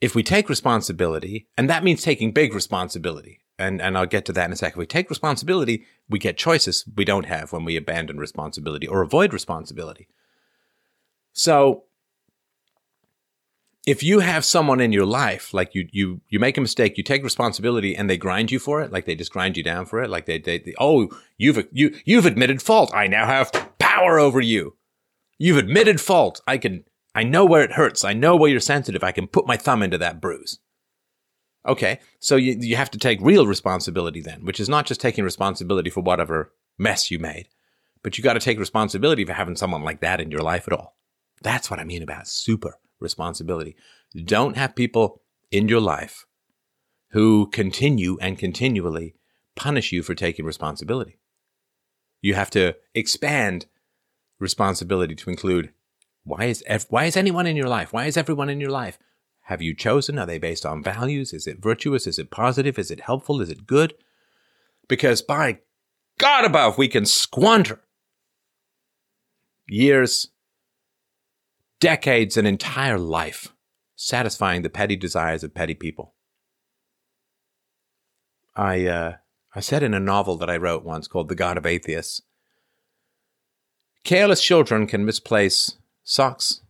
if 0.00 0.14
we 0.14 0.22
take 0.22 0.48
responsibility, 0.48 1.46
and 1.56 1.70
that 1.70 1.84
means 1.84 2.02
taking 2.02 2.32
big 2.32 2.54
responsibility, 2.54 3.40
and, 3.58 3.80
and 3.80 3.96
I'll 3.96 4.06
get 4.06 4.26
to 4.26 4.32
that 4.34 4.46
in 4.46 4.52
a 4.52 4.56
second. 4.56 4.74
If 4.74 4.78
we 4.78 4.86
take 4.86 5.08
responsibility, 5.10 5.84
we 6.08 6.18
get 6.18 6.36
choices 6.36 6.84
we 6.94 7.04
don't 7.04 7.26
have 7.26 7.52
when 7.52 7.64
we 7.64 7.76
abandon 7.76 8.18
responsibility 8.18 8.86
or 8.86 9.00
avoid 9.00 9.32
responsibility. 9.32 10.08
So 11.32 11.84
if 13.86 14.02
you 14.02 14.18
have 14.18 14.44
someone 14.44 14.80
in 14.80 14.92
your 14.92 15.06
life, 15.06 15.54
like 15.54 15.74
you, 15.74 15.88
you, 15.92 16.20
you 16.28 16.38
make 16.38 16.58
a 16.58 16.60
mistake, 16.60 16.98
you 16.98 17.04
take 17.04 17.22
responsibility 17.22 17.96
and 17.96 18.10
they 18.10 18.18
grind 18.18 18.50
you 18.50 18.58
for 18.58 18.82
it, 18.82 18.92
like 18.92 19.06
they 19.06 19.14
just 19.14 19.32
grind 19.32 19.56
you 19.56 19.62
down 19.62 19.86
for 19.86 20.02
it, 20.02 20.10
like 20.10 20.26
they, 20.26 20.38
they, 20.38 20.58
they 20.58 20.74
oh, 20.78 21.08
you've, 21.38 21.66
you, 21.72 21.94
you've 22.04 22.26
admitted 22.26 22.60
fault. 22.60 22.92
I 22.92 23.06
now 23.06 23.26
have 23.26 23.52
power 23.96 24.18
over 24.18 24.40
you. 24.40 24.76
You've 25.38 25.58
admitted 25.58 26.00
fault. 26.00 26.40
I 26.46 26.58
can, 26.58 26.84
I 27.14 27.22
know 27.22 27.44
where 27.44 27.62
it 27.62 27.72
hurts. 27.72 28.04
I 28.04 28.12
know 28.12 28.36
where 28.36 28.50
you're 28.50 28.60
sensitive. 28.60 29.02
I 29.02 29.12
can 29.12 29.26
put 29.26 29.46
my 29.46 29.56
thumb 29.56 29.82
into 29.82 29.98
that 29.98 30.20
bruise. 30.20 30.58
Okay, 31.66 31.98
so 32.20 32.36
you, 32.36 32.56
you 32.60 32.76
have 32.76 32.90
to 32.92 32.98
take 32.98 33.18
real 33.20 33.46
responsibility 33.46 34.20
then, 34.20 34.44
which 34.44 34.60
is 34.60 34.68
not 34.68 34.86
just 34.86 35.00
taking 35.00 35.24
responsibility 35.24 35.90
for 35.90 36.00
whatever 36.00 36.52
mess 36.78 37.10
you 37.10 37.18
made, 37.18 37.48
but 38.02 38.16
you 38.16 38.22
got 38.22 38.34
to 38.34 38.40
take 38.40 38.58
responsibility 38.58 39.24
for 39.24 39.32
having 39.32 39.56
someone 39.56 39.82
like 39.82 40.00
that 40.00 40.20
in 40.20 40.30
your 40.30 40.42
life 40.42 40.68
at 40.68 40.72
all. 40.72 40.96
That's 41.42 41.70
what 41.70 41.80
I 41.80 41.84
mean 41.84 42.02
about 42.02 42.28
super 42.28 42.78
responsibility. 43.00 43.76
Don't 44.24 44.56
have 44.56 44.76
people 44.76 45.22
in 45.50 45.68
your 45.68 45.80
life 45.80 46.24
who 47.10 47.48
continue 47.48 48.16
and 48.20 48.38
continually 48.38 49.16
punish 49.56 49.90
you 49.90 50.02
for 50.02 50.14
taking 50.14 50.44
responsibility. 50.44 51.18
You 52.22 52.34
have 52.34 52.50
to 52.50 52.76
expand 52.94 53.66
responsibility 54.38 55.14
to 55.14 55.30
include 55.30 55.72
why 56.24 56.44
is 56.44 56.62
ev- 56.66 56.86
why 56.90 57.04
is 57.04 57.16
anyone 57.16 57.46
in 57.46 57.56
your 57.56 57.68
life? 57.68 57.92
Why 57.92 58.06
is 58.06 58.16
everyone 58.16 58.48
in 58.48 58.60
your 58.60 58.70
life? 58.70 58.98
have 59.46 59.62
you 59.62 59.74
chosen? 59.74 60.18
Are 60.18 60.26
they 60.26 60.38
based 60.38 60.66
on 60.66 60.82
values? 60.82 61.32
Is 61.32 61.46
it 61.46 61.62
virtuous? 61.62 62.08
Is 62.08 62.18
it 62.18 62.32
positive? 62.32 62.80
Is 62.80 62.90
it 62.90 63.02
helpful? 63.02 63.40
Is 63.40 63.48
it 63.48 63.64
good? 63.64 63.94
Because 64.88 65.22
by 65.22 65.60
God 66.18 66.44
above, 66.44 66.76
we 66.76 66.88
can 66.88 67.06
squander 67.06 67.80
years, 69.68 70.30
decades, 71.78 72.36
an 72.36 72.44
entire 72.44 72.98
life 72.98 73.52
satisfying 73.94 74.62
the 74.62 74.68
petty 74.68 74.96
desires 74.96 75.44
of 75.44 75.54
petty 75.54 75.74
people. 75.74 76.14
I, 78.56 78.84
uh, 78.86 79.12
I 79.54 79.60
said 79.60 79.84
in 79.84 79.94
a 79.94 80.00
novel 80.00 80.36
that 80.38 80.50
I 80.50 80.56
wrote 80.56 80.84
once 80.84 81.06
called 81.06 81.28
The 81.28 81.36
God 81.36 81.56
of 81.56 81.66
Atheists 81.66 82.20
careless 84.06 84.40
children 84.40 84.86
can 84.86 85.04
misplace 85.04 85.76
socks, 86.04 86.62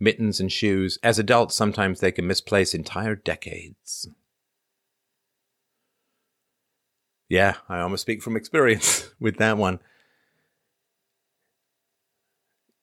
mittens, 0.00 0.40
and 0.40 0.50
shoes. 0.50 0.98
As 1.02 1.18
adults, 1.18 1.54
sometimes 1.54 2.00
they 2.00 2.12
can 2.12 2.26
misplace 2.26 2.74
entire 2.74 3.14
decades. 3.14 4.08
Yeah, 7.28 7.54
I 7.68 7.80
almost 7.80 8.02
speak 8.02 8.22
from 8.22 8.36
experience 8.36 9.08
with 9.20 9.36
that 9.36 9.56
one. 9.56 9.78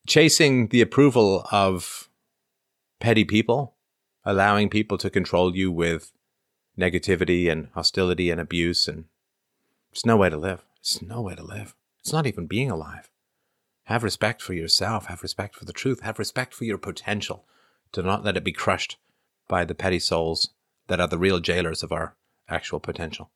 Chasing 0.07 0.69
the 0.69 0.81
approval 0.81 1.45
of 1.51 2.09
petty 2.99 3.25
people, 3.25 3.75
allowing 4.23 4.69
people 4.69 4.97
to 4.97 5.09
control 5.09 5.55
you 5.55 5.71
with 5.71 6.13
negativity 6.79 7.51
and 7.51 7.67
hostility 7.73 8.31
and 8.31 8.39
abuse, 8.39 8.87
and 8.87 9.05
it's 9.91 10.05
no 10.05 10.15
way 10.15 10.29
to 10.29 10.37
live. 10.37 10.65
It's 10.79 11.01
no 11.01 11.21
way 11.21 11.35
to 11.35 11.43
live. 11.43 11.75
It's 11.99 12.13
not 12.13 12.25
even 12.25 12.47
being 12.47 12.71
alive. 12.71 13.09
Have 13.89 14.03
respect 14.03 14.43
for 14.43 14.53
yourself. 14.53 15.07
Have 15.07 15.23
respect 15.23 15.55
for 15.55 15.65
the 15.65 15.73
truth. 15.73 16.01
Have 16.01 16.19
respect 16.19 16.53
for 16.53 16.63
your 16.63 16.77
potential. 16.77 17.45
Do 17.91 18.03
not 18.03 18.23
let 18.23 18.37
it 18.37 18.43
be 18.43 18.51
crushed 18.51 18.97
by 19.47 19.65
the 19.65 19.73
petty 19.73 19.97
souls 19.97 20.51
that 20.89 20.99
are 20.99 21.07
the 21.07 21.17
real 21.17 21.39
jailers 21.39 21.81
of 21.81 21.91
our 21.91 22.15
actual 22.47 22.79
potential. 22.79 23.31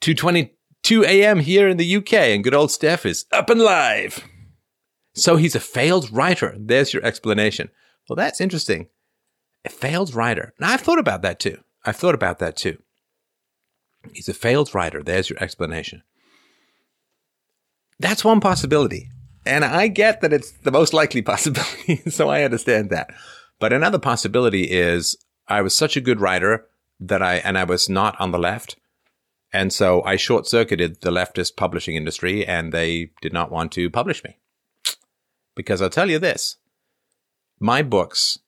2.22 0.00 1.04
a.m. 1.04 1.40
here 1.40 1.68
in 1.68 1.76
the 1.76 1.96
UK, 1.96 2.14
and 2.14 2.42
good 2.42 2.54
old 2.54 2.70
Steph 2.70 3.04
is 3.04 3.26
up 3.32 3.50
and 3.50 3.60
live. 3.60 4.24
So 5.14 5.36
he's 5.36 5.54
a 5.54 5.60
failed 5.60 6.10
writer. 6.10 6.54
There's 6.58 6.94
your 6.94 7.04
explanation. 7.04 7.68
Well, 8.08 8.16
that's 8.16 8.40
interesting. 8.40 8.88
A 9.66 9.68
failed 9.68 10.14
writer. 10.14 10.54
Now, 10.58 10.70
I've 10.70 10.80
thought 10.80 10.98
about 10.98 11.20
that 11.20 11.38
too. 11.38 11.58
I've 11.84 11.96
thought 11.96 12.14
about 12.14 12.38
that 12.38 12.56
too. 12.56 12.78
He's 14.14 14.30
a 14.30 14.32
failed 14.32 14.74
writer. 14.74 15.02
There's 15.02 15.28
your 15.28 15.42
explanation. 15.42 16.02
That's 18.00 18.24
one 18.24 18.40
possibility. 18.40 19.10
And 19.46 19.64
I 19.64 19.88
get 19.88 20.22
that 20.22 20.32
it's 20.32 20.50
the 20.50 20.72
most 20.72 20.92
likely 20.92 21.22
possibility, 21.32 22.02
so 22.10 22.28
I 22.28 22.42
understand 22.42 22.90
that. 22.90 23.14
But 23.60 23.72
another 23.72 23.98
possibility 23.98 24.64
is 24.64 25.16
I 25.46 25.60
was 25.60 25.74
such 25.74 25.96
a 25.96 26.00
good 26.00 26.20
writer 26.20 26.66
that 26.98 27.22
I, 27.22 27.36
and 27.36 27.56
I 27.56 27.64
was 27.64 27.88
not 27.88 28.18
on 28.18 28.32
the 28.32 28.38
left. 28.38 28.76
And 29.52 29.72
so 29.72 30.02
I 30.04 30.16
short 30.16 30.46
circuited 30.46 31.02
the 31.02 31.10
leftist 31.10 31.56
publishing 31.56 31.94
industry 31.94 32.46
and 32.46 32.72
they 32.72 33.10
did 33.20 33.32
not 33.32 33.50
want 33.50 33.72
to 33.72 33.90
publish 33.90 34.24
me. 34.24 34.38
Because 35.54 35.82
I'll 35.82 35.90
tell 35.90 36.10
you 36.10 36.18
this 36.18 36.56
my 37.58 37.82
books 37.82 38.38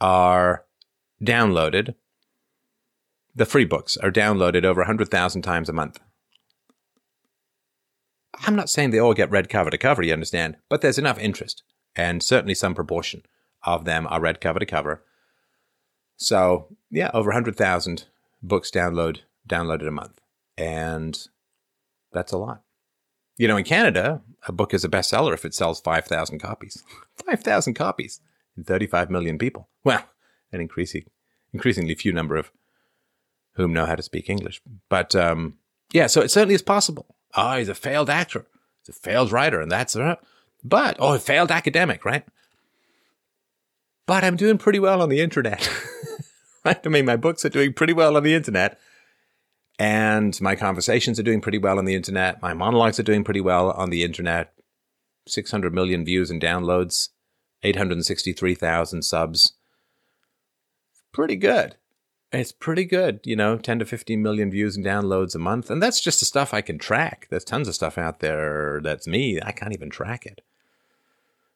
are 0.00 0.64
downloaded. 1.22 1.94
The 3.34 3.46
free 3.46 3.64
books 3.64 3.96
are 3.98 4.10
downloaded 4.10 4.64
over 4.64 4.80
100,000 4.80 5.42
times 5.42 5.68
a 5.68 5.72
month. 5.72 6.00
I'm 8.34 8.56
not 8.56 8.70
saying 8.70 8.90
they 8.90 9.00
all 9.00 9.14
get 9.14 9.30
read 9.30 9.48
cover 9.48 9.70
to 9.70 9.78
cover, 9.78 10.02
you 10.02 10.12
understand, 10.12 10.56
but 10.68 10.80
there's 10.80 10.98
enough 10.98 11.18
interest, 11.18 11.62
and 11.96 12.22
certainly 12.22 12.54
some 12.54 12.74
proportion 12.74 13.22
of 13.64 13.84
them 13.84 14.06
are 14.08 14.20
read 14.20 14.40
cover 14.40 14.58
to 14.58 14.66
cover. 14.66 15.02
So, 16.16 16.68
yeah, 16.90 17.10
over 17.12 17.30
100,000 17.30 18.04
books 18.42 18.70
download 18.70 19.20
downloaded 19.48 19.88
a 19.88 19.92
month, 19.92 20.20
and 20.56 21.18
that's 22.12 22.32
a 22.32 22.38
lot. 22.38 22.62
You 23.36 23.48
know, 23.48 23.56
in 23.56 23.64
Canada, 23.64 24.22
a 24.46 24.52
book 24.52 24.74
is 24.74 24.84
a 24.84 24.88
bestseller 24.88 25.32
if 25.32 25.44
it 25.44 25.54
sells 25.54 25.80
5,000 25.80 26.38
copies. 26.38 26.84
5,000 27.26 27.74
copies 27.74 28.20
in 28.56 28.64
35 28.64 29.10
million 29.10 29.38
people. 29.38 29.68
Well, 29.82 30.04
an 30.52 30.60
increasing, 30.60 31.04
increasingly 31.52 31.94
few 31.94 32.12
number 32.12 32.36
of 32.36 32.50
whom 33.54 33.72
know 33.72 33.86
how 33.86 33.94
to 33.94 34.02
speak 34.02 34.28
English. 34.28 34.60
But 34.88 35.14
um, 35.14 35.58
yeah, 35.92 36.06
so 36.06 36.20
it 36.20 36.30
certainly 36.30 36.54
is 36.54 36.62
possible. 36.62 37.16
Oh, 37.34 37.56
he's 37.56 37.68
a 37.68 37.74
failed 37.74 38.10
actor. 38.10 38.46
He's 38.82 38.94
a 38.94 38.98
failed 38.98 39.32
writer, 39.32 39.60
and 39.60 39.70
that's 39.70 39.96
right. 39.96 40.18
But, 40.62 40.96
oh, 40.98 41.14
a 41.14 41.18
failed 41.18 41.50
academic, 41.50 42.04
right? 42.04 42.24
But 44.06 44.24
I'm 44.24 44.36
doing 44.36 44.58
pretty 44.58 44.78
well 44.78 45.02
on 45.02 45.08
the 45.08 45.20
internet. 45.20 45.70
right? 46.64 46.80
I 46.84 46.88
mean, 46.88 47.06
my 47.06 47.16
books 47.16 47.44
are 47.44 47.50
doing 47.50 47.72
pretty 47.72 47.92
well 47.92 48.16
on 48.16 48.22
the 48.22 48.34
internet. 48.34 48.78
And 49.78 50.38
my 50.42 50.56
conversations 50.56 51.18
are 51.18 51.22
doing 51.22 51.40
pretty 51.40 51.58
well 51.58 51.78
on 51.78 51.86
the 51.86 51.94
internet. 51.94 52.42
My 52.42 52.52
monologues 52.52 53.00
are 53.00 53.04
doing 53.04 53.24
pretty 53.24 53.40
well 53.40 53.70
on 53.70 53.88
the 53.88 54.02
internet. 54.02 54.52
600 55.26 55.72
million 55.72 56.04
views 56.04 56.30
and 56.30 56.40
downloads, 56.40 57.10
863,000 57.62 59.02
subs. 59.02 59.54
Pretty 61.12 61.36
good. 61.36 61.76
It's 62.32 62.52
pretty 62.52 62.84
good, 62.84 63.20
you 63.24 63.34
know, 63.34 63.56
10 63.56 63.80
to 63.80 63.84
15 63.84 64.22
million 64.22 64.50
views 64.50 64.76
and 64.76 64.86
downloads 64.86 65.34
a 65.34 65.38
month. 65.38 65.68
And 65.68 65.82
that's 65.82 66.00
just 66.00 66.20
the 66.20 66.26
stuff 66.26 66.54
I 66.54 66.60
can 66.60 66.78
track. 66.78 67.26
There's 67.28 67.44
tons 67.44 67.66
of 67.66 67.74
stuff 67.74 67.98
out 67.98 68.20
there 68.20 68.80
that's 68.82 69.08
me. 69.08 69.40
I 69.42 69.50
can't 69.50 69.72
even 69.72 69.90
track 69.90 70.26
it. 70.26 70.40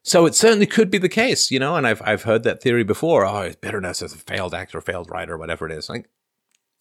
So 0.03 0.25
it 0.25 0.35
certainly 0.35 0.67
could 0.67 0.91
be 0.91 0.97
the 0.97 1.09
case, 1.09 1.49
you 1.49 1.59
know, 1.59 1.77
and 1.77 1.87
I've, 1.87 2.01
I've 2.03 2.23
heard 2.23 2.43
that 2.43 2.61
theory 2.61 2.83
before. 2.83 3.25
Oh, 3.25 3.41
his 3.41 3.55
bitterness 3.55 4.01
as 4.01 4.13
a 4.13 4.17
failed 4.17 4.53
actor, 4.53 4.81
failed 4.81 5.09
writer, 5.09 5.37
whatever 5.37 5.65
it 5.65 5.71
is. 5.71 5.89
Like, 5.89 6.09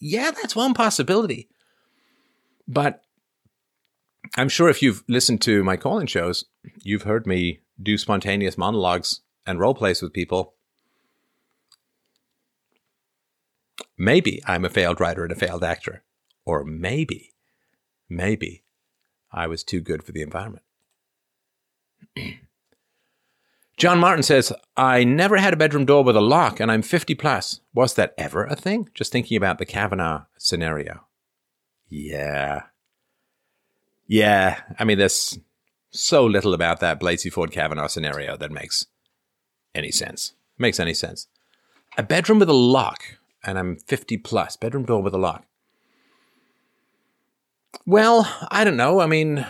yeah, 0.01 0.33
that's 0.33 0.57
one 0.57 0.75
possibility. 0.75 1.49
But 2.67 3.03
I'm 4.37 4.49
sure 4.49 4.69
if 4.69 4.83
you've 4.83 5.05
listened 5.09 5.41
to 5.43 5.63
my 5.63 5.77
call-in 5.77 6.07
shows, 6.09 6.45
you've 6.83 7.03
heard 7.03 7.27
me 7.27 7.61
do 7.81 7.97
spontaneous 7.97 8.59
monologues 8.59 9.21
and 9.47 9.61
role 9.61 9.75
plays 9.75 10.03
with 10.03 10.13
people 10.13 10.54
Maybe 13.97 14.43
I'm 14.47 14.65
a 14.65 14.71
failed 14.71 15.01
writer 15.01 15.23
and 15.23 15.33
a 15.33 15.37
failed 15.37 15.65
actor. 15.65 16.03
Or 16.45 16.65
maybe, 16.65 17.33
maybe 18.09 18.65
I 19.33 19.47
was 19.47 19.63
too 19.63 19.81
good 19.81 20.03
for 20.03 20.13
the 20.13 20.23
environment. 20.23 20.65
John 23.77 23.99
Martin 23.99 24.23
says, 24.23 24.53
I 24.77 25.03
never 25.03 25.37
had 25.37 25.53
a 25.53 25.57
bedroom 25.57 25.85
door 25.85 26.05
with 26.05 26.17
a 26.17 26.21
lock 26.21 26.61
and 26.61 26.71
I'm 26.71 26.83
50 26.83 27.15
plus. 27.17 27.61
Was 27.75 27.95
that 27.95 28.15
ever 28.17 28.45
a 28.45 28.55
thing? 28.55 28.89
Just 28.95 29.11
thinking 29.11 29.37
about 29.37 29.59
the 29.59 29.67
Kavanaugh 29.67 30.27
scenario. 30.39 31.07
Yeah. 31.89 32.63
Yeah. 34.07 34.61
I 34.79 34.85
mean, 34.85 34.99
there's 34.99 35.39
so 35.91 36.25
little 36.25 36.55
about 36.55 36.81
that 36.81 37.01
Blasey 37.01 37.33
Ford 37.33 37.51
Kavanaugh 37.51 37.89
scenario 37.89 38.37
that 38.37 38.53
makes 38.53 38.87
any 39.75 39.91
sense. 39.91 40.35
Makes 40.57 40.79
any 40.79 40.95
sense. 40.95 41.27
A 41.99 42.03
bedroom 42.03 42.39
with 42.39 42.49
a 42.49 42.55
lock 42.55 43.03
and 43.45 43.59
I'm 43.59 43.77
50 43.77 44.19
plus, 44.19 44.57
bedroom 44.57 44.85
door 44.85 45.03
with 45.03 45.15
a 45.15 45.19
lock. 45.19 45.45
Well, 47.87 48.27
I 48.51 48.65
don't 48.65 48.77
know. 48.77 49.01
I 49.01 49.07
mean, 49.07 49.47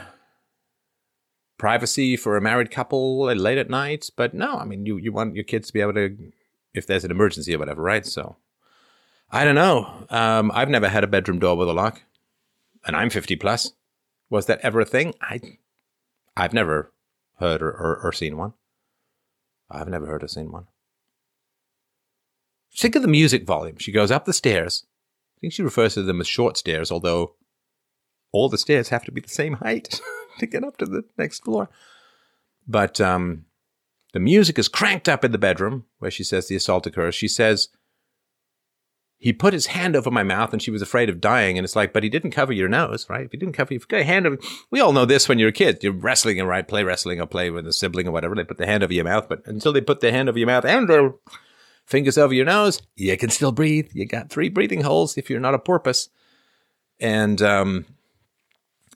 privacy 1.59 2.17
for 2.17 2.37
a 2.37 2.41
married 2.41 2.71
couple 2.71 3.25
late 3.25 3.59
at 3.59 3.71
night, 3.71 4.11
but 4.17 4.35
no, 4.35 4.57
I 4.57 4.65
mean, 4.65 4.87
you, 4.87 4.97
you 4.97 5.13
want 5.13 5.37
your 5.37 5.45
kids 5.45 5.69
to 5.69 5.73
be 5.73 5.81
able 5.81 5.95
to, 5.95 6.33
if 6.75 6.87
there's 6.87 7.05
an 7.05 7.11
emergency 7.11 7.55
or 7.55 7.59
whatever, 7.59 7.83
right? 7.83 8.05
So, 8.05 8.37
I 9.31 9.45
don't 9.45 9.55
know. 9.55 10.07
Um, 10.11 10.51
I've 10.55 10.69
never 10.69 10.89
had 10.89 11.05
a 11.05 11.09
bedroom 11.09 11.39
door 11.39 11.57
with 11.57 11.69
a 11.69 11.73
lock, 11.73 12.03
and 12.87 12.97
I'm 12.97 13.11
50 13.11 13.37
plus. 13.37 13.73
Was 14.31 14.47
that 14.47 14.61
ever 14.63 14.81
a 14.81 14.85
thing? 14.85 15.15
I, 15.21 15.41
I've 16.37 16.53
never 16.53 16.93
heard 17.39 17.63
or, 17.63 17.71
or, 17.71 18.01
or 18.03 18.13
seen 18.13 18.37
one. 18.37 18.55
I've 19.71 19.89
never 19.89 20.07
heard 20.07 20.23
or 20.23 20.29
seen 20.29 20.51
one. 20.51 20.67
Think 22.77 22.97
of 22.97 23.03
the 23.03 23.09
music 23.09 23.47
volume. 23.47 23.79
She 23.79 23.93
goes 23.93 24.11
up 24.11 24.25
the 24.25 24.33
stairs. 24.33 24.85
I 25.39 25.41
think 25.41 25.53
she 25.53 25.63
refers 25.63 25.95
to 25.95 26.03
them 26.03 26.21
as 26.21 26.27
short 26.27 26.57
stairs, 26.57 26.91
although 26.91 27.35
all 28.33 28.49
the 28.49 28.59
stairs 28.59 28.89
have 28.89 29.05
to 29.05 29.13
be 29.13 29.21
the 29.21 29.29
same 29.29 29.55
height 29.55 30.01
to 30.39 30.47
get 30.47 30.65
up 30.65 30.77
to 30.79 30.87
the 30.87 31.05
next 31.17 31.45
floor. 31.45 31.69
But 32.67 33.01
um, 33.01 33.45
the 34.13 34.21
music 34.21 34.59
is 34.59 34.69
cranked 34.69 35.09
up 35.09 35.25
in 35.25 35.33
the 35.33 35.39
bedroom 35.39 35.85
where 35.99 36.11
she 36.11 36.25
says 36.25 36.49
the 36.49 36.57
assault 36.57 36.87
occurs. 36.87 37.15
She 37.15 37.29
says, 37.29 37.69
he 39.19 39.33
put 39.33 39.55
his 39.55 39.67
hand 39.67 39.97
over 39.97 40.11
my 40.11 40.23
mouth 40.23 40.53
and 40.53 40.61
she 40.61 40.71
was 40.71 40.83
afraid 40.83 41.09
of 41.09 41.21
dying. 41.21 41.57
And 41.57 41.65
it's 41.65 41.77
like, 41.77 41.93
but 41.93 42.03
he 42.03 42.11
didn't 42.11 42.33
cover 42.33 42.53
your 42.53 42.69
nose, 42.69 43.07
right? 43.09 43.25
If 43.25 43.33
he 43.33 43.39
didn't 43.39 43.55
cover 43.55 43.73
if 43.73 43.83
you 43.83 43.87
got 43.87 44.01
a 44.01 44.05
hand 44.05 44.27
over, 44.27 44.39
we 44.71 44.81
all 44.81 44.93
know 44.93 45.07
this 45.07 45.29
when 45.29 45.39
you're 45.39 45.49
a 45.49 45.53
kid. 45.53 45.83
You're 45.83 45.93
wrestling 45.93 46.39
and 46.39 46.49
right, 46.49 46.67
play 46.67 46.83
wrestling 46.83 47.21
or 47.21 47.27
play 47.27 47.51
with 47.51 47.67
a 47.67 47.73
sibling 47.73 48.09
or 48.09 48.11
whatever. 48.11 48.35
They 48.35 48.45
put 48.45 48.59
the 48.59 48.67
hand 48.67 48.83
over 48.83 48.93
your 48.93 49.05
mouth, 49.05 49.29
but 49.29 49.47
until 49.47 49.73
they 49.73 49.81
put 49.81 50.01
the 50.01 50.13
hand 50.13 50.29
over 50.29 50.39
your 50.39 50.47
mouth 50.49 50.65
and 50.65 50.91
fingers 51.87 52.19
over 52.19 52.35
your 52.35 52.47
nose, 52.47 52.81
you 52.97 53.17
can 53.17 53.31
still 53.31 53.53
breathe. 53.53 53.91
You 53.93 54.07
got 54.07 54.31
three 54.31 54.49
breathing 54.49 54.83
holes 54.83 55.17
if 55.19 55.29
you're 55.31 55.41
not 55.41 55.55
a 55.55 55.59
porpoise. 55.59 56.09
And 57.01 57.41
um, 57.43 57.87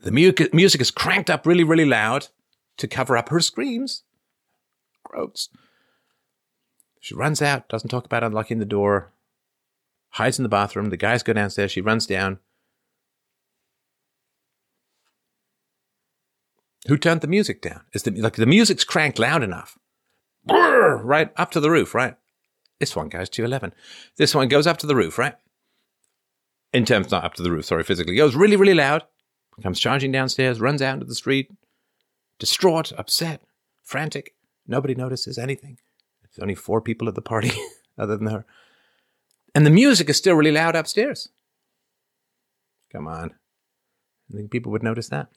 the 0.03 0.13
mu- 0.13 0.33
music 0.53 0.81
is 0.81 0.91
cranked 0.91 1.31
up 1.31 1.47
really, 1.47 1.65
really 1.65 1.85
loud 1.85 2.29
to 2.79 2.89
cover 2.89 3.17
up 3.17 3.29
her 3.29 3.41
screams. 3.41 4.05
Gross. 5.05 5.49
She 7.01 7.15
runs 7.15 7.41
out, 7.41 7.69
doesn't 7.69 7.89
talk 7.89 8.05
about 8.05 8.25
unlocking 8.25 8.59
the 8.59 8.65
door, 8.65 9.13
hides 10.11 10.39
in 10.39 10.43
the 10.43 10.49
bathroom. 10.49 10.91
The 10.91 10.97
guys 10.97 11.23
go 11.23 11.33
downstairs. 11.33 11.73
She 11.73 11.81
runs 11.81 12.07
down. 12.07 12.39
Who 16.87 16.97
turned 16.97 17.21
the 17.21 17.27
music 17.27 17.61
down? 17.63 17.83
Is 17.93 18.03
the 18.03 18.11
like 18.13 18.37
the 18.37 18.47
music's 18.47 18.85
cranked 18.85 19.19
loud 19.19 19.43
enough? 19.43 19.79
Right 20.49 21.31
up 21.37 21.51
to 21.53 21.61
the 21.61 21.71
roof, 21.71 21.95
right? 21.95 22.17
This 22.81 22.95
one 22.95 23.09
goes 23.09 23.29
to 23.31 23.45
11. 23.45 23.73
This 24.17 24.35
one 24.35 24.49
goes 24.49 24.67
up 24.67 24.79
to 24.79 24.87
the 24.87 24.95
roof, 24.95 25.19
right? 25.19 25.35
In 26.73 26.85
terms, 26.85 27.11
not 27.11 27.25
up 27.25 27.35
to 27.35 27.43
the 27.43 27.51
roof, 27.51 27.65
sorry, 27.65 27.83
physically. 27.83 28.17
Goes 28.17 28.37
really, 28.37 28.57
really 28.57 28.75
loud, 28.75 29.05
comes 29.63 29.81
charging 29.81 30.13
downstairs, 30.13 30.61
runs 30.61 30.83
out 30.83 30.95
into 30.95 31.07
the 31.07 31.15
street, 31.15 31.51
distraught, 32.39 32.93
upset, 32.97 33.43
frantic. 33.83 34.35
Nobody 34.67 34.95
notices 34.95 35.39
anything. 35.39 35.79
There's 36.23 36.43
only 36.43 36.55
four 36.55 36.81
people 36.81 37.09
at 37.09 37.15
the 37.15 37.23
party 37.23 37.53
other 37.99 38.17
than 38.17 38.29
her. 38.29 38.45
And 39.55 39.65
the 39.65 39.71
music 39.71 40.09
is 40.09 40.19
still 40.19 40.35
really 40.35 40.53
loud 40.53 40.77
upstairs. 40.77 41.31
Come 42.93 43.07
on. 43.07 43.35
I 44.31 44.37
think 44.37 44.51
people 44.51 44.71
would 44.73 44.83
notice 44.83 45.09
that. 45.09 45.29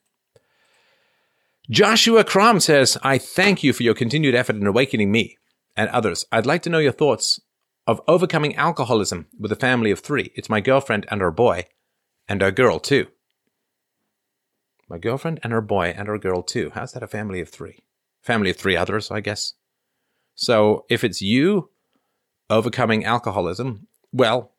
Joshua 1.70 2.24
Crom 2.24 2.60
says, 2.60 2.98
I 3.04 3.18
thank 3.18 3.64
you 3.64 3.72
for 3.72 3.84
your 3.84 3.94
continued 3.94 4.36
effort 4.36 4.58
in 4.58 4.68
awakening 4.68 5.12
me 5.12 5.38
and 5.76 5.90
others. 5.90 6.26
I'd 6.32 6.46
like 6.46 6.62
to 6.64 6.70
know 6.70 6.80
your 6.80 6.92
thoughts 6.92 7.40
of 7.88 8.02
overcoming 8.08 8.56
alcoholism 8.56 9.28
with 9.40 9.52
a 9.52 9.56
family 9.56 9.92
of 9.92 10.00
three. 10.00 10.32
It's 10.36 10.50
my 10.50 10.62
girlfriend 10.62 11.06
and 11.10 11.22
her 11.22 11.32
boy, 11.32 11.66
and 12.28 12.42
our 12.44 12.52
girl 12.52 12.80
too. 12.80 13.08
My 14.88 14.98
girlfriend 14.98 15.40
and 15.44 15.54
her 15.54 15.62
boy 15.62 15.94
and 15.96 16.10
our 16.10 16.18
girl 16.18 16.44
too. 16.44 16.72
How's 16.74 16.92
that 16.94 17.04
a 17.04 17.08
family 17.08 17.40
of 17.40 17.50
three? 17.50 17.80
Family 18.22 18.50
of 18.50 18.58
three 18.58 18.76
others, 18.76 19.10
I 19.10 19.22
guess. 19.22 19.54
So 20.36 20.86
if 20.90 21.04
it's 21.04 21.22
you 21.22 21.70
overcoming 22.50 23.06
alcoholism, 23.06 23.88
well, 24.12 24.52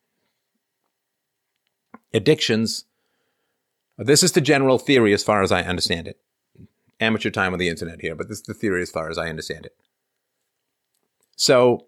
addictions. 2.13 2.85
This 3.97 4.23
is 4.23 4.31
the 4.31 4.41
general 4.41 4.79
theory 4.79 5.13
as 5.13 5.23
far 5.23 5.43
as 5.43 5.51
I 5.51 5.61
understand 5.63 6.07
it. 6.07 6.19
Amateur 6.99 7.29
time 7.29 7.53
on 7.53 7.59
the 7.59 7.69
internet 7.69 8.01
here, 8.01 8.15
but 8.15 8.27
this 8.27 8.39
is 8.39 8.45
the 8.45 8.53
theory 8.53 8.81
as 8.81 8.91
far 8.91 9.09
as 9.09 9.17
I 9.17 9.29
understand 9.29 9.65
it. 9.65 9.75
So 11.35 11.87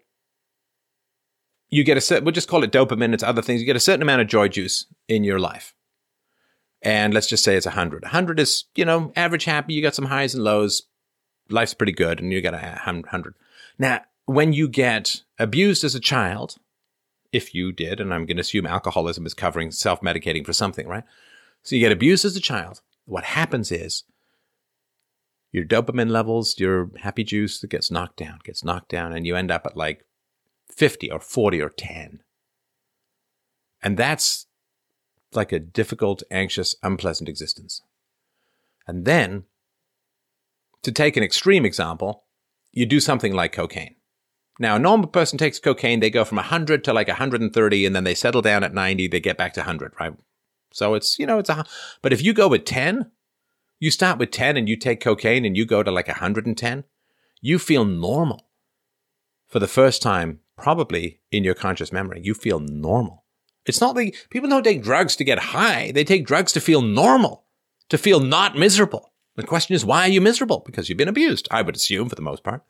you 1.68 1.84
get 1.84 1.96
a 1.96 2.00
certain, 2.00 2.24
we'll 2.24 2.32
just 2.32 2.48
call 2.48 2.64
it 2.64 2.72
dopamine, 2.72 3.14
it's 3.14 3.22
other 3.22 3.42
things. 3.42 3.60
You 3.60 3.66
get 3.66 3.76
a 3.76 3.80
certain 3.80 4.02
amount 4.02 4.22
of 4.22 4.28
joy 4.28 4.48
juice 4.48 4.86
in 5.08 5.24
your 5.24 5.38
life. 5.38 5.74
And 6.82 7.12
let's 7.12 7.26
just 7.26 7.42
say 7.42 7.56
it's 7.56 7.66
100. 7.66 8.02
100 8.02 8.38
is, 8.38 8.64
you 8.74 8.84
know, 8.84 9.12
average 9.16 9.44
happy. 9.44 9.74
You 9.74 9.82
got 9.82 9.94
some 9.94 10.04
highs 10.06 10.34
and 10.34 10.44
lows. 10.44 10.82
Life's 11.48 11.74
pretty 11.74 11.92
good, 11.92 12.20
and 12.20 12.32
you 12.32 12.40
got 12.42 12.54
a 12.54 12.80
100. 12.84 13.34
Now, 13.78 14.02
when 14.26 14.52
you 14.52 14.68
get 14.68 15.22
abused 15.38 15.84
as 15.84 15.94
a 15.94 16.00
child, 16.00 16.56
if 17.32 17.54
you 17.54 17.72
did, 17.72 18.00
and 18.00 18.12
I'm 18.12 18.26
going 18.26 18.36
to 18.36 18.42
assume 18.42 18.66
alcoholism 18.66 19.26
is 19.26 19.34
covering 19.34 19.70
self 19.70 20.00
medicating 20.00 20.44
for 20.44 20.52
something, 20.52 20.86
right? 20.86 21.04
So 21.62 21.74
you 21.74 21.80
get 21.80 21.92
abused 21.92 22.24
as 22.24 22.36
a 22.36 22.40
child. 22.40 22.82
What 23.04 23.24
happens 23.24 23.70
is 23.70 24.04
your 25.56 25.64
dopamine 25.64 26.10
levels, 26.10 26.58
your 26.58 26.90
happy 26.98 27.24
juice 27.24 27.60
that 27.60 27.70
gets 27.70 27.90
knocked 27.90 28.18
down, 28.18 28.38
gets 28.44 28.62
knocked 28.62 28.90
down, 28.90 29.14
and 29.14 29.26
you 29.26 29.34
end 29.34 29.50
up 29.50 29.64
at 29.64 29.76
like 29.76 30.04
50 30.70 31.10
or 31.10 31.18
40 31.18 31.62
or 31.62 31.70
10. 31.70 32.20
And 33.82 33.96
that's 33.96 34.46
like 35.32 35.52
a 35.52 35.58
difficult, 35.58 36.22
anxious, 36.30 36.76
unpleasant 36.82 37.28
existence. 37.28 37.80
And 38.86 39.06
then, 39.06 39.44
to 40.82 40.92
take 40.92 41.16
an 41.16 41.22
extreme 41.22 41.64
example, 41.64 42.24
you 42.72 42.84
do 42.84 43.00
something 43.00 43.32
like 43.32 43.52
cocaine. 43.52 43.96
Now, 44.58 44.76
a 44.76 44.78
normal 44.78 45.08
person 45.08 45.38
takes 45.38 45.58
cocaine, 45.58 46.00
they 46.00 46.10
go 46.10 46.24
from 46.24 46.36
100 46.36 46.84
to 46.84 46.92
like 46.92 47.08
130, 47.08 47.86
and 47.86 47.96
then 47.96 48.04
they 48.04 48.14
settle 48.14 48.42
down 48.42 48.62
at 48.62 48.74
90, 48.74 49.08
they 49.08 49.20
get 49.20 49.38
back 49.38 49.54
to 49.54 49.60
100, 49.60 49.94
right? 49.98 50.12
So 50.72 50.92
it's, 50.94 51.18
you 51.18 51.26
know, 51.26 51.38
it's 51.38 51.48
a, 51.48 51.64
but 52.02 52.12
if 52.12 52.22
you 52.22 52.34
go 52.34 52.46
with 52.46 52.66
10, 52.66 53.10
you 53.78 53.90
start 53.90 54.18
with 54.18 54.30
10 54.30 54.56
and 54.56 54.68
you 54.68 54.76
take 54.76 55.00
cocaine 55.00 55.44
and 55.44 55.56
you 55.56 55.66
go 55.66 55.82
to 55.82 55.90
like 55.90 56.08
110, 56.08 56.84
you 57.40 57.58
feel 57.58 57.84
normal 57.84 58.46
for 59.46 59.58
the 59.58 59.68
first 59.68 60.02
time, 60.02 60.40
probably 60.56 61.20
in 61.30 61.44
your 61.44 61.54
conscious 61.54 61.92
memory. 61.92 62.20
You 62.22 62.34
feel 62.34 62.60
normal. 62.60 63.24
It's 63.66 63.80
not 63.80 63.96
like 63.96 64.16
people 64.30 64.48
don't 64.48 64.62
take 64.62 64.82
drugs 64.82 65.16
to 65.16 65.24
get 65.24 65.38
high. 65.38 65.92
They 65.92 66.04
take 66.04 66.26
drugs 66.26 66.52
to 66.52 66.60
feel 66.60 66.82
normal, 66.82 67.44
to 67.88 67.98
feel 67.98 68.20
not 68.20 68.56
miserable. 68.56 69.12
The 69.34 69.42
question 69.42 69.74
is, 69.74 69.84
why 69.84 70.02
are 70.02 70.08
you 70.08 70.20
miserable? 70.20 70.62
Because 70.64 70.88
you've 70.88 70.98
been 70.98 71.08
abused, 71.08 71.46
I 71.50 71.62
would 71.62 71.76
assume, 71.76 72.08
for 72.08 72.14
the 72.14 72.22
most 72.22 72.42
part. 72.42 72.62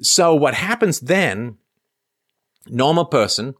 So 0.00 0.34
what 0.34 0.54
happens 0.54 1.00
then, 1.00 1.56
normal 2.66 3.06
person, 3.06 3.54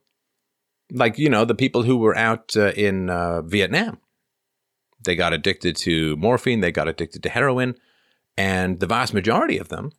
like, 0.93 1.19
you 1.19 1.29
know, 1.29 1.45
the 1.45 1.55
people 1.55 1.83
who 1.83 1.97
were 1.97 2.17
out 2.17 2.57
uh, 2.57 2.73
in 2.73 3.11
uh, 3.11 3.43
Vietnam, 3.43 3.99
they 5.05 5.14
got 5.14 5.32
addicted 5.32 5.77
to 5.77 6.16
morphine, 6.16 6.60
they 6.60 6.73
got 6.73 6.89
addicted 6.89 7.23
to 7.23 7.28
heroin, 7.28 7.74
and 8.36 8.81
the 8.81 8.86
vast 8.86 9.14
majority 9.14 9.59
of 9.59 9.68
them, 9.68 9.93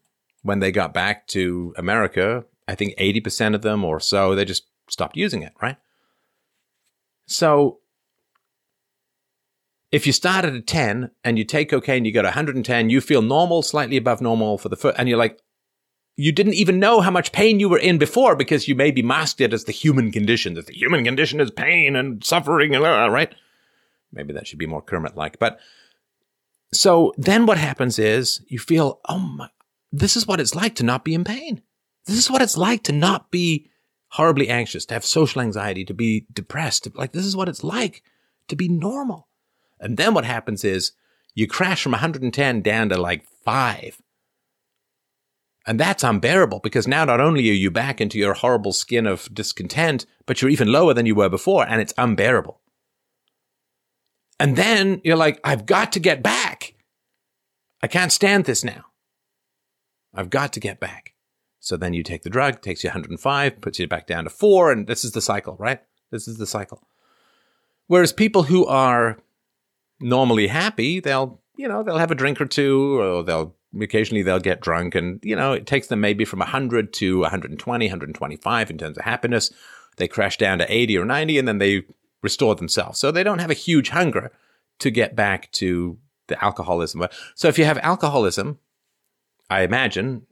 when 0.43 0.59
they 0.59 0.71
got 0.71 0.93
back 0.93 1.27
to 1.27 1.73
America, 1.77 2.45
I 2.67 2.75
think 2.75 2.95
80% 2.97 3.55
of 3.55 3.61
them 3.61 3.83
or 3.83 3.99
so, 3.99 4.35
they 4.35 4.45
just 4.45 4.67
stopped 4.89 5.17
using 5.17 5.41
it, 5.43 5.53
right? 5.61 5.77
So 7.25 7.79
if 9.91 10.05
you 10.05 10.13
start 10.13 10.45
at 10.45 10.53
a 10.53 10.61
10 10.61 11.11
and 11.23 11.37
you 11.37 11.45
take 11.45 11.69
cocaine, 11.69 12.05
you 12.05 12.11
go 12.11 12.21
to 12.21 12.27
110, 12.27 12.89
you 12.89 13.01
feel 13.01 13.21
normal, 13.21 13.61
slightly 13.61 13.97
above 13.97 14.21
normal 14.21 14.57
for 14.57 14.69
the 14.69 14.75
first, 14.75 14.97
and 14.99 15.07
you're 15.07 15.17
like, 15.17 15.39
you 16.15 16.31
didn't 16.31 16.55
even 16.55 16.79
know 16.79 16.99
how 16.99 17.11
much 17.11 17.31
pain 17.31 17.59
you 17.59 17.69
were 17.69 17.77
in 17.77 17.97
before 17.97 18.35
because 18.35 18.67
you 18.67 18.75
maybe 18.75 19.03
masked 19.03 19.39
it 19.39 19.53
as 19.53 19.65
the 19.65 19.71
human 19.71 20.11
condition, 20.11 20.55
that 20.55 20.65
the 20.65 20.73
human 20.73 21.03
condition 21.03 21.39
is 21.39 21.51
pain 21.51 21.95
and 21.95 22.23
suffering, 22.23 22.75
and 22.75 22.83
uh, 22.83 23.09
right? 23.09 23.33
Maybe 24.11 24.33
that 24.33 24.47
should 24.47 24.59
be 24.59 24.65
more 24.67 24.81
Kermit 24.81 25.15
like. 25.15 25.39
But 25.39 25.59
so 26.73 27.13
then 27.17 27.45
what 27.45 27.57
happens 27.57 27.99
is 27.99 28.41
you 28.47 28.59
feel, 28.59 28.99
oh 29.07 29.19
my, 29.19 29.49
this 29.91 30.17
is 30.17 30.27
what 30.27 30.39
it's 30.39 30.55
like 30.55 30.75
to 30.75 30.83
not 30.83 31.03
be 31.03 31.13
in 31.13 31.23
pain. 31.23 31.61
This 32.05 32.17
is 32.17 32.31
what 32.31 32.41
it's 32.41 32.57
like 32.57 32.83
to 32.83 32.93
not 32.93 33.31
be 33.31 33.69
horribly 34.09 34.49
anxious, 34.49 34.85
to 34.85 34.93
have 34.93 35.05
social 35.05 35.41
anxiety, 35.41 35.83
to 35.85 35.93
be 35.93 36.25
depressed. 36.31 36.87
Like, 36.95 37.11
this 37.11 37.25
is 37.25 37.35
what 37.35 37.49
it's 37.49 37.63
like 37.63 38.03
to 38.47 38.55
be 38.55 38.69
normal. 38.69 39.27
And 39.79 39.97
then 39.97 40.13
what 40.13 40.25
happens 40.25 40.63
is 40.63 40.93
you 41.35 41.47
crash 41.47 41.83
from 41.83 41.91
110 41.91 42.61
down 42.61 42.89
to 42.89 42.97
like 42.97 43.25
five. 43.43 44.01
And 45.65 45.79
that's 45.79 46.03
unbearable 46.03 46.61
because 46.63 46.87
now 46.87 47.03
not 47.03 47.19
only 47.19 47.49
are 47.49 47.53
you 47.53 47.69
back 47.69 47.99
into 47.99 48.17
your 48.17 48.33
horrible 48.33 48.71
skin 48.71 49.05
of 49.05 49.27
discontent, 49.33 50.05
but 50.25 50.41
you're 50.41 50.49
even 50.49 50.71
lower 50.71 50.93
than 50.93 51.05
you 51.05 51.13
were 51.13 51.29
before, 51.29 51.67
and 51.67 51.81
it's 51.81 51.93
unbearable. 51.97 52.61
And 54.39 54.55
then 54.55 55.01
you're 55.03 55.17
like, 55.17 55.39
I've 55.43 55.65
got 55.65 55.91
to 55.93 55.99
get 55.99 56.21
back. 56.21 56.75
I 57.81 57.87
can't 57.87 58.11
stand 58.11 58.45
this 58.45 58.63
now. 58.63 58.85
I've 60.13 60.29
got 60.29 60.53
to 60.53 60.59
get 60.59 60.79
back. 60.79 61.13
So 61.59 61.75
then 61.75 61.93
you 61.93 62.03
take 62.03 62.23
the 62.23 62.29
drug, 62.29 62.61
takes 62.61 62.83
you 62.83 62.89
105, 62.89 63.61
puts 63.61 63.79
you 63.79 63.87
back 63.87 64.07
down 64.07 64.23
to 64.23 64.29
four, 64.29 64.71
and 64.71 64.87
this 64.87 65.03
is 65.03 65.11
the 65.11 65.21
cycle, 65.21 65.55
right? 65.59 65.81
This 66.11 66.27
is 66.27 66.37
the 66.37 66.47
cycle. 66.47 66.81
Whereas 67.87 68.13
people 68.13 68.43
who 68.43 68.65
are 68.65 69.17
normally 69.99 70.47
happy, 70.47 70.99
they'll, 70.99 71.41
you 71.55 71.67
know, 71.67 71.83
they'll 71.83 71.97
have 71.97 72.11
a 72.11 72.15
drink 72.15 72.39
or 72.39 72.45
two, 72.45 72.99
or 72.99 73.23
they'll 73.23 73.55
occasionally 73.81 74.23
they'll 74.23 74.39
get 74.39 74.61
drunk, 74.61 74.95
and 74.95 75.19
you 75.23 75.35
know, 75.35 75.53
it 75.53 75.65
takes 75.65 75.87
them 75.87 75.99
maybe 76.01 76.25
from 76.25 76.39
100 76.39 76.93
to 76.93 77.19
120, 77.19 77.85
125 77.85 78.69
in 78.69 78.77
terms 78.77 78.97
of 78.97 79.03
happiness. 79.03 79.51
They 79.97 80.07
crash 80.07 80.37
down 80.37 80.59
to 80.59 80.73
80 80.73 80.97
or 80.97 81.05
90, 81.05 81.37
and 81.37 81.47
then 81.47 81.57
they 81.57 81.83
restore 82.21 82.55
themselves. 82.55 82.99
So 82.99 83.11
they 83.11 83.23
don't 83.23 83.39
have 83.39 83.51
a 83.51 83.55
huge 83.55 83.89
hunger 83.89 84.31
to 84.79 84.91
get 84.91 85.15
back 85.15 85.51
to 85.53 85.97
the 86.27 86.43
alcoholism. 86.43 87.05
So 87.35 87.47
if 87.47 87.57
you 87.57 87.65
have 87.65 87.77
alcoholism, 87.79 88.59
I 89.49 89.61
imagine 89.61 90.25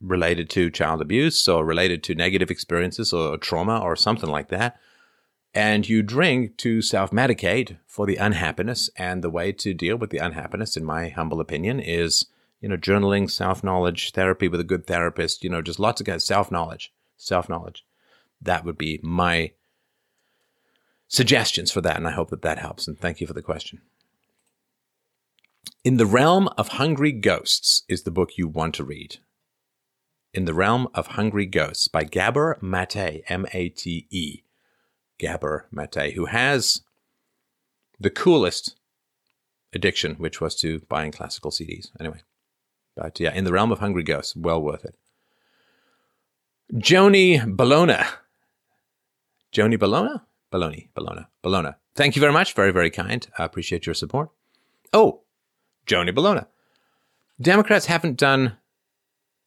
related 0.00 0.50
to 0.50 0.70
child 0.70 1.00
abuse 1.00 1.48
or 1.48 1.64
related 1.64 2.02
to 2.04 2.14
negative 2.14 2.50
experiences 2.50 3.12
or 3.12 3.38
trauma 3.38 3.78
or 3.80 3.96
something 3.96 4.30
like 4.30 4.48
that. 4.48 4.78
And 5.54 5.88
you 5.88 6.02
drink 6.02 6.58
to 6.58 6.82
self 6.82 7.10
medicate 7.10 7.78
for 7.86 8.06
the 8.06 8.16
unhappiness. 8.16 8.90
And 8.96 9.24
the 9.24 9.30
way 9.30 9.52
to 9.52 9.72
deal 9.72 9.96
with 9.96 10.10
the 10.10 10.18
unhappiness, 10.18 10.76
in 10.76 10.84
my 10.84 11.08
humble 11.08 11.40
opinion, 11.40 11.80
is, 11.80 12.26
you 12.60 12.68
know, 12.68 12.76
journaling, 12.76 13.30
self 13.30 13.64
knowledge, 13.64 14.12
therapy 14.12 14.48
with 14.48 14.60
a 14.60 14.64
good 14.64 14.86
therapist, 14.86 15.42
you 15.42 15.48
know, 15.48 15.62
just 15.62 15.78
lots 15.78 16.00
of 16.00 16.06
guys, 16.06 16.26
self 16.26 16.50
knowledge, 16.50 16.92
self 17.16 17.48
knowledge. 17.48 17.86
That 18.40 18.66
would 18.66 18.76
be 18.76 19.00
my 19.02 19.52
suggestions 21.08 21.70
for 21.70 21.80
that. 21.80 21.96
And 21.96 22.06
I 22.06 22.12
hope 22.12 22.30
that 22.30 22.42
that 22.42 22.58
helps. 22.58 22.86
And 22.86 22.98
thank 22.98 23.20
you 23.20 23.26
for 23.26 23.32
the 23.32 23.42
question. 23.42 23.80
In 25.84 25.96
the 25.96 26.06
Realm 26.06 26.48
of 26.58 26.68
Hungry 26.68 27.12
Ghosts 27.12 27.82
is 27.88 28.02
the 28.02 28.10
book 28.10 28.36
you 28.36 28.48
want 28.48 28.74
to 28.74 28.84
read. 28.84 29.18
In 30.34 30.44
the 30.44 30.54
Realm 30.54 30.88
of 30.94 31.08
Hungry 31.08 31.46
Ghosts 31.46 31.88
by 31.88 32.04
Gabor 32.04 32.58
Mate, 32.60 33.22
M 33.28 33.46
A 33.52 33.68
T 33.68 34.06
E. 34.10 34.42
Gabor 35.18 35.66
Mate, 35.70 36.14
who 36.14 36.26
has 36.26 36.82
the 37.98 38.10
coolest 38.10 38.76
addiction, 39.72 40.16
which 40.16 40.40
was 40.40 40.54
to 40.56 40.80
buying 40.88 41.12
classical 41.12 41.50
CDs. 41.50 41.90
Anyway, 41.98 42.20
but 42.96 43.18
yeah, 43.20 43.32
In 43.32 43.44
the 43.44 43.52
Realm 43.52 43.72
of 43.72 43.78
Hungry 43.78 44.02
Ghosts, 44.02 44.34
well 44.36 44.60
worth 44.60 44.84
it. 44.84 44.96
Joni 46.74 47.56
Bologna. 47.56 48.02
Joni 49.52 49.78
Bologna? 49.78 50.20
Bologna, 50.50 50.90
Bologna, 50.94 51.26
Bologna. 51.42 51.70
Thank 51.94 52.16
you 52.16 52.20
very 52.20 52.32
much. 52.32 52.54
Very, 52.54 52.72
very 52.72 52.90
kind. 52.90 53.26
I 53.38 53.44
appreciate 53.44 53.86
your 53.86 53.94
support. 53.94 54.30
Oh, 54.92 55.22
Joni 55.86 56.14
Bologna. 56.14 56.42
Democrats 57.40 57.86
haven't 57.86 58.16
done 58.16 58.56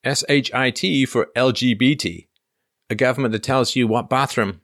SHIT 0.03 1.09
for 1.09 1.29
LGBT, 1.35 2.27
a 2.89 2.95
government 2.95 3.31
that 3.33 3.43
tells 3.43 3.75
you 3.75 3.87
what 3.87 4.09
bathroom 4.09 4.61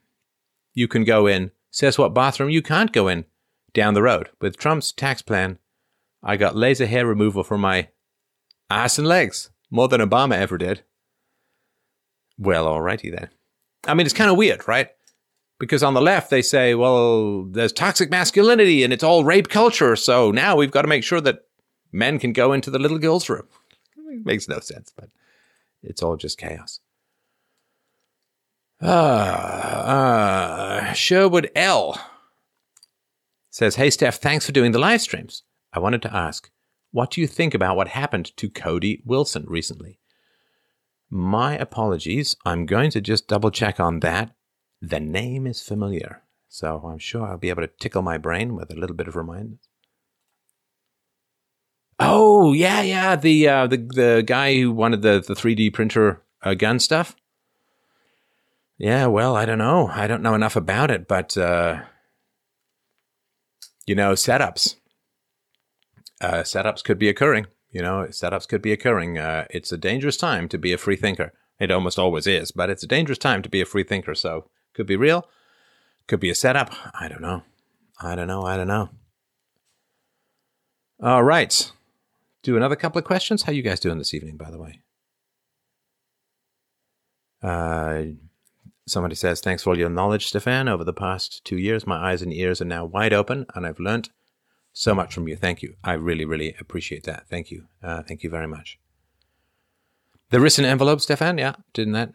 you 0.74 0.88
can 0.88 1.04
go 1.04 1.28
in, 1.28 1.52
says 1.72 1.98
what 1.98 2.14
bathroom 2.14 2.50
you 2.50 2.62
can't 2.62 2.92
go 2.92 3.08
in 3.08 3.26
down 3.74 3.94
the 3.94 4.04
road. 4.04 4.30
With 4.40 4.58
Trump's 4.58 4.92
tax 4.92 5.22
plan, 5.22 5.58
I 6.24 6.38
got 6.38 6.56
laser 6.56 6.86
hair 6.86 7.06
removal 7.06 7.44
for 7.44 7.58
my 7.58 7.90
ass 8.70 8.98
and 8.98 9.08
legs, 9.08 9.50
more 9.70 9.88
than 9.88 10.02
Obama 10.02 10.36
ever 10.36 10.58
did. 10.58 10.84
Well, 12.38 12.66
alrighty 12.66 13.12
then. 13.16 13.30
I 13.88 13.94
mean, 13.94 14.06
it's 14.06 14.14
kind 14.14 14.32
of 14.32 14.38
weird, 14.38 14.68
right? 14.68 14.90
Because 15.60 15.84
on 15.84 15.94
the 15.94 16.02
left, 16.02 16.30
they 16.30 16.42
say, 16.42 16.76
well, 16.76 17.44
there's 17.44 17.72
toxic 17.72 18.10
masculinity 18.10 18.84
and 18.84 18.92
it's 18.92 19.04
all 19.04 19.24
rape 19.24 19.48
culture. 19.48 19.96
So 19.96 20.32
now 20.32 20.56
we've 20.56 20.72
got 20.72 20.82
to 20.82 20.88
make 20.88 21.04
sure 21.04 21.22
that 21.22 21.46
men 21.92 22.20
can 22.20 22.34
go 22.34 22.52
into 22.52 22.70
the 22.70 22.80
little 22.80 23.00
girl's 23.00 23.30
room. 23.30 23.48
It 24.10 24.22
makes 24.26 24.50
no 24.50 24.60
sense, 24.60 24.92
but 24.96 25.10
it's 25.82 26.04
all 26.04 26.18
just 26.18 26.38
chaos. 26.38 26.80
Uh, 28.82 28.86
uh, 28.86 30.94
Sherwood 30.94 31.50
L 31.56 31.98
says, 33.50 33.76
Hey, 33.76 33.90
Steph, 33.90 34.18
thanks 34.18 34.46
for 34.46 34.52
doing 34.52 34.74
the 34.74 34.80
live 34.80 35.02
streams. 35.02 35.44
I 35.72 35.80
wanted 35.80 36.02
to 36.04 36.14
ask, 36.14 36.52
what 36.92 37.12
do 37.12 37.22
you 37.22 37.28
think 37.28 37.54
about 37.54 37.78
what 37.78 37.90
happened 37.90 38.36
to 38.38 38.50
Cody 38.50 39.02
Wilson 39.06 39.46
recently? 39.48 40.00
My 41.10 41.58
apologies. 41.58 42.36
I'm 42.46 42.66
going 42.66 42.92
to 42.92 43.02
just 43.02 43.28
double 43.28 43.52
check 43.52 43.80
on 43.80 44.00
that. 44.02 44.35
The 44.82 45.00
name 45.00 45.48
is 45.48 45.62
familiar, 45.62 46.22
so 46.48 46.78
I'm 46.86 47.00
sure 47.00 47.26
I'll 47.26 47.38
be 47.38 47.50
able 47.50 47.64
to 47.64 47.68
tickle 47.80 48.02
my 48.02 48.18
brain 48.18 48.56
with 48.56 48.72
a 48.72 48.76
little 48.76 48.96
bit 48.96 49.08
of 49.08 49.16
reminders. 49.16 49.68
Oh 52.00 52.54
yeah, 52.54 52.82
yeah. 52.82 53.16
The 53.16 53.48
uh, 53.48 53.68
the 53.68 53.78
the 53.78 54.24
guy 54.26 54.56
who 54.60 54.72
wanted 54.72 55.02
the 55.02 55.24
the 55.26 55.36
three 55.36 55.56
D 55.56 55.70
printer 55.70 56.22
uh, 56.44 56.54
gun 56.54 56.80
stuff. 56.80 57.16
Yeah, 58.78 59.08
well, 59.08 59.36
I 59.36 59.46
don't 59.46 59.58
know. 59.58 59.88
I 59.88 60.06
don't 60.06 60.22
know 60.22 60.36
enough 60.36 60.58
about 60.58 60.92
it, 60.92 61.08
but 61.08 61.38
uh, 61.38 61.84
you 63.86 63.96
know, 63.96 64.14
setups. 64.14 64.76
Uh, 66.20 66.44
setups 66.44 66.84
could 66.84 67.00
be 67.00 67.08
occurring. 67.08 67.48
You 67.72 67.82
know, 67.82 68.08
setups 68.10 68.48
could 68.48 68.62
be 68.62 68.72
occurring. 68.72 69.18
Uh, 69.18 69.46
it's 69.50 69.72
a 69.72 69.78
dangerous 69.78 70.18
time 70.18 70.50
to 70.50 70.58
be 70.58 70.74
a 70.74 70.78
free 70.78 70.96
thinker. 70.96 71.34
It 71.60 71.72
almost 71.72 71.98
always 71.98 72.28
is, 72.28 72.52
but 72.52 72.70
it's 72.70 72.84
a 72.84 72.88
dangerous 72.88 73.18
time 73.18 73.42
to 73.42 73.50
be 73.50 73.62
a 73.62 73.66
free 73.66 73.84
thinker. 73.84 74.16
So, 74.16 74.50
could 74.76 74.86
be 74.86 74.96
real, 74.96 75.28
could 76.08 76.20
be 76.20 76.30
a 76.30 76.36
setup. 76.36 76.72
I 76.94 77.08
don't 77.08 77.22
know. 77.22 77.44
I 78.00 78.14
don't 78.16 78.28
know. 78.28 78.46
I 78.46 78.58
don't 78.58 78.68
know. 78.68 78.90
All 81.02 81.24
right. 81.24 81.72
Do 82.44 82.56
another 82.56 82.76
couple 82.76 83.00
of 83.00 83.06
questions. 83.06 83.44
How 83.44 83.52
you 83.52 83.64
guys 83.64 83.80
doing 83.80 83.98
this 83.98 84.14
evening, 84.14 84.38
by 84.38 84.52
the 84.52 84.60
way? 84.60 84.82
Uh, 87.42 88.04
somebody 88.88 89.16
says, 89.16 89.42
"Thanks 89.42 89.64
for 89.64 89.72
all 89.72 89.78
your 89.78 89.90
knowledge, 89.90 90.28
Stefan. 90.28 90.68
Over 90.68 90.84
the 90.84 90.94
past 90.94 91.44
two 91.44 91.58
years, 91.58 91.88
my 91.88 91.98
eyes 92.12 92.22
and 92.22 92.34
ears 92.34 92.62
are 92.62 92.66
now 92.66 92.86
wide 92.86 93.14
open, 93.14 93.46
and 93.56 93.66
I've 93.66 93.80
learnt 93.80 94.10
so 94.74 94.94
much 94.94 95.14
from 95.14 95.28
you. 95.28 95.36
Thank 95.36 95.62
you. 95.62 95.76
I 95.84 95.94
really, 95.94 96.26
really 96.26 96.56
appreciate 96.60 97.04
that. 97.04 97.28
Thank 97.30 97.50
you. 97.50 97.68
Uh, 97.82 98.04
thank 98.04 98.24
you 98.24 98.30
very 98.30 98.48
much." 98.48 98.80
The 100.30 100.40
written 100.40 100.66
envelope, 100.66 101.02
Stefan. 101.02 101.38
Yeah, 101.38 101.56
didn't 101.74 101.94
that? 101.94 102.14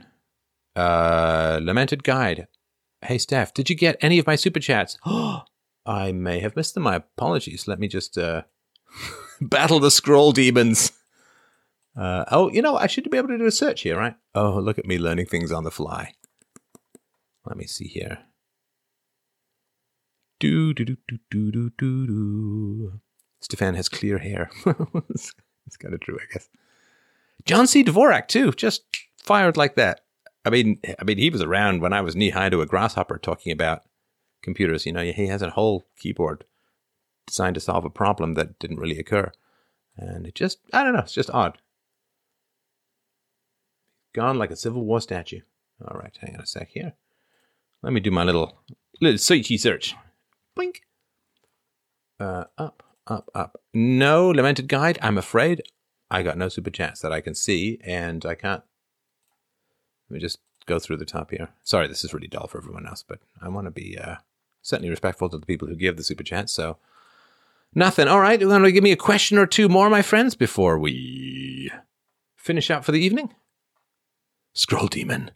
Uh, 0.77 1.61
lamented 1.62 2.05
guide. 2.05 2.47
Hey, 3.02 3.18
Steph, 3.18 3.55
did 3.55 3.70
you 3.70 3.77
get 3.77 3.97
any 4.01 4.18
of 4.18 4.27
my 4.27 4.36
super 4.36 4.60
chats? 4.60 4.98
I 5.86 6.12
may 6.12 6.40
have 6.40 6.56
missed 6.56 6.74
them. 6.74 6.82
My 6.82 6.97
apologies. 6.97 7.66
Let 7.66 7.78
me 7.81 7.89
just 7.89 8.18
uh, 8.18 8.43
battle 9.40 9.81
the 9.81 9.90
scroll 9.90 10.32
demons. 10.32 10.93
Uh, 11.97 12.24
oh, 12.31 12.51
you 12.51 12.62
know, 12.62 12.77
I 12.77 12.86
should 12.86 13.10
be 13.10 13.16
able 13.16 13.28
to 13.28 13.39
do 13.39 13.47
a 13.47 13.51
search 13.51 13.82
here, 13.82 13.97
right? 13.97 14.14
Oh, 14.35 14.59
look 14.59 14.78
at 14.78 14.86
me 14.86 14.98
learning 14.98 15.27
things 15.27 15.51
on 15.51 15.64
the 15.64 15.70
fly. 15.70 16.12
Let 17.47 17.56
me 17.56 17.66
see 17.66 17.89
here. 17.89 18.18
Do 20.39 20.72
do 20.72 20.85
do 20.85 20.97
do 21.09 21.18
do 21.31 21.51
do 21.51 21.70
do 21.77 22.06
do. 22.06 23.01
Stefan 23.40 23.74
has 23.74 23.89
clear 23.89 24.18
hair. 24.18 24.51
it's 25.10 25.77
kind 25.78 25.94
of 25.94 26.01
true, 26.01 26.18
I 26.20 26.32
guess. 26.32 26.48
John 27.44 27.66
C. 27.66 27.82
Dvorak 27.82 28.28
too, 28.28 28.52
just 28.52 28.85
fired 29.22 29.56
like 29.56 29.74
that. 29.77 30.02
I 30.45 30.51
mean, 30.51 30.81
I 30.99 31.05
mean, 31.05 31.19
he 31.19 31.31
was 31.31 31.43
around 31.43 31.83
when 31.83 31.93
I 31.93 32.01
was 32.01 32.17
knee 32.17 32.31
high 32.31 32.49
to 32.49 32.62
a 32.62 32.67
grasshopper 32.67 33.19
talking 33.19 33.53
about 33.53 33.83
computers. 34.43 34.87
You 34.87 34.93
know, 34.93 35.03
he 35.03 35.27
has 35.27 35.43
a 35.43 35.51
whole 35.51 35.87
keyboard 35.99 36.45
designed 37.27 37.55
to 37.55 37.61
solve 37.61 37.85
a 37.85 37.91
problem 37.91 38.35
that 38.35 38.59
didn't 38.59 38.81
really 38.81 38.99
occur, 38.99 39.33
and 39.97 40.27
it 40.27 40.35
just, 40.35 40.59
I 40.73 40.83
don't 40.83 40.95
know, 40.95 41.01
it's 41.01 41.12
just 41.12 41.31
odd. 41.31 41.59
Gone 44.15 44.39
like 44.39 44.51
a 44.51 44.57
Civil 44.57 44.85
War 44.85 45.01
statue. 45.01 45.41
All 45.87 45.99
right, 45.99 46.17
hang 46.21 46.35
on 46.35 46.43
a 46.43 46.47
sec 46.47 46.71
here. 46.71 46.95
Let 47.83 47.93
me 47.93 48.01
do 48.01 48.11
my 48.11 48.25
little 48.25 48.59
little 49.01 49.19
searchy 49.19 49.59
search. 49.59 49.95
Blink. 50.55 50.83
Uh, 52.19 52.45
up, 52.59 52.83
up, 53.07 53.31
up. 53.35 53.61
No 53.73 54.29
lamented 54.29 54.69
guide. 54.69 54.99
I'm 55.01 55.17
afraid 55.17 55.62
I 56.11 56.23
got 56.23 56.37
no 56.37 56.49
super 56.49 56.71
chats 56.71 57.01
that 57.01 57.12
I 57.12 57.21
can 57.21 57.35
see, 57.35 57.79
and 57.85 58.27
I 58.27 58.35
can't. 58.35 58.62
Let 60.11 60.15
me 60.15 60.20
just 60.20 60.41
go 60.66 60.81
through 60.81 60.97
the 60.97 61.05
top 61.05 61.31
here. 61.31 61.51
Sorry, 61.62 61.87
this 61.87 62.03
is 62.03 62.12
really 62.12 62.27
dull 62.27 62.49
for 62.49 62.59
everyone 62.59 62.87
else, 62.87 63.05
but 63.07 63.20
I 63.41 63.49
want 63.49 63.66
to 63.66 63.70
be 63.70 63.97
uh, 63.97 64.16
certainly 64.61 64.91
respectful 64.91 65.28
to 65.28 65.39
the 65.39 65.47
people 65.47 65.69
who 65.69 65.77
give 65.77 65.97
the 65.97 66.03
super 66.03 66.24
chats. 66.24 66.53
So, 66.53 66.78
nothing. 67.74 68.09
All 68.09 68.19
right, 68.19 68.41
you 68.41 68.49
want 68.49 68.65
to 68.65 68.73
give 68.73 68.82
me 68.82 68.91
a 68.91 68.97
question 68.97 69.39
or 69.39 69.47
two 69.47 69.69
more, 69.69 69.89
my 69.89 70.03
friends, 70.03 70.35
before 70.35 70.81
we 70.81 71.70
finish 72.37 72.73
up 72.73 72.85
for 72.85 72.91
the 72.91 73.01
evening? 73.01 73.32
Scroll 74.53 74.89
Demon. 74.89 75.31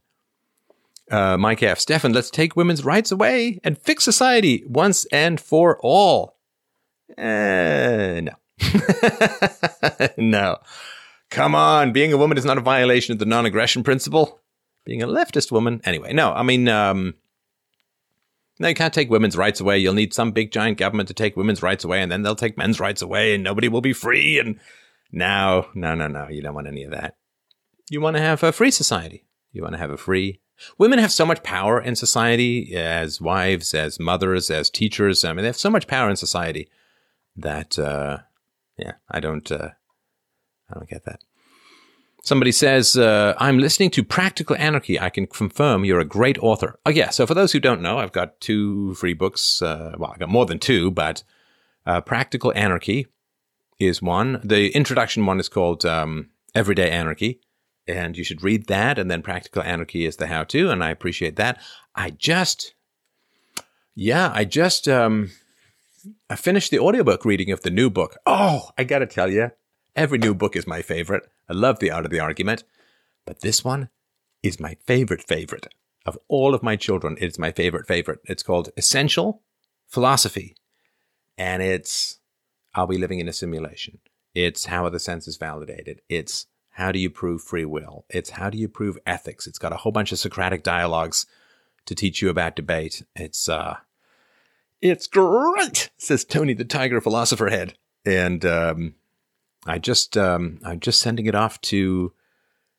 Uh, 1.08 1.36
Mike 1.36 1.62
F. 1.62 1.78
Stefan, 1.78 2.12
let's 2.12 2.30
take 2.30 2.56
women's 2.56 2.84
rights 2.84 3.12
away 3.12 3.60
and 3.62 3.78
fix 3.78 4.02
society 4.02 4.64
once 4.66 5.04
and 5.12 5.40
for 5.40 5.78
all. 5.82 6.38
Uh, 7.16 8.22
no. 8.22 8.32
no. 10.18 10.58
Come 11.30 11.54
on. 11.54 11.92
Being 11.92 12.12
a 12.12 12.16
woman 12.16 12.38
is 12.38 12.44
not 12.44 12.58
a 12.58 12.62
violation 12.62 13.12
of 13.12 13.18
the 13.20 13.26
non 13.26 13.46
aggression 13.46 13.84
principle. 13.84 14.40
Being 14.84 15.02
a 15.02 15.06
leftist 15.06 15.50
woman. 15.50 15.80
Anyway, 15.84 16.12
no, 16.12 16.32
I 16.32 16.42
mean, 16.42 16.68
um, 16.68 17.14
no, 18.58 18.68
you 18.68 18.74
can't 18.74 18.94
take 18.94 19.10
women's 19.10 19.36
rights 19.36 19.60
away. 19.60 19.78
You'll 19.78 19.94
need 19.94 20.14
some 20.14 20.32
big 20.32 20.52
giant 20.52 20.78
government 20.78 21.08
to 21.08 21.14
take 21.14 21.36
women's 21.36 21.62
rights 21.62 21.84
away, 21.84 22.02
and 22.02 22.12
then 22.12 22.22
they'll 22.22 22.36
take 22.36 22.58
men's 22.58 22.80
rights 22.80 23.02
away, 23.02 23.34
and 23.34 23.42
nobody 23.42 23.68
will 23.68 23.80
be 23.80 23.92
free. 23.92 24.38
And 24.38 24.60
no, 25.10 25.68
no, 25.74 25.94
no, 25.94 26.06
no. 26.06 26.28
You 26.28 26.42
don't 26.42 26.54
want 26.54 26.66
any 26.66 26.84
of 26.84 26.90
that. 26.90 27.16
You 27.90 28.00
want 28.00 28.16
to 28.16 28.22
have 28.22 28.42
a 28.42 28.52
free 28.52 28.70
society. 28.70 29.24
You 29.52 29.62
want 29.62 29.74
to 29.74 29.78
have 29.78 29.90
a 29.90 29.96
free. 29.96 30.40
Women 30.78 30.98
have 31.00 31.12
so 31.12 31.26
much 31.26 31.42
power 31.42 31.80
in 31.80 31.96
society 31.96 32.76
as 32.76 33.20
wives, 33.20 33.74
as 33.74 33.98
mothers, 33.98 34.50
as 34.50 34.70
teachers. 34.70 35.24
I 35.24 35.32
mean, 35.32 35.42
they 35.42 35.48
have 35.48 35.56
so 35.56 35.70
much 35.70 35.88
power 35.88 36.08
in 36.08 36.16
society 36.16 36.68
that 37.36 37.78
uh, 37.78 38.18
yeah, 38.78 38.92
I 39.10 39.20
don't, 39.20 39.50
uh, 39.50 39.70
I 40.70 40.74
don't 40.74 40.88
get 40.88 41.04
that. 41.04 41.20
Somebody 42.26 42.52
says, 42.52 42.96
uh, 42.96 43.34
I'm 43.36 43.58
listening 43.58 43.90
to 43.90 44.02
Practical 44.02 44.56
Anarchy. 44.56 44.98
I 44.98 45.10
can 45.10 45.26
confirm 45.26 45.84
you're 45.84 46.00
a 46.00 46.06
great 46.06 46.38
author. 46.38 46.78
Oh, 46.86 46.90
yeah. 46.90 47.10
So 47.10 47.26
for 47.26 47.34
those 47.34 47.52
who 47.52 47.60
don't 47.60 47.82
know, 47.82 47.98
I've 47.98 48.12
got 48.12 48.40
two 48.40 48.94
free 48.94 49.12
books. 49.12 49.60
Uh, 49.60 49.92
well, 49.98 50.10
I've 50.10 50.20
got 50.20 50.30
more 50.30 50.46
than 50.46 50.58
two, 50.58 50.90
but 50.90 51.22
uh, 51.84 52.00
Practical 52.00 52.50
Anarchy 52.56 53.08
is 53.78 54.00
one. 54.00 54.40
The 54.42 54.70
introduction 54.70 55.26
one 55.26 55.38
is 55.38 55.50
called 55.50 55.84
um, 55.84 56.30
Everyday 56.54 56.90
Anarchy. 56.90 57.40
And 57.86 58.16
you 58.16 58.24
should 58.24 58.42
read 58.42 58.68
that. 58.68 58.98
And 58.98 59.10
then 59.10 59.20
Practical 59.20 59.62
Anarchy 59.62 60.06
is 60.06 60.16
the 60.16 60.28
how 60.28 60.44
to. 60.44 60.70
And 60.70 60.82
I 60.82 60.88
appreciate 60.88 61.36
that. 61.36 61.60
I 61.94 62.08
just, 62.08 62.72
yeah, 63.94 64.32
I 64.32 64.46
just, 64.46 64.88
um, 64.88 65.30
I 66.30 66.36
finished 66.36 66.70
the 66.70 66.78
audiobook 66.78 67.26
reading 67.26 67.50
of 67.50 67.60
the 67.60 67.70
new 67.70 67.90
book. 67.90 68.16
Oh, 68.24 68.70
I 68.78 68.84
gotta 68.84 69.06
tell 69.06 69.30
you, 69.30 69.50
every 69.96 70.18
new 70.18 70.34
book 70.34 70.56
is 70.56 70.66
my 70.66 70.82
favorite. 70.82 71.28
I 71.48 71.52
love 71.52 71.78
The 71.78 71.90
Art 71.90 72.04
of 72.04 72.10
the 72.10 72.20
Argument. 72.20 72.64
But 73.26 73.40
this 73.40 73.64
one 73.64 73.88
is 74.42 74.60
my 74.60 74.76
favorite 74.86 75.22
favorite. 75.22 75.72
Of 76.06 76.18
all 76.28 76.54
of 76.54 76.62
my 76.62 76.76
children, 76.76 77.16
it's 77.20 77.38
my 77.38 77.50
favorite 77.50 77.86
favorite. 77.86 78.20
It's 78.24 78.42
called 78.42 78.70
Essential 78.76 79.42
Philosophy. 79.88 80.56
And 81.38 81.62
it's 81.62 82.20
Are 82.74 82.86
we 82.86 82.98
living 82.98 83.20
in 83.20 83.28
a 83.28 83.32
simulation? 83.32 84.00
It's 84.34 84.66
how 84.66 84.84
are 84.84 84.90
the 84.90 84.98
senses 84.98 85.36
validated? 85.36 86.02
It's 86.08 86.46
how 86.70 86.90
do 86.92 86.98
you 86.98 87.08
prove 87.08 87.42
free 87.42 87.64
will? 87.64 88.04
It's 88.10 88.30
how 88.30 88.50
do 88.50 88.58
you 88.58 88.68
prove 88.68 88.98
ethics? 89.06 89.46
It's 89.46 89.58
got 89.58 89.72
a 89.72 89.76
whole 89.76 89.92
bunch 89.92 90.12
of 90.12 90.18
Socratic 90.18 90.62
dialogues 90.62 91.24
to 91.86 91.94
teach 91.94 92.20
you 92.20 92.28
about 92.28 92.56
debate. 92.56 93.04
It's 93.14 93.48
uh 93.48 93.76
it's 94.82 95.06
great, 95.06 95.90
says 95.96 96.24
Tony 96.24 96.52
the 96.52 96.64
Tiger 96.64 97.00
Philosopher 97.00 97.48
Head. 97.48 97.78
And 98.04 98.44
um, 98.44 98.96
I 99.66 99.78
just 99.78 100.16
um, 100.16 100.58
I'm 100.64 100.80
just 100.80 101.00
sending 101.00 101.26
it 101.26 101.34
off 101.34 101.60
to 101.62 102.12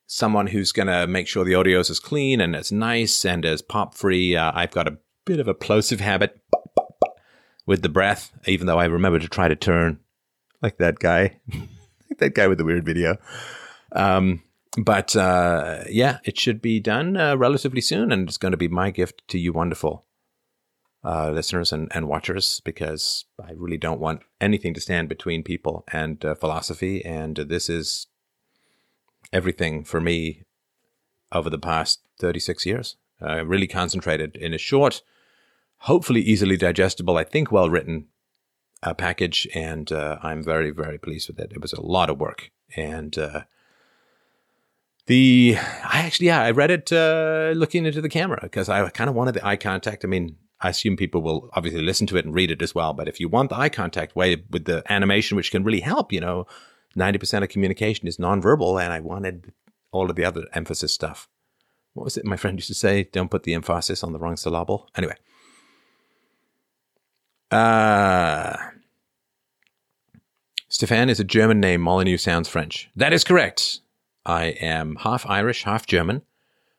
someone 0.08 0.48
who's 0.48 0.72
going 0.72 0.88
to 0.88 1.08
make 1.08 1.28
sure 1.28 1.44
the 1.44 1.56
audio 1.56 1.80
is 1.80 1.90
as 1.90 2.00
clean 2.00 2.40
and 2.40 2.56
as 2.56 2.72
nice 2.72 3.26
and 3.26 3.46
as 3.46 3.62
pop 3.62 3.96
free. 3.96 4.36
Uh, 4.36 4.52
I've 4.54 4.72
got 4.72 4.88
a 4.88 4.98
bit 5.26 5.40
of 5.40 5.48
a 5.48 5.54
plosive 5.54 6.00
habit 6.00 6.40
with 7.66 7.82
the 7.82 7.90
breath, 7.90 8.32
even 8.46 8.68
though 8.68 8.78
I 8.78 8.86
remember 8.86 9.20
to 9.20 9.28
try 9.28 9.48
to 9.48 9.56
turn 9.56 10.00
like 10.62 10.78
that 10.78 11.00
guy, 11.00 11.40
like 11.54 12.20
that 12.20 12.36
guy 12.36 12.48
with 12.48 12.60
the 12.60 12.66
weird 12.66 12.86
video. 12.86 13.18
Um, 13.92 14.44
but 14.78 15.16
uh, 15.16 15.84
yeah, 15.90 16.20
it 16.24 16.38
should 16.38 16.62
be 16.62 16.80
done 16.80 17.18
uh, 17.18 17.36
relatively 17.36 17.82
soon, 17.82 18.12
and 18.12 18.28
it's 18.28 18.38
going 18.38 18.52
to 18.52 18.58
be 18.58 18.68
my 18.68 18.92
gift 18.92 19.28
to 19.30 19.40
you, 19.40 19.54
wonderful 19.54 20.05
uh, 21.06 21.32
listeners 21.32 21.72
and, 21.72 21.92
and 21.94 22.08
watchers 22.08 22.62
because 22.62 23.26
I 23.42 23.52
really 23.52 23.78
don't 23.78 24.00
want 24.00 24.22
anything 24.42 24.74
to 24.74 24.82
stand 24.82 25.08
between 25.08 25.44
people 25.44 25.84
and 25.92 26.24
uh, 26.26 26.36
philosophy. 26.36 27.06
And 27.06 27.36
this 27.36 27.70
is 27.70 28.08
everything 29.32 29.84
for 29.84 30.02
me 30.02 30.44
over 31.32 31.50
the 31.50 31.60
past 31.60 32.02
36 32.20 32.66
years. 32.66 32.96
Uh, 33.22 33.46
really 33.46 33.68
concentrated 33.68 34.36
in 34.36 34.54
a 34.54 34.58
short, 34.58 35.02
hopefully 35.80 36.22
easily 36.22 36.58
digestible, 36.58 37.18
I 37.18 37.24
think 37.24 37.52
well 37.52 37.70
written 37.70 38.08
uh, 38.84 38.94
package. 38.94 39.48
And 39.54 39.92
uh, 39.92 40.18
I'm 40.24 40.44
very, 40.44 40.72
very 40.72 40.98
pleased 40.98 41.30
with 41.30 41.40
it. 41.40 41.52
It 41.54 41.62
was 41.62 41.74
a 41.74 41.82
lot 41.82 42.10
of 42.10 42.20
work. 42.20 42.52
And 42.76 43.18
uh, 43.18 43.42
the 45.08 45.56
I 45.58 46.02
actually 46.02 46.28
yeah 46.28 46.42
I 46.42 46.52
read 46.52 46.72
it 46.72 46.92
uh, 46.92 47.54
looking 47.56 47.86
into 47.86 48.02
the 48.02 48.10
camera 48.10 48.40
because 48.42 48.70
I 48.70 48.90
kind 48.90 49.10
of 49.10 49.16
wanted 49.16 49.36
the 49.36 49.46
eye 49.46 49.56
contact. 49.56 50.04
I 50.04 50.08
mean 50.08 50.38
I 50.62 50.70
assume 50.70 50.96
people 50.96 51.22
will 51.22 51.50
obviously 51.54 51.82
listen 51.82 52.08
to 52.08 52.18
it 52.18 52.26
and 52.26 52.34
read 52.34 52.52
it 52.52 52.62
as 52.62 52.74
well. 52.74 52.94
But 52.94 53.08
if 53.08 53.20
you 53.20 53.28
want 53.28 53.50
the 53.50 53.58
eye 53.58 53.70
contact 53.70 54.16
way 54.16 54.44
with 54.50 54.66
the 54.66 54.84
animation, 54.92 55.36
which 55.36 55.52
can 55.52 55.64
really 55.64 55.82
help, 55.82 56.14
you 56.14 56.22
know, 56.22 56.48
90% 56.96 57.44
of 57.44 57.50
communication 57.50 58.08
is 58.08 58.18
nonverbal. 58.18 58.82
And 58.82 58.94
I 58.94 59.00
wanted 59.00 59.52
all 59.92 60.10
of 60.10 60.16
the 60.16 60.26
other 60.26 60.46
emphasis 60.54 60.94
stuff. 60.94 61.28
What 61.94 62.04
was 62.04 62.18
it 62.18 62.26
my 62.26 62.38
friend 62.38 62.58
used 62.58 62.68
to 62.68 62.74
say? 62.74 63.04
Don't 63.12 63.32
put 63.32 63.44
the 63.44 63.54
emphasis 63.54 64.04
on 64.04 64.14
the 64.14 64.20
wrong 64.20 64.38
syllable. 64.38 64.90
Anyway. 64.96 65.16
Uh, 67.52 68.56
Stefan 70.68 71.10
is 71.10 71.20
a 71.20 71.24
German 71.24 71.60
name. 71.60 71.82
Molyneux 71.82 72.18
sounds 72.18 72.50
French. 72.50 72.90
That 72.96 73.14
is 73.14 73.24
correct. 73.24 73.80
I 74.26 74.46
am 74.46 74.98
half 74.98 75.26
Irish, 75.26 75.64
half 75.64 75.86
German. 75.86 76.24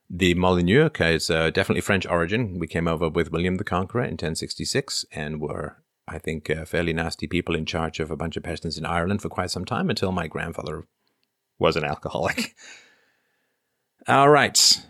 The 0.09 0.35
Molyneux 0.35 0.91
is 1.01 1.31
uh, 1.31 1.51
definitely 1.51 1.81
French 1.81 2.07
origin. 2.07 2.59
We 2.59 2.69
came 2.69 2.87
over 2.87 3.09
with 3.09 3.33
William 3.33 3.57
the 3.57 3.65
Conqueror 3.65 4.05
in 4.05 4.13
1066 4.13 5.05
and 5.11 5.41
were, 5.41 5.83
I 6.07 6.19
think, 6.19 6.49
uh, 6.49 6.65
fairly 6.65 6.93
nasty 6.93 7.27
people 7.27 7.57
in 7.57 7.67
charge 7.67 7.99
of 7.99 8.11
a 8.11 8.17
bunch 8.17 8.37
of 8.37 8.45
peasants 8.45 8.79
in 8.79 8.87
Ireland 8.87 9.21
for 9.21 9.29
quite 9.29 9.51
some 9.51 9.65
time 9.65 9.91
until 9.91 10.13
my 10.13 10.29
grandfather 10.29 10.87
was 11.59 11.75
an 11.75 11.85
alcoholic. 11.85 12.55
All 14.09 14.29
right. 14.29 14.81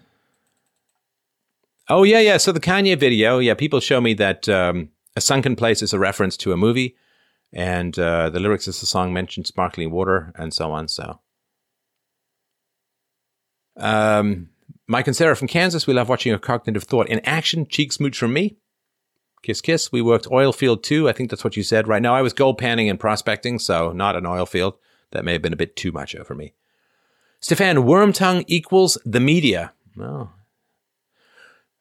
Oh, 1.88 2.02
yeah, 2.02 2.20
yeah. 2.20 2.36
So 2.36 2.52
the 2.52 2.60
Kanye 2.60 2.98
video, 2.98 3.38
yeah, 3.38 3.54
people 3.54 3.80
show 3.80 4.02
me 4.02 4.12
that 4.14 4.46
um, 4.50 4.90
A 5.14 5.22
Sunken 5.22 5.56
Place 5.56 5.80
is 5.80 5.94
a 5.94 5.98
reference 5.98 6.36
to 6.38 6.52
a 6.52 6.56
movie, 6.58 6.96
and 7.54 7.98
uh, 7.98 8.28
the 8.28 8.40
lyrics 8.40 8.66
of 8.66 8.78
the 8.78 8.86
song 8.86 9.14
mention 9.14 9.46
sparkling 9.46 9.90
water 9.90 10.32
and 10.34 10.52
so 10.52 10.72
on. 10.72 10.88
So. 10.88 11.20
Um, 13.78 14.50
Mike 14.88 15.06
and 15.06 15.16
Sarah 15.16 15.36
from 15.36 15.48
Kansas, 15.48 15.86
we 15.86 15.94
love 15.94 16.08
watching 16.08 16.32
a 16.32 16.38
cognitive 16.38 16.84
thought 16.84 17.08
in 17.08 17.20
action. 17.20 17.66
Cheek 17.66 17.92
smooch 17.92 18.16
from 18.16 18.32
me. 18.32 18.56
Kiss, 19.42 19.60
kiss. 19.60 19.90
We 19.90 20.00
worked 20.00 20.28
oil 20.30 20.52
field 20.52 20.84
too. 20.84 21.08
I 21.08 21.12
think 21.12 21.30
that's 21.30 21.44
what 21.44 21.56
you 21.56 21.62
said 21.62 21.88
right 21.88 22.02
now. 22.02 22.14
I 22.14 22.22
was 22.22 22.32
gold 22.32 22.58
panning 22.58 22.88
and 22.88 22.98
prospecting, 22.98 23.58
so 23.58 23.92
not 23.92 24.16
an 24.16 24.26
oil 24.26 24.46
field. 24.46 24.74
That 25.10 25.24
may 25.24 25.32
have 25.32 25.42
been 25.42 25.52
a 25.52 25.56
bit 25.56 25.76
too 25.76 25.92
much 25.92 26.14
for 26.24 26.34
me. 26.34 26.54
Stefan, 27.40 27.76
Wormtongue 27.76 28.44
equals 28.46 28.98
the 29.04 29.20
media. 29.20 29.72
Well, 29.96 30.32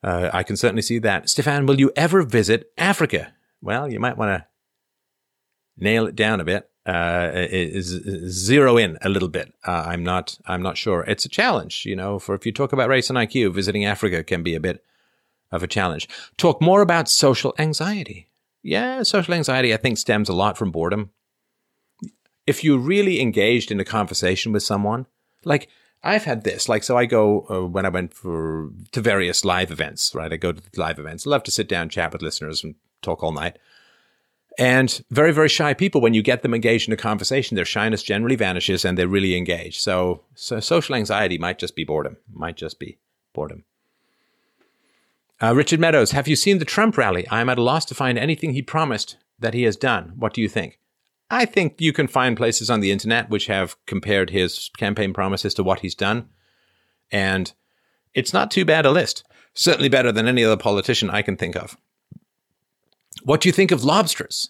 uh, 0.03 0.29
I 0.31 0.43
can 0.43 0.57
certainly 0.57 0.81
see 0.81 0.99
that. 0.99 1.29
Stefan, 1.29 1.65
will 1.65 1.79
you 1.79 1.91
ever 1.95 2.21
visit 2.23 2.71
Africa? 2.77 3.33
Well, 3.61 3.91
you 3.91 3.99
might 3.99 4.17
want 4.17 4.41
to 4.41 4.47
nail 5.77 6.05
it 6.05 6.15
down 6.15 6.39
a 6.39 6.45
bit 6.45 6.69
uh, 6.85 7.31
is, 7.33 7.87
zero 8.29 8.77
in 8.77 8.97
a 9.01 9.09
little 9.09 9.27
bit. 9.27 9.53
Uh, 9.65 9.85
I'm 9.87 10.03
not. 10.03 10.37
I'm 10.45 10.61
not 10.61 10.77
sure. 10.77 11.01
It's 11.01 11.25
a 11.25 11.29
challenge, 11.29 11.85
you 11.85 11.95
know. 11.95 12.19
For 12.19 12.35
if 12.35 12.45
you 12.45 12.51
talk 12.51 12.73
about 12.73 12.89
race 12.89 13.09
and 13.09 13.17
IQ, 13.17 13.53
visiting 13.53 13.85
Africa 13.85 14.23
can 14.23 14.43
be 14.43 14.55
a 14.55 14.59
bit 14.59 14.83
of 15.51 15.63
a 15.63 15.67
challenge. 15.67 16.07
Talk 16.37 16.61
more 16.61 16.81
about 16.81 17.09
social 17.09 17.55
anxiety. 17.57 18.29
Yeah, 18.61 19.03
social 19.03 19.33
anxiety. 19.33 19.73
I 19.73 19.77
think 19.77 19.97
stems 19.97 20.29
a 20.29 20.33
lot 20.33 20.57
from 20.57 20.71
boredom. 20.71 21.11
If 22.45 22.63
you're 22.63 22.77
really 22.77 23.19
engaged 23.19 23.71
in 23.71 23.79
a 23.79 23.85
conversation 23.85 24.51
with 24.51 24.63
someone, 24.63 25.07
like 25.43 25.69
I've 26.03 26.25
had 26.25 26.43
this, 26.43 26.69
like 26.69 26.83
so, 26.83 26.95
I 26.95 27.05
go 27.05 27.47
uh, 27.49 27.67
when 27.67 27.85
I 27.85 27.89
went 27.89 28.13
for 28.13 28.69
to 28.91 29.01
various 29.01 29.43
live 29.43 29.71
events. 29.71 30.13
Right, 30.13 30.31
I 30.31 30.37
go 30.37 30.51
to 30.51 30.61
live 30.75 30.99
events. 30.99 31.25
Love 31.25 31.43
to 31.43 31.51
sit 31.51 31.67
down, 31.67 31.89
chat 31.89 32.13
with 32.13 32.21
listeners, 32.21 32.63
and 32.63 32.75
talk 33.01 33.23
all 33.23 33.31
night. 33.31 33.57
And 34.57 35.03
very, 35.09 35.33
very 35.33 35.49
shy 35.49 35.73
people, 35.73 35.99
when 35.99 36.13
you 36.13 36.21
get 36.21 36.41
them 36.41 36.53
engaged 36.53 36.87
in 36.87 36.93
a 36.93 36.97
conversation, 36.97 37.55
their 37.55 37.65
shyness 37.65 38.03
generally 38.03 38.35
vanishes 38.35 38.85
and 38.85 38.97
they 38.97 39.05
really 39.05 39.35
engage. 39.35 39.79
So, 39.79 40.21
so 40.33 40.59
social 40.59 40.95
anxiety 40.95 41.37
might 41.37 41.59
just 41.59 41.75
be 41.75 41.83
boredom, 41.83 42.17
might 42.33 42.55
just 42.55 42.79
be 42.79 42.97
boredom. 43.33 43.65
Uh, 45.41 45.53
Richard 45.53 45.81
Meadows, 45.81 46.11
have 46.11 46.29
you 46.29 46.37
seen 46.37 46.59
the 46.59 46.65
Trump 46.65 46.97
rally? 46.97 47.27
I 47.27 47.41
am 47.41 47.49
at 47.49 47.57
a 47.57 47.63
loss 47.63 47.83
to 47.85 47.95
find 47.95 48.17
anything 48.17 48.53
he 48.53 48.61
promised 48.61 49.17
that 49.37 49.53
he 49.53 49.63
has 49.63 49.75
done. 49.75 50.13
What 50.15 50.33
do 50.33 50.41
you 50.41 50.47
think? 50.47 50.79
I 51.29 51.45
think 51.45 51.75
you 51.79 51.91
can 51.91 52.07
find 52.07 52.37
places 52.37 52.69
on 52.69 52.79
the 52.79 52.91
internet 52.91 53.29
which 53.29 53.47
have 53.47 53.75
compared 53.85 54.29
his 54.29 54.69
campaign 54.77 55.11
promises 55.13 55.53
to 55.55 55.63
what 55.63 55.79
he's 55.79 55.95
done. 55.95 56.29
And 57.11 57.51
it's 58.13 58.33
not 58.33 58.51
too 58.51 58.63
bad 58.63 58.85
a 58.85 58.91
list. 58.91 59.23
Certainly 59.53 59.89
better 59.89 60.11
than 60.11 60.27
any 60.27 60.43
other 60.43 60.57
politician 60.57 61.09
I 61.09 61.21
can 61.21 61.35
think 61.35 61.55
of. 61.55 61.77
What 63.23 63.41
do 63.41 63.49
you 63.49 63.53
think 63.53 63.71
of 63.71 63.83
lobsters? 63.83 64.49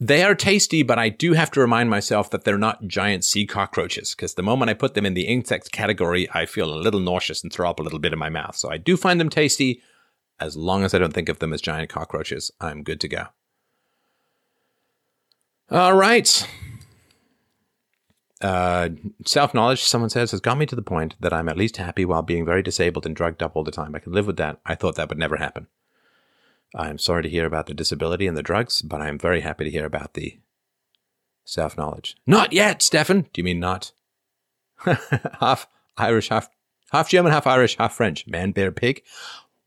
They 0.00 0.24
are 0.24 0.34
tasty, 0.34 0.82
but 0.82 0.98
I 0.98 1.08
do 1.08 1.34
have 1.34 1.52
to 1.52 1.60
remind 1.60 1.88
myself 1.88 2.28
that 2.30 2.44
they're 2.44 2.58
not 2.58 2.86
giant 2.88 3.24
sea 3.24 3.46
cockroaches, 3.46 4.14
because 4.14 4.34
the 4.34 4.42
moment 4.42 4.70
I 4.70 4.74
put 4.74 4.94
them 4.94 5.06
in 5.06 5.14
the 5.14 5.28
insect 5.28 5.70
category, 5.70 6.28
I 6.32 6.46
feel 6.46 6.72
a 6.72 6.76
little 6.76 7.00
nauseous 7.00 7.42
and 7.42 7.52
throw 7.52 7.70
up 7.70 7.78
a 7.78 7.82
little 7.82 8.00
bit 8.00 8.12
in 8.12 8.18
my 8.18 8.28
mouth. 8.28 8.56
So 8.56 8.70
I 8.70 8.76
do 8.76 8.96
find 8.96 9.20
them 9.20 9.30
tasty. 9.30 9.82
As 10.40 10.56
long 10.56 10.82
as 10.82 10.94
I 10.94 10.98
don't 10.98 11.12
think 11.12 11.28
of 11.28 11.38
them 11.38 11.52
as 11.52 11.60
giant 11.60 11.90
cockroaches, 11.90 12.50
I'm 12.60 12.82
good 12.82 13.00
to 13.02 13.08
go. 13.08 13.26
All 15.70 15.94
right. 15.94 16.48
Uh, 18.40 18.88
Self 19.24 19.54
knowledge, 19.54 19.84
someone 19.84 20.10
says, 20.10 20.32
has 20.32 20.40
got 20.40 20.58
me 20.58 20.66
to 20.66 20.74
the 20.74 20.82
point 20.82 21.14
that 21.20 21.32
I'm 21.32 21.48
at 21.48 21.56
least 21.56 21.76
happy 21.76 22.04
while 22.04 22.22
being 22.22 22.44
very 22.44 22.62
disabled 22.62 23.06
and 23.06 23.14
drugged 23.14 23.44
up 23.44 23.54
all 23.54 23.62
the 23.62 23.70
time. 23.70 23.94
I 23.94 24.00
can 24.00 24.12
live 24.12 24.26
with 24.26 24.38
that. 24.38 24.58
I 24.66 24.74
thought 24.74 24.96
that 24.96 25.08
would 25.08 25.18
never 25.18 25.36
happen. 25.36 25.68
I'm 26.74 26.98
sorry 26.98 27.22
to 27.22 27.28
hear 27.28 27.46
about 27.46 27.66
the 27.66 27.74
disability 27.74 28.26
and 28.26 28.36
the 28.36 28.42
drugs, 28.42 28.82
but 28.82 29.00
I'm 29.00 29.18
very 29.18 29.40
happy 29.42 29.64
to 29.64 29.70
hear 29.70 29.86
about 29.86 30.14
the 30.14 30.38
self 31.44 31.76
knowledge. 31.76 32.16
Not 32.26 32.52
yet, 32.52 32.82
Stefan. 32.82 33.22
Do 33.32 33.40
you 33.40 33.44
mean 33.44 33.60
not? 33.60 33.92
half 35.40 35.68
Irish, 35.96 36.28
half 36.28 36.48
half 36.90 37.08
German, 37.08 37.32
half 37.32 37.46
Irish, 37.46 37.76
half 37.76 37.94
French. 37.94 38.26
Man, 38.26 38.50
bear, 38.50 38.72
pig. 38.72 39.02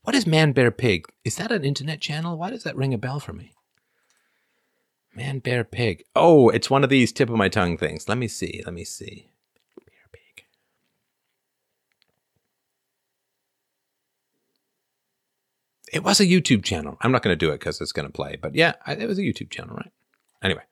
What 0.02 0.14
is 0.14 0.26
man, 0.26 0.52
bear, 0.52 0.70
pig? 0.70 1.06
Is 1.24 1.36
that 1.36 1.52
an 1.52 1.64
internet 1.64 2.00
channel? 2.00 2.36
Why 2.36 2.50
does 2.50 2.64
that 2.64 2.76
ring 2.76 2.94
a 2.94 2.98
bell 2.98 3.20
for 3.20 3.32
me? 3.32 3.52
Man, 5.14 5.38
bear, 5.40 5.64
pig. 5.64 6.04
Oh, 6.14 6.48
it's 6.48 6.70
one 6.70 6.84
of 6.84 6.90
these 6.90 7.12
tip 7.12 7.28
of 7.28 7.36
my 7.36 7.48
tongue 7.48 7.76
things. 7.76 8.08
Let 8.08 8.18
me 8.18 8.28
see. 8.28 8.62
Let 8.64 8.74
me 8.74 8.84
see. 8.84 9.28
It 15.92 16.04
was 16.04 16.20
a 16.20 16.26
YouTube 16.26 16.62
channel. 16.62 16.96
I'm 17.00 17.12
not 17.12 17.22
going 17.22 17.32
to 17.32 17.46
do 17.46 17.50
it 17.50 17.60
because 17.60 17.80
it's 17.80 17.92
going 17.92 18.06
to 18.06 18.12
play, 18.12 18.36
but 18.40 18.54
yeah, 18.54 18.74
it 18.86 19.06
was 19.06 19.18
a 19.18 19.22
YouTube 19.22 19.50
channel, 19.50 19.76
right? 19.76 19.92
Anyway. 20.42 20.62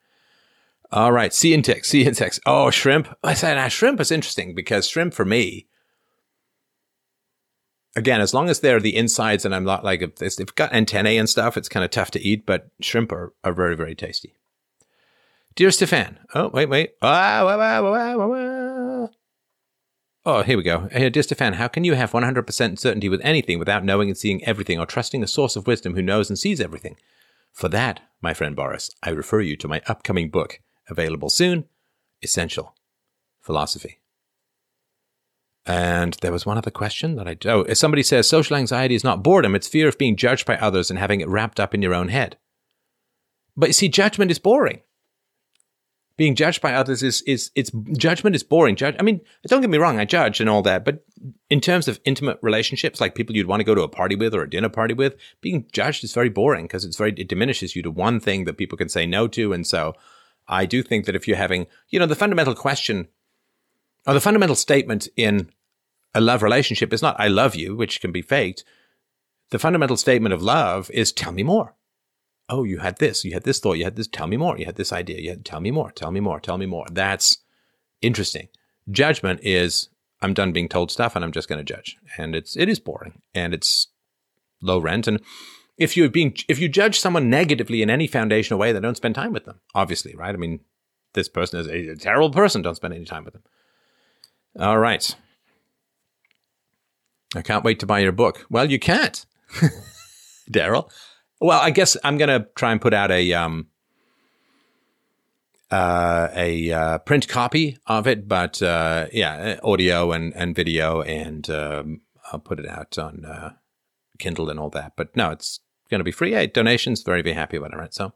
All 0.93 1.13
right. 1.13 1.35
Sea 1.35 1.55
insects, 1.55 1.89
sea 1.89 2.05
insects. 2.05 2.39
Oh, 2.47 2.71
shrimp. 2.71 3.09
I 3.23 3.35
said, 3.35 3.59
ah, 3.59 3.69
shrimp 3.69 4.01
is 4.01 4.11
interesting 4.11 4.55
because 4.55 4.89
shrimp 4.89 5.15
for 5.15 5.25
me, 5.25 5.67
again, 7.97 8.21
as 8.21 8.33
long 8.33 8.49
as 8.49 8.61
they're 8.61 8.81
the 8.81 8.97
insides 8.97 9.45
and 9.45 9.55
I'm 9.55 9.65
not 9.65 9.85
like, 9.85 10.03
if 10.03 10.37
they've 10.37 10.55
got 10.55 10.73
antennae 10.73 11.19
and 11.19 11.29
stuff, 11.29 11.57
it's 11.57 11.69
kind 11.69 11.85
of 11.85 11.91
tough 11.91 12.13
to 12.13 12.21
eat, 12.21 12.47
but 12.47 12.69
shrimp 12.81 13.11
are, 13.11 13.35
are 13.43 13.53
very, 13.53 13.77
very 13.77 13.95
tasty. 13.95 14.37
Dear 15.57 15.71
Stefan. 15.71 16.19
Oh, 16.35 16.49
wait, 16.49 16.69
wait. 16.69 16.93
Ah, 17.03 17.43
wah, 17.43 17.57
wah, 17.57 18.17
wah, 18.17 19.09
Oh, 20.29 20.43
here 20.43 20.57
we 20.57 20.65
go. 20.65 20.89
Hey, 20.91 21.09
dear 21.09 21.23
how 21.55 21.69
can 21.69 21.85
you 21.85 21.95
have 21.95 22.11
100% 22.11 22.79
certainty 22.81 23.09
with 23.09 23.21
anything 23.23 23.61
without 23.61 23.85
knowing 23.85 24.09
and 24.09 24.19
seeing 24.19 24.43
everything 24.43 24.77
or 24.77 24.85
trusting 24.85 25.23
a 25.23 25.29
source 25.29 25.55
of 25.55 25.69
wisdom 25.69 25.95
who 25.95 26.03
knows 26.03 26.29
and 26.29 26.37
sees 26.37 26.61
everything? 26.61 26.97
For 27.53 27.69
that, 27.69 28.01
my 28.21 28.35
friend 28.35 28.57
Boris, 28.57 28.91
I 29.05 29.11
refer 29.11 29.41
you 29.41 29.57
to 29.59 29.69
my 29.69 29.83
upcoming 29.87 30.29
book, 30.29 30.59
available 30.89 31.31
soon 31.31 31.67
Essential 32.23 32.75
Philosophy. 33.41 34.01
And 35.65 36.15
there 36.23 36.33
was 36.33 36.45
one 36.45 36.59
other 36.59 36.73
question 36.73 37.15
that 37.15 37.29
I. 37.29 37.37
Oh, 37.49 37.73
somebody 37.73 38.03
says 38.03 38.29
social 38.29 38.57
anxiety 38.57 38.97
is 38.97 39.05
not 39.05 39.23
boredom, 39.23 39.55
it's 39.55 39.69
fear 39.69 39.87
of 39.87 39.97
being 39.97 40.17
judged 40.17 40.45
by 40.45 40.57
others 40.57 40.91
and 40.91 40.99
having 40.99 41.21
it 41.21 41.29
wrapped 41.29 41.61
up 41.61 41.73
in 41.73 41.83
your 41.83 41.95
own 41.95 42.09
head. 42.09 42.37
But 43.57 43.69
you 43.69 43.75
see, 43.75 43.89
judgment 43.89 44.33
is 44.33 44.41
boring 44.41 44.81
being 46.17 46.35
judged 46.35 46.63
by 46.63 46.73
others 46.73 47.03
is 47.03 47.23
is 47.23 47.51
it's 47.55 47.71
judgment 47.93 48.35
is 48.35 48.43
boring. 48.43 48.77
Judge, 48.77 48.97
I 48.99 49.03
mean, 49.03 49.21
don't 49.47 49.61
get 49.61 49.71
me 49.71 49.79
wrong, 49.79 50.01
I 50.01 50.05
judge 50.05 50.41
and 50.41 50.49
all 50.49 50.63
that, 50.63 50.85
but 50.85 51.05
in 51.51 51.61
terms 51.61 51.89
of 51.89 52.01
intimate 52.05 52.39
relationships, 52.43 53.01
like 53.01 53.15
people 53.15 53.37
you'd 53.37 53.47
want 53.47 53.61
to 53.61 53.65
go 53.65 53.75
to 53.75 53.83
a 53.83 53.89
party 53.89 54.17
with 54.17 54.35
or 54.35 54.43
a 54.43 54.51
dinner 54.51 54.69
party 54.69 54.95
with, 54.95 55.15
being 55.41 55.67
judged 55.73 56.05
is 56.05 56.15
very 56.15 56.31
boring 56.31 56.65
because 56.65 56.85
it's 56.85 56.97
very 56.97 57.13
it 57.17 57.29
diminishes 57.29 57.77
you 57.77 57.83
to 57.83 57.91
one 57.91 58.19
thing 58.19 58.45
that 58.45 58.57
people 58.57 58.79
can 58.79 58.89
say 58.89 59.07
no 59.07 59.29
to, 59.29 59.53
and 59.53 59.67
so 59.67 59.95
I 60.49 60.65
do 60.65 60.83
think 60.83 61.05
that 61.07 61.17
if 61.17 61.29
you're 61.29 61.37
having, 61.37 61.67
you 61.89 61.99
know, 61.99 62.07
the 62.07 62.15
fundamental 62.15 62.55
question 62.55 63.09
or 64.07 64.15
the 64.15 64.21
fundamental 64.21 64.57
statement 64.57 65.09
in 65.17 65.51
a 66.15 66.21
love 66.21 66.43
relationship 66.43 66.93
is 66.93 67.03
not 67.03 67.21
"I 67.21 67.29
love 67.29 67.55
you," 67.55 67.77
which 67.77 68.01
can 68.01 68.13
be 68.13 68.23
faked. 68.23 68.65
The 69.51 69.59
fundamental 69.59 69.97
statement 69.97 70.33
of 70.33 70.43
love 70.43 70.91
is 70.93 71.13
"Tell 71.13 71.33
me 71.33 71.43
more." 71.43 71.75
Oh, 72.49 72.65
you 72.65 72.79
had 72.79 72.99
this, 72.99 73.25
you 73.25 73.33
had 73.33 73.45
this 73.45 73.59
thought, 73.59 73.75
you 73.75 73.85
had 73.85 73.97
this, 73.97 74.07
tell 74.07 74.27
me 74.27 74.37
more, 74.37 74.57
you 74.57 74.67
had 74.67 74.77
this 74.77 74.93
idea, 74.93 75.21
you 75.21 75.31
had, 75.31 75.45
tell 75.45 75.61
me 75.61 75.71
more, 75.71 75.91
tell 75.91 76.11
me 76.11 76.21
more, 76.21 76.39
tell 76.39 76.59
me 76.59 76.67
more. 76.67 76.87
That's 76.91 77.39
interesting. 78.01 78.49
Judgment 78.91 79.41
is 79.43 79.89
I'm 80.23 80.35
done 80.35 80.53
being 80.53 80.69
told 80.69 80.91
stuff 80.91 81.15
and 81.15 81.25
I'm 81.25 81.33
just 81.33 81.49
going 81.49 81.65
to 81.65 81.75
judge. 81.75 81.97
And 82.17 82.35
it's 82.35 82.57
it 82.57 82.69
is 82.69 82.81
boring 82.81 83.21
and 83.35 83.53
it's 83.53 83.89
low 84.63 84.79
rent. 84.79 85.07
And 85.07 85.21
if 85.77 85.97
you're 85.97 86.09
being 86.09 86.37
if 86.49 86.59
you 86.59 86.69
judge 86.69 86.99
someone 86.99 87.29
negatively 87.29 87.83
in 87.83 87.91
any 87.91 88.07
foundational 88.07 88.59
way, 88.59 88.73
then 88.73 88.83
don't 88.83 88.97
spend 88.97 89.15
time 89.15 89.33
with 89.33 89.45
them. 89.45 89.61
Obviously, 89.75 90.15
right? 90.15 90.35
I 90.35 90.39
mean, 90.39 90.61
this 91.15 91.29
person 91.29 91.61
is 91.61 91.67
a, 91.67 91.97
terrible 91.97 92.31
person. 92.31 92.63
Don't 92.63 92.77
spend 92.77 92.95
any 92.95 93.05
time 93.05 93.25
with 93.25 93.35
them. 93.35 93.43
All 94.59 94.79
right. 94.79 95.15
I 97.35 97.43
can't 97.43 97.65
wait 97.65 97.81
to 97.81 97.87
buy 97.87 97.99
your 97.99 98.13
book. 98.13 98.47
Well, 98.49 98.71
you 98.71 98.79
can't, 98.79 99.27
Daryl. 100.51 100.91
Well, 101.41 101.61
I 101.61 101.71
guess 101.71 101.97
I'm 102.03 102.17
going 102.17 102.29
to 102.29 102.49
try 102.55 102.73
and 102.73 102.81
put 102.81 102.95
out 102.95 103.11
a 103.11 103.33
um, 103.35 103.67
uh, 105.71 106.29
a 106.35 106.73
uh, 106.73 106.99
print 106.99 107.29
copy 107.29 107.77
of 107.87 108.07
it, 108.07 108.29
but 108.29 108.63
uh, 108.63 109.07
yeah, 109.13 109.59
audio 109.63 110.13
and, 110.13 110.35
and 110.35 110.55
video, 110.55 111.03
and 111.03 111.49
um, 111.51 112.01
I'll 112.33 112.39
put 112.39 112.61
it 112.61 112.69
out 112.69 112.99
on 112.99 113.25
uh, 113.25 113.51
Kindle 114.19 114.49
and 114.49 114.59
all 114.59 114.71
that. 114.71 114.93
But 114.97 115.15
no, 115.17 115.31
it's 115.31 115.61
going 115.91 116.01
to 116.01 116.05
be 116.05 116.13
free. 116.13 116.47
Donations, 116.47 117.03
very, 117.03 117.23
very 117.23 117.35
happy 117.35 117.57
about 117.57 117.73
it, 117.73 117.77
right? 117.77 117.95
So, 117.95 118.13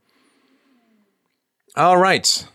all 1.77 1.99
right. 1.99 2.47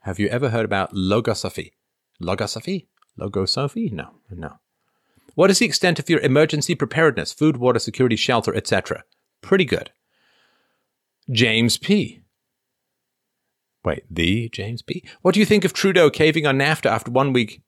Have 0.00 0.20
you 0.20 0.28
ever 0.28 0.50
heard 0.50 0.64
about 0.64 0.92
logosophy? 0.92 1.72
Logosophy? 2.22 2.86
Logosophy? 3.18 3.90
No, 3.90 4.10
no. 4.30 4.58
What 5.36 5.50
is 5.50 5.58
the 5.58 5.66
extent 5.66 5.98
of 5.98 6.08
your 6.08 6.20
emergency 6.20 6.74
preparedness, 6.74 7.32
food, 7.32 7.58
water, 7.58 7.78
security, 7.78 8.16
shelter, 8.16 8.54
etc.? 8.54 9.04
Pretty 9.42 9.66
good. 9.66 9.90
James 11.30 11.76
P. 11.76 12.22
Wait, 13.84 14.04
the 14.10 14.48
James 14.48 14.80
P. 14.80 15.04
What 15.20 15.34
do 15.34 15.40
you 15.40 15.46
think 15.46 15.66
of 15.66 15.74
Trudeau 15.74 16.08
caving 16.08 16.46
on 16.46 16.58
NAFTA 16.58 16.86
after 16.86 17.10
one 17.10 17.34
week 17.34 17.62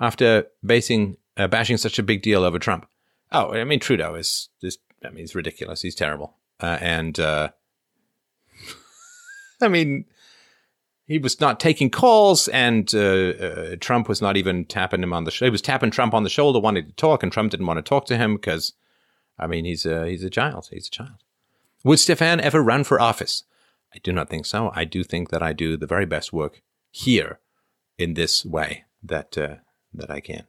after 0.00 0.46
basing 0.64 1.18
uh, 1.36 1.46
bashing 1.46 1.76
such 1.76 1.98
a 1.98 2.02
big 2.02 2.22
deal 2.22 2.42
over 2.42 2.58
Trump? 2.58 2.88
Oh, 3.30 3.52
I 3.52 3.64
mean 3.64 3.80
Trudeau 3.80 4.14
is 4.14 4.48
just 4.62 4.80
I 5.04 5.10
mean 5.10 5.18
he's 5.18 5.34
ridiculous. 5.34 5.82
He's 5.82 5.94
terrible. 5.94 6.38
Uh, 6.58 6.78
and 6.80 7.20
uh, 7.20 7.50
I 9.60 9.68
mean 9.68 10.06
he 11.10 11.18
was 11.18 11.40
not 11.40 11.58
taking 11.58 11.90
calls, 11.90 12.46
and 12.46 12.94
uh, 12.94 13.00
uh, 13.00 13.76
Trump 13.80 14.08
was 14.08 14.22
not 14.22 14.36
even 14.36 14.64
tapping 14.64 15.02
him 15.02 15.12
on 15.12 15.24
the. 15.24 15.32
Sh- 15.32 15.40
he 15.40 15.50
was 15.50 15.60
tapping 15.60 15.90
Trump 15.90 16.14
on 16.14 16.22
the 16.22 16.30
shoulder, 16.30 16.60
wanting 16.60 16.86
to 16.86 16.92
talk, 16.92 17.24
and 17.24 17.32
Trump 17.32 17.50
didn't 17.50 17.66
want 17.66 17.78
to 17.78 17.82
talk 17.82 18.06
to 18.06 18.16
him 18.16 18.36
because, 18.36 18.74
I 19.36 19.48
mean, 19.48 19.64
he's 19.64 19.84
a 19.84 20.06
he's 20.06 20.22
a 20.22 20.30
child. 20.30 20.68
He's 20.70 20.86
a 20.86 20.90
child. 20.90 21.24
Would 21.82 21.98
Stefan 21.98 22.38
ever 22.38 22.62
run 22.62 22.84
for 22.84 23.00
office? 23.00 23.42
I 23.92 23.98
do 23.98 24.12
not 24.12 24.30
think 24.30 24.46
so. 24.46 24.70
I 24.72 24.84
do 24.84 25.02
think 25.02 25.30
that 25.30 25.42
I 25.42 25.52
do 25.52 25.76
the 25.76 25.88
very 25.88 26.06
best 26.06 26.32
work 26.32 26.62
here, 26.92 27.40
in 27.98 28.14
this 28.14 28.44
way 28.44 28.84
that 29.02 29.36
uh, 29.36 29.56
that 29.92 30.12
I 30.12 30.20
can. 30.20 30.44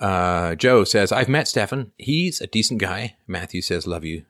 Uh, 0.00 0.56
Joe 0.56 0.82
says, 0.82 1.12
I've 1.12 1.28
met 1.28 1.46
Stefan. 1.46 1.92
He's 1.96 2.40
a 2.40 2.48
decent 2.48 2.80
guy. 2.80 3.14
Matthew 3.28 3.62
says, 3.62 3.86
Love 3.86 4.04
you, 4.04 4.24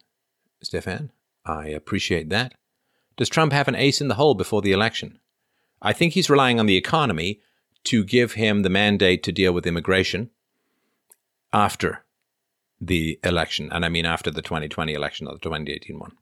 Stefan. 0.62 1.12
I 1.46 1.68
appreciate 1.68 2.28
that. 2.28 2.52
Does 3.16 3.28
Trump 3.28 3.52
have 3.52 3.68
an 3.68 3.74
ace 3.74 4.00
in 4.00 4.08
the 4.08 4.14
hole 4.14 4.34
before 4.34 4.62
the 4.62 4.72
election? 4.72 5.18
I 5.80 5.92
think 5.92 6.12
he's 6.12 6.30
relying 6.30 6.60
on 6.60 6.66
the 6.66 6.76
economy 6.76 7.40
to 7.84 8.04
give 8.04 8.32
him 8.32 8.62
the 8.62 8.70
mandate 8.70 9.22
to 9.22 9.32
deal 9.32 9.52
with 9.52 9.66
immigration 9.66 10.30
after 11.52 12.04
the 12.80 13.18
election. 13.22 13.70
And 13.72 13.84
I 13.84 13.88
mean 13.88 14.04
after 14.04 14.30
the 14.30 14.42
2020 14.42 14.92
election 14.92 15.26
or 15.26 15.34
the 15.34 15.40
2018 15.40 15.98
one. 15.98 16.12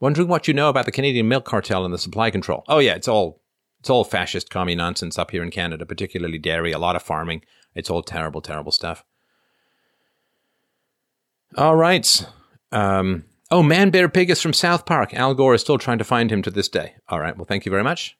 Wondering 0.00 0.28
what 0.28 0.48
you 0.48 0.54
know 0.54 0.68
about 0.68 0.84
the 0.84 0.92
Canadian 0.92 1.28
milk 1.28 1.44
cartel 1.44 1.84
and 1.84 1.94
the 1.94 1.98
supply 1.98 2.30
control. 2.30 2.64
Oh 2.68 2.78
yeah, 2.78 2.94
it's 2.94 3.08
all 3.08 3.40
it's 3.80 3.90
all 3.90 4.04
fascist 4.04 4.50
commie 4.50 4.76
nonsense 4.76 5.18
up 5.18 5.32
here 5.32 5.42
in 5.42 5.50
Canada, 5.50 5.84
particularly 5.84 6.38
dairy, 6.38 6.72
a 6.72 6.78
lot 6.78 6.94
of 6.94 7.02
farming. 7.02 7.42
It's 7.74 7.90
all 7.90 8.02
terrible, 8.02 8.40
terrible 8.40 8.70
stuff. 8.70 9.04
All 11.56 11.76
right. 11.76 12.24
Um, 12.70 13.24
Oh, 13.52 13.62
Man 13.62 13.90
Bear 13.90 14.08
Pig 14.08 14.30
is 14.30 14.40
from 14.40 14.54
South 14.54 14.86
Park. 14.86 15.12
Al 15.12 15.34
Gore 15.34 15.52
is 15.52 15.60
still 15.60 15.76
trying 15.76 15.98
to 15.98 16.04
find 16.04 16.32
him 16.32 16.40
to 16.40 16.50
this 16.50 16.70
day. 16.70 16.94
All 17.10 17.20
right. 17.20 17.36
Well, 17.36 17.44
thank 17.44 17.66
you 17.66 17.70
very 17.70 17.84
much. 17.84 18.16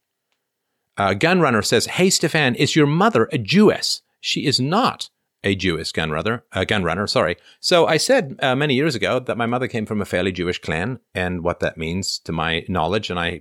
Uh, 0.99 1.15
Gunrunner 1.15 1.65
says, 1.65 1.87
Hey, 1.87 2.11
Stefan, 2.11 2.55
is 2.55 2.77
your 2.77 2.87
mother 2.87 3.31
a 3.33 3.39
Jewess? 3.39 4.03
She 4.21 4.45
is 4.45 4.61
not 4.61 5.09
a 5.43 5.55
Jewish 5.55 5.91
gunrunner, 5.93 6.43
uh, 6.53 6.67
gunrunner, 6.69 7.09
sorry. 7.09 7.37
So 7.61 7.87
I 7.87 7.97
said 7.97 8.39
uh, 8.43 8.55
many 8.55 8.75
years 8.75 8.95
ago 8.95 9.21
that 9.21 9.39
my 9.39 9.47
mother 9.47 9.69
came 9.69 9.87
from 9.87 10.03
a 10.03 10.05
fairly 10.05 10.33
Jewish 10.33 10.61
clan 10.61 11.01
and 11.15 11.43
what 11.43 11.61
that 11.61 11.79
means 11.79 12.19
to 12.21 12.31
my 12.31 12.67
knowledge. 12.69 13.09
And 13.09 13.19
I, 13.19 13.41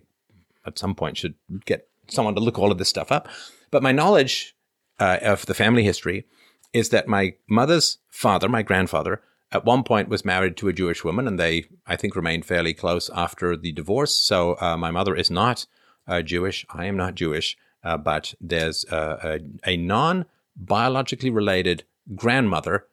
at 0.66 0.80
some 0.80 0.96
point, 0.96 1.18
should 1.18 1.36
get 1.66 1.90
someone 2.08 2.36
to 2.36 2.42
look 2.42 2.58
all 2.58 2.72
of 2.72 2.78
this 2.78 2.88
stuff 2.88 3.12
up. 3.12 3.28
But 3.70 3.84
my 3.84 3.92
knowledge 3.92 4.56
uh, 4.98 5.18
of 5.22 5.46
the 5.46 5.54
family 5.54 5.84
history 5.84 6.24
is 6.72 6.88
that 6.92 7.10
my 7.10 7.34
mother's 7.50 7.98
father, 8.08 8.48
my 8.48 8.62
grandfather, 8.62 9.22
at 9.52 9.66
one 9.66 9.84
point 9.84 10.10
was 10.10 10.24
married 10.24 10.56
to 10.58 10.68
a 10.68 10.74
Jewish 10.74 11.04
woman, 11.04 11.28
and 11.28 11.40
they, 11.40 11.66
I 11.86 11.96
think, 11.96 12.16
remained 12.16 12.46
fairly 12.46 12.74
close 12.74 13.10
after 13.14 13.58
the 13.58 13.72
divorce. 13.72 14.16
So 14.16 14.58
uh, 14.62 14.78
my 14.78 14.92
mother 14.92 15.16
is 15.16 15.30
not 15.30 15.66
uh, 16.08 16.22
Jewish. 16.22 16.66
I 16.70 16.86
am 16.86 16.96
not 16.96 17.16
Jewish, 17.16 17.58
uh, 17.84 17.98
but 17.98 18.34
there's 18.40 18.86
a, 18.86 19.40
a 19.66 19.78
non 19.78 20.26
biologically 20.56 21.30
related 21.30 21.84
grandmother 22.16 22.86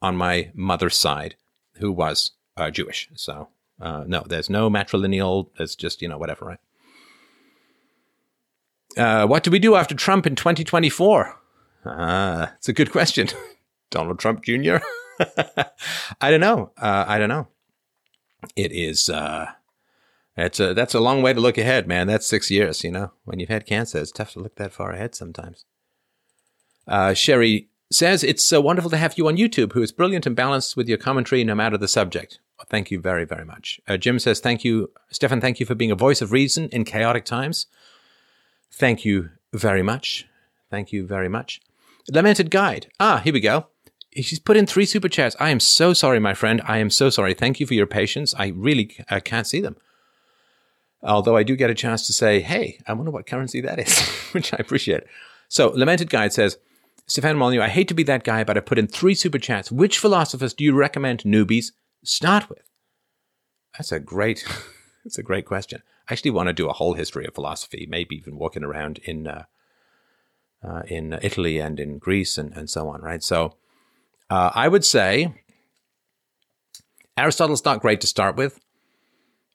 on 0.00 0.16
my 0.16 0.50
mother's 0.54 0.96
side 0.96 1.34
who 1.74 1.92
was 1.92 2.32
uh, 2.56 2.70
Jewish. 2.70 3.08
So 3.14 3.48
uh, 3.80 4.04
no, 4.06 4.24
there's 4.26 4.50
no 4.50 4.70
matrilineal. 4.70 5.48
There's 5.56 5.76
just 5.76 6.02
you 6.02 6.08
know 6.08 6.18
whatever, 6.18 6.44
right? 6.46 6.58
Uh, 8.96 9.26
what 9.26 9.44
do 9.44 9.50
we 9.50 9.58
do 9.58 9.76
after 9.76 9.94
Trump 9.94 10.26
in 10.26 10.34
2024? 10.34 11.40
Ah, 11.86 12.54
it's 12.56 12.68
a 12.68 12.72
good 12.72 12.90
question. 12.90 13.28
Donald 13.90 14.18
Trump 14.18 14.42
Jr. 14.42 14.78
I 16.20 16.30
don't 16.30 16.40
know. 16.40 16.72
Uh, 16.76 17.04
I 17.06 17.18
don't 17.18 17.28
know. 17.28 17.48
It 18.56 18.72
is. 18.72 19.08
Uh, 19.08 19.46
that's 20.36 20.60
a 20.60 20.72
that's 20.74 20.94
a 20.94 21.00
long 21.00 21.22
way 21.22 21.32
to 21.32 21.40
look 21.40 21.58
ahead, 21.58 21.88
man. 21.88 22.06
That's 22.06 22.26
six 22.26 22.50
years. 22.50 22.84
You 22.84 22.92
know, 22.92 23.12
when 23.24 23.40
you've 23.40 23.48
had 23.48 23.66
cancer, 23.66 23.98
it's 23.98 24.12
tough 24.12 24.32
to 24.32 24.40
look 24.40 24.56
that 24.56 24.72
far 24.72 24.92
ahead 24.92 25.14
sometimes. 25.14 25.64
Uh, 26.86 27.12
Sherry 27.12 27.68
says 27.90 28.22
it's 28.22 28.44
so 28.44 28.60
wonderful 28.60 28.90
to 28.90 28.96
have 28.96 29.18
you 29.18 29.26
on 29.26 29.36
YouTube, 29.36 29.72
who 29.72 29.82
is 29.82 29.92
brilliant 29.92 30.26
and 30.26 30.36
balanced 30.36 30.76
with 30.76 30.88
your 30.88 30.98
commentary, 30.98 31.42
no 31.42 31.54
matter 31.54 31.76
the 31.76 31.88
subject. 31.88 32.38
Thank 32.68 32.90
you 32.90 33.00
very 33.00 33.24
very 33.24 33.44
much. 33.44 33.80
Uh, 33.88 33.96
Jim 33.96 34.18
says 34.18 34.40
thank 34.40 34.64
you, 34.64 34.90
Stefan. 35.10 35.40
Thank 35.40 35.58
you 35.60 35.66
for 35.66 35.74
being 35.74 35.90
a 35.90 35.96
voice 35.96 36.22
of 36.22 36.32
reason 36.32 36.68
in 36.70 36.84
chaotic 36.84 37.24
times. 37.24 37.66
Thank 38.72 39.04
you 39.04 39.30
very 39.52 39.82
much. 39.82 40.26
Thank 40.70 40.92
you 40.92 41.06
very 41.06 41.28
much. 41.28 41.60
Lamented 42.10 42.50
Guide. 42.50 42.88
Ah, 43.00 43.20
here 43.24 43.32
we 43.32 43.40
go 43.40 43.66
she's 44.22 44.38
put 44.38 44.56
in 44.56 44.66
three 44.66 44.86
super 44.86 45.08
chats. 45.08 45.36
I 45.38 45.50
am 45.50 45.60
so 45.60 45.92
sorry, 45.92 46.18
my 46.18 46.34
friend. 46.34 46.60
I 46.64 46.78
am 46.78 46.90
so 46.90 47.10
sorry. 47.10 47.34
Thank 47.34 47.60
you 47.60 47.66
for 47.66 47.74
your 47.74 47.86
patience. 47.86 48.34
I 48.38 48.48
really 48.48 48.96
I 49.08 49.20
can't 49.20 49.46
see 49.46 49.60
them. 49.60 49.76
Although 51.02 51.36
I 51.36 51.42
do 51.42 51.56
get 51.56 51.70
a 51.70 51.74
chance 51.74 52.06
to 52.06 52.12
say, 52.12 52.40
hey, 52.40 52.80
I 52.86 52.92
wonder 52.92 53.10
what 53.10 53.26
currency 53.26 53.60
that 53.60 53.78
is, 53.78 53.98
which 54.32 54.52
I 54.52 54.56
appreciate. 54.58 55.04
So, 55.48 55.68
Lamented 55.68 56.10
Guide 56.10 56.32
says, 56.32 56.58
Stefan 57.06 57.38
Molyneux, 57.38 57.62
I 57.62 57.68
hate 57.68 57.88
to 57.88 57.94
be 57.94 58.02
that 58.04 58.24
guy, 58.24 58.44
but 58.44 58.56
I 58.56 58.60
put 58.60 58.78
in 58.78 58.86
three 58.86 59.14
super 59.14 59.38
chats. 59.38 59.72
Which 59.72 59.98
philosophers 59.98 60.52
do 60.52 60.64
you 60.64 60.74
recommend 60.74 61.20
newbies 61.20 61.72
start 62.04 62.50
with? 62.50 62.68
That's 63.76 63.92
a 63.92 64.00
great, 64.00 64.44
that's 65.04 65.18
a 65.18 65.22
great 65.22 65.46
question. 65.46 65.82
I 66.08 66.14
actually 66.14 66.32
want 66.32 66.48
to 66.48 66.52
do 66.52 66.68
a 66.68 66.74
whole 66.74 66.94
history 66.94 67.26
of 67.26 67.34
philosophy, 67.34 67.86
maybe 67.88 68.16
even 68.16 68.36
walking 68.36 68.64
around 68.64 68.98
in, 69.04 69.26
uh, 69.26 69.44
uh, 70.62 70.82
in 70.88 71.18
Italy 71.22 71.58
and 71.58 71.78
in 71.78 71.98
Greece 71.98 72.36
and, 72.36 72.52
and 72.54 72.68
so 72.68 72.88
on, 72.88 73.00
right? 73.00 73.22
So, 73.22 73.54
uh, 74.30 74.50
I 74.54 74.68
would 74.68 74.84
say 74.84 75.34
Aristotle's 77.16 77.64
not 77.64 77.80
great 77.80 78.00
to 78.02 78.06
start 78.06 78.36
with, 78.36 78.60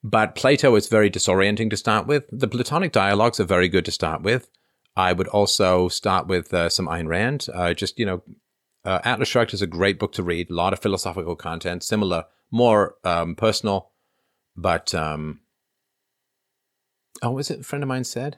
but 0.03 0.35
Plato 0.35 0.75
is 0.75 0.87
very 0.87 1.09
disorienting 1.09 1.69
to 1.69 1.77
start 1.77 2.07
with. 2.07 2.25
The 2.31 2.47
Platonic 2.47 2.91
dialogues 2.91 3.39
are 3.39 3.45
very 3.45 3.69
good 3.69 3.85
to 3.85 3.91
start 3.91 4.21
with. 4.21 4.49
I 4.95 5.13
would 5.13 5.27
also 5.27 5.87
start 5.87 6.27
with 6.27 6.53
uh, 6.53 6.69
some 6.69 6.87
Ayn 6.87 7.07
Rand. 7.07 7.47
Uh, 7.53 7.73
just, 7.73 7.97
you 7.97 8.05
know, 8.05 8.23
uh, 8.85 8.99
Atlas 9.03 9.29
Shrugged 9.29 9.53
is 9.53 9.61
a 9.61 9.67
great 9.67 9.97
book 9.97 10.11
to 10.13 10.23
read, 10.23 10.49
a 10.49 10.53
lot 10.53 10.73
of 10.73 10.79
philosophical 10.79 11.35
content, 11.35 11.83
similar, 11.83 12.25
more 12.51 12.95
um, 13.03 13.35
personal, 13.35 13.91
but. 14.55 14.93
Um, 14.93 15.39
oh, 17.21 17.31
was 17.31 17.49
it 17.49 17.61
a 17.61 17.63
friend 17.63 17.81
of 17.81 17.87
mine 17.87 18.03
said? 18.03 18.37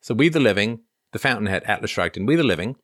So, 0.00 0.14
We 0.14 0.28
the 0.28 0.40
Living, 0.40 0.80
The 1.12 1.18
Fountainhead, 1.18 1.62
Atlas 1.64 1.90
Shrugged, 1.90 2.16
and 2.16 2.26
We 2.26 2.36
the 2.36 2.42
Living, 2.42 2.76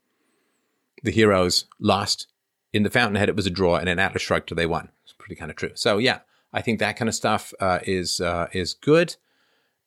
the 1.02 1.10
heroes 1.10 1.64
lost 1.81 2.27
in 2.72 2.82
the 2.82 2.90
Fountainhead, 2.90 3.28
it 3.28 3.36
was 3.36 3.47
a 3.47 3.51
draw, 3.51 3.76
and 3.76 3.88
in 3.88 3.98
Atlas 3.98 4.22
Shrugged, 4.22 4.55
they 4.55 4.66
won. 4.66 4.90
It's 5.05 5.12
pretty 5.12 5.34
kind 5.34 5.51
of 5.51 5.56
true. 5.56 5.72
So 5.74 5.98
yeah, 5.98 6.20
I 6.52 6.62
think 6.62 6.78
that 6.78 6.97
kind 6.97 7.09
of 7.09 7.14
stuff 7.14 7.52
uh, 7.60 7.80
is 7.84 8.20
uh, 8.20 8.48
is 8.52 8.74
good. 8.74 9.16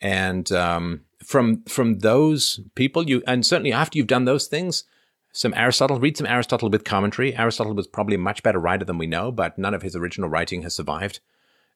And 0.01 0.51
um, 0.51 1.01
from 1.23 1.63
from 1.63 1.99
those 1.99 2.59
people, 2.75 3.07
you 3.09 3.23
and 3.25 3.45
certainly 3.45 3.71
after 3.71 3.97
you've 3.97 4.07
done 4.07 4.25
those 4.25 4.47
things, 4.47 4.83
some 5.31 5.53
Aristotle, 5.55 5.99
read 5.99 6.17
some 6.17 6.27
Aristotle 6.27 6.69
with 6.69 6.83
commentary. 6.83 7.35
Aristotle 7.35 7.73
was 7.73 7.87
probably 7.87 8.15
a 8.15 8.19
much 8.19 8.43
better 8.43 8.59
writer 8.59 8.85
than 8.85 8.97
we 8.97 9.07
know, 9.07 9.31
but 9.31 9.57
none 9.57 9.73
of 9.73 9.81
his 9.81 9.95
original 9.95 10.29
writing 10.29 10.63
has 10.63 10.75
survived, 10.75 11.21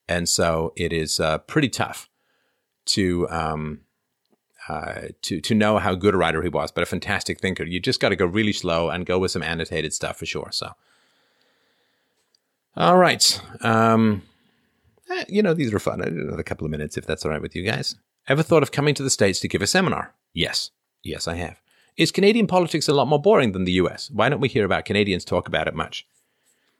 and 0.07 0.27
so 0.27 0.73
it 0.75 0.91
is 0.91 1.19
uh, 1.19 1.37
pretty 1.39 1.69
tough 1.69 2.09
to 2.85 3.29
um, 3.29 3.81
uh, 4.67 5.07
to 5.21 5.39
to 5.39 5.55
know 5.55 5.77
how 5.77 5.95
good 5.95 6.13
a 6.13 6.17
writer 6.17 6.41
he 6.41 6.49
was, 6.49 6.71
but 6.71 6.83
a 6.83 6.85
fantastic 6.85 7.39
thinker. 7.39 7.63
You 7.63 7.79
just 7.79 8.01
got 8.01 8.09
to 8.09 8.15
go 8.17 8.25
really 8.25 8.53
slow 8.53 8.89
and 8.89 9.05
go 9.05 9.17
with 9.19 9.31
some 9.31 9.43
annotated 9.43 9.93
stuff 9.93 10.17
for 10.17 10.25
sure. 10.25 10.49
So 10.51 10.73
all 12.77 12.97
right. 12.97 13.41
Um, 13.61 14.21
eh, 15.09 15.25
you 15.27 15.41
know, 15.41 15.53
these 15.53 15.73
are 15.73 15.79
fun. 15.79 16.01
Another 16.01 16.43
couple 16.43 16.65
of 16.65 16.71
minutes, 16.71 16.97
if 16.97 17.05
that's 17.05 17.25
all 17.25 17.31
right 17.31 17.41
with 17.41 17.55
you 17.55 17.63
guys. 17.63 17.95
Ever 18.27 18.43
thought 18.43 18.63
of 18.63 18.71
coming 18.71 18.93
to 18.95 19.03
the 19.03 19.09
States 19.09 19.39
to 19.39 19.47
give 19.47 19.61
a 19.61 19.67
seminar? 19.67 20.13
Yes. 20.33 20.71
Yes, 21.03 21.27
I 21.27 21.35
have. 21.35 21.61
Is 21.95 22.11
Canadian 22.11 22.45
politics 22.45 22.87
a 22.87 22.93
lot 22.93 23.07
more 23.07 23.21
boring 23.21 23.53
than 23.53 23.63
the 23.63 23.71
US? 23.73 24.11
Why 24.11 24.29
don't 24.29 24.39
we 24.39 24.49
hear 24.49 24.65
about 24.65 24.85
Canadians 24.85 25.25
talk 25.25 25.47
about 25.47 25.67
it 25.67 25.73
much? 25.73 26.05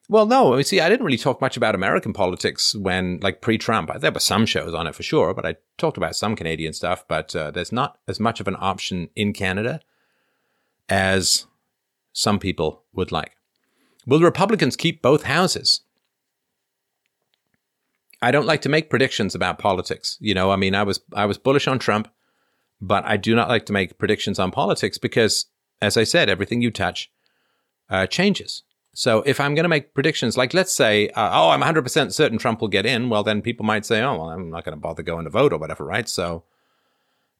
Well, 0.09 0.25
no. 0.25 0.61
See, 0.61 0.79
I 0.79 0.87
didn't 0.87 1.05
really 1.05 1.17
talk 1.17 1.41
much 1.41 1.57
about 1.57 1.75
American 1.75 2.13
politics 2.13 2.75
when, 2.75 3.19
like, 3.21 3.41
pre-Trump. 3.41 3.91
There 3.99 4.11
were 4.11 4.19
some 4.19 4.45
shows 4.45 4.73
on 4.73 4.87
it 4.87 4.95
for 4.95 5.03
sure, 5.03 5.33
but 5.33 5.45
I 5.45 5.55
talked 5.77 5.97
about 5.97 6.15
some 6.15 6.35
Canadian 6.35 6.73
stuff. 6.73 7.05
But 7.07 7.35
uh, 7.35 7.51
there's 7.51 7.71
not 7.71 7.97
as 8.07 8.19
much 8.19 8.39
of 8.39 8.47
an 8.47 8.55
option 8.59 9.09
in 9.15 9.33
Canada 9.33 9.81
as 10.87 11.45
some 12.13 12.39
people 12.39 12.83
would 12.93 13.11
like. 13.11 13.33
Will 14.05 14.21
Republicans 14.21 14.77
keep 14.77 15.01
both 15.01 15.23
houses? 15.23 15.81
I 18.21 18.31
don't 18.31 18.45
like 18.45 18.61
to 18.61 18.69
make 18.69 18.89
predictions 18.89 19.35
about 19.35 19.59
politics. 19.59 20.17
You 20.19 20.33
know, 20.33 20.51
I 20.51 20.55
mean, 20.55 20.75
I 20.75 20.83
was 20.83 20.99
I 21.13 21.25
was 21.25 21.37
bullish 21.37 21.67
on 21.67 21.79
Trump, 21.79 22.07
but 22.81 23.05
I 23.05 23.17
do 23.17 23.35
not 23.35 23.49
like 23.49 23.65
to 23.67 23.73
make 23.73 23.97
predictions 23.97 24.39
on 24.39 24.51
politics 24.51 24.97
because 24.97 25.45
as 25.81 25.97
I 25.97 26.03
said, 26.03 26.29
everything 26.29 26.61
you 26.61 26.71
touch 26.71 27.11
uh, 27.89 28.07
changes. 28.07 28.63
So 28.93 29.21
if 29.27 29.39
I'm 29.39 29.53
going 29.53 29.63
to 29.63 29.69
make 29.69 29.93
predictions, 29.93 30.37
like 30.37 30.55
let's 30.55 30.73
say, 30.73 31.09
uh, 31.09 31.29
oh, 31.31 31.49
I'm 31.49 31.61
100% 31.61 32.11
certain 32.11 32.39
Trump 32.39 32.61
will 32.61 32.67
get 32.67 32.85
in, 32.85 33.09
well, 33.09 33.23
then 33.23 33.43
people 33.43 33.63
might 33.63 33.85
say, 33.85 34.01
oh, 34.01 34.13
well, 34.13 34.29
I'm 34.29 34.49
not 34.49 34.65
going 34.65 34.75
to 34.75 34.81
bother 34.81 35.03
going 35.03 35.25
to 35.25 35.29
vote 35.29 35.53
or 35.53 35.59
whatever, 35.59 35.85
right? 35.85 36.09
So 36.09 36.45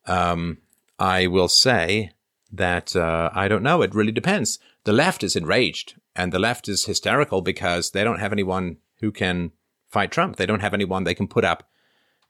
um, 0.06 0.60
I 1.00 1.26
will 1.26 1.48
say 1.48 2.12
that 2.52 2.96
uh, 2.96 3.32
I 3.34 3.48
don't 3.48 3.64
know. 3.64 3.82
It 3.82 3.96
really 3.96 4.12
depends. 4.12 4.60
The 4.84 4.94
left 4.94 5.24
is 5.24 5.36
enraged 5.36 5.96
and 6.16 6.32
the 6.32 6.40
left 6.40 6.70
is 6.70 6.86
hysterical 6.86 7.42
because 7.42 7.90
they 7.90 8.04
don't 8.04 8.20
have 8.20 8.32
anyone 8.32 8.78
who 9.00 9.12
can 9.12 9.52
fight 9.90 10.12
Trump. 10.12 10.36
They 10.36 10.46
don't 10.46 10.62
have 10.62 10.74
anyone 10.74 11.04
they 11.04 11.16
can 11.16 11.28
put 11.28 11.46
up 11.46 11.70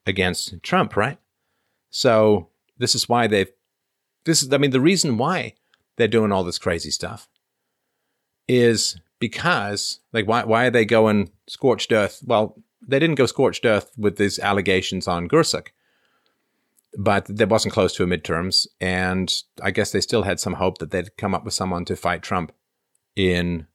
against 0.05 0.61
Trump, 0.63 0.95
right? 0.95 1.17
So 1.89 2.49
this 2.77 2.95
is 2.95 3.09
why 3.09 3.27
they've, 3.27 3.51
this 4.25 4.43
is, 4.43 4.53
I 4.53 4.57
mean, 4.57 4.71
the 4.71 4.81
reason 4.81 5.17
why 5.17 5.53
they're 5.95 6.07
doing 6.07 6.31
all 6.31 6.43
this 6.43 6.59
crazy 6.59 6.91
stuff 6.91 7.27
is 8.47 8.99
because, 9.19 9.99
like, 10.13 10.27
why, 10.27 10.43
why 10.43 10.65
are 10.65 10.71
they 10.71 10.85
going 10.85 11.31
scorched 11.47 11.91
earth? 11.91 12.21
Well, 12.25 12.55
they 12.85 12.99
didn't 12.99 13.15
go 13.15 13.25
scorched 13.25 13.65
earth 13.65 13.91
with 13.97 14.17
these 14.17 14.39
allegations 14.39 15.07
on 15.07 15.27
Gorsuch, 15.27 15.73
but 16.97 17.25
there 17.27 17.47
wasn't 17.47 17.73
close 17.73 17.93
to 17.95 18.03
a 18.03 18.07
midterms. 18.07 18.67
And 18.79 19.33
I 19.61 19.71
guess 19.71 19.91
they 19.91 20.01
still 20.01 20.23
had 20.23 20.39
some 20.39 20.53
hope 20.53 20.77
that 20.77 20.91
they'd 20.91 21.17
come 21.17 21.33
up 21.33 21.43
with 21.43 21.53
someone 21.53 21.85
to 21.85 21.95
fight 21.95 22.21
Trump 22.21 22.51
in 23.15 23.67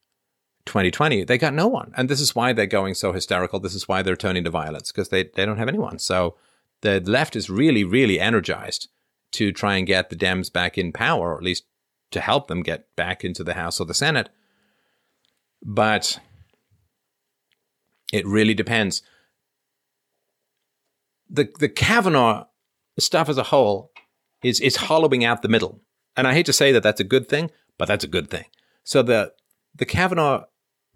2020. 0.67 1.25
They 1.25 1.39
got 1.39 1.55
no 1.55 1.67
one. 1.67 1.93
And 1.97 2.09
this 2.09 2.21
is 2.21 2.35
why 2.35 2.53
they're 2.53 2.67
going 2.67 2.95
so 2.95 3.13
hysterical. 3.13 3.61
This 3.61 3.75
is 3.75 3.89
why 3.89 4.03
they're 4.03 4.17
turning 4.17 4.45
to 4.45 4.51
violence 4.51 4.93
because 4.93 5.09
they, 5.09 5.25
they 5.25 5.45
don't 5.45 5.59
have 5.59 5.69
anyone. 5.69 5.99
So 5.99 6.37
the 6.83 7.01
left 7.01 7.37
is 7.37 7.51
really, 7.51 7.85
really 7.85 8.21
energized 8.21 8.89
to 9.33 9.51
try 9.53 9.77
and 9.77 9.87
get 9.87 10.11
the 10.11 10.17
Dems 10.17 10.53
back 10.53 10.77
in 10.79 10.93
power, 10.93 11.33
or 11.33 11.39
at 11.39 11.43
least 11.43 11.65
to 12.11 12.21
help 12.21 12.49
them 12.49 12.63
get 12.63 12.95
back 12.97 13.25
into 13.25 13.43
the 13.43 13.55
House 13.55 13.81
or 13.81 13.87
the 13.87 13.95
Senate. 13.95 14.29
But 15.65 16.21
it 18.13 18.27
really 18.27 18.55
depends. 18.55 19.03
The 21.31 21.51
the 21.59 21.69
Kavanaugh 21.69 22.45
stuff 22.99 23.29
as 23.29 23.39
a 23.39 23.45
whole 23.45 23.91
is 24.43 24.61
is 24.61 24.77
hollowing 24.77 25.25
out 25.25 25.41
the 25.41 25.49
middle, 25.49 25.81
and 26.17 26.29
I 26.29 26.35
hate 26.35 26.47
to 26.47 26.53
say 26.53 26.73
that 26.73 26.83
that's 26.83 27.01
a 27.01 27.05
good 27.05 27.29
thing, 27.29 27.51
but 27.79 27.89
that's 27.89 28.05
a 28.05 28.09
good 28.09 28.29
thing. 28.29 28.45
So 28.85 29.03
the 29.03 29.33
the 29.75 29.87
Kavanaugh 29.87 30.45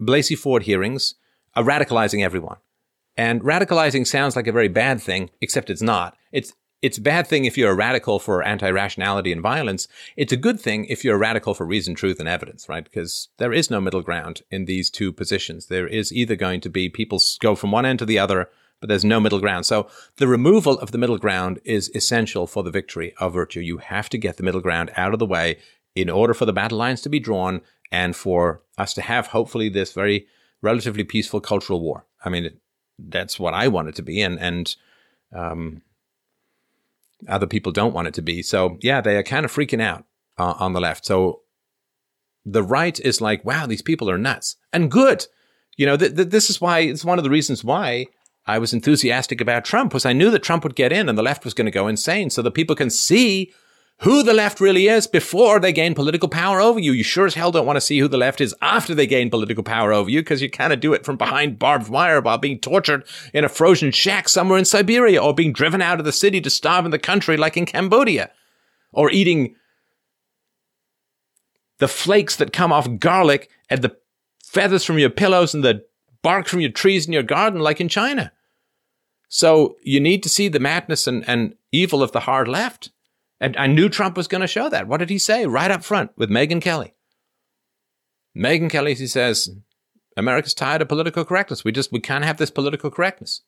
Blasey 0.01 0.37
Ford 0.37 0.63
hearings 0.63 1.15
are 1.55 1.63
radicalizing 1.63 2.23
everyone, 2.23 2.57
and 3.15 3.41
radicalizing 3.41 4.05
sounds 4.05 4.35
like 4.35 4.47
a 4.47 4.51
very 4.51 4.67
bad 4.67 5.01
thing, 5.01 5.29
except 5.41 5.69
it's 5.69 5.81
not. 5.81 6.15
It's 6.31 6.53
it's 6.81 6.99
a 6.99 7.01
bad 7.01 7.25
thing 7.25 7.45
if 7.45 7.57
you're 7.57 7.71
a 7.71 7.75
radical 7.75 8.19
for 8.19 8.43
anti-rationality 8.43 9.31
and 9.31 9.41
violence. 9.41 9.87
It's 10.15 10.31
a 10.31 10.37
good 10.37 10.59
thing 10.59 10.85
if 10.85 11.03
you're 11.03 11.15
a 11.15 11.19
radical 11.19 11.55
for 11.55 11.65
reason, 11.65 11.95
truth, 11.95 12.19
and 12.19 12.29
evidence, 12.29 12.69
right? 12.69 12.83
Because 12.83 13.29
there 13.37 13.51
is 13.51 13.71
no 13.71 13.81
middle 13.81 14.03
ground 14.03 14.43
in 14.51 14.65
these 14.65 14.91
two 14.91 15.11
positions. 15.11 15.65
There 15.65 15.87
is 15.87 16.13
either 16.13 16.35
going 16.35 16.61
to 16.61 16.69
be 16.69 16.87
people 16.87 17.19
go 17.39 17.55
from 17.55 17.71
one 17.71 17.85
end 17.85 17.97
to 17.99 18.05
the 18.05 18.19
other, 18.19 18.49
but 18.79 18.89
there's 18.89 19.03
no 19.03 19.19
middle 19.19 19.39
ground. 19.39 19.65
So 19.65 19.89
the 20.17 20.27
removal 20.27 20.77
of 20.77 20.91
the 20.91 20.99
middle 20.99 21.17
ground 21.17 21.59
is 21.65 21.89
essential 21.95 22.45
for 22.45 22.61
the 22.61 22.69
victory 22.69 23.15
of 23.17 23.33
virtue. 23.33 23.59
You 23.59 23.79
have 23.79 24.07
to 24.09 24.19
get 24.19 24.37
the 24.37 24.43
middle 24.43 24.61
ground 24.61 24.91
out 24.95 25.13
of 25.13 25.19
the 25.19 25.25
way 25.25 25.57
in 25.95 26.11
order 26.11 26.35
for 26.35 26.45
the 26.45 26.53
battle 26.53 26.77
lines 26.77 27.01
to 27.01 27.09
be 27.09 27.19
drawn 27.19 27.61
and 27.91 28.15
for 28.15 28.61
us 28.77 28.93
to 28.93 29.01
have 29.01 29.27
hopefully 29.27 29.69
this 29.69 29.93
very 29.93 30.27
relatively 30.61 31.03
peaceful 31.03 31.39
cultural 31.39 31.81
war. 31.81 32.05
I 32.23 32.29
mean, 32.29 32.45
it, 32.45 32.57
that's 32.99 33.39
what 33.39 33.53
I 33.53 33.67
want 33.67 33.89
it 33.89 33.95
to 33.95 34.01
be, 34.01 34.21
and 34.21 34.39
and 34.39 34.75
um, 35.33 35.81
other 37.27 37.47
people 37.47 37.71
don't 37.71 37.93
want 37.93 38.07
it 38.07 38.13
to 38.15 38.21
be. 38.21 38.41
So 38.41 38.77
yeah, 38.81 39.01
they 39.01 39.17
are 39.17 39.23
kind 39.23 39.45
of 39.45 39.53
freaking 39.53 39.81
out 39.81 40.05
uh, 40.37 40.55
on 40.59 40.73
the 40.73 40.81
left. 40.81 41.05
So 41.05 41.41
the 42.45 42.63
right 42.63 42.99
is 42.99 43.21
like, 43.21 43.43
wow, 43.43 43.65
these 43.65 43.81
people 43.81 44.09
are 44.09 44.17
nuts 44.17 44.55
and 44.71 44.91
good. 44.91 45.25
You 45.75 45.85
know, 45.85 45.97
th- 45.97 46.15
th- 46.15 46.29
this 46.29 46.49
is 46.49 46.61
why 46.61 46.79
it's 46.79 47.05
one 47.05 47.17
of 47.17 47.23
the 47.23 47.29
reasons 47.29 47.63
why 47.63 48.07
I 48.45 48.57
was 48.57 48.73
enthusiastic 48.73 49.41
about 49.41 49.65
Trump 49.65 49.93
was 49.93 50.05
I 50.05 50.13
knew 50.13 50.31
that 50.31 50.43
Trump 50.43 50.63
would 50.63 50.75
get 50.75 50.93
in 50.93 51.09
and 51.09 51.17
the 51.17 51.23
left 51.23 51.43
was 51.43 51.53
going 51.53 51.65
to 51.65 51.71
go 51.71 51.87
insane 51.87 52.29
so 52.29 52.41
that 52.41 52.51
people 52.51 52.75
can 52.75 52.89
see 52.89 53.51
who 54.01 54.21
the 54.21 54.33
left 54.33 54.59
really 54.59 54.87
is 54.87 55.07
before 55.07 55.59
they 55.59 55.73
gain 55.73 55.95
political 55.95 56.29
power 56.29 56.61
over 56.61 56.79
you. 56.79 56.91
You 56.91 57.03
sure 57.03 57.25
as 57.25 57.33
hell 57.33 57.51
don't 57.51 57.65
want 57.65 57.77
to 57.77 57.81
see 57.81 57.97
who 57.97 58.07
the 58.07 58.17
left 58.17 58.39
is 58.39 58.53
after 58.61 58.93
they 58.93 59.07
gain 59.07 59.31
political 59.31 59.63
power 59.63 59.91
over 59.91 60.09
you 60.09 60.21
because 60.21 60.41
you 60.41 60.49
kind 60.49 60.71
of 60.71 60.79
do 60.79 60.93
it 60.93 61.03
from 61.03 61.17
behind 61.17 61.57
barbed 61.57 61.89
wire 61.89 62.21
while 62.21 62.37
being 62.37 62.59
tortured 62.59 63.05
in 63.33 63.43
a 63.43 63.49
frozen 63.49 63.91
shack 63.91 64.29
somewhere 64.29 64.59
in 64.59 64.65
Siberia 64.65 65.21
or 65.21 65.33
being 65.33 65.51
driven 65.51 65.81
out 65.81 65.99
of 65.99 66.05
the 66.05 66.11
city 66.11 66.39
to 66.41 66.49
starve 66.49 66.85
in 66.85 66.91
the 66.91 66.99
country 66.99 67.37
like 67.37 67.57
in 67.57 67.65
Cambodia 67.65 68.31
or 68.91 69.09
eating 69.09 69.55
the 71.79 71.87
flakes 71.87 72.35
that 72.35 72.53
come 72.53 72.71
off 72.71 72.87
garlic 72.99 73.49
and 73.69 73.81
the 73.81 73.97
feathers 74.43 74.83
from 74.83 74.99
your 74.99 75.09
pillows 75.09 75.55
and 75.55 75.63
the 75.63 75.83
bark 76.21 76.47
from 76.47 76.59
your 76.59 76.71
trees 76.71 77.07
in 77.07 77.13
your 77.13 77.23
garden 77.23 77.61
like 77.61 77.81
in 77.81 77.89
China. 77.89 78.31
So 79.27 79.75
you 79.81 79.99
need 79.99 80.23
to 80.23 80.29
see 80.29 80.47
the 80.47 80.59
madness 80.59 81.07
and, 81.07 81.27
and 81.27 81.55
evil 81.71 82.03
of 82.03 82.11
the 82.11 82.21
hard 82.21 82.47
left. 82.47 82.91
And 83.39 83.55
I 83.57 83.67
knew 83.67 83.89
Trump 83.89 84.17
was 84.17 84.27
going 84.27 84.41
to 84.41 84.47
show 84.47 84.69
that. 84.69 84.87
What 84.87 84.97
did 84.97 85.09
he 85.09 85.19
say 85.19 85.45
right 85.45 85.71
up 85.71 85.83
front 85.83 86.11
with 86.17 86.29
Megyn 86.29 86.61
Kelly? 86.61 86.95
Megyn 88.35 88.69
Kelly, 88.69 88.95
he 88.95 89.07
says, 89.07 89.49
America's 90.15 90.53
tired 90.53 90.81
of 90.81 90.89
political 90.89 91.23
correctness. 91.23 91.63
We 91.63 91.71
just, 91.71 91.91
we 91.91 91.99
can't 91.99 92.25
have 92.25 92.37
this 92.37 92.49
political 92.49 92.89
correctness. 92.89 93.41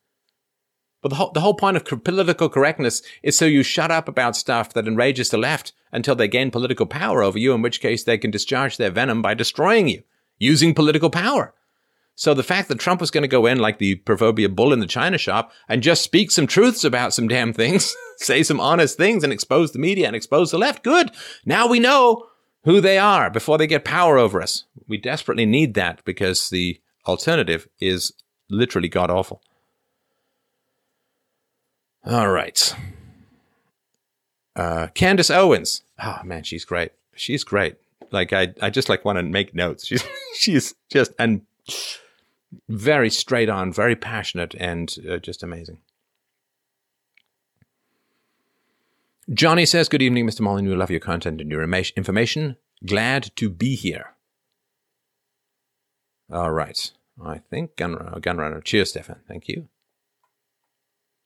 But 1.02 1.10
the 1.10 1.16
whole, 1.16 1.32
the 1.32 1.40
whole 1.40 1.54
point 1.54 1.78
of 1.78 2.04
political 2.04 2.50
correctness 2.50 3.02
is 3.24 3.38
so 3.38 3.46
you 3.46 3.64
shut 3.64 3.90
up 3.90 4.08
about 4.08 4.36
stuff 4.36 4.74
that 4.74 4.88
enrages 4.88 5.30
the 5.30 5.38
left 5.38 5.74
until 5.92 6.16
they 6.16 6.28
gain 6.28 6.52
political 6.52 6.86
power 6.86 7.24
over 7.24 7.40
you, 7.40 7.54
in 7.54 7.62
which 7.62 7.82
case 7.82 8.04
they 8.04 8.18
can 8.18 8.32
discharge 8.32 8.78
their 8.78 8.92
venom 8.92 9.22
by 9.22 9.34
destroying 9.34 9.88
you 9.88 10.04
using 10.38 10.74
political 10.74 11.10
power. 11.10 11.54
So 12.20 12.34
the 12.34 12.44
fact 12.44 12.68
that 12.68 12.80
Trump 12.80 13.00
was 13.00 13.12
going 13.12 13.22
to 13.22 13.30
go 13.30 13.46
in 13.46 13.60
like 13.60 13.78
the 13.78 13.96
proverbial 13.96 14.52
bull 14.52 14.74
in 14.74 14.82
the 14.82 14.88
china 14.88 15.18
shop 15.18 15.54
and 15.70 15.82
just 15.82 16.04
speak 16.04 16.32
some 16.32 16.48
truths 16.48 16.84
about 16.84 17.14
some 17.14 17.30
damn 17.30 17.54
things, 17.54 17.96
say 18.18 18.44
some 18.44 18.60
honest 18.60 18.98
things 18.98 19.24
and 19.24 19.32
expose 19.32 19.72
the 19.72 19.80
media 19.80 20.06
and 20.06 20.18
expose 20.18 20.52
the 20.52 20.58
left, 20.58 20.84
good. 20.84 21.12
Now 21.46 21.66
we 21.66 21.80
know 21.80 22.28
who 22.66 22.82
they 22.82 22.98
are 22.98 23.30
before 23.30 23.58
they 23.58 23.68
get 23.68 23.86
power 23.86 24.18
over 24.18 24.42
us. 24.42 24.66
We 24.86 24.98
desperately 24.98 25.46
need 25.46 25.76
that 25.76 26.04
because 26.04 26.50
the 26.50 26.82
alternative 27.08 27.70
is 27.80 28.12
literally 28.50 28.90
god 28.90 29.10
awful. 29.10 29.42
All 32.06 32.30
right. 32.30 32.76
Uh, 34.58 34.88
Candace 34.88 35.30
Owens. 35.30 35.84
Oh 36.04 36.20
man, 36.26 36.44
she's 36.44 36.66
great. 36.66 36.92
She's 37.16 37.46
great. 37.46 37.78
Like 38.12 38.34
I, 38.34 38.50
I 38.62 38.72
just 38.72 38.90
like 38.90 39.06
want 39.06 39.20
to 39.20 39.24
make 39.24 39.56
notes. 39.56 39.86
She's, 39.88 40.04
she's 40.34 40.76
just 40.90 41.14
and 41.18 41.44
very 42.68 43.10
straight 43.10 43.50
on, 43.50 43.72
very 43.72 43.96
passionate, 43.96 44.56
and 44.56 44.96
uh, 45.10 45.18
just 45.18 45.44
amazing. 45.44 45.80
Johnny 49.32 49.66
says, 49.66 49.90
Good 49.90 50.02
evening, 50.02 50.26
Mr. 50.26 50.42
Molyneux. 50.42 50.76
Love 50.76 50.90
your 50.90 51.00
content 51.00 51.40
and 51.40 51.52
your 51.52 51.62
information. 51.64 52.58
Glad 52.86 53.32
to 53.36 53.50
be 53.50 53.76
here. 53.76 54.14
All 56.32 56.52
right. 56.52 56.92
I 57.24 57.38
think 57.38 57.76
Gunrunner. 57.76 58.20
Gunrunner. 58.22 58.64
Cheers, 58.64 58.92
Stefan. 58.92 59.20
Thank 59.28 59.48
you. 59.48 59.68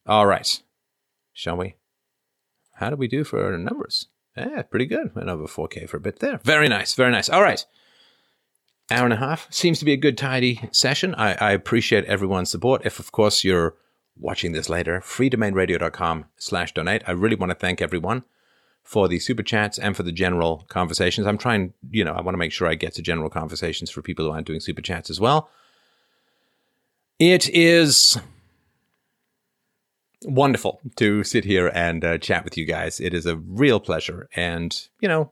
All 0.06 0.26
right. 0.26 0.62
Shall 1.32 1.58
we? 1.58 1.76
How 2.76 2.90
do 2.90 2.96
we 2.96 3.08
do 3.08 3.24
for 3.24 3.58
numbers? 3.58 4.08
Yeah, 4.36 4.64
pretty 4.64 4.88
good. 4.88 5.16
Went 5.16 5.30
over 5.30 5.44
4K 5.44 5.88
for 5.88 5.98
a 5.98 6.02
bit 6.02 6.20
there. 6.20 6.40
Very 6.44 6.68
nice. 6.68 6.96
Very 6.96 7.12
nice. 7.12 7.30
All 7.30 7.42
right 7.42 7.66
hour 8.92 9.06
and 9.06 9.14
a 9.14 9.18
half 9.18 9.52
seems 9.52 9.80
to 9.80 9.86
be 9.86 9.94
a 9.94 9.98
good 9.98 10.18
tidy 10.18 10.70
session. 10.72 11.16
I, 11.16 11.34
I 11.34 11.52
appreciate 11.52 12.06
everyone's 12.06 12.52
support. 12.52 12.86
If 12.86 13.00
of 13.00 13.12
course 13.12 13.44
you're 13.44 13.76
watching 14.18 14.52
this 14.52 14.70
later, 14.70 15.00
freedomainradio.com 15.00 16.26
slash 16.38 16.74
donate. 16.74 17.04
I 17.08 17.12
really 17.12 17.36
want 17.36 17.52
to 17.52 17.56
thank 17.56 17.82
everyone 17.82 18.24
for 18.84 19.08
the 19.08 19.20
super 19.20 19.44
chats 19.44 19.80
and 19.80 19.96
for 19.96 20.04
the 20.04 20.12
general 20.12 20.66
conversations. 20.68 21.26
I'm 21.26 21.38
trying, 21.38 21.74
you 21.90 22.04
know, 22.04 22.14
I 22.14 22.22
want 22.22 22.36
to 22.36 22.40
make 22.40 22.52
sure 22.52 22.68
I 22.68 22.76
get 22.76 22.94
to 22.96 23.02
general 23.02 23.30
conversations 23.30 23.90
for 23.90 24.02
people 24.02 24.26
who 24.26 24.32
aren't 24.32 24.48
doing 24.48 24.60
super 24.60 24.82
chats 24.82 25.10
as 25.10 25.20
well. 25.20 25.50
It 27.18 27.50
is 27.50 28.18
wonderful 30.24 30.82
to 30.98 31.24
sit 31.24 31.46
here 31.46 31.72
and 31.74 32.04
uh, 32.04 32.18
chat 32.18 32.44
with 32.44 32.58
you 32.58 32.66
guys. 32.66 33.00
It 33.00 33.14
is 33.14 33.26
a 33.26 33.38
real 33.38 33.80
pleasure. 33.80 34.28
And, 34.36 34.88
you 35.00 35.08
know, 35.08 35.32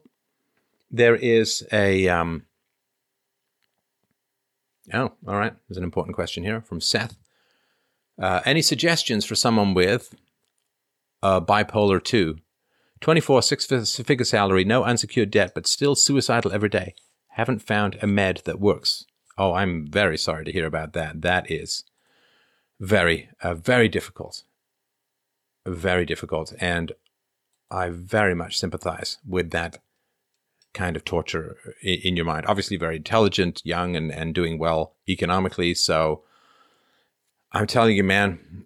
there 0.90 1.15
is 1.15 1.68
a, 1.72 2.07
um, 2.07 2.45
Oh, 4.94 5.14
all 5.28 5.38
right. 5.38 5.54
There's 5.68 5.78
an 5.78 5.84
important 5.84 6.16
question 6.16 6.44
here 6.44 6.62
from 6.62 6.82
Seth. 6.82 7.18
Uh, 8.22 8.42
any 8.46 8.62
suggestions 8.62 9.26
for 9.26 9.36
someone 9.36 9.74
with 9.74 10.16
bipolar 11.24 12.04
2? 12.04 12.38
24 13.02 13.42
six 13.42 13.66
figure 13.66 14.26
salary, 14.26 14.64
no 14.64 14.84
unsecured 14.84 15.32
debt, 15.32 15.54
but 15.56 15.68
still 15.68 15.96
suicidal 15.96 16.52
every 16.52 16.70
day. 16.70 16.94
Haven't 17.30 17.60
found 17.60 17.98
a 18.02 18.08
med 18.08 18.42
that 18.46 18.60
works. 18.60 19.06
Oh, 19.38 19.54
I'm 19.54 19.88
very 19.88 20.18
sorry 20.18 20.46
to 20.46 20.52
hear 20.52 20.68
about 20.68 20.94
that. 20.94 21.22
That 21.22 21.50
is 21.50 21.84
very, 22.80 23.30
uh, 23.42 23.56
very 23.56 23.90
difficult. 23.90 24.44
Very 25.66 26.06
difficult. 26.06 26.54
And 26.60 26.92
I 27.72 27.90
very 27.90 28.36
much 28.36 28.58
sympathize 28.58 29.18
with 29.28 29.52
that 29.52 29.80
kind 30.73 30.95
of 30.95 31.03
torture 31.03 31.57
in, 31.81 32.15
your 32.15 32.26
mind. 32.26 32.45
Obviously, 32.48 32.77
very 32.77 32.98
intelligent, 32.98 33.61
young, 33.64 33.95
and, 33.95 34.11
and 34.11 34.34
doing 34.34 34.57
well 34.57 34.95
economically. 35.07 35.73
So 35.73 36.23
I'm 37.52 37.68
telling 37.68 37.95
you, 37.95 38.03
man, 38.03 38.65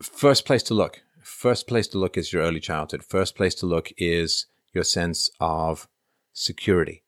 first 0.00 0.44
place 0.44 0.62
to 0.64 0.74
look. 0.74 1.02
First 1.22 1.66
place 1.66 1.88
to 1.88 1.98
look 1.98 2.16
is 2.16 2.32
your 2.32 2.42
early 2.42 2.60
childhood. 2.60 3.04
First 3.04 3.36
place 3.36 3.54
to 3.56 3.66
look 3.66 3.92
is 3.96 4.46
your 4.72 4.84
sense 4.84 5.30
of 5.40 5.88
security, 6.32 7.02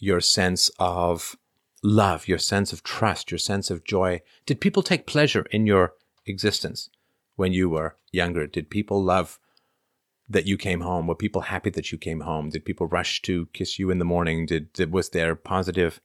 your 0.00 0.20
sense 0.20 0.70
of 0.78 1.36
love, 1.82 2.28
your 2.28 2.38
sense 2.38 2.72
of 2.72 2.82
trust, 2.82 3.30
your 3.30 3.38
sense 3.38 3.70
of 3.70 3.84
joy. 3.84 4.20
Did 4.44 4.60
people 4.60 4.82
take 4.82 5.06
pleasure 5.06 5.46
in 5.50 5.66
your 5.66 5.94
existence 6.26 6.90
when 7.36 7.52
you 7.52 7.68
were 7.68 7.96
younger? 8.12 8.46
Did 8.46 8.70
people 8.70 9.02
love 9.02 9.38
that 10.28 10.46
you 10.46 10.56
came 10.56 10.80
home? 10.80 11.06
Were 11.06 11.14
people 11.14 11.42
happy 11.42 11.70
that 11.70 11.92
you 11.92 11.98
came 11.98 12.20
home? 12.20 12.50
Did 12.50 12.64
people 12.64 12.86
rush 12.86 13.22
to 13.22 13.46
kiss 13.52 13.78
you 13.78 13.90
in 13.90 13.98
the 13.98 14.04
morning? 14.04 14.46
Did, 14.46 14.72
did 14.72 14.92
was 14.92 15.10
there 15.10 15.34
positive 15.34 16.00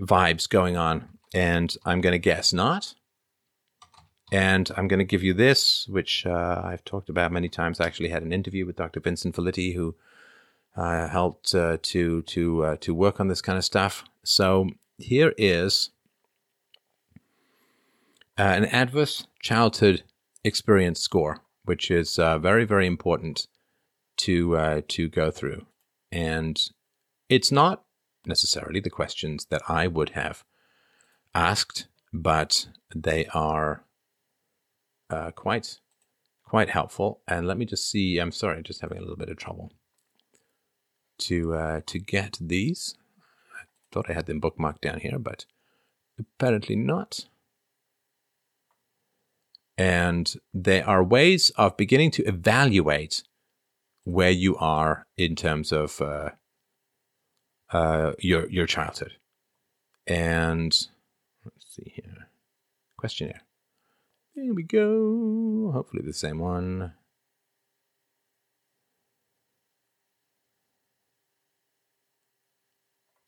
vibes 0.00 0.48
going 0.48 0.76
on? 0.76 1.08
And 1.32 1.76
I'm 1.84 2.00
going 2.00 2.12
to 2.12 2.18
guess 2.18 2.52
not. 2.52 2.94
And 4.32 4.70
I'm 4.76 4.88
going 4.88 4.98
to 4.98 5.04
give 5.04 5.22
you 5.22 5.34
this, 5.34 5.86
which 5.88 6.24
uh, 6.24 6.62
I've 6.64 6.84
talked 6.84 7.08
about 7.08 7.32
many 7.32 7.48
times. 7.48 7.80
I 7.80 7.86
actually 7.86 8.10
had 8.10 8.22
an 8.22 8.32
interview 8.32 8.64
with 8.64 8.76
Dr. 8.76 9.00
Vincent 9.00 9.34
Felitti, 9.34 9.74
who 9.74 9.96
uh, 10.76 11.08
helped 11.08 11.54
uh, 11.54 11.78
to 11.82 12.22
to 12.22 12.64
uh, 12.64 12.76
to 12.80 12.94
work 12.94 13.20
on 13.20 13.28
this 13.28 13.42
kind 13.42 13.58
of 13.58 13.64
stuff. 13.64 14.04
So 14.22 14.70
here 14.98 15.34
is 15.36 15.90
uh, 18.38 18.42
an 18.42 18.66
adverse 18.66 19.26
childhood 19.40 20.04
experience 20.44 21.00
score, 21.00 21.42
which 21.70 21.90
is 21.90 22.18
uh, 22.18 22.36
very 22.38 22.64
very 22.64 22.86
important 22.86 23.46
to 24.16 24.82
to 24.88 25.08
go 25.08 25.30
through, 25.30 25.66
and 26.10 26.56
it's 27.28 27.52
not 27.52 27.84
necessarily 28.26 28.80
the 28.80 28.96
questions 29.00 29.46
that 29.50 29.62
I 29.68 29.86
would 29.86 30.10
have 30.10 30.44
asked, 31.34 31.86
but 32.12 32.68
they 32.94 33.26
are 33.26 33.84
uh, 35.08 35.30
quite 35.30 35.78
quite 36.44 36.70
helpful. 36.70 37.20
And 37.28 37.46
let 37.46 37.56
me 37.56 37.64
just 37.64 37.88
see. 37.88 38.18
I'm 38.18 38.32
sorry, 38.32 38.62
just 38.62 38.80
having 38.80 38.98
a 38.98 39.00
little 39.00 39.22
bit 39.22 39.30
of 39.30 39.36
trouble 39.36 39.72
to 41.18 41.54
uh, 41.54 41.80
to 41.86 41.98
get 41.98 42.38
these. 42.40 42.96
I 43.54 43.64
thought 43.92 44.10
I 44.10 44.14
had 44.14 44.26
them 44.26 44.40
bookmarked 44.40 44.80
down 44.80 45.00
here, 45.00 45.18
but 45.18 45.46
apparently 46.18 46.76
not. 46.76 47.26
And 49.78 50.32
there 50.52 50.86
are 50.86 51.02
ways 51.02 51.50
of 51.50 51.76
beginning 51.76 52.10
to 52.12 52.24
evaluate 52.24 53.22
where 54.04 54.30
you 54.30 54.56
are 54.56 55.06
in 55.16 55.36
terms 55.36 55.72
of 55.72 56.00
uh, 56.00 56.30
uh, 57.72 58.12
your 58.18 58.48
your 58.50 58.66
childhood. 58.66 59.12
And 60.06 60.72
let's 61.44 61.66
see 61.68 61.92
here, 61.94 62.28
questionnaire. 62.98 63.42
Here 64.34 64.54
we 64.54 64.62
go. 64.62 65.70
Hopefully 65.72 66.02
the 66.04 66.12
same 66.12 66.38
one. 66.38 66.92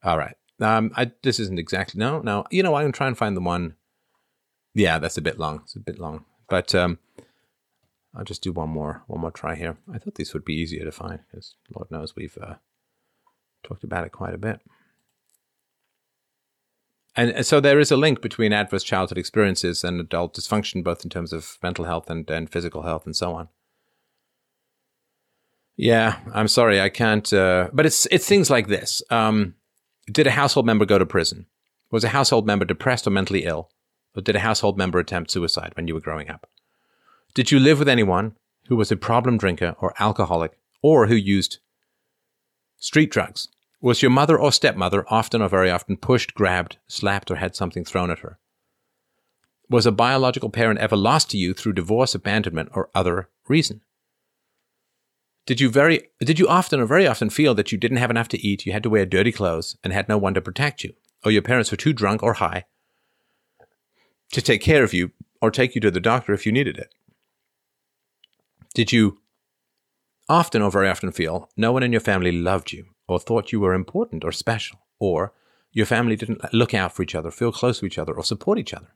All 0.04 0.18
right. 0.18 0.36
Um, 0.60 0.92
I, 0.96 1.12
this 1.22 1.38
isn't 1.40 1.58
exactly 1.58 1.98
no, 1.98 2.20
no. 2.20 2.44
You 2.50 2.62
know, 2.62 2.74
I'm 2.74 2.92
try 2.92 3.06
and 3.06 3.18
find 3.18 3.36
the 3.36 3.40
one. 3.40 3.74
Yeah, 4.74 4.98
that's 4.98 5.18
a 5.18 5.22
bit 5.22 5.38
long. 5.38 5.60
It's 5.64 5.76
a 5.76 5.80
bit 5.80 5.98
long, 5.98 6.24
but 6.52 6.74
um, 6.74 6.98
I'll 8.14 8.24
just 8.24 8.42
do 8.42 8.52
one 8.52 8.68
more, 8.68 9.04
one 9.06 9.22
more 9.22 9.30
try 9.30 9.54
here. 9.54 9.78
I 9.90 9.96
thought 9.96 10.16
these 10.16 10.34
would 10.34 10.44
be 10.44 10.52
easier 10.52 10.84
to 10.84 10.92
find, 10.92 11.20
because 11.30 11.54
Lord 11.74 11.90
knows 11.90 12.14
we've 12.14 12.36
uh, 12.36 12.56
talked 13.62 13.84
about 13.84 14.04
it 14.04 14.12
quite 14.12 14.34
a 14.34 14.38
bit. 14.38 14.60
And 17.16 17.46
so 17.46 17.58
there 17.58 17.80
is 17.80 17.90
a 17.90 17.96
link 17.96 18.20
between 18.20 18.52
adverse 18.52 18.84
childhood 18.84 19.16
experiences 19.16 19.82
and 19.82 19.98
adult 19.98 20.36
dysfunction, 20.36 20.84
both 20.84 21.04
in 21.04 21.08
terms 21.08 21.32
of 21.32 21.56
mental 21.62 21.86
health 21.86 22.10
and, 22.10 22.28
and 22.28 22.50
physical 22.50 22.82
health 22.82 23.06
and 23.06 23.16
so 23.16 23.32
on. 23.32 23.48
Yeah, 25.74 26.18
I'm 26.34 26.48
sorry, 26.48 26.82
I 26.82 26.90
can't. 26.90 27.32
Uh, 27.32 27.70
but 27.72 27.86
it's 27.86 28.04
it's 28.10 28.28
things 28.28 28.50
like 28.50 28.66
this. 28.68 29.02
Um, 29.08 29.54
did 30.04 30.26
a 30.26 30.32
household 30.32 30.66
member 30.66 30.84
go 30.84 30.98
to 30.98 31.06
prison? 31.06 31.46
Was 31.90 32.04
a 32.04 32.08
household 32.08 32.46
member 32.46 32.66
depressed 32.66 33.06
or 33.06 33.10
mentally 33.10 33.44
ill? 33.44 33.70
Or 34.14 34.22
did 34.22 34.36
a 34.36 34.40
household 34.40 34.76
member 34.76 34.98
attempt 34.98 35.30
suicide 35.30 35.72
when 35.74 35.88
you 35.88 35.94
were 35.94 36.00
growing 36.00 36.30
up? 36.30 36.48
Did 37.34 37.50
you 37.50 37.58
live 37.58 37.78
with 37.78 37.88
anyone 37.88 38.36
who 38.68 38.76
was 38.76 38.92
a 38.92 38.96
problem 38.96 39.38
drinker 39.38 39.74
or 39.78 39.94
alcoholic 39.98 40.58
or 40.82 41.06
who 41.06 41.14
used 41.14 41.58
street 42.76 43.10
drugs? 43.10 43.48
Was 43.80 44.02
your 44.02 44.10
mother 44.10 44.38
or 44.38 44.52
stepmother 44.52 45.04
often 45.08 45.42
or 45.42 45.48
very 45.48 45.70
often 45.70 45.96
pushed, 45.96 46.34
grabbed, 46.34 46.76
slapped, 46.86 47.30
or 47.30 47.36
had 47.36 47.56
something 47.56 47.84
thrown 47.84 48.10
at 48.10 48.20
her? 48.20 48.38
Was 49.68 49.86
a 49.86 49.92
biological 49.92 50.50
parent 50.50 50.78
ever 50.78 50.96
lost 50.96 51.30
to 51.30 51.38
you 51.38 51.54
through 51.54 51.72
divorce, 51.72 52.14
abandonment, 52.14 52.68
or 52.74 52.90
other 52.94 53.30
reason? 53.48 53.80
Did 55.46 55.60
you 55.60 55.70
very 55.70 56.10
did 56.20 56.38
you 56.38 56.46
often 56.46 56.78
or 56.78 56.86
very 56.86 57.06
often 57.06 57.30
feel 57.30 57.54
that 57.54 57.72
you 57.72 57.78
didn't 57.78 57.96
have 57.96 58.10
enough 58.10 58.28
to 58.28 58.46
eat, 58.46 58.66
you 58.66 58.72
had 58.72 58.84
to 58.84 58.90
wear 58.90 59.04
dirty 59.04 59.32
clothes, 59.32 59.76
and 59.82 59.92
had 59.92 60.08
no 60.08 60.18
one 60.18 60.34
to 60.34 60.40
protect 60.40 60.84
you, 60.84 60.94
or 61.24 61.32
your 61.32 61.42
parents 61.42 61.70
were 61.70 61.76
too 61.76 61.92
drunk 61.92 62.22
or 62.22 62.34
high 62.34 62.66
to 64.32 64.42
take 64.42 64.60
care 64.60 64.82
of 64.82 64.92
you 64.92 65.12
or 65.40 65.50
take 65.50 65.74
you 65.74 65.80
to 65.80 65.90
the 65.90 66.00
doctor 66.00 66.32
if 66.32 66.44
you 66.44 66.52
needed 66.52 66.76
it? 66.76 66.94
Did 68.74 68.92
you 68.92 69.18
often 70.28 70.62
or 70.62 70.70
very 70.70 70.88
often 70.88 71.12
feel 71.12 71.50
no 71.56 71.72
one 71.72 71.82
in 71.82 71.92
your 71.92 72.00
family 72.00 72.32
loved 72.32 72.72
you 72.72 72.86
or 73.06 73.18
thought 73.18 73.52
you 73.52 73.60
were 73.60 73.74
important 73.74 74.24
or 74.24 74.32
special, 74.32 74.78
or 74.98 75.32
your 75.72 75.86
family 75.86 76.16
didn't 76.16 76.52
look 76.54 76.72
out 76.72 76.94
for 76.94 77.02
each 77.02 77.14
other, 77.14 77.30
feel 77.30 77.52
close 77.52 77.80
to 77.80 77.86
each 77.86 77.98
other, 77.98 78.12
or 78.12 78.24
support 78.24 78.58
each 78.58 78.72
other? 78.72 78.94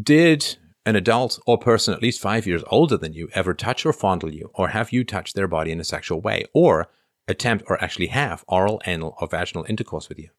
Did 0.00 0.56
an 0.86 0.96
adult 0.96 1.38
or 1.46 1.58
person 1.58 1.92
at 1.92 2.02
least 2.02 2.20
five 2.20 2.46
years 2.46 2.64
older 2.68 2.96
than 2.96 3.12
you 3.12 3.28
ever 3.34 3.52
touch 3.54 3.84
or 3.84 3.92
fondle 3.92 4.32
you, 4.32 4.50
or 4.54 4.68
have 4.68 4.92
you 4.92 5.04
touch 5.04 5.34
their 5.34 5.46
body 5.46 5.70
in 5.70 5.80
a 5.80 5.84
sexual 5.84 6.20
way, 6.20 6.44
or 6.54 6.88
attempt 7.28 7.64
or 7.68 7.82
actually 7.82 8.06
have 8.08 8.44
oral, 8.48 8.80
anal, 8.86 9.14
or 9.20 9.28
vaginal 9.28 9.66
intercourse 9.68 10.08
with 10.08 10.18
you? 10.18 10.30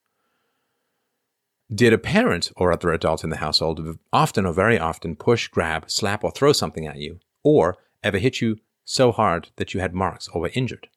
Did 1.74 1.94
a 1.94 1.98
parent 1.98 2.52
or 2.58 2.72
other 2.72 2.92
adult 2.92 3.24
in 3.24 3.30
the 3.30 3.38
household 3.38 3.98
often 4.12 4.46
or 4.46 4.54
very 4.54 4.78
often 4.78 5.16
push, 5.16 5.48
grab, 5.48 5.90
slap, 5.90 6.24
or 6.24 6.32
throw 6.32 6.52
something 6.52 6.86
at 6.86 6.98
you, 6.98 7.20
or 7.44 7.78
ever 8.04 8.18
hit 8.18 8.42
you 8.42 8.58
so 8.84 9.14
hard 9.14 9.50
that 9.56 9.74
you 9.74 9.80
had 9.80 9.94
marks 9.94 10.28
or 10.28 10.42
were 10.42 10.52
injured? 10.54 10.90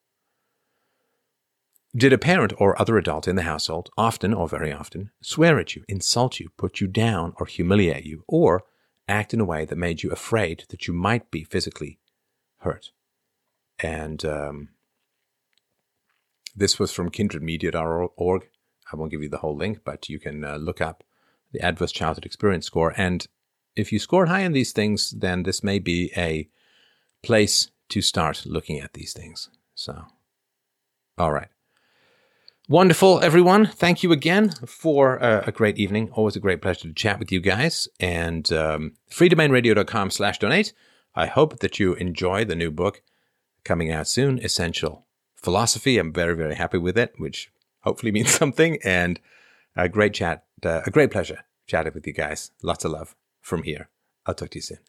Did 1.95 2.11
a 2.11 2.17
parent 2.17 2.51
or 2.57 2.79
other 2.79 2.97
adult 2.97 3.25
in 3.25 3.37
the 3.37 3.43
household, 3.43 3.89
often 3.97 4.33
or 4.33 4.49
very 4.49 4.73
often, 4.73 5.11
swear 5.21 5.59
at 5.59 5.77
you, 5.77 5.85
insult 5.87 6.41
you, 6.41 6.49
put 6.57 6.81
you 6.81 6.87
down, 6.87 7.33
or 7.39 7.45
humiliate 7.45 8.03
you, 8.03 8.25
or 8.27 8.65
act 9.07 9.33
in 9.33 9.39
a 9.39 9.45
way 9.45 9.63
that 9.63 9.77
made 9.77 10.03
you 10.03 10.11
afraid 10.11 10.65
that 10.69 10.87
you 10.87 10.93
might 10.93 11.31
be 11.31 11.45
physically 11.45 11.99
hurt? 12.59 12.91
And 13.79 14.25
um, 14.25 14.69
this 16.53 16.79
was 16.79 16.91
from 16.91 17.11
kindredmedia.org. 17.11 18.49
I 18.91 18.95
won't 18.95 19.11
give 19.11 19.23
you 19.23 19.29
the 19.29 19.37
whole 19.37 19.55
link, 19.55 19.79
but 19.83 20.09
you 20.09 20.19
can 20.19 20.43
uh, 20.43 20.57
look 20.57 20.81
up 20.81 21.03
the 21.51 21.61
Adverse 21.61 21.91
Childhood 21.91 22.25
Experience 22.25 22.65
Score. 22.65 22.93
And 22.97 23.25
if 23.75 23.91
you 23.91 23.99
scored 23.99 24.29
high 24.29 24.41
in 24.41 24.51
these 24.53 24.71
things, 24.71 25.11
then 25.11 25.43
this 25.43 25.63
may 25.63 25.79
be 25.79 26.11
a 26.15 26.49
place 27.23 27.71
to 27.89 28.01
start 28.01 28.45
looking 28.45 28.79
at 28.79 28.93
these 28.93 29.13
things. 29.13 29.49
So, 29.73 30.05
all 31.17 31.31
right. 31.31 31.49
Wonderful, 32.67 33.19
everyone. 33.21 33.67
Thank 33.67 34.01
you 34.01 34.11
again 34.11 34.49
for 34.65 35.21
uh, 35.21 35.43
a 35.45 35.51
great 35.51 35.77
evening. 35.77 36.09
Always 36.13 36.35
a 36.35 36.39
great 36.39 36.63
pleasure 36.63 36.87
to 36.87 36.93
chat 36.93 37.19
with 37.19 37.31
you 37.31 37.39
guys. 37.39 37.87
And 37.99 38.51
um, 38.51 38.93
freedomainradio.com 39.11 40.09
slash 40.09 40.39
donate. 40.39 40.73
I 41.13 41.27
hope 41.27 41.59
that 41.59 41.79
you 41.79 41.93
enjoy 41.93 42.43
the 42.43 42.55
new 42.55 42.71
book 42.71 43.03
coming 43.63 43.91
out 43.91 44.07
soon, 44.07 44.39
Essential 44.39 45.05
Philosophy. 45.35 45.99
I'm 45.99 46.11
very, 46.11 46.35
very 46.35 46.55
happy 46.55 46.79
with 46.79 46.97
it, 46.97 47.13
which 47.17 47.51
hopefully 47.85 48.11
means 48.11 48.31
something. 48.41 48.77
And 48.83 49.19
a 49.75 49.87
great 49.87 50.13
chat, 50.13 50.45
uh, 50.65 50.81
a 50.85 50.91
great 50.91 51.11
pleasure 51.11 51.45
chatting 51.67 51.93
with 51.93 52.05
you 52.05 52.13
guys. 52.13 52.51
Lots 52.61 52.83
of 52.85 52.91
love 52.91 53.15
from 53.41 53.63
here. 53.63 53.89
I'll 54.25 54.33
talk 54.33 54.49
to 54.51 54.57
you 54.57 54.63
soon. 54.63 54.79